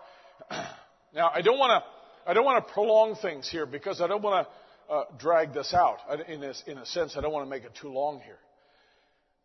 Now, 1.16 1.30
I 1.32 1.44
don't 1.44 1.60
want 1.60 1.84
to, 1.84 2.30
I 2.30 2.34
don't 2.34 2.44
want 2.44 2.66
to 2.66 2.74
prolong 2.74 3.16
things 3.16 3.48
here 3.48 3.68
because 3.68 4.02
I 4.02 4.08
don't 4.08 4.24
want 4.24 4.48
to 4.48 4.94
uh, 4.94 5.04
drag 5.20 5.54
this 5.54 5.72
out. 5.72 5.98
In 6.28 6.44
a, 6.44 6.54
in 6.66 6.78
a 6.80 6.86
sense, 6.88 7.16
I 7.16 7.22
don't 7.22 7.32
want 7.32 7.46
to 7.46 7.50
make 7.50 7.66
it 7.66 7.72
too 7.80 7.90
long 7.90 8.20
here. 8.22 8.40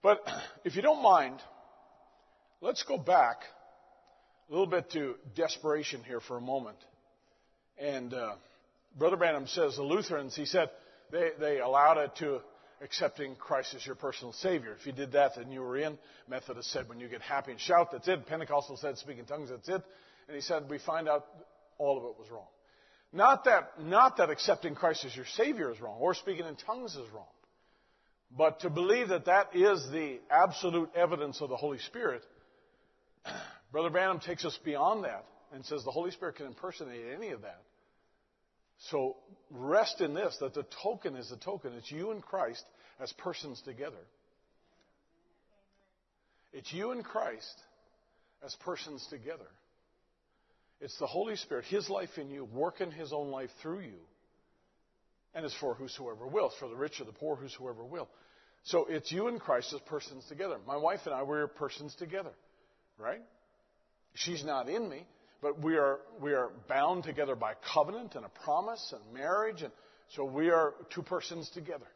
But 0.03 0.21
if 0.65 0.77
you 0.77 0.83
don't 0.83 1.03
mind, 1.03 1.41
let's 2.63 2.83
go 2.85 2.97
back 2.97 3.43
a 4.49 4.53
little 4.53 4.67
bit 4.67 4.91
to 4.93 5.17
desperation 5.37 6.03
here 6.05 6.21
for 6.21 6.39
a 6.39 6.41
moment. 6.41 6.79
And 7.79 8.15
uh, 8.15 8.37
Brother 8.97 9.17
Branham 9.17 9.47
says 9.47 9.77
the 9.77 9.83
Lutherans, 9.83 10.35
he 10.35 10.47
said, 10.47 10.71
they, 11.13 11.31
they 11.39 11.61
allowed 11.61 11.99
it 11.99 12.17
to 12.17 12.41
accepting 12.81 13.35
Christ 13.37 13.75
as 13.75 13.85
your 13.85 13.95
personal 13.95 14.33
Savior. 14.33 14.75
If 14.79 14.87
you 14.87 14.93
did 14.93 15.13
that, 15.13 15.33
then 15.37 15.51
you 15.53 15.61
were 15.61 15.77
in. 15.77 15.99
Methodist 16.29 16.71
said 16.71 16.89
when 16.89 17.01
you 17.01 17.09
get 17.09 17.23
happy 17.23 17.53
and 17.53 17.61
shout, 17.61 17.93
that's 17.93 18.09
it. 18.09 18.27
Pentecostal 18.27 18.77
said 18.77 18.99
speak 18.99 19.19
in 19.19 19.25
tongues, 19.25 19.51
that's 19.51 19.69
it. 19.69 19.83
And 20.29 20.35
he 20.37 20.43
said, 20.43 20.69
we 20.69 20.79
find 20.79 21.09
out 21.09 21.27
all 21.79 21.97
of 21.97 22.05
it 22.05 22.19
was 22.19 22.31
wrong. 22.31 22.47
Not 23.13 23.45
that, 23.45 23.83
not 23.83 24.19
that 24.19 24.29
accepting 24.29 24.75
Christ 24.75 25.05
as 25.07 25.17
your 25.17 25.25
Savior 25.37 25.73
is 25.73 25.81
wrong, 25.81 25.97
or 25.99 26.15
speaking 26.15 26.47
in 26.47 26.57
tongues 26.57 26.93
is 26.93 27.11
wrong. 27.13 27.25
But 28.37 28.61
to 28.61 28.71
believe 28.71 29.09
that 29.09 29.25
that 29.25 29.57
is 29.57 29.89
the 29.91 30.21
absolute 30.31 30.91
evidence 30.95 31.41
of 31.41 31.49
the 31.49 31.57
Holy 31.57 31.79
Spirit, 31.79 32.23
Brother 33.73 33.89
Branham 33.89 34.21
takes 34.21 34.45
us 34.45 34.59
beyond 34.63 35.05
that 35.05 35.25
and 35.53 35.65
says 35.65 35.83
the 35.85 35.91
Holy 35.91 36.11
Spirit 36.11 36.37
can 36.37 36.47
impersonate 36.47 37.07
any 37.17 37.31
of 37.31 37.43
that. 37.43 37.63
So 38.91 39.17
rest 39.51 40.03
in 40.03 40.13
this, 40.13 40.37
that 40.41 40.53
the 40.53 40.67
token 40.83 41.17
is 41.17 41.31
the 41.31 41.37
token. 41.37 41.73
It's 41.73 41.91
you 41.91 42.11
and 42.11 42.23
Christ 42.23 42.65
as 43.01 43.13
persons 43.15 43.63
together. 43.63 43.97
It's 46.53 46.73
you 46.73 46.91
and 46.91 47.03
Christ 47.05 47.63
as 48.45 48.55
persons 48.57 49.07
together. 49.11 49.47
It's 50.81 50.99
the 50.99 51.07
Holy 51.07 51.37
Spirit, 51.37 51.65
His 51.65 51.91
life 51.91 52.19
in 52.19 52.31
you, 52.31 52.45
working 52.45 52.91
His 52.91 53.13
own 53.13 53.31
life 53.31 53.51
through 53.63 53.81
you. 53.81 53.99
And 55.35 55.45
it's 55.45 55.55
for 55.55 55.75
whosoever 55.75 56.27
will. 56.27 56.47
It's 56.47 56.59
for 56.59 56.69
the 56.69 56.77
rich 56.77 57.01
or 57.01 57.05
the 57.05 57.13
poor, 57.13 57.37
whosoever 57.37 57.85
will. 57.85 58.09
So 58.65 58.87
it's 58.89 59.11
you 59.13 59.29
and 59.29 59.41
Christ 59.41 59.73
as 59.73 59.81
persons 59.81 60.25
together. 60.29 60.59
My 60.67 60.77
wife 60.77 61.01
and 61.05 61.15
I, 61.15 61.23
we're 61.23 61.47
persons 61.47 61.95
together. 61.95 62.33
Right? 62.99 63.23
She's 64.15 64.45
not 64.45 64.69
in 64.69 64.89
me, 64.89 65.07
but 65.41 65.63
we 65.63 65.77
are, 65.77 66.01
we 66.21 66.33
are 66.33 66.51
bound 66.69 67.05
together 67.05 67.37
by 67.37 67.55
covenant 67.73 68.15
and 68.15 68.25
a 68.25 68.29
promise 68.45 68.93
and 68.93 69.15
marriage. 69.15 69.63
And 69.63 69.73
so 70.11 70.25
we 70.25 70.51
are 70.51 70.75
two 70.91 71.03
persons 71.03 71.51
together. 71.51 71.87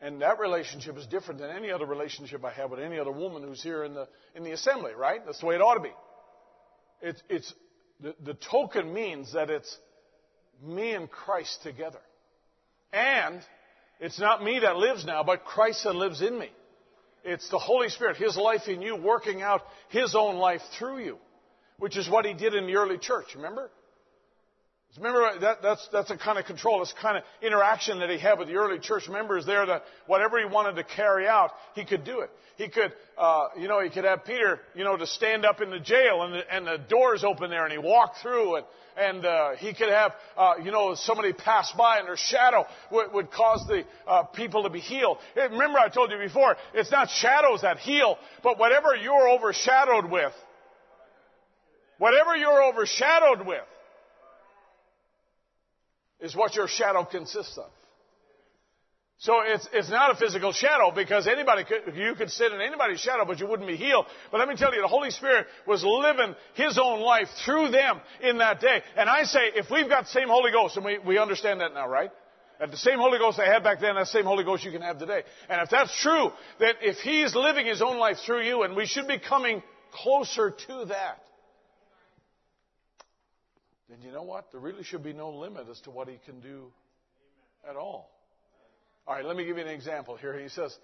And 0.00 0.20
that 0.22 0.40
relationship 0.40 0.96
is 0.96 1.06
different 1.06 1.40
than 1.40 1.50
any 1.50 1.70
other 1.70 1.86
relationship 1.86 2.44
I 2.44 2.52
have 2.52 2.70
with 2.70 2.80
any 2.80 2.98
other 2.98 3.12
woman 3.12 3.42
who's 3.42 3.62
here 3.62 3.84
in 3.84 3.94
the, 3.94 4.08
in 4.34 4.42
the 4.42 4.50
assembly, 4.50 4.92
right? 4.96 5.24
That's 5.24 5.40
the 5.40 5.46
way 5.46 5.54
it 5.54 5.60
ought 5.60 5.74
to 5.74 5.80
be. 5.80 5.92
It's, 7.02 7.22
it's, 7.28 7.54
the, 8.02 8.14
the 8.24 8.34
token 8.34 8.92
means 8.92 9.32
that 9.32 9.50
it's 9.50 9.78
me 10.62 10.92
and 10.92 11.10
Christ 11.10 11.62
together. 11.62 12.00
And 12.92 13.40
it's 14.00 14.18
not 14.18 14.42
me 14.42 14.60
that 14.60 14.76
lives 14.76 15.04
now, 15.04 15.22
but 15.22 15.44
Christ 15.44 15.84
that 15.84 15.94
lives 15.94 16.20
in 16.20 16.38
me. 16.38 16.50
It's 17.24 17.48
the 17.50 17.58
Holy 17.58 17.88
Spirit, 17.88 18.16
His 18.16 18.36
life 18.36 18.66
in 18.66 18.82
you, 18.82 18.96
working 18.96 19.42
out 19.42 19.62
His 19.90 20.14
own 20.16 20.36
life 20.36 20.60
through 20.78 21.04
you, 21.04 21.18
which 21.78 21.96
is 21.96 22.08
what 22.08 22.24
He 22.24 22.34
did 22.34 22.54
in 22.54 22.66
the 22.66 22.74
early 22.74 22.98
church, 22.98 23.26
remember? 23.36 23.70
Remember, 24.98 25.38
that, 25.40 25.62
that's, 25.62 25.88
that's 25.90 26.10
a 26.10 26.18
kind 26.18 26.38
of 26.38 26.44
control, 26.44 26.80
this 26.80 26.92
kind 27.00 27.16
of 27.16 27.24
interaction 27.40 28.00
that 28.00 28.10
he 28.10 28.18
had 28.18 28.38
with 28.38 28.48
the 28.48 28.56
early 28.56 28.78
church 28.78 29.08
members 29.08 29.46
there 29.46 29.64
that 29.64 29.84
whatever 30.06 30.38
he 30.38 30.44
wanted 30.44 30.76
to 30.76 30.84
carry 30.84 31.26
out, 31.26 31.50
he 31.74 31.84
could 31.84 32.04
do 32.04 32.20
it. 32.20 32.30
He 32.58 32.68
could, 32.68 32.92
uh, 33.16 33.48
you 33.58 33.68
know, 33.68 33.80
he 33.80 33.88
could 33.88 34.04
have 34.04 34.26
Peter, 34.26 34.60
you 34.74 34.84
know, 34.84 34.98
to 34.98 35.06
stand 35.06 35.46
up 35.46 35.62
in 35.62 35.70
the 35.70 35.80
jail 35.80 36.22
and 36.24 36.34
the, 36.34 36.54
and 36.54 36.66
the 36.66 36.76
doors 36.90 37.24
open 37.24 37.48
there 37.48 37.64
and 37.64 37.72
he 37.72 37.78
walked 37.78 38.18
through 38.20 38.56
and, 38.56 38.66
and 38.98 39.24
uh, 39.24 39.50
he 39.56 39.72
could 39.72 39.88
have, 39.88 40.12
uh, 40.36 40.54
you 40.62 40.70
know, 40.70 40.94
somebody 40.94 41.32
pass 41.32 41.72
by 41.72 41.98
and 41.98 42.06
their 42.06 42.18
shadow 42.18 42.66
would, 42.90 43.14
would 43.14 43.30
cause 43.30 43.64
the 43.66 43.84
uh, 44.06 44.24
people 44.24 44.64
to 44.64 44.70
be 44.70 44.80
healed. 44.80 45.16
Remember 45.34 45.78
I 45.78 45.88
told 45.88 46.10
you 46.10 46.18
before, 46.18 46.54
it's 46.74 46.90
not 46.90 47.08
shadows 47.08 47.62
that 47.62 47.78
heal, 47.78 48.18
but 48.42 48.58
whatever 48.58 48.94
you're 48.94 49.30
overshadowed 49.30 50.10
with, 50.10 50.32
whatever 51.96 52.36
you're 52.36 52.62
overshadowed 52.62 53.46
with, 53.46 53.62
is 56.22 56.34
what 56.34 56.54
your 56.54 56.68
shadow 56.68 57.04
consists 57.04 57.58
of. 57.58 57.70
So 59.18 59.34
it's, 59.44 59.68
it's 59.72 59.88
not 59.88 60.10
a 60.10 60.16
physical 60.16 60.52
shadow 60.52 60.90
because 60.92 61.28
anybody 61.28 61.62
could, 61.62 61.94
you 61.94 62.14
could 62.16 62.30
sit 62.30 62.50
in 62.52 62.60
anybody's 62.60 62.98
shadow, 62.98 63.24
but 63.24 63.38
you 63.38 63.46
wouldn't 63.46 63.68
be 63.68 63.76
healed. 63.76 64.06
But 64.32 64.38
let 64.38 64.48
me 64.48 64.56
tell 64.56 64.74
you, 64.74 64.80
the 64.80 64.88
Holy 64.88 65.10
Spirit 65.10 65.46
was 65.64 65.84
living 65.84 66.34
His 66.54 66.76
own 66.76 67.00
life 67.00 67.28
through 67.44 67.70
them 67.70 68.00
in 68.20 68.38
that 68.38 68.60
day. 68.60 68.82
And 68.96 69.08
I 69.08 69.22
say, 69.22 69.40
if 69.54 69.70
we've 69.70 69.88
got 69.88 70.04
the 70.04 70.10
same 70.10 70.26
Holy 70.26 70.50
Ghost, 70.50 70.76
and 70.76 70.84
we, 70.84 70.98
we 70.98 71.18
understand 71.18 71.60
that 71.60 71.72
now, 71.72 71.88
right? 71.88 72.10
That 72.58 72.72
the 72.72 72.76
same 72.76 72.98
Holy 72.98 73.18
Ghost 73.18 73.38
they 73.38 73.46
had 73.46 73.62
back 73.62 73.80
then, 73.80 73.94
that 73.94 74.08
same 74.08 74.24
Holy 74.24 74.42
Ghost 74.42 74.64
you 74.64 74.72
can 74.72 74.82
have 74.82 74.98
today. 74.98 75.22
And 75.48 75.60
if 75.62 75.70
that's 75.70 75.96
true, 76.02 76.32
that 76.58 76.76
if 76.80 76.96
He's 76.96 77.32
living 77.36 77.66
His 77.66 77.80
own 77.80 77.98
life 77.98 78.16
through 78.26 78.42
you, 78.42 78.64
and 78.64 78.74
we 78.74 78.86
should 78.86 79.06
be 79.06 79.20
coming 79.20 79.62
closer 79.92 80.50
to 80.50 80.84
that, 80.86 81.22
then 83.92 84.00
you 84.02 84.10
know 84.10 84.22
what? 84.22 84.50
There 84.50 84.60
really 84.60 84.82
should 84.84 85.04
be 85.04 85.12
no 85.12 85.30
limit 85.30 85.66
as 85.70 85.80
to 85.82 85.90
what 85.90 86.08
he 86.08 86.18
can 86.24 86.40
do 86.40 86.72
at 87.68 87.76
all. 87.76 88.10
All 89.06 89.14
right, 89.14 89.24
let 89.24 89.36
me 89.36 89.44
give 89.44 89.58
you 89.58 89.62
an 89.62 89.68
example 89.68 90.16
here. 90.16 90.38
He 90.38 90.48
says, 90.48 90.76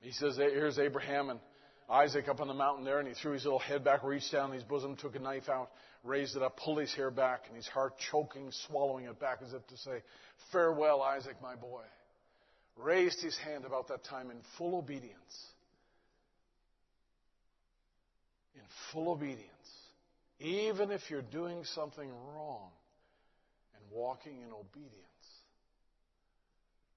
he 0.00 0.12
says, 0.12 0.36
here's 0.36 0.78
Abraham 0.78 1.30
and 1.30 1.40
Isaac 1.88 2.28
up 2.28 2.40
on 2.40 2.48
the 2.48 2.54
mountain 2.54 2.84
there, 2.84 2.98
and 2.98 3.08
he 3.08 3.14
threw 3.14 3.32
his 3.32 3.44
little 3.44 3.58
head 3.58 3.84
back, 3.84 4.02
reached 4.02 4.32
down 4.32 4.50
in 4.50 4.54
his 4.54 4.64
bosom, 4.64 4.96
took 4.96 5.14
a 5.14 5.18
knife 5.18 5.48
out, 5.48 5.70
raised 6.04 6.36
it 6.36 6.42
up, 6.42 6.56
pulled 6.56 6.80
his 6.80 6.92
hair 6.94 7.10
back, 7.10 7.42
and 7.46 7.56
his 7.56 7.66
heart 7.68 7.94
choking, 8.10 8.50
swallowing 8.66 9.04
it 9.04 9.18
back 9.20 9.38
as 9.44 9.52
if 9.52 9.66
to 9.68 9.76
say, 9.78 10.02
Farewell, 10.52 11.02
Isaac, 11.02 11.36
my 11.42 11.54
boy. 11.54 11.82
Raised 12.76 13.20
his 13.22 13.36
hand 13.38 13.64
about 13.64 13.88
that 13.88 14.04
time 14.04 14.30
in 14.30 14.38
full 14.56 14.76
obedience. 14.76 15.16
In 18.54 18.62
full 18.92 19.10
obedience. 19.10 19.48
Even 20.40 20.90
if 20.90 21.00
you're 21.10 21.22
doing 21.22 21.64
something 21.64 22.08
wrong 22.08 22.70
and 23.74 23.82
walking 23.90 24.36
in 24.36 24.52
obedience. 24.52 24.94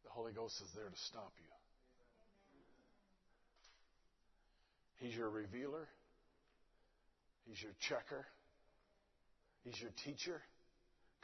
the 0.03 0.11
Holy 0.11 0.31
Ghost 0.31 0.61
is 0.61 0.67
there 0.75 0.85
to 0.85 0.97
stop 1.07 1.33
you. 1.39 1.45
He's 4.97 5.15
your 5.15 5.29
revealer. 5.29 5.87
He's 7.47 7.61
your 7.61 7.71
checker. 7.87 8.27
He's 9.63 9.79
your 9.81 9.89
teacher. 10.05 10.39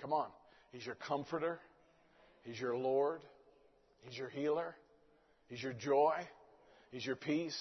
Come 0.02 0.14
on. 0.14 0.30
He's 0.72 0.86
your 0.86 0.96
comforter. 0.96 1.60
He's 2.44 2.60
your 2.60 2.76
Lord. 2.76 3.22
He's 4.02 4.18
your 4.18 4.30
healer. 4.30 4.76
He's 5.50 5.62
your 5.62 5.74
joy. 5.74 6.16
He's 6.92 7.06
your 7.06 7.16
peace. 7.16 7.58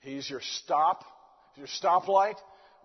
He's 0.00 0.28
your 0.28 0.40
stop, 0.40 1.04
your 1.56 1.66
stoplight 1.66 2.36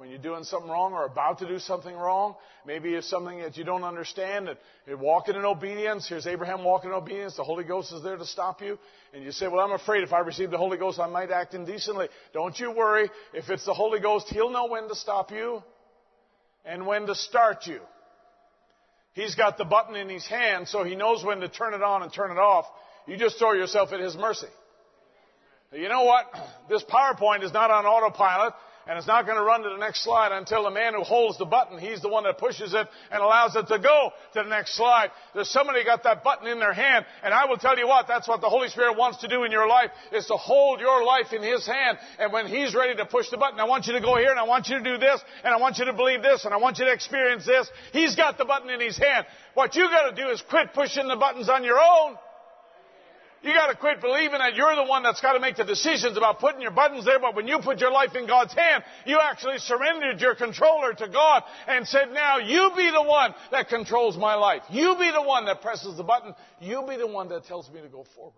when 0.01 0.09
you're 0.09 0.17
doing 0.17 0.43
something 0.43 0.67
wrong 0.67 0.93
or 0.93 1.05
about 1.05 1.37
to 1.37 1.47
do 1.47 1.59
something 1.59 1.95
wrong. 1.95 2.33
Maybe 2.65 2.95
it's 2.95 3.07
something 3.07 3.37
that 3.41 3.55
you 3.55 3.63
don't 3.63 3.83
understand 3.83 4.49
and 4.49 4.57
you're 4.87 4.97
walking 4.97 5.35
in 5.35 5.45
obedience. 5.45 6.09
Here's 6.09 6.25
Abraham 6.25 6.63
walking 6.63 6.89
in 6.89 6.95
obedience. 6.95 7.37
The 7.37 7.43
Holy 7.43 7.63
Ghost 7.63 7.93
is 7.93 8.01
there 8.01 8.17
to 8.17 8.25
stop 8.25 8.63
you. 8.63 8.79
And 9.13 9.23
you 9.23 9.31
say, 9.31 9.47
well, 9.47 9.63
I'm 9.63 9.79
afraid 9.79 10.01
if 10.01 10.11
I 10.11 10.21
receive 10.21 10.49
the 10.49 10.57
Holy 10.57 10.79
Ghost, 10.79 10.97
I 10.97 11.05
might 11.05 11.29
act 11.29 11.53
indecently. 11.53 12.07
Don't 12.33 12.57
you 12.59 12.71
worry. 12.71 13.11
If 13.31 13.51
it's 13.51 13.63
the 13.63 13.75
Holy 13.75 13.99
Ghost, 13.99 14.25
He'll 14.29 14.49
know 14.49 14.65
when 14.69 14.87
to 14.87 14.95
stop 14.95 15.29
you 15.29 15.61
and 16.65 16.87
when 16.87 17.05
to 17.05 17.13
start 17.13 17.67
you. 17.67 17.79
He's 19.13 19.35
got 19.35 19.59
the 19.59 19.65
button 19.65 19.95
in 19.95 20.09
His 20.09 20.25
hand, 20.25 20.67
so 20.67 20.83
He 20.83 20.95
knows 20.95 21.23
when 21.23 21.41
to 21.41 21.47
turn 21.47 21.75
it 21.75 21.83
on 21.83 22.01
and 22.01 22.11
turn 22.11 22.31
it 22.31 22.39
off. 22.39 22.65
You 23.05 23.17
just 23.17 23.37
throw 23.37 23.53
yourself 23.53 23.93
at 23.93 23.99
His 23.99 24.15
mercy. 24.15 24.47
You 25.71 25.89
know 25.89 26.05
what? 26.05 26.25
This 26.69 26.83
PowerPoint 26.85 27.43
is 27.43 27.53
not 27.53 27.69
on 27.69 27.85
autopilot 27.85 28.55
and 28.91 28.97
it's 28.97 29.07
not 29.07 29.25
going 29.25 29.37
to 29.37 29.43
run 29.43 29.63
to 29.63 29.69
the 29.69 29.77
next 29.77 30.03
slide 30.03 30.33
until 30.33 30.63
the 30.63 30.69
man 30.69 30.93
who 30.93 31.01
holds 31.01 31.37
the 31.37 31.45
button, 31.45 31.79
he's 31.79 32.01
the 32.01 32.09
one 32.09 32.25
that 32.25 32.37
pushes 32.37 32.73
it 32.73 32.87
and 33.09 33.23
allows 33.23 33.55
it 33.55 33.65
to 33.69 33.79
go 33.79 34.11
to 34.33 34.43
the 34.43 34.49
next 34.49 34.75
slide. 34.75 35.11
There's 35.33 35.49
somebody 35.49 35.85
got 35.85 36.03
that 36.03 36.25
button 36.25 36.45
in 36.45 36.59
their 36.59 36.73
hand, 36.73 37.05
and 37.23 37.33
I 37.33 37.45
will 37.45 37.55
tell 37.55 37.79
you 37.79 37.87
what, 37.87 38.09
that's 38.09 38.27
what 38.27 38.41
the 38.41 38.49
Holy 38.49 38.67
Spirit 38.67 38.97
wants 38.97 39.19
to 39.19 39.29
do 39.29 39.45
in 39.45 39.51
your 39.53 39.65
life, 39.65 39.91
is 40.11 40.25
to 40.25 40.33
hold 40.33 40.81
your 40.81 41.05
life 41.05 41.31
in 41.31 41.41
His 41.41 41.65
hand, 41.65 41.99
and 42.19 42.33
when 42.33 42.47
He's 42.47 42.75
ready 42.75 42.93
to 42.97 43.05
push 43.05 43.29
the 43.29 43.37
button, 43.37 43.61
I 43.61 43.63
want 43.63 43.87
you 43.87 43.93
to 43.93 44.01
go 44.01 44.17
here, 44.17 44.31
and 44.31 44.39
I 44.39 44.43
want 44.43 44.67
you 44.67 44.77
to 44.77 44.83
do 44.83 44.97
this, 44.97 45.21
and 45.45 45.53
I 45.53 45.57
want 45.57 45.77
you 45.77 45.85
to 45.85 45.93
believe 45.93 46.21
this, 46.21 46.43
and 46.43 46.53
I 46.53 46.57
want 46.57 46.77
you 46.77 46.83
to 46.83 46.91
experience 46.91 47.45
this. 47.45 47.69
He's 47.93 48.17
got 48.17 48.37
the 48.37 48.43
button 48.43 48.69
in 48.69 48.81
His 48.81 48.97
hand. 48.97 49.25
What 49.53 49.73
you 49.73 49.87
gotta 49.87 50.13
do 50.13 50.27
is 50.31 50.43
quit 50.49 50.73
pushing 50.73 51.07
the 51.07 51.15
buttons 51.15 51.47
on 51.47 51.63
your 51.63 51.79
own. 51.79 52.17
You 53.43 53.53
gotta 53.53 53.75
quit 53.75 54.01
believing 54.01 54.37
that 54.37 54.55
you're 54.55 54.75
the 54.75 54.83
one 54.83 55.01
that's 55.01 55.19
gotta 55.19 55.39
make 55.39 55.55
the 55.55 55.63
decisions 55.63 56.15
about 56.15 56.39
putting 56.39 56.61
your 56.61 56.71
buttons 56.71 57.05
there, 57.05 57.19
but 57.19 57.35
when 57.35 57.47
you 57.47 57.57
put 57.57 57.79
your 57.79 57.91
life 57.91 58.15
in 58.15 58.27
God's 58.27 58.53
hand, 58.53 58.83
you 59.05 59.19
actually 59.19 59.57
surrendered 59.57 60.21
your 60.21 60.35
controller 60.35 60.93
to 60.93 61.07
God 61.07 61.43
and 61.67 61.87
said, 61.87 62.11
now 62.13 62.37
you 62.37 62.71
be 62.77 62.91
the 62.91 63.01
one 63.01 63.33
that 63.51 63.67
controls 63.67 64.15
my 64.15 64.35
life. 64.35 64.61
You 64.69 64.95
be 64.99 65.11
the 65.11 65.23
one 65.23 65.45
that 65.45 65.61
presses 65.61 65.97
the 65.97 66.03
button. 66.03 66.35
You 66.59 66.85
be 66.87 66.97
the 66.97 67.07
one 67.07 67.29
that 67.29 67.45
tells 67.45 67.67
me 67.71 67.81
to 67.81 67.87
go 67.87 68.05
forward. 68.15 68.35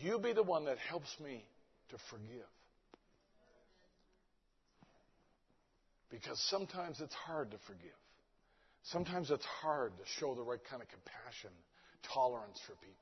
You 0.00 0.18
be 0.18 0.32
the 0.32 0.42
one 0.42 0.64
that 0.64 0.78
helps 0.78 1.14
me 1.20 1.44
to 1.90 1.96
forgive. 2.08 2.48
Because 6.10 6.40
sometimes 6.48 7.02
it's 7.02 7.14
hard 7.14 7.50
to 7.50 7.58
forgive. 7.66 7.90
Sometimes 8.84 9.30
it's 9.30 9.44
hard 9.44 9.92
to 9.98 10.04
show 10.18 10.34
the 10.34 10.42
right 10.42 10.60
kind 10.70 10.80
of 10.80 10.88
compassion 10.88 11.50
tolerance 12.12 12.60
for 12.66 12.74
people. 12.74 12.94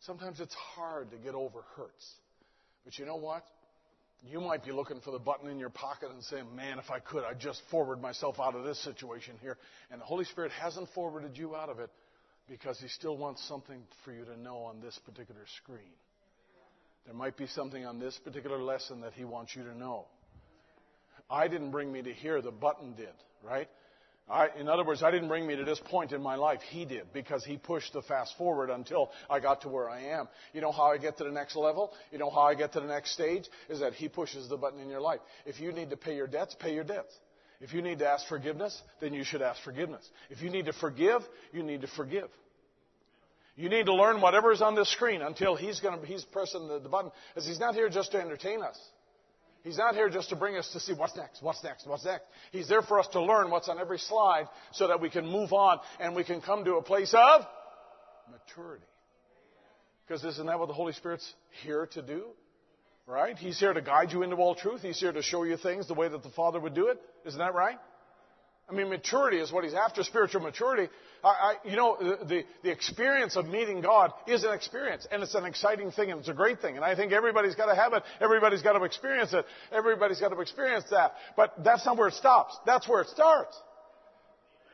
Sometimes 0.00 0.40
it's 0.40 0.54
hard 0.54 1.10
to 1.10 1.16
get 1.16 1.34
over 1.34 1.60
hurts. 1.76 2.14
But 2.84 2.98
you 2.98 3.04
know 3.04 3.16
what? 3.16 3.44
You 4.22 4.40
might 4.40 4.64
be 4.64 4.72
looking 4.72 5.00
for 5.00 5.12
the 5.12 5.18
button 5.18 5.48
in 5.48 5.58
your 5.58 5.70
pocket 5.70 6.10
and 6.10 6.22
saying, 6.24 6.44
Man, 6.54 6.78
if 6.78 6.90
I 6.90 6.98
could, 6.98 7.24
I'd 7.24 7.38
just 7.38 7.60
forward 7.70 8.00
myself 8.00 8.38
out 8.38 8.54
of 8.54 8.64
this 8.64 8.82
situation 8.84 9.34
here. 9.40 9.56
And 9.90 10.00
the 10.00 10.04
Holy 10.04 10.24
Spirit 10.24 10.52
hasn't 10.52 10.88
forwarded 10.94 11.36
you 11.36 11.56
out 11.56 11.68
of 11.68 11.78
it 11.78 11.90
because 12.48 12.78
He 12.78 12.88
still 12.88 13.16
wants 13.16 13.46
something 13.48 13.82
for 14.04 14.12
you 14.12 14.24
to 14.24 14.38
know 14.38 14.58
on 14.58 14.80
this 14.80 14.98
particular 15.06 15.42
screen. 15.62 15.92
There 17.06 17.14
might 17.14 17.36
be 17.36 17.46
something 17.46 17.86
on 17.86 17.98
this 17.98 18.18
particular 18.22 18.62
lesson 18.62 19.00
that 19.02 19.14
He 19.14 19.24
wants 19.24 19.56
you 19.56 19.62
to 19.64 19.76
know. 19.76 20.06
I 21.30 21.48
didn't 21.48 21.70
bring 21.70 21.90
me 21.92 22.02
to 22.02 22.12
here, 22.12 22.42
the 22.42 22.50
button 22.50 22.94
did, 22.94 23.14
right? 23.42 23.68
I, 24.30 24.48
in 24.58 24.68
other 24.68 24.84
words, 24.84 25.02
I 25.02 25.10
didn't 25.10 25.28
bring 25.28 25.46
me 25.46 25.56
to 25.56 25.64
this 25.64 25.80
point 25.86 26.12
in 26.12 26.22
my 26.22 26.36
life. 26.36 26.60
He 26.70 26.84
did 26.84 27.12
because 27.12 27.44
he 27.44 27.56
pushed 27.56 27.92
the 27.92 28.02
fast 28.02 28.36
forward 28.38 28.70
until 28.70 29.10
I 29.28 29.40
got 29.40 29.62
to 29.62 29.68
where 29.68 29.90
I 29.90 30.02
am. 30.02 30.28
You 30.52 30.60
know 30.60 30.70
how 30.70 30.92
I 30.92 30.98
get 30.98 31.18
to 31.18 31.24
the 31.24 31.32
next 31.32 31.56
level? 31.56 31.92
You 32.12 32.18
know 32.18 32.30
how 32.30 32.42
I 32.42 32.54
get 32.54 32.72
to 32.74 32.80
the 32.80 32.86
next 32.86 33.12
stage? 33.12 33.48
Is 33.68 33.80
that 33.80 33.94
he 33.94 34.08
pushes 34.08 34.48
the 34.48 34.56
button 34.56 34.78
in 34.80 34.88
your 34.88 35.00
life. 35.00 35.20
If 35.46 35.60
you 35.60 35.72
need 35.72 35.90
to 35.90 35.96
pay 35.96 36.14
your 36.14 36.28
debts, 36.28 36.54
pay 36.54 36.74
your 36.74 36.84
debts. 36.84 37.12
If 37.60 37.74
you 37.74 37.82
need 37.82 37.98
to 37.98 38.08
ask 38.08 38.26
forgiveness, 38.28 38.80
then 39.00 39.12
you 39.12 39.24
should 39.24 39.42
ask 39.42 39.62
forgiveness. 39.62 40.08
If 40.30 40.40
you 40.40 40.48
need 40.48 40.66
to 40.66 40.72
forgive, 40.72 41.22
you 41.52 41.62
need 41.62 41.82
to 41.82 41.88
forgive. 41.88 42.28
You 43.56 43.68
need 43.68 43.86
to 43.86 43.94
learn 43.94 44.20
whatever 44.20 44.52
is 44.52 44.62
on 44.62 44.74
this 44.74 44.90
screen 44.92 45.20
until 45.22 45.56
he's 45.56 45.80
going 45.80 46.00
to, 46.00 46.06
he's 46.06 46.24
pressing 46.24 46.68
the, 46.68 46.78
the 46.78 46.88
button. 46.88 47.10
Because 47.34 47.46
he's 47.46 47.60
not 47.60 47.74
here 47.74 47.88
just 47.90 48.12
to 48.12 48.20
entertain 48.20 48.62
us. 48.62 48.78
He's 49.62 49.76
not 49.76 49.94
here 49.94 50.08
just 50.08 50.30
to 50.30 50.36
bring 50.36 50.56
us 50.56 50.70
to 50.72 50.80
see 50.80 50.94
what's 50.94 51.16
next, 51.16 51.42
what's 51.42 51.62
next, 51.62 51.86
what's 51.86 52.04
next. 52.04 52.24
He's 52.50 52.68
there 52.68 52.82
for 52.82 52.98
us 52.98 53.06
to 53.08 53.20
learn 53.20 53.50
what's 53.50 53.68
on 53.68 53.78
every 53.78 53.98
slide 53.98 54.48
so 54.72 54.88
that 54.88 55.00
we 55.00 55.10
can 55.10 55.26
move 55.26 55.52
on 55.52 55.80
and 55.98 56.16
we 56.16 56.24
can 56.24 56.40
come 56.40 56.64
to 56.64 56.76
a 56.76 56.82
place 56.82 57.14
of 57.14 57.42
maturity. 58.30 58.84
Because 60.06 60.24
isn't 60.24 60.46
that 60.46 60.58
what 60.58 60.66
the 60.66 60.74
Holy 60.74 60.92
Spirit's 60.92 61.30
here 61.62 61.86
to 61.92 62.02
do? 62.02 62.24
Right? 63.06 63.36
He's 63.36 63.58
here 63.58 63.72
to 63.72 63.80
guide 63.80 64.12
you 64.12 64.22
into 64.22 64.36
all 64.36 64.54
truth. 64.54 64.82
He's 64.82 64.98
here 64.98 65.12
to 65.12 65.22
show 65.22 65.42
you 65.44 65.56
things 65.56 65.88
the 65.88 65.94
way 65.94 66.08
that 66.08 66.22
the 66.22 66.30
Father 66.30 66.60
would 66.60 66.74
do 66.74 66.88
it. 66.88 67.00
Isn't 67.26 67.38
that 67.38 67.54
right? 67.54 67.78
I 68.70 68.74
mean, 68.74 68.88
maturity 68.88 69.38
is 69.38 69.50
what 69.52 69.64
he's 69.64 69.74
after, 69.74 70.02
spiritual 70.02 70.42
maturity. 70.42 70.88
I, 71.24 71.28
I, 71.28 71.54
you 71.68 71.76
know, 71.76 71.96
the, 72.00 72.44
the 72.62 72.70
experience 72.70 73.36
of 73.36 73.46
meeting 73.46 73.80
God 73.80 74.12
is 74.26 74.44
an 74.44 74.52
experience, 74.52 75.06
and 75.10 75.22
it's 75.22 75.34
an 75.34 75.44
exciting 75.44 75.90
thing, 75.90 76.10
and 76.10 76.20
it's 76.20 76.28
a 76.28 76.34
great 76.34 76.60
thing. 76.60 76.76
And 76.76 76.84
I 76.84 76.94
think 76.94 77.12
everybody's 77.12 77.54
got 77.54 77.66
to 77.66 77.74
have 77.74 77.92
it. 77.94 78.02
Everybody's 78.20 78.62
got 78.62 78.74
to 78.74 78.84
experience 78.84 79.32
it. 79.32 79.44
Everybody's 79.72 80.20
got 80.20 80.28
to 80.28 80.40
experience 80.40 80.84
that. 80.90 81.14
But 81.36 81.64
that's 81.64 81.84
not 81.84 81.96
where 81.96 82.08
it 82.08 82.14
stops. 82.14 82.56
That's 82.64 82.88
where 82.88 83.02
it 83.02 83.08
starts. 83.08 83.56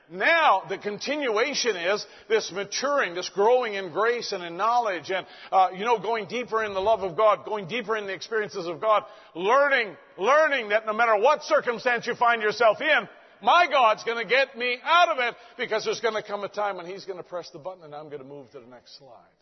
Now, 0.09 0.63
the 0.69 0.79
continuation 0.79 1.75
is 1.75 2.07
this 2.29 2.53
maturing, 2.53 3.15
this 3.15 3.29
growing 3.29 3.75
in 3.75 3.91
grace 3.91 4.31
and 4.31 4.45
in 4.45 4.57
knowledge, 4.57 5.11
and, 5.11 5.27
uh, 5.51 5.71
you 5.75 5.85
know, 5.85 5.99
going 5.99 6.29
deeper 6.29 6.63
in 6.63 6.75
the 6.75 6.81
love 6.81 7.03
of 7.03 7.17
God, 7.17 7.45
going 7.45 7.67
deeper 7.67 7.97
in 7.97 8.07
the 8.07 8.13
experiences 8.13 8.69
of 8.69 8.81
God, 8.81 9.03
learning, 9.35 9.97
learning 10.17 10.69
that 10.69 10.87
no 10.87 10.93
matter 10.93 11.17
what 11.17 11.43
circumstance 11.43 12.07
you 12.07 12.15
find 12.15 12.41
yourself 12.41 12.81
in, 12.81 13.09
my 13.43 13.67
God's 13.71 14.05
going 14.05 14.19
to 14.19 14.29
get 14.29 14.57
me 14.57 14.79
out 14.85 15.09
of 15.09 15.19
it 15.19 15.35
because 15.57 15.85
there's 15.85 16.01
going 16.01 16.15
to 16.15 16.23
come 16.23 16.45
a 16.45 16.49
time 16.49 16.77
when 16.77 16.87
He's 16.87 17.05
going 17.05 17.19
to 17.19 17.25
press 17.25 17.51
the 17.51 17.59
button 17.59 17.85
and 17.85 17.95
I'm 17.95 18.09
going 18.09 18.23
to 18.23 18.29
move 18.29 18.51
to 18.53 18.61
the 18.61 18.67
next 18.67 18.99
slide. 18.99 19.37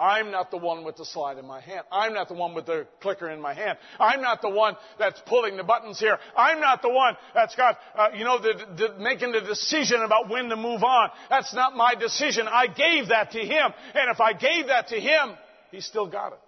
I'm 0.00 0.30
not 0.30 0.52
the 0.52 0.58
one 0.58 0.84
with 0.84 0.96
the 0.96 1.04
slide 1.04 1.38
in 1.38 1.46
my 1.46 1.60
hand. 1.60 1.82
I'm 1.90 2.14
not 2.14 2.28
the 2.28 2.34
one 2.34 2.54
with 2.54 2.66
the 2.66 2.86
clicker 3.00 3.28
in 3.30 3.40
my 3.40 3.52
hand. 3.52 3.78
I'm 3.98 4.22
not 4.22 4.40
the 4.40 4.48
one 4.48 4.76
that's 4.96 5.20
pulling 5.26 5.56
the 5.56 5.64
buttons 5.64 5.98
here. 5.98 6.18
I'm 6.36 6.60
not 6.60 6.82
the 6.82 6.88
one 6.88 7.16
that's 7.34 7.56
got, 7.56 7.78
uh, 7.96 8.10
you 8.14 8.24
know, 8.24 8.38
the, 8.38 8.54
the, 8.76 9.02
making 9.02 9.32
the 9.32 9.40
decision 9.40 10.02
about 10.02 10.28
when 10.28 10.50
to 10.50 10.56
move 10.56 10.84
on. 10.84 11.10
That's 11.28 11.52
not 11.52 11.76
my 11.76 11.96
decision. 11.96 12.46
I 12.46 12.68
gave 12.68 13.08
that 13.08 13.32
to 13.32 13.40
Him. 13.40 13.72
And 13.94 14.10
if 14.12 14.20
I 14.20 14.34
gave 14.34 14.68
that 14.68 14.88
to 14.88 15.00
Him, 15.00 15.36
He 15.72 15.80
still 15.80 16.06
got 16.06 16.32
it. 16.32 16.38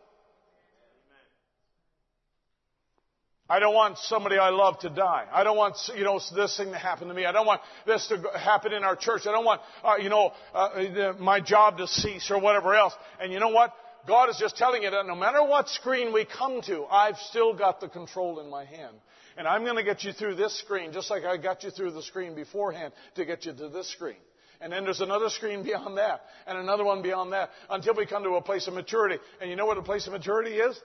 I 3.50 3.58
don't 3.58 3.74
want 3.74 3.98
somebody 3.98 4.38
I 4.38 4.50
love 4.50 4.78
to 4.78 4.90
die. 4.90 5.26
I 5.32 5.42
don't 5.42 5.56
want, 5.56 5.76
you 5.96 6.04
know, 6.04 6.20
this 6.36 6.56
thing 6.56 6.70
to 6.70 6.78
happen 6.78 7.08
to 7.08 7.14
me. 7.14 7.24
I 7.24 7.32
don't 7.32 7.46
want 7.46 7.60
this 7.84 8.06
to 8.06 8.38
happen 8.38 8.72
in 8.72 8.84
our 8.84 8.94
church. 8.94 9.22
I 9.26 9.32
don't 9.32 9.44
want, 9.44 9.60
uh, 9.82 9.96
you 9.96 10.08
know, 10.08 10.32
uh, 10.54 11.14
my 11.18 11.40
job 11.40 11.78
to 11.78 11.88
cease 11.88 12.30
or 12.30 12.40
whatever 12.40 12.76
else. 12.76 12.94
And 13.20 13.32
you 13.32 13.40
know 13.40 13.48
what? 13.48 13.74
God 14.06 14.30
is 14.30 14.36
just 14.38 14.56
telling 14.56 14.84
you 14.84 14.90
that 14.92 15.04
no 15.04 15.16
matter 15.16 15.42
what 15.42 15.68
screen 15.68 16.12
we 16.12 16.24
come 16.24 16.62
to, 16.62 16.84
I've 16.84 17.16
still 17.16 17.52
got 17.52 17.80
the 17.80 17.88
control 17.88 18.38
in 18.38 18.48
my 18.48 18.64
hand. 18.64 18.94
And 19.36 19.48
I'm 19.48 19.64
going 19.64 19.76
to 19.76 19.82
get 19.82 20.04
you 20.04 20.12
through 20.12 20.36
this 20.36 20.56
screen 20.60 20.92
just 20.92 21.10
like 21.10 21.24
I 21.24 21.36
got 21.36 21.64
you 21.64 21.70
through 21.70 21.90
the 21.90 22.02
screen 22.02 22.36
beforehand 22.36 22.92
to 23.16 23.24
get 23.24 23.46
you 23.46 23.52
to 23.52 23.68
this 23.68 23.90
screen. 23.90 24.16
And 24.60 24.72
then 24.72 24.84
there's 24.84 25.00
another 25.00 25.28
screen 25.28 25.64
beyond 25.64 25.98
that 25.98 26.20
and 26.46 26.56
another 26.56 26.84
one 26.84 27.02
beyond 27.02 27.32
that 27.32 27.50
until 27.68 27.94
we 27.94 28.06
come 28.06 28.22
to 28.22 28.30
a 28.36 28.42
place 28.42 28.68
of 28.68 28.74
maturity. 28.74 29.18
And 29.40 29.50
you 29.50 29.56
know 29.56 29.66
what 29.66 29.76
a 29.76 29.82
place 29.82 30.06
of 30.06 30.12
maturity 30.12 30.52
is? 30.52 30.80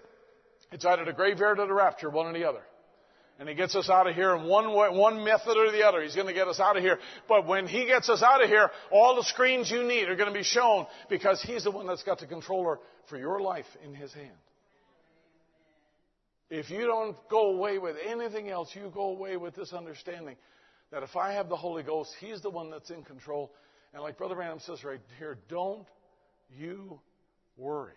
It's 0.72 0.86
either 0.86 1.06
the 1.06 1.14
graveyard 1.14 1.60
or 1.60 1.68
the 1.68 1.74
rapture, 1.74 2.10
one 2.10 2.28
or 2.28 2.34
the 2.34 2.48
other. 2.48 2.62
And 3.38 3.50
he 3.50 3.56
gets 3.56 3.76
us 3.76 3.90
out 3.90 4.08
of 4.08 4.16
here 4.16 4.34
in 4.36 4.48
one 4.48 4.74
way, 4.74 4.90
one 4.90 5.24
method 5.24 5.58
or 5.58 5.72
the 5.72 5.86
other. 5.86 6.02
He's 6.02 6.16
going 6.16 6.28
to 6.28 6.34
get 6.34 6.48
us 6.48 6.60
out 6.60 6.78
of 6.78 6.84
here. 6.84 7.00
But 7.28 7.46
when 7.46 7.68
he 7.68 7.86
gets 7.86 8.10
us 8.10 8.24
out 8.24 8.42
of 8.42 8.50
here, 8.50 8.72
all 8.92 9.16
the 9.16 9.24
screens 9.24 9.70
you 9.70 9.84
need 9.84 10.08
are 10.08 10.16
going 10.16 10.32
to 10.32 10.38
be 10.38 10.44
shown 10.44 10.88
because 11.10 11.42
he's 11.42 11.66
the 11.66 11.72
one 11.72 11.86
that's 11.86 12.04
got 12.04 12.20
the 12.20 12.28
controller 12.28 12.80
for 13.10 13.18
your 13.18 13.42
life 13.42 13.66
in 13.84 13.94
his 13.94 14.14
hand. 14.14 14.32
If 16.50 16.70
you 16.70 16.86
don't 16.86 17.18
go 17.30 17.56
away 17.56 17.78
with 17.78 17.98
anything 18.08 18.50
else, 18.50 18.70
you 18.74 18.90
go 18.94 19.10
away 19.10 19.36
with 19.36 19.56
this 19.56 19.74
understanding 19.74 20.38
that 20.92 21.04
if 21.04 21.18
I 21.18 21.34
have 21.34 21.50
the 21.50 21.58
Holy 21.58 21.84
Ghost, 21.84 22.12
he's 22.22 22.42
the 22.42 22.50
one 22.50 22.70
that's 22.70 22.90
in 22.90 23.04
control. 23.04 23.52
And 23.94 24.02
like 24.02 24.18
Brother 24.18 24.36
Branham 24.36 24.60
says 24.60 24.84
right 24.84 25.00
here, 25.18 25.38
don't 25.50 25.88
you 26.58 27.00
worry. 27.58 27.94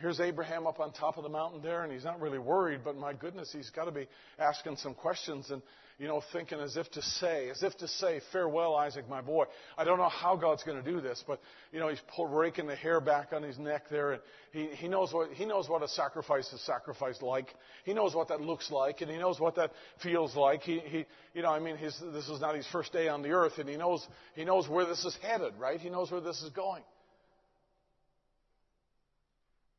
Here's 0.00 0.20
Abraham 0.20 0.68
up 0.68 0.78
on 0.78 0.92
top 0.92 1.16
of 1.16 1.24
the 1.24 1.28
mountain 1.28 1.60
there, 1.60 1.82
and 1.82 1.92
he's 1.92 2.04
not 2.04 2.20
really 2.20 2.38
worried, 2.38 2.82
but 2.84 2.96
my 2.96 3.12
goodness, 3.12 3.50
he's 3.52 3.70
got 3.70 3.86
to 3.86 3.90
be 3.90 4.06
asking 4.38 4.76
some 4.76 4.94
questions 4.94 5.50
and, 5.50 5.60
you 5.98 6.06
know, 6.06 6.22
thinking 6.32 6.60
as 6.60 6.76
if 6.76 6.88
to 6.92 7.02
say, 7.02 7.50
as 7.50 7.64
if 7.64 7.76
to 7.78 7.88
say, 7.88 8.20
farewell, 8.30 8.76
Isaac, 8.76 9.08
my 9.08 9.20
boy. 9.20 9.46
I 9.76 9.82
don't 9.82 9.98
know 9.98 10.08
how 10.08 10.36
God's 10.36 10.62
going 10.62 10.80
to 10.80 10.88
do 10.88 11.00
this, 11.00 11.24
but, 11.26 11.40
you 11.72 11.80
know, 11.80 11.88
he's 11.88 12.00
pull, 12.14 12.28
raking 12.28 12.68
the 12.68 12.76
hair 12.76 13.00
back 13.00 13.32
on 13.32 13.42
his 13.42 13.58
neck 13.58 13.86
there, 13.90 14.12
and 14.12 14.22
he, 14.52 14.68
he, 14.76 14.86
knows 14.86 15.12
what, 15.12 15.32
he 15.32 15.44
knows 15.44 15.68
what 15.68 15.82
a 15.82 15.88
sacrifice 15.88 16.52
is 16.52 16.64
sacrificed 16.64 17.20
like. 17.20 17.52
He 17.84 17.92
knows 17.92 18.14
what 18.14 18.28
that 18.28 18.40
looks 18.40 18.70
like, 18.70 19.00
and 19.00 19.10
he 19.10 19.18
knows 19.18 19.40
what 19.40 19.56
that 19.56 19.72
feels 20.00 20.36
like. 20.36 20.62
He, 20.62 20.78
he 20.78 21.06
you 21.34 21.42
know, 21.42 21.50
I 21.50 21.58
mean, 21.58 21.76
his, 21.76 22.00
this 22.12 22.28
is 22.28 22.40
not 22.40 22.54
his 22.54 22.68
first 22.70 22.92
day 22.92 23.08
on 23.08 23.22
the 23.22 23.30
earth, 23.30 23.58
and 23.58 23.68
he 23.68 23.76
knows, 23.76 24.06
he 24.36 24.44
knows 24.44 24.68
where 24.68 24.86
this 24.86 25.04
is 25.04 25.18
headed, 25.22 25.54
right? 25.58 25.80
He 25.80 25.90
knows 25.90 26.12
where 26.12 26.20
this 26.20 26.40
is 26.40 26.50
going. 26.50 26.84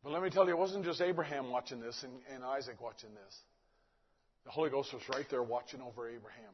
But 0.04 0.14
let 0.14 0.24
me 0.24 0.30
tell 0.30 0.46
you, 0.46 0.52
it 0.52 0.58
wasn't 0.58 0.86
just 0.86 1.02
Abraham 1.02 1.52
watching 1.52 1.80
this 1.80 2.04
and, 2.04 2.14
and 2.34 2.44
Isaac 2.44 2.82
watching 2.82 3.10
this. 3.10 3.36
The 4.46 4.52
Holy 4.52 4.70
Ghost 4.70 4.94
was 4.94 5.04
right 5.14 5.26
there 5.30 5.44
watching 5.44 5.82
over 5.82 6.08
Abraham. 6.08 6.54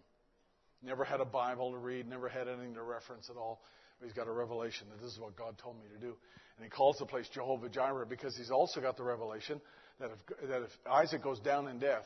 Never 0.82 1.04
had 1.04 1.22
a 1.22 1.26
Bible 1.26 1.72
to 1.72 1.78
read, 1.78 2.08
never 2.08 2.28
had 2.28 2.48
anything 2.48 2.74
to 2.74 2.84
reference 2.84 3.30
at 3.30 3.38
all. 3.38 3.62
But 4.00 4.08
he's 4.08 4.16
got 4.16 4.28
a 4.28 4.32
revelation 4.32 4.88
that 4.90 5.02
this 5.02 5.14
is 5.14 5.20
what 5.20 5.36
God 5.36 5.58
told 5.58 5.78
me 5.78 5.86
to 5.94 6.00
do. 6.00 6.16
And 6.58 6.64
he 6.64 6.70
calls 6.70 6.98
the 6.98 7.06
place 7.06 7.28
Jehovah 7.34 7.70
Jireh 7.70 8.06
because 8.06 8.36
he's 8.36 8.52
also 8.52 8.82
got 8.82 8.98
the 8.98 9.04
revelation 9.04 9.62
that 10.00 10.10
if, 10.12 10.50
that 10.50 10.62
if 10.64 10.70
Isaac 10.90 11.24
goes 11.24 11.40
down 11.40 11.68
in 11.68 11.80
death, 11.80 12.06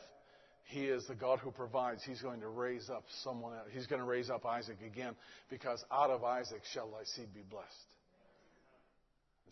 he 0.64 0.84
is 0.84 1.04
the 1.06 1.14
God 1.14 1.40
who 1.40 1.50
provides. 1.50 2.02
He's 2.04 2.20
going 2.20 2.40
to 2.40 2.48
raise 2.48 2.88
up 2.90 3.04
someone 3.24 3.54
else. 3.54 3.68
He's 3.72 3.86
going 3.86 4.00
to 4.00 4.06
raise 4.06 4.30
up 4.30 4.46
Isaac 4.46 4.78
again 4.86 5.14
because 5.50 5.82
out 5.90 6.10
of 6.10 6.22
Isaac 6.22 6.62
shall 6.72 6.90
thy 6.90 7.04
seed 7.04 7.34
be 7.34 7.42
blessed. 7.48 7.66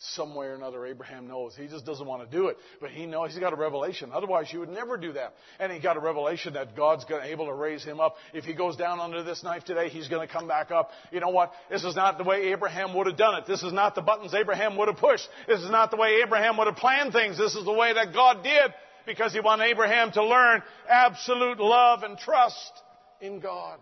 Some 0.01 0.37
way 0.37 0.47
or 0.47 0.55
another, 0.55 0.87
Abraham 0.87 1.27
knows. 1.27 1.57
He 1.57 1.67
just 1.67 1.85
doesn't 1.85 2.07
want 2.07 2.29
to 2.29 2.37
do 2.37 2.49
it. 2.49 2.57
But 2.81 2.91
he 2.91 3.05
knows 3.05 3.33
he's 3.33 3.41
got 3.41 3.53
a 3.53 3.57
revelation. 3.57 4.11
Otherwise, 4.13 4.53
you 4.53 4.61
would 4.61 4.69
never 4.69 4.97
do 4.97 5.13
that. 5.15 5.35
And 5.59 5.73
he 5.73 5.81
got 5.81 5.97
a 5.97 6.01
revelation 6.01 6.53
that 6.53 6.77
God's 6.77 7.05
going 7.05 7.23
to 7.23 7.29
able 7.29 7.47
to 7.47 7.55
raise 7.55 7.83
him 7.83 7.99
up. 7.99 8.15
If 8.33 8.45
he 8.45 8.55
goes 8.55 8.77
down 8.77 9.01
under 9.01 9.25
this 9.25 9.43
knife 9.43 9.65
today, 9.65 9.89
he's 9.89 10.07
going 10.07 10.27
to 10.27 10.33
come 10.33 10.47
back 10.47 10.71
up. 10.71 10.91
You 11.11 11.19
know 11.19 11.31
what? 11.31 11.53
This 11.69 11.83
is 11.83 11.97
not 11.97 12.17
the 12.17 12.23
way 12.23 12.53
Abraham 12.53 12.95
would 12.95 13.09
have 13.09 13.17
done 13.17 13.35
it. 13.37 13.47
This 13.47 13.65
is 13.65 13.73
not 13.73 13.97
the 13.97 14.03
buttons 14.03 14.35
Abraham 14.35 14.77
would 14.77 14.87
have 14.87 14.99
pushed. 14.99 15.29
This 15.49 15.61
is 15.61 15.71
not 15.71 15.91
the 15.91 15.97
way 15.97 16.21
Abraham 16.25 16.57
would 16.59 16.69
have 16.69 16.77
planned 16.77 17.13
things. 17.13 17.37
This 17.37 17.57
is 17.57 17.65
the 17.65 17.73
way 17.73 17.93
that 17.93 18.15
God 18.15 18.45
did 18.45 18.73
because 19.05 19.33
he 19.33 19.41
wanted 19.41 19.65
Abraham 19.65 20.13
to 20.13 20.25
learn 20.25 20.63
absolute 20.89 21.59
love 21.59 22.05
and 22.05 22.17
trust 22.19 22.73
in 23.21 23.41
God. 23.41 23.81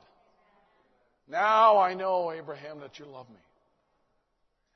Now 1.28 1.78
I 1.78 1.92
know, 1.94 2.32
Abraham, 2.32 2.80
that 2.80 2.98
you 2.98 3.04
love 3.04 3.28
me. 3.28 3.36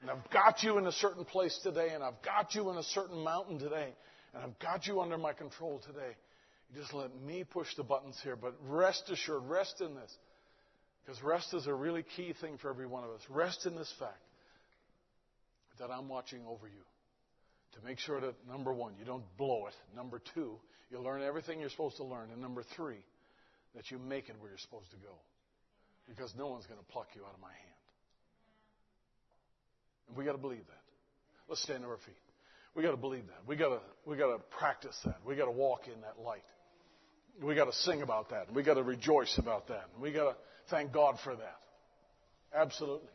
And 0.01 0.10
I've 0.10 0.31
got 0.31 0.62
you 0.62 0.78
in 0.78 0.86
a 0.86 0.93
certain 0.93 1.24
place 1.24 1.59
today, 1.62 1.90
and 1.90 2.02
I've 2.02 2.22
got 2.22 2.55
you 2.55 2.70
in 2.70 2.77
a 2.77 2.82
certain 2.82 3.22
mountain 3.22 3.59
today, 3.59 3.93
and 4.35 4.43
I've 4.43 4.59
got 4.59 4.86
you 4.86 5.01
under 5.01 5.18
my 5.18 5.32
control 5.32 5.81
today. 5.86 6.16
You 6.72 6.81
just 6.81 6.94
let 6.94 7.14
me 7.20 7.44
push 7.44 7.68
the 7.77 7.82
buttons 7.82 8.18
here, 8.22 8.36
but 8.36 8.55
rest 8.66 9.10
assured, 9.10 9.43
rest 9.48 9.81
in 9.81 9.94
this. 9.94 10.14
Because 11.05 11.22
rest 11.22 11.52
is 11.55 11.66
a 11.66 11.74
really 11.74 12.05
key 12.16 12.35
thing 12.40 12.56
for 12.59 12.70
every 12.70 12.86
one 12.86 13.05
of 13.05 13.10
us. 13.10 13.20
Rest 13.28 13.66
in 13.66 13.74
this 13.74 13.93
fact 13.98 14.20
that 15.78 15.90
I'm 15.90 16.09
watching 16.09 16.40
over 16.47 16.66
you 16.66 16.85
to 17.74 17.86
make 17.86 17.98
sure 17.98 18.20
that, 18.20 18.35
number 18.48 18.72
one, 18.72 18.94
you 18.98 19.05
don't 19.05 19.24
blow 19.36 19.66
it. 19.66 19.74
Number 19.97 20.20
two, 20.35 20.56
you 20.90 21.01
learn 21.01 21.22
everything 21.22 21.60
you're 21.60 21.70
supposed 21.70 21.97
to 21.97 22.05
learn. 22.05 22.31
And 22.31 22.40
number 22.40 22.62
three, 22.77 23.02
that 23.74 23.90
you 23.90 23.98
make 23.98 24.28
it 24.28 24.36
where 24.39 24.51
you're 24.51 24.59
supposed 24.59 24.90
to 24.90 24.97
go. 24.97 25.14
Because 26.09 26.35
no 26.36 26.48
one's 26.48 26.66
going 26.66 26.81
to 26.81 26.86
pluck 26.93 27.09
you 27.14 27.22
out 27.22 27.35
of 27.35 27.40
my 27.40 27.48
hand. 27.48 27.69
And 30.10 30.18
we 30.18 30.24
got 30.24 30.32
to 30.32 30.38
believe 30.38 30.66
that. 30.66 30.82
Let's 31.48 31.62
stand 31.62 31.84
on 31.84 31.90
our 31.90 31.96
feet. 31.96 32.14
We 32.74 32.82
got 32.82 32.90
to 32.90 32.96
believe 32.96 33.26
that. 33.26 33.48
We 33.48 33.56
got 33.56 33.70
to 33.70 33.80
we 34.06 34.16
got 34.16 34.36
to 34.36 34.38
practice 34.58 34.96
that. 35.04 35.16
We 35.26 35.36
got 35.36 35.46
to 35.46 35.50
walk 35.50 35.86
in 35.86 36.00
that 36.02 36.22
light. 36.22 36.44
We 37.42 37.54
got 37.54 37.64
to 37.64 37.72
sing 37.72 38.02
about 38.02 38.30
that. 38.30 38.52
We 38.52 38.62
got 38.62 38.74
to 38.74 38.82
rejoice 38.82 39.38
about 39.38 39.68
that. 39.68 39.86
We 40.00 40.12
got 40.12 40.32
to 40.32 40.36
thank 40.68 40.92
God 40.92 41.16
for 41.24 41.34
that. 41.34 41.58
Absolutely. 42.54 43.08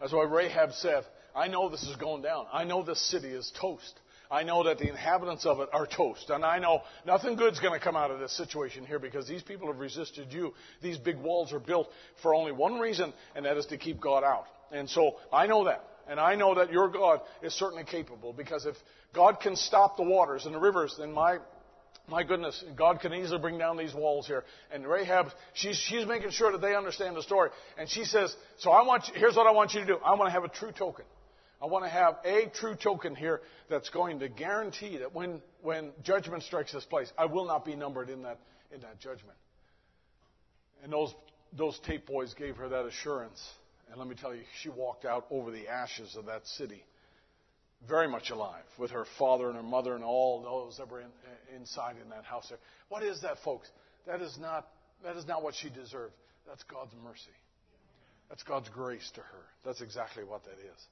That's 0.00 0.12
why 0.12 0.24
Rahab 0.24 0.72
said, 0.72 1.04
I 1.36 1.48
know 1.48 1.68
this 1.68 1.82
is 1.82 1.96
going 1.96 2.22
down. 2.22 2.46
I 2.52 2.64
know 2.64 2.82
this 2.82 3.00
city 3.10 3.28
is 3.28 3.52
toast. 3.60 4.00
I 4.30 4.44
know 4.44 4.62
that 4.64 4.78
the 4.78 4.88
inhabitants 4.88 5.44
of 5.44 5.60
it 5.60 5.68
are 5.72 5.86
toast. 5.86 6.30
And 6.30 6.44
I 6.44 6.58
know 6.58 6.82
nothing 7.04 7.34
good's 7.36 7.58
going 7.58 7.78
to 7.78 7.84
come 7.84 7.96
out 7.96 8.10
of 8.10 8.20
this 8.20 8.36
situation 8.36 8.86
here 8.86 8.98
because 8.98 9.26
these 9.26 9.42
people 9.42 9.66
have 9.66 9.80
resisted 9.80 10.32
you. 10.32 10.54
These 10.80 10.98
big 10.98 11.18
walls 11.18 11.52
are 11.52 11.58
built 11.58 11.88
for 12.22 12.34
only 12.34 12.52
one 12.52 12.78
reason, 12.78 13.12
and 13.34 13.44
that 13.44 13.56
is 13.56 13.66
to 13.66 13.76
keep 13.76 14.00
God 14.00 14.22
out. 14.22 14.44
And 14.70 14.88
so 14.88 15.16
I 15.32 15.46
know 15.46 15.64
that. 15.64 15.84
And 16.08 16.20
I 16.20 16.34
know 16.34 16.54
that 16.54 16.72
your 16.72 16.88
God 16.88 17.20
is 17.42 17.54
certainly 17.54 17.84
capable 17.84 18.32
because 18.32 18.66
if 18.66 18.76
God 19.14 19.40
can 19.40 19.56
stop 19.56 19.96
the 19.96 20.02
waters 20.02 20.46
and 20.46 20.54
the 20.54 20.58
rivers, 20.58 20.94
then 20.98 21.12
my 21.12 21.38
my 22.08 22.24
goodness, 22.24 22.64
God 22.76 23.00
can 23.00 23.14
easily 23.14 23.38
bring 23.38 23.56
down 23.56 23.76
these 23.76 23.94
walls 23.94 24.26
here. 24.26 24.44
And 24.72 24.84
Rahab, 24.84 25.28
she's, 25.52 25.76
she's 25.76 26.04
making 26.06 26.30
sure 26.30 26.50
that 26.50 26.60
they 26.60 26.74
understand 26.74 27.14
the 27.16 27.22
story. 27.22 27.50
And 27.78 27.88
she 27.88 28.04
says, 28.04 28.34
so 28.58 28.72
I 28.72 28.82
want 28.82 29.06
you, 29.06 29.14
here's 29.14 29.36
what 29.36 29.46
I 29.46 29.52
want 29.52 29.74
you 29.74 29.80
to 29.80 29.86
do. 29.86 29.96
I 30.04 30.14
want 30.14 30.26
to 30.26 30.32
have 30.32 30.42
a 30.42 30.48
true 30.48 30.72
token. 30.72 31.04
I 31.62 31.66
want 31.66 31.84
to 31.84 31.90
have 31.90 32.16
a 32.24 32.46
true 32.54 32.74
token 32.74 33.14
here 33.14 33.42
that's 33.68 33.90
going 33.90 34.20
to 34.20 34.28
guarantee 34.28 34.98
that 34.98 35.14
when, 35.14 35.42
when 35.62 35.90
judgment 36.02 36.42
strikes 36.42 36.72
this 36.72 36.84
place, 36.84 37.12
I 37.18 37.26
will 37.26 37.46
not 37.46 37.64
be 37.64 37.76
numbered 37.76 38.08
in 38.08 38.22
that, 38.22 38.38
in 38.74 38.80
that 38.80 38.98
judgment. 38.98 39.36
And 40.82 40.90
those, 40.92 41.14
those 41.56 41.78
tape 41.86 42.06
boys 42.06 42.32
gave 42.34 42.56
her 42.56 42.68
that 42.70 42.86
assurance. 42.86 43.46
And 43.90 43.98
let 43.98 44.08
me 44.08 44.14
tell 44.14 44.34
you, 44.34 44.42
she 44.62 44.70
walked 44.70 45.04
out 45.04 45.26
over 45.30 45.50
the 45.50 45.68
ashes 45.68 46.16
of 46.16 46.26
that 46.26 46.46
city 46.46 46.82
very 47.88 48.08
much 48.08 48.30
alive 48.30 48.64
with 48.78 48.90
her 48.90 49.04
father 49.18 49.48
and 49.48 49.56
her 49.56 49.62
mother 49.62 49.94
and 49.94 50.04
all 50.04 50.42
those 50.42 50.76
that 50.76 50.90
were 50.90 51.00
in, 51.00 51.08
inside 51.56 51.96
in 52.02 52.10
that 52.10 52.24
house 52.24 52.46
there. 52.48 52.58
What 52.88 53.02
is 53.02 53.22
that, 53.22 53.38
folks? 53.44 53.68
That 54.06 54.20
is 54.20 54.36
not, 54.40 54.68
that 55.02 55.16
is 55.16 55.26
not 55.26 55.42
what 55.42 55.54
she 55.54 55.70
deserved. 55.70 56.12
That's 56.46 56.62
God's 56.64 56.92
mercy. 57.02 57.36
That's 58.28 58.42
God's 58.42 58.68
grace 58.68 59.10
to 59.14 59.20
her. 59.20 59.44
That's 59.64 59.80
exactly 59.80 60.24
what 60.24 60.44
that 60.44 60.52
is. 60.52 60.86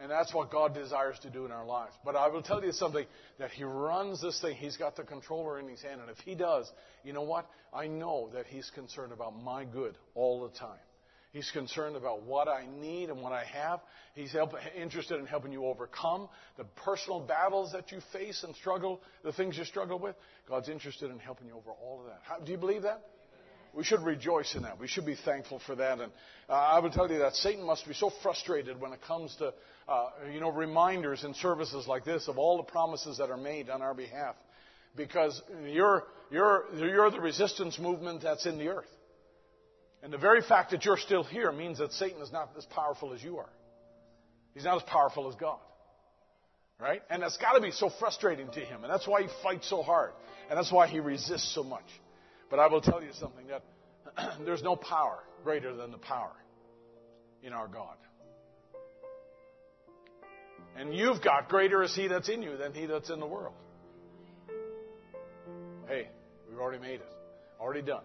And 0.00 0.10
that's 0.10 0.32
what 0.32 0.50
God 0.50 0.74
desires 0.74 1.18
to 1.22 1.30
do 1.30 1.44
in 1.44 1.50
our 1.50 1.66
lives. 1.66 1.92
But 2.04 2.14
I 2.14 2.28
will 2.28 2.42
tell 2.42 2.64
you 2.64 2.70
something 2.70 3.04
that 3.38 3.50
He 3.50 3.64
runs 3.64 4.22
this 4.22 4.40
thing. 4.40 4.54
He's 4.56 4.76
got 4.76 4.94
the 4.94 5.02
controller 5.02 5.58
in 5.58 5.68
His 5.68 5.82
hand. 5.82 6.00
And 6.00 6.08
if 6.08 6.18
He 6.18 6.36
does, 6.36 6.70
you 7.02 7.12
know 7.12 7.22
what? 7.22 7.46
I 7.74 7.88
know 7.88 8.30
that 8.32 8.46
He's 8.46 8.70
concerned 8.74 9.12
about 9.12 9.42
my 9.42 9.64
good 9.64 9.96
all 10.14 10.42
the 10.42 10.56
time. 10.56 10.78
He's 11.32 11.50
concerned 11.50 11.96
about 11.96 12.22
what 12.22 12.48
I 12.48 12.66
need 12.80 13.10
and 13.10 13.20
what 13.20 13.32
I 13.32 13.44
have. 13.44 13.80
He's 14.14 14.32
help, 14.32 14.54
interested 14.76 15.18
in 15.18 15.26
helping 15.26 15.52
you 15.52 15.66
overcome 15.66 16.28
the 16.56 16.64
personal 16.64 17.20
battles 17.20 17.72
that 17.72 17.92
you 17.92 17.98
face 18.12 18.44
and 18.44 18.54
struggle, 18.56 19.02
the 19.24 19.32
things 19.32 19.58
you 19.58 19.64
struggle 19.64 19.98
with. 19.98 20.16
God's 20.48 20.68
interested 20.68 21.10
in 21.10 21.18
helping 21.18 21.48
you 21.48 21.54
over 21.54 21.70
all 21.70 22.00
of 22.00 22.06
that. 22.06 22.20
How, 22.22 22.38
do 22.38 22.50
you 22.50 22.56
believe 22.56 22.82
that? 22.82 23.02
We 23.78 23.84
should 23.84 24.02
rejoice 24.02 24.56
in 24.56 24.62
that. 24.62 24.80
We 24.80 24.88
should 24.88 25.06
be 25.06 25.14
thankful 25.14 25.60
for 25.64 25.76
that. 25.76 26.00
And 26.00 26.10
uh, 26.48 26.52
I 26.52 26.80
will 26.80 26.90
tell 26.90 27.08
you 27.08 27.20
that 27.20 27.36
Satan 27.36 27.64
must 27.64 27.86
be 27.86 27.94
so 27.94 28.10
frustrated 28.24 28.80
when 28.80 28.92
it 28.92 29.00
comes 29.02 29.36
to, 29.36 29.54
uh, 29.88 30.08
you 30.32 30.40
know, 30.40 30.50
reminders 30.50 31.22
and 31.22 31.36
services 31.36 31.86
like 31.86 32.04
this 32.04 32.26
of 32.26 32.38
all 32.38 32.56
the 32.56 32.64
promises 32.64 33.18
that 33.18 33.30
are 33.30 33.36
made 33.36 33.70
on 33.70 33.80
our 33.80 33.94
behalf. 33.94 34.34
Because 34.96 35.40
you're, 35.64 36.02
you're, 36.28 36.64
you're 36.76 37.08
the 37.12 37.20
resistance 37.20 37.78
movement 37.78 38.22
that's 38.24 38.46
in 38.46 38.58
the 38.58 38.66
earth. 38.66 38.90
And 40.02 40.12
the 40.12 40.18
very 40.18 40.42
fact 40.42 40.72
that 40.72 40.84
you're 40.84 40.98
still 40.98 41.22
here 41.22 41.52
means 41.52 41.78
that 41.78 41.92
Satan 41.92 42.20
is 42.20 42.32
not 42.32 42.50
as 42.58 42.64
powerful 42.64 43.12
as 43.12 43.22
you 43.22 43.38
are. 43.38 43.50
He's 44.54 44.64
not 44.64 44.82
as 44.82 44.88
powerful 44.88 45.28
as 45.28 45.36
God. 45.36 45.60
Right? 46.80 47.02
And 47.10 47.22
that's 47.22 47.36
got 47.36 47.52
to 47.52 47.60
be 47.60 47.70
so 47.70 47.90
frustrating 48.00 48.50
to 48.50 48.60
him. 48.60 48.82
And 48.82 48.92
that's 48.92 49.06
why 49.06 49.22
he 49.22 49.28
fights 49.44 49.70
so 49.70 49.84
hard. 49.84 50.10
And 50.50 50.58
that's 50.58 50.72
why 50.72 50.88
he 50.88 50.98
resists 50.98 51.54
so 51.54 51.62
much. 51.62 51.84
But 52.50 52.58
I 52.58 52.66
will 52.66 52.80
tell 52.80 53.02
you 53.02 53.10
something 53.12 53.46
that 53.48 53.62
there's 54.44 54.62
no 54.62 54.76
power 54.76 55.18
greater 55.44 55.74
than 55.74 55.90
the 55.90 55.98
power 55.98 56.32
in 57.42 57.52
our 57.52 57.68
God. 57.68 57.96
And 60.76 60.94
you've 60.94 61.22
got 61.22 61.48
greater 61.48 61.82
is 61.82 61.94
He 61.94 62.08
that's 62.08 62.28
in 62.28 62.42
you 62.42 62.56
than 62.56 62.72
He 62.72 62.86
that's 62.86 63.10
in 63.10 63.20
the 63.20 63.26
world. 63.26 63.54
Hey, 65.88 66.08
we've 66.48 66.58
already 66.58 66.80
made 66.80 67.00
it. 67.00 67.12
Already 67.60 67.82
done. 67.82 68.04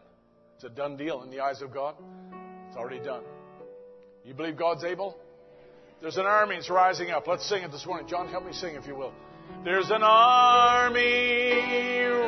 It's 0.56 0.64
a 0.64 0.70
done 0.70 0.98
deal 0.98 1.22
in 1.24 1.30
the 1.30 1.42
eyes 1.42 1.62
of 1.62 1.74
God. 1.74 1.96
It's 2.68 2.78
already 2.78 3.04
done. 3.04 3.24
You 4.24 4.34
believe 4.34 4.58
God's 4.58 4.84
able? 4.84 5.18
There's 6.02 6.18
an 6.18 6.26
army 6.26 6.56
that's 6.56 6.70
rising 6.70 7.12
up. 7.12 7.28
Let's 7.28 7.48
sing 7.48 7.64
it 7.64 7.72
this 7.72 7.86
morning. 7.86 8.08
John, 8.08 8.28
help 8.28 8.46
me 8.46 8.54
sing 8.54 8.76
if 8.76 8.88
you 8.88 8.96
will. 8.96 9.14
There's 9.64 9.90
an 9.90 10.02
army 10.02 11.02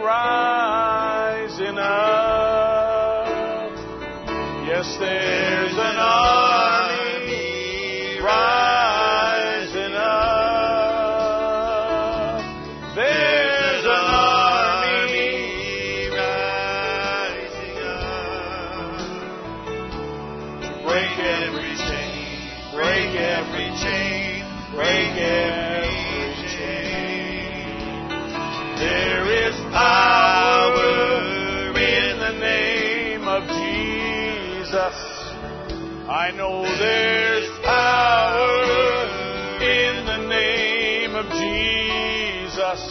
rising 0.05 1.77
up. 1.79 3.25
Yes, 4.67 4.97
there's 4.99 5.73
an 5.73 5.97
army 5.97 7.31
rising 8.21 8.64
I 36.25 36.31
know 36.31 36.63
there's 36.63 37.47
power 37.61 38.65
in 39.61 40.05
the 40.09 40.25
name 40.27 41.13
of 41.13 41.29
Jesus. 41.29 42.81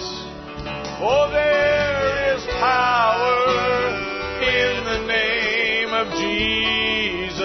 Oh, 1.03 1.27
there 1.33 2.37
is 2.37 2.47
power 2.63 3.91
in 4.39 4.85
the 4.87 5.01
name 5.11 5.91
of 5.99 6.15
Jesus. 6.15 7.43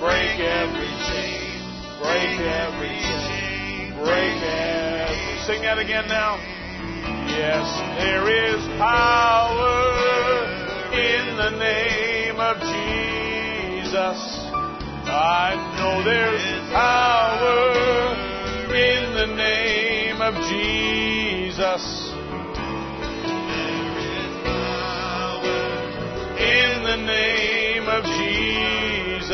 Break 0.00 0.40
every 0.40 0.88
chain, 1.12 1.60
break 2.00 2.40
every 2.48 2.96
chain, 3.28 3.92
break 3.92 4.40
every. 4.40 5.36
Sing 5.44 5.60
that 5.68 5.76
again 5.76 6.08
now. 6.08 6.40
Yes, 7.28 7.68
there 8.00 8.24
is 8.24 8.64
power 8.80 9.68
in 10.96 11.36
the 11.36 11.50
name 11.58 12.40
of 12.40 12.56
Jesus. 12.56 12.87
I 14.00 15.58
know 15.74 16.04
there's 16.06 16.46
power 16.70 18.14
in 18.70 19.14
the 19.14 19.26
name 19.34 20.22
of 20.22 20.34
Jesus. 20.46 21.82
In 26.38 26.84
the 26.84 26.96
name 26.96 27.88
of 27.88 28.04
Jesus. 28.22 29.32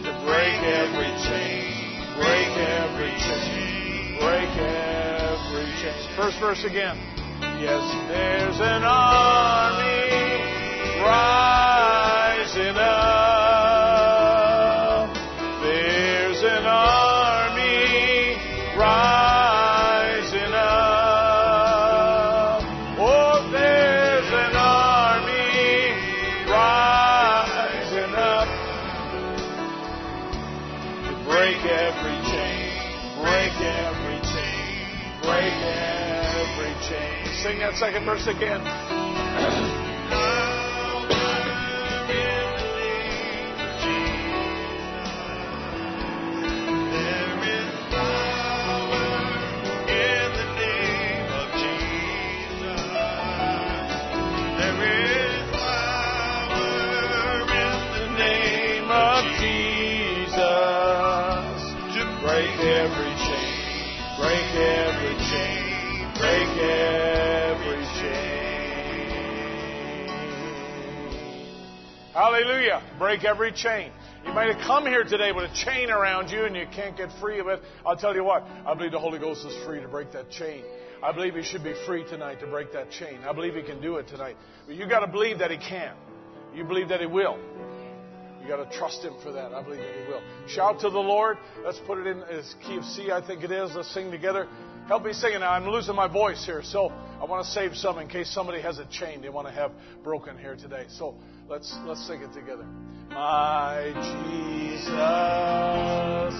To 0.00 0.12
break 0.24 0.64
every 0.64 1.12
chain, 1.28 1.76
break 2.16 2.56
every 2.56 3.12
chain, 3.20 4.16
break 4.18 4.48
every 4.56 5.68
chain. 5.82 6.16
First 6.16 6.40
verse 6.40 6.64
again. 6.64 6.96
Yes, 7.60 7.84
there's 8.08 8.60
an 8.60 8.82
army 8.82 10.04
rising 12.54 12.76
up. 12.76 12.94
There's 15.62 16.42
an 16.42 16.66
army 16.66 18.36
rising 18.78 20.52
up. 20.52 21.82
Oh, 22.98 23.48
there's 23.50 24.32
an 24.32 24.54
army 24.54 25.90
rising 26.48 28.14
up 28.14 28.48
to 31.06 31.12
break 31.24 31.58
every 31.64 32.18
chain, 32.30 32.70
break 33.20 33.54
every 33.60 34.20
chain, 34.30 34.86
break 35.22 35.54
every 35.58 36.74
chain. 36.88 37.26
Sing 37.42 37.58
that 37.58 37.74
second 37.74 38.04
verse 38.04 38.26
again. 38.28 38.62
Hallelujah. 72.34 72.82
Break 72.98 73.22
every 73.22 73.52
chain. 73.52 73.92
You 74.26 74.32
might 74.32 74.52
have 74.52 74.60
come 74.66 74.86
here 74.86 75.04
today 75.04 75.30
with 75.30 75.48
a 75.48 75.54
chain 75.54 75.88
around 75.88 76.30
you 76.30 76.46
and 76.46 76.56
you 76.56 76.66
can't 76.74 76.96
get 76.96 77.08
free 77.20 77.38
of 77.38 77.46
it. 77.46 77.60
I'll 77.86 77.96
tell 77.96 78.12
you 78.12 78.24
what, 78.24 78.42
I 78.66 78.74
believe 78.74 78.90
the 78.90 78.98
Holy 78.98 79.20
Ghost 79.20 79.46
is 79.46 79.54
free 79.64 79.80
to 79.80 79.86
break 79.86 80.10
that 80.14 80.32
chain. 80.32 80.64
I 81.00 81.12
believe 81.12 81.36
you 81.36 81.44
should 81.44 81.62
be 81.62 81.74
free 81.86 82.02
tonight 82.02 82.40
to 82.40 82.48
break 82.48 82.72
that 82.72 82.90
chain. 82.90 83.20
I 83.24 83.32
believe 83.32 83.54
he 83.54 83.62
can 83.62 83.80
do 83.80 83.98
it 83.98 84.08
tonight. 84.08 84.36
But 84.66 84.74
you 84.74 84.88
got 84.88 85.00
to 85.00 85.06
believe 85.06 85.38
that 85.38 85.52
he 85.52 85.58
can. 85.58 85.94
You 86.52 86.64
believe 86.64 86.88
that 86.88 86.98
he 86.98 87.06
will. 87.06 87.38
You 88.44 88.50
got 88.50 88.70
to 88.70 88.78
trust 88.78 89.02
him 89.02 89.14
for 89.22 89.32
that. 89.32 89.54
I 89.54 89.62
believe 89.62 89.80
that 89.80 89.94
he 89.94 90.02
will. 90.06 90.20
Shout 90.46 90.80
to 90.80 90.90
the 90.90 90.98
Lord. 90.98 91.38
Let's 91.64 91.78
put 91.86 91.96
it 91.98 92.06
in 92.06 92.22
as 92.24 92.54
key 92.66 92.76
of 92.76 92.84
C, 92.84 93.10
I 93.10 93.22
think 93.26 93.42
it 93.42 93.50
is. 93.50 93.74
Let's 93.74 93.88
sing 93.94 94.10
together. 94.10 94.46
Help 94.86 95.02
me 95.04 95.14
sing 95.14 95.32
it. 95.32 95.40
I'm 95.40 95.66
losing 95.66 95.96
my 95.96 96.08
voice 96.08 96.44
here, 96.44 96.62
so 96.62 96.90
I 96.90 97.24
want 97.24 97.42
to 97.46 97.52
save 97.52 97.74
some 97.74 97.98
in 97.98 98.06
case 98.06 98.28
somebody 98.28 98.60
has 98.60 98.78
a 98.78 98.84
chain 98.86 99.22
they 99.22 99.30
want 99.30 99.48
to 99.48 99.54
have 99.54 99.72
broken 100.02 100.36
here 100.36 100.56
today. 100.56 100.84
So 100.90 101.14
let's 101.48 101.74
let's 101.86 102.06
sing 102.06 102.20
it 102.20 102.34
together. 102.34 102.66
My 103.08 103.94
Jesus, 103.94 104.90
My 104.90 106.30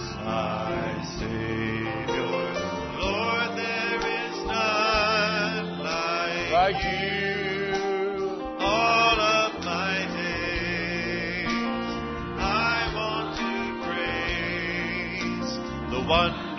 Savior, 1.19 2.53
Lord, 3.01 3.57
there 3.57 4.01
is 4.01 4.37
none 4.47 5.79
like, 5.79 6.51
like 6.53 6.85
you. 6.85 7.34
To 16.07 16.54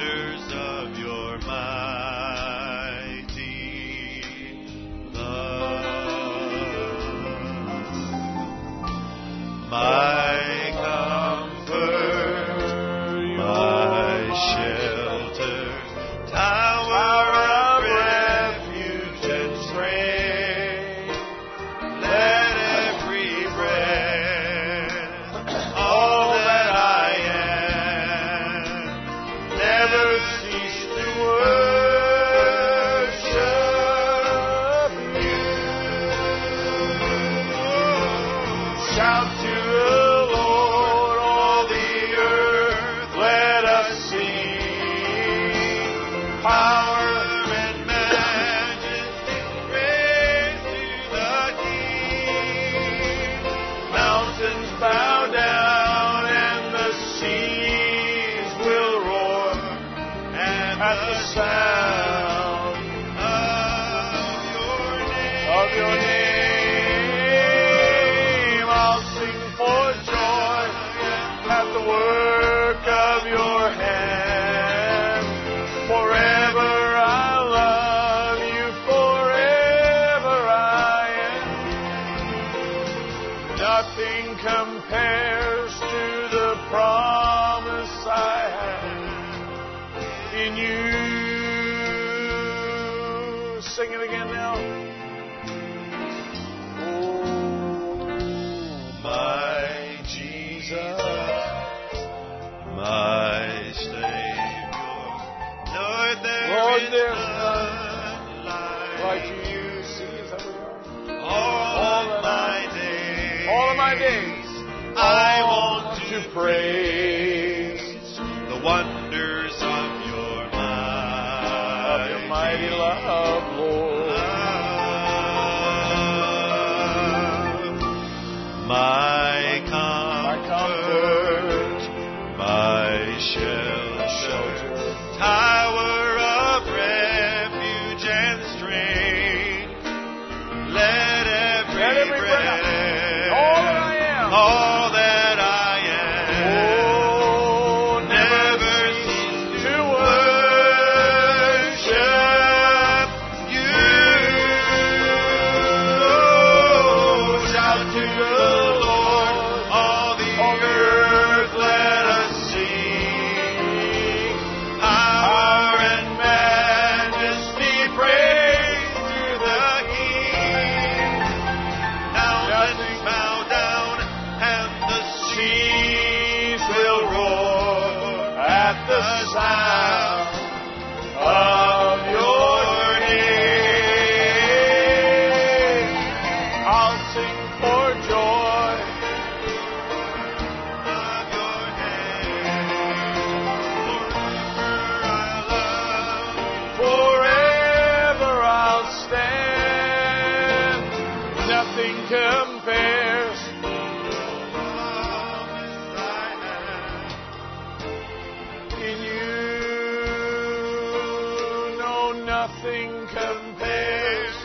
Nothing 212.65 213.07
compares 213.13 214.35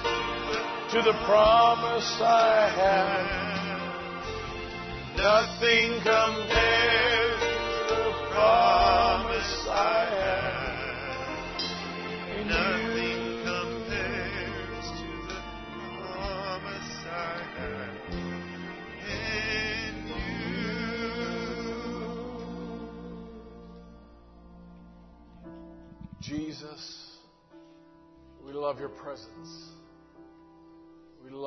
to 0.93 1.01
the 1.01 1.17
promise 1.25 2.21
I 2.21 2.69
have. 2.77 3.27
Nothing 5.17 6.03
compares 6.03 6.70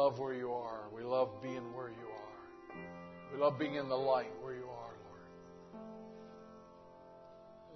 love 0.04 0.20
where 0.20 0.34
you 0.34 0.52
are. 0.52 0.82
We 0.94 1.02
love 1.02 1.30
being 1.42 1.74
where 1.74 1.88
you 1.88 1.96
are. 1.96 2.76
We 3.32 3.40
love 3.40 3.58
being 3.58 3.76
in 3.76 3.88
the 3.88 3.96
light 3.96 4.32
where 4.42 4.54
you 4.54 4.66
are, 4.66 4.96
Lord. 5.08 5.86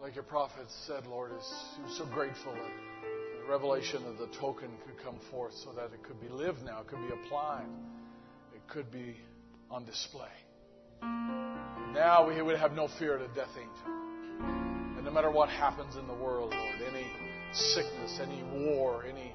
Like 0.01 0.13
your 0.13 0.25
prophet 0.25 0.65
said, 0.85 1.07
Lord, 1.07 1.31
is 1.31 1.97
so 1.97 2.05
grateful 2.07 2.51
that 2.51 3.41
the 3.41 3.49
revelation 3.49 4.05
of 4.05 4.17
the 4.17 4.27
token 4.41 4.67
could 4.85 5.01
come 5.05 5.15
forth 5.31 5.53
so 5.53 5.71
that 5.71 5.93
it 5.93 6.03
could 6.03 6.19
be 6.19 6.27
lived 6.27 6.65
now, 6.65 6.81
it 6.81 6.87
could 6.87 6.99
be 6.99 7.13
applied, 7.13 7.67
it 8.53 8.67
could 8.67 8.91
be 8.91 9.15
on 9.71 9.85
display. 9.85 10.27
Now 11.01 12.27
we 12.27 12.41
would 12.41 12.57
have 12.57 12.73
no 12.73 12.89
fear 12.99 13.15
of 13.15 13.21
the 13.21 13.33
death 13.39 13.55
angel. 13.57 14.97
And 14.97 15.05
no 15.05 15.11
matter 15.11 15.31
what 15.31 15.47
happens 15.47 15.95
in 15.95 16.05
the 16.07 16.13
world, 16.13 16.53
Lord, 16.53 16.93
any 16.93 17.07
sickness, 17.53 18.19
any 18.21 18.43
war, 18.65 19.05
any 19.05 19.33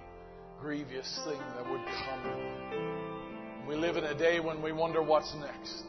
grievous 0.62 1.20
thing 1.24 1.40
that 1.56 1.68
would 1.68 1.84
come. 1.84 3.66
We 3.66 3.74
live 3.74 3.96
in 3.96 4.04
a 4.04 4.16
day 4.16 4.38
when 4.38 4.62
we 4.62 4.70
wonder 4.70 5.02
what's 5.02 5.34
next. 5.34 5.82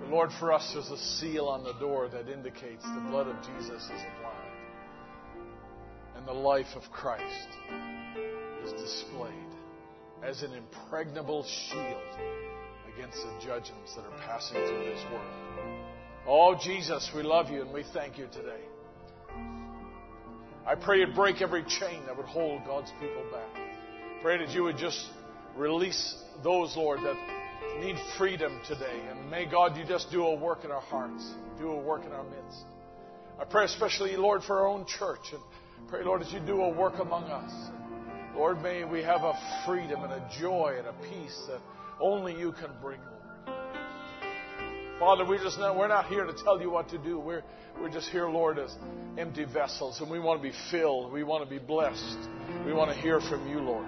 But 0.00 0.10
Lord, 0.10 0.28
for 0.38 0.52
us, 0.52 0.70
there's 0.74 0.90
a 0.90 1.02
seal 1.18 1.46
on 1.46 1.64
the 1.64 1.72
door 1.80 2.06
that 2.10 2.28
indicates 2.28 2.82
the 2.82 3.06
blood 3.08 3.28
of 3.28 3.36
Jesus 3.36 3.82
is 3.82 3.90
applied. 3.90 4.52
And 6.16 6.28
the 6.28 6.34
life 6.34 6.66
of 6.76 6.82
Christ 6.92 7.48
is 8.62 8.72
displayed 8.72 9.32
as 10.22 10.42
an 10.42 10.52
impregnable 10.52 11.46
shield 11.70 12.18
against 12.94 13.16
the 13.16 13.46
judgments 13.46 13.94
that 13.96 14.04
are 14.04 14.18
passing 14.26 14.56
through 14.66 14.84
this 14.84 15.02
world. 15.10 15.80
Oh, 16.26 16.54
Jesus, 16.62 17.10
we 17.16 17.22
love 17.22 17.48
you 17.48 17.62
and 17.62 17.72
we 17.72 17.84
thank 17.94 18.18
you 18.18 18.26
today. 18.34 18.60
I 20.66 20.74
pray 20.74 20.98
you'd 20.98 21.14
break 21.14 21.40
every 21.40 21.62
chain 21.62 22.02
that 22.04 22.14
would 22.14 22.26
hold 22.26 22.66
God's 22.66 22.92
people 23.00 23.24
back. 23.32 23.67
Pray 24.20 24.38
that 24.38 24.50
you 24.50 24.64
would 24.64 24.76
just 24.76 25.00
release 25.56 26.16
those, 26.42 26.76
Lord, 26.76 26.98
that 27.00 27.16
need 27.80 27.94
freedom 28.16 28.60
today. 28.66 29.00
And 29.08 29.30
may 29.30 29.46
God, 29.46 29.76
you 29.76 29.84
just 29.84 30.10
do 30.10 30.24
a 30.24 30.34
work 30.34 30.64
in 30.64 30.72
our 30.72 30.80
hearts, 30.80 31.34
do 31.58 31.70
a 31.70 31.78
work 31.78 32.04
in 32.04 32.10
our 32.10 32.24
midst. 32.24 32.64
I 33.40 33.44
pray 33.44 33.64
especially, 33.64 34.16
Lord, 34.16 34.42
for 34.42 34.58
our 34.58 34.66
own 34.66 34.86
church. 34.86 35.20
And 35.32 35.40
pray, 35.88 36.02
Lord, 36.02 36.22
that 36.22 36.32
you 36.32 36.40
do 36.40 36.62
a 36.62 36.68
work 36.68 36.98
among 36.98 37.24
us. 37.24 37.70
Lord, 38.34 38.60
may 38.60 38.84
we 38.84 39.02
have 39.02 39.22
a 39.22 39.34
freedom 39.64 40.02
and 40.02 40.12
a 40.12 40.30
joy 40.40 40.74
and 40.78 40.88
a 40.88 40.94
peace 40.94 41.40
that 41.48 41.60
only 42.00 42.36
you 42.36 42.50
can 42.50 42.70
bring, 42.82 42.98
Lord. 43.00 43.58
Father, 44.98 45.24
we 45.24 45.38
just 45.38 45.60
not, 45.60 45.76
we're 45.76 45.86
not 45.86 46.06
here 46.06 46.24
to 46.24 46.32
tell 46.42 46.60
you 46.60 46.70
what 46.70 46.88
to 46.88 46.98
do. 46.98 47.20
We're, 47.20 47.44
we're 47.80 47.90
just 47.90 48.08
here, 48.10 48.28
Lord, 48.28 48.58
as 48.58 48.74
empty 49.16 49.44
vessels, 49.44 50.00
and 50.00 50.10
we 50.10 50.18
want 50.18 50.42
to 50.42 50.48
be 50.48 50.54
filled. 50.72 51.12
We 51.12 51.22
want 51.22 51.48
to 51.48 51.50
be 51.50 51.64
blessed. 51.64 52.18
We 52.66 52.72
want 52.72 52.90
to 52.90 53.00
hear 53.00 53.20
from 53.20 53.48
you, 53.48 53.60
Lord. 53.60 53.86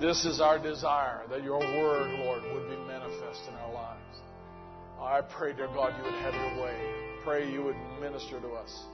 This 0.00 0.24
is 0.24 0.40
our 0.40 0.60
desire 0.60 1.22
that 1.28 1.42
your 1.42 1.58
word, 1.58 2.20
Lord, 2.20 2.42
would 2.54 2.68
be 2.68 2.76
manifest 2.86 3.40
in 3.48 3.54
our 3.54 3.72
lives. 3.72 3.98
I 5.00 5.22
pray, 5.22 5.52
dear 5.54 5.66
God, 5.66 5.92
you 5.98 6.04
would 6.04 6.20
have 6.22 6.34
your 6.34 6.64
way. 6.64 6.76
Pray 7.24 7.50
you 7.50 7.64
would 7.64 7.76
minister 8.00 8.40
to 8.40 8.48
us. 8.50 8.84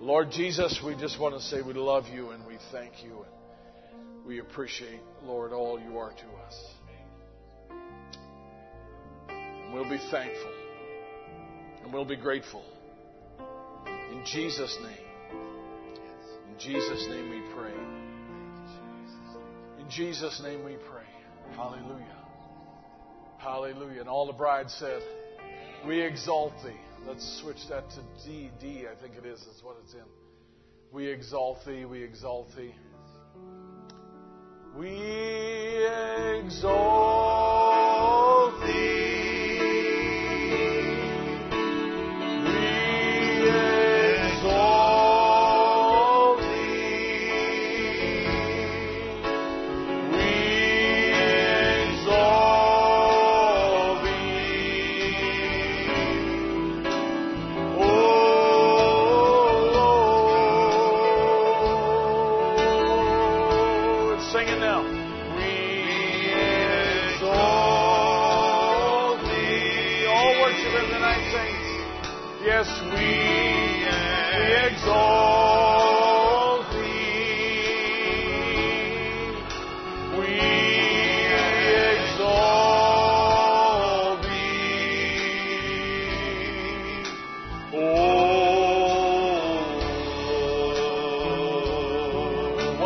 Lord 0.00 0.30
Jesus, 0.30 0.80
we 0.84 0.94
just 0.94 1.20
want 1.20 1.34
to 1.34 1.40
say 1.40 1.60
we 1.60 1.74
love 1.74 2.06
you 2.08 2.30
and 2.30 2.46
we 2.46 2.56
thank 2.70 3.04
you 3.04 3.24
and 3.24 4.26
we 4.26 4.40
appreciate, 4.40 5.00
Lord, 5.22 5.52
all 5.52 5.78
you 5.78 5.98
are 5.98 6.12
to 6.12 6.26
us. 6.46 6.64
And 9.28 9.74
we'll 9.74 9.90
be 9.90 10.00
thankful 10.10 10.52
and 11.84 11.92
we'll 11.92 12.06
be 12.06 12.16
grateful. 12.16 12.64
In 13.86 14.24
Jesus' 14.24 14.78
name. 14.82 15.40
In 16.50 16.58
Jesus' 16.58 17.06
name 17.10 17.28
we 17.28 17.42
pray. 17.54 17.81
Jesus' 19.96 20.40
name 20.42 20.64
we 20.64 20.76
pray. 20.90 21.04
Hallelujah. 21.54 22.16
Hallelujah. 23.38 24.00
And 24.00 24.08
all 24.08 24.26
the 24.26 24.32
bride 24.32 24.70
said, 24.70 25.02
We 25.86 26.00
exalt 26.00 26.54
thee. 26.64 26.80
Let's 27.06 27.40
switch 27.42 27.68
that 27.68 27.90
to 27.90 28.00
D. 28.24 28.50
D, 28.60 28.84
I 28.90 29.00
think 29.02 29.16
it 29.16 29.26
is. 29.26 29.42
That's 29.44 29.62
what 29.62 29.76
it's 29.82 29.94
in. 29.94 30.00
We 30.92 31.08
exalt 31.08 31.58
thee. 31.66 31.84
We 31.84 32.02
exalt 32.02 32.48
thee. 32.56 32.74
We 34.76 35.86
exalt 36.38 37.31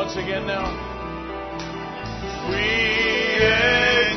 once 0.06 0.18
again 0.18 0.46
now. 0.46 0.70
We 2.48 2.62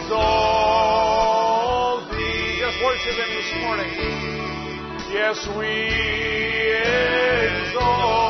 exalt 0.05 2.05
thee. 2.11 2.59
Just 2.59 2.77
worship 2.85 3.15
him 3.17 3.29
this 3.33 3.51
morning. 3.63 3.91
Yes, 5.11 5.47
we 5.57 5.89
exalt 7.65 8.28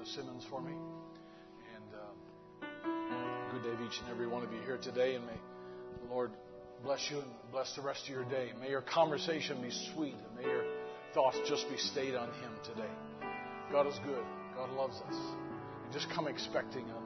Brother 0.00 0.12
Simmons 0.12 0.46
for 0.48 0.62
me. 0.62 0.72
And 1.76 1.94
uh, 1.94 3.52
good 3.52 3.62
day 3.62 3.76
to 3.76 3.84
each 3.84 4.00
and 4.00 4.10
every 4.10 4.26
one 4.26 4.42
of 4.42 4.50
you 4.50 4.60
here 4.62 4.78
today. 4.78 5.14
And 5.14 5.26
may 5.26 5.36
the 6.02 6.10
Lord 6.10 6.30
bless 6.82 7.06
you 7.10 7.18
and 7.18 7.28
bless 7.52 7.76
the 7.76 7.82
rest 7.82 8.04
of 8.04 8.08
your 8.08 8.24
day. 8.24 8.52
May 8.58 8.70
your 8.70 8.80
conversation 8.80 9.60
be 9.60 9.70
sweet, 9.92 10.14
and 10.14 10.36
may 10.36 10.50
your 10.50 10.64
thoughts 11.12 11.36
just 11.46 11.68
be 11.68 11.76
stayed 11.76 12.14
on 12.14 12.28
Him 12.28 12.50
today. 12.64 12.88
God 13.70 13.88
is 13.88 13.94
good. 14.06 14.24
God 14.56 14.70
loves 14.70 14.96
us. 15.06 15.16
And 15.84 15.92
just 15.92 16.08
come 16.14 16.28
expecting 16.28 16.86
on 16.90 17.02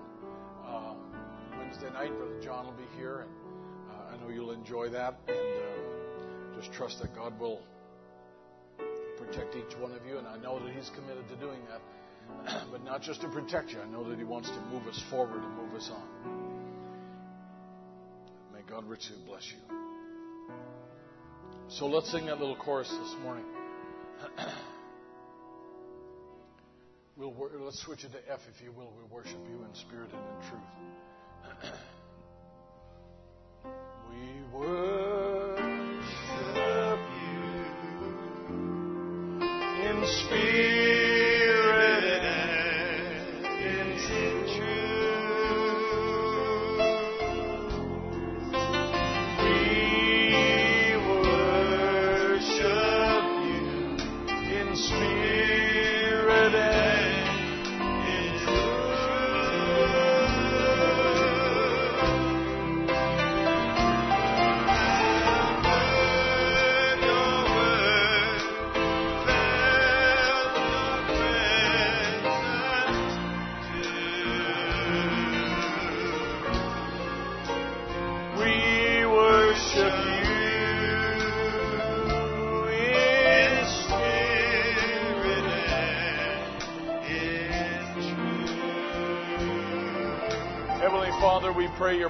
uh, 0.64 1.58
Wednesday 1.58 1.90
night. 1.90 2.16
Brother 2.16 2.40
John 2.44 2.66
will 2.66 2.74
be 2.74 2.86
here, 2.96 3.22
and 3.22 3.30
uh, 3.90 4.14
I 4.14 4.22
know 4.22 4.32
you'll 4.32 4.52
enjoy 4.52 4.88
that. 4.90 5.18
And 5.26 5.36
uh, 5.36 6.60
just 6.60 6.72
trust 6.72 7.00
that 7.02 7.12
God 7.16 7.40
will 7.40 7.60
protect 9.18 9.56
each 9.56 9.76
one 9.80 9.90
of 9.90 10.06
you. 10.06 10.18
And 10.18 10.28
I 10.28 10.36
know 10.36 10.64
that 10.64 10.72
He's 10.72 10.92
committed 10.94 11.26
to 11.30 11.36
doing 11.36 11.58
that. 11.68 11.80
but 12.70 12.84
not 12.84 13.02
just 13.02 13.20
to 13.22 13.28
protect 13.28 13.70
you, 13.70 13.80
I 13.80 13.86
know 13.86 14.08
that 14.08 14.18
He 14.18 14.24
wants 14.24 14.50
to 14.50 14.60
move 14.72 14.86
us 14.86 15.02
forward 15.10 15.42
and 15.42 15.56
move 15.56 15.74
us 15.74 15.90
on. 15.92 16.08
May 18.52 18.62
God 18.68 18.84
richly 18.88 19.16
bless 19.26 19.50
you. 19.50 19.76
So 21.68 21.86
let's 21.86 22.10
sing 22.12 22.26
that 22.26 22.38
little 22.38 22.56
chorus 22.56 22.88
this 22.88 23.14
morning. 23.22 23.44
We'll 27.16 27.32
let's 27.60 27.80
switch 27.84 28.02
it 28.02 28.10
to 28.10 28.18
F, 28.32 28.40
if 28.52 28.60
you 28.60 28.72
will. 28.72 28.92
We 28.96 29.04
worship 29.08 29.38
you 29.48 29.64
in 29.64 29.72
spirit 29.74 30.10
and 30.12 30.20
in 30.20 30.40
truth. 30.50 30.62
we 34.10 34.42
worship 34.52 35.62
you 37.22 37.42
in 39.88 39.96
spirit 40.26 40.73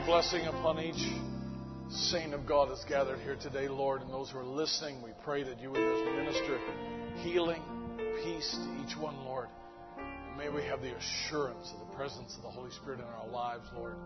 blessing 0.06 0.46
upon 0.46 0.78
each 0.80 1.02
saint 1.88 2.34
of 2.34 2.46
God 2.46 2.70
that's 2.70 2.84
gathered 2.84 3.20
here 3.20 3.36
today, 3.40 3.68
Lord, 3.68 4.02
and 4.02 4.10
those 4.12 4.30
who 4.30 4.38
are 4.38 4.44
listening. 4.44 5.00
We 5.02 5.12
pray 5.24 5.42
that 5.44 5.58
you 5.58 5.70
would 5.70 5.80
just 5.80 6.04
minister 6.04 6.58
healing, 7.22 7.62
peace 8.22 8.54
to 8.54 8.84
each 8.84 8.98
one, 8.98 9.16
Lord. 9.24 9.48
May 10.36 10.50
we 10.50 10.62
have 10.64 10.82
the 10.82 10.94
assurance 10.94 11.72
of 11.72 11.88
the 11.88 11.94
presence 11.96 12.34
of 12.36 12.42
the 12.42 12.50
Holy 12.50 12.70
Spirit 12.72 13.00
in 13.00 13.06
our 13.06 13.28
lives, 13.28 13.64
Lord. 13.74 13.96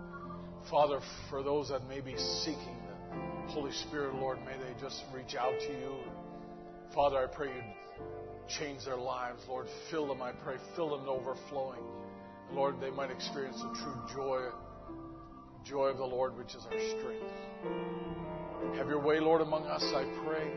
Father, 0.71 1.01
for 1.31 1.43
those 1.43 1.71
that 1.71 1.89
may 1.89 2.01
be 2.01 2.17
seeking 2.45 2.77
the 3.47 3.53
Holy 3.53 3.73
Spirit, 3.73 4.15
Lord, 4.15 4.39
may 4.45 4.57
they 4.57 4.81
just 4.81 5.03
reach 5.13 5.35
out 5.35 5.59
to 5.59 5.73
you. 5.73 5.97
Father, 6.95 7.19
I 7.19 7.27
pray 7.27 7.49
you 7.49 7.63
change 8.61 8.85
their 8.85 8.97
lives, 8.97 9.41
Lord. 9.49 9.67
Fill 9.91 10.07
them, 10.07 10.23
I 10.23 10.31
pray. 10.31 10.57
Fill 10.77 10.91
them 10.91 11.07
to 11.07 11.11
overflowing. 11.11 11.83
Lord, 12.53 12.77
they 12.81 12.91
might 12.91 13.11
experience 13.11 13.61
the 13.61 13.75
true 13.83 14.15
joy, 14.15 14.49
joy 15.69 15.89
of 15.89 15.99
the 15.99 16.05
Lord, 16.05 16.37
which 16.37 16.55
is 16.55 16.65
our 16.65 16.79
strength. 16.99 18.77
Have 18.77 18.89
your 18.89 19.01
way, 19.01 19.21
Lord, 19.21 19.43
among 19.43 19.67
us, 19.67 19.83
I 19.95 20.05
pray. 20.25 20.51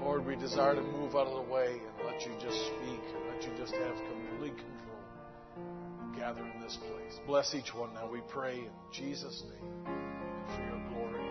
Lord, 0.00 0.24
we 0.24 0.34
desire 0.36 0.74
to 0.74 0.82
move 0.82 1.14
out 1.14 1.26
of 1.26 1.44
the 1.44 1.52
way 1.52 1.66
and 1.68 2.06
let 2.06 2.22
you 2.22 2.32
just 2.40 2.56
speak 2.56 3.02
and 3.14 3.28
let 3.28 3.42
you 3.42 3.52
just 3.58 3.74
have 3.74 3.94
complete 3.94 4.56
control. 4.56 6.16
Gather 6.16 6.40
in 6.40 6.62
this 6.62 6.78
place. 6.80 7.20
Bless 7.26 7.54
each 7.54 7.74
one 7.74 7.92
now, 7.92 8.08
we 8.10 8.20
pray 8.30 8.60
in 8.60 8.70
Jesus' 8.92 9.42
name 9.50 9.70
and 9.86 10.46
for 10.48 10.62
your 10.62 10.80
glory. 10.88 11.26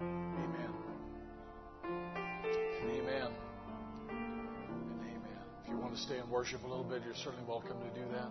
Amen. 0.00 0.72
And 1.84 2.90
amen. 2.90 3.30
And 4.10 5.00
amen. 5.00 5.44
If 5.62 5.70
you 5.70 5.76
want 5.76 5.94
to 5.94 6.00
stay 6.00 6.18
and 6.18 6.28
worship 6.28 6.64
a 6.64 6.66
little 6.66 6.84
bit, 6.84 7.02
you're 7.04 7.14
certainly 7.14 7.44
welcome 7.46 7.78
to 7.78 8.00
do 8.00 8.06
that. 8.12 8.30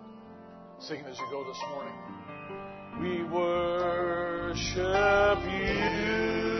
Sing 0.78 1.00
it 1.00 1.06
as 1.06 1.18
you 1.18 1.26
go 1.30 1.42
this 1.42 1.58
morning. 1.70 1.94
We 3.00 3.24
worship 3.24 4.76
you. 5.50 6.55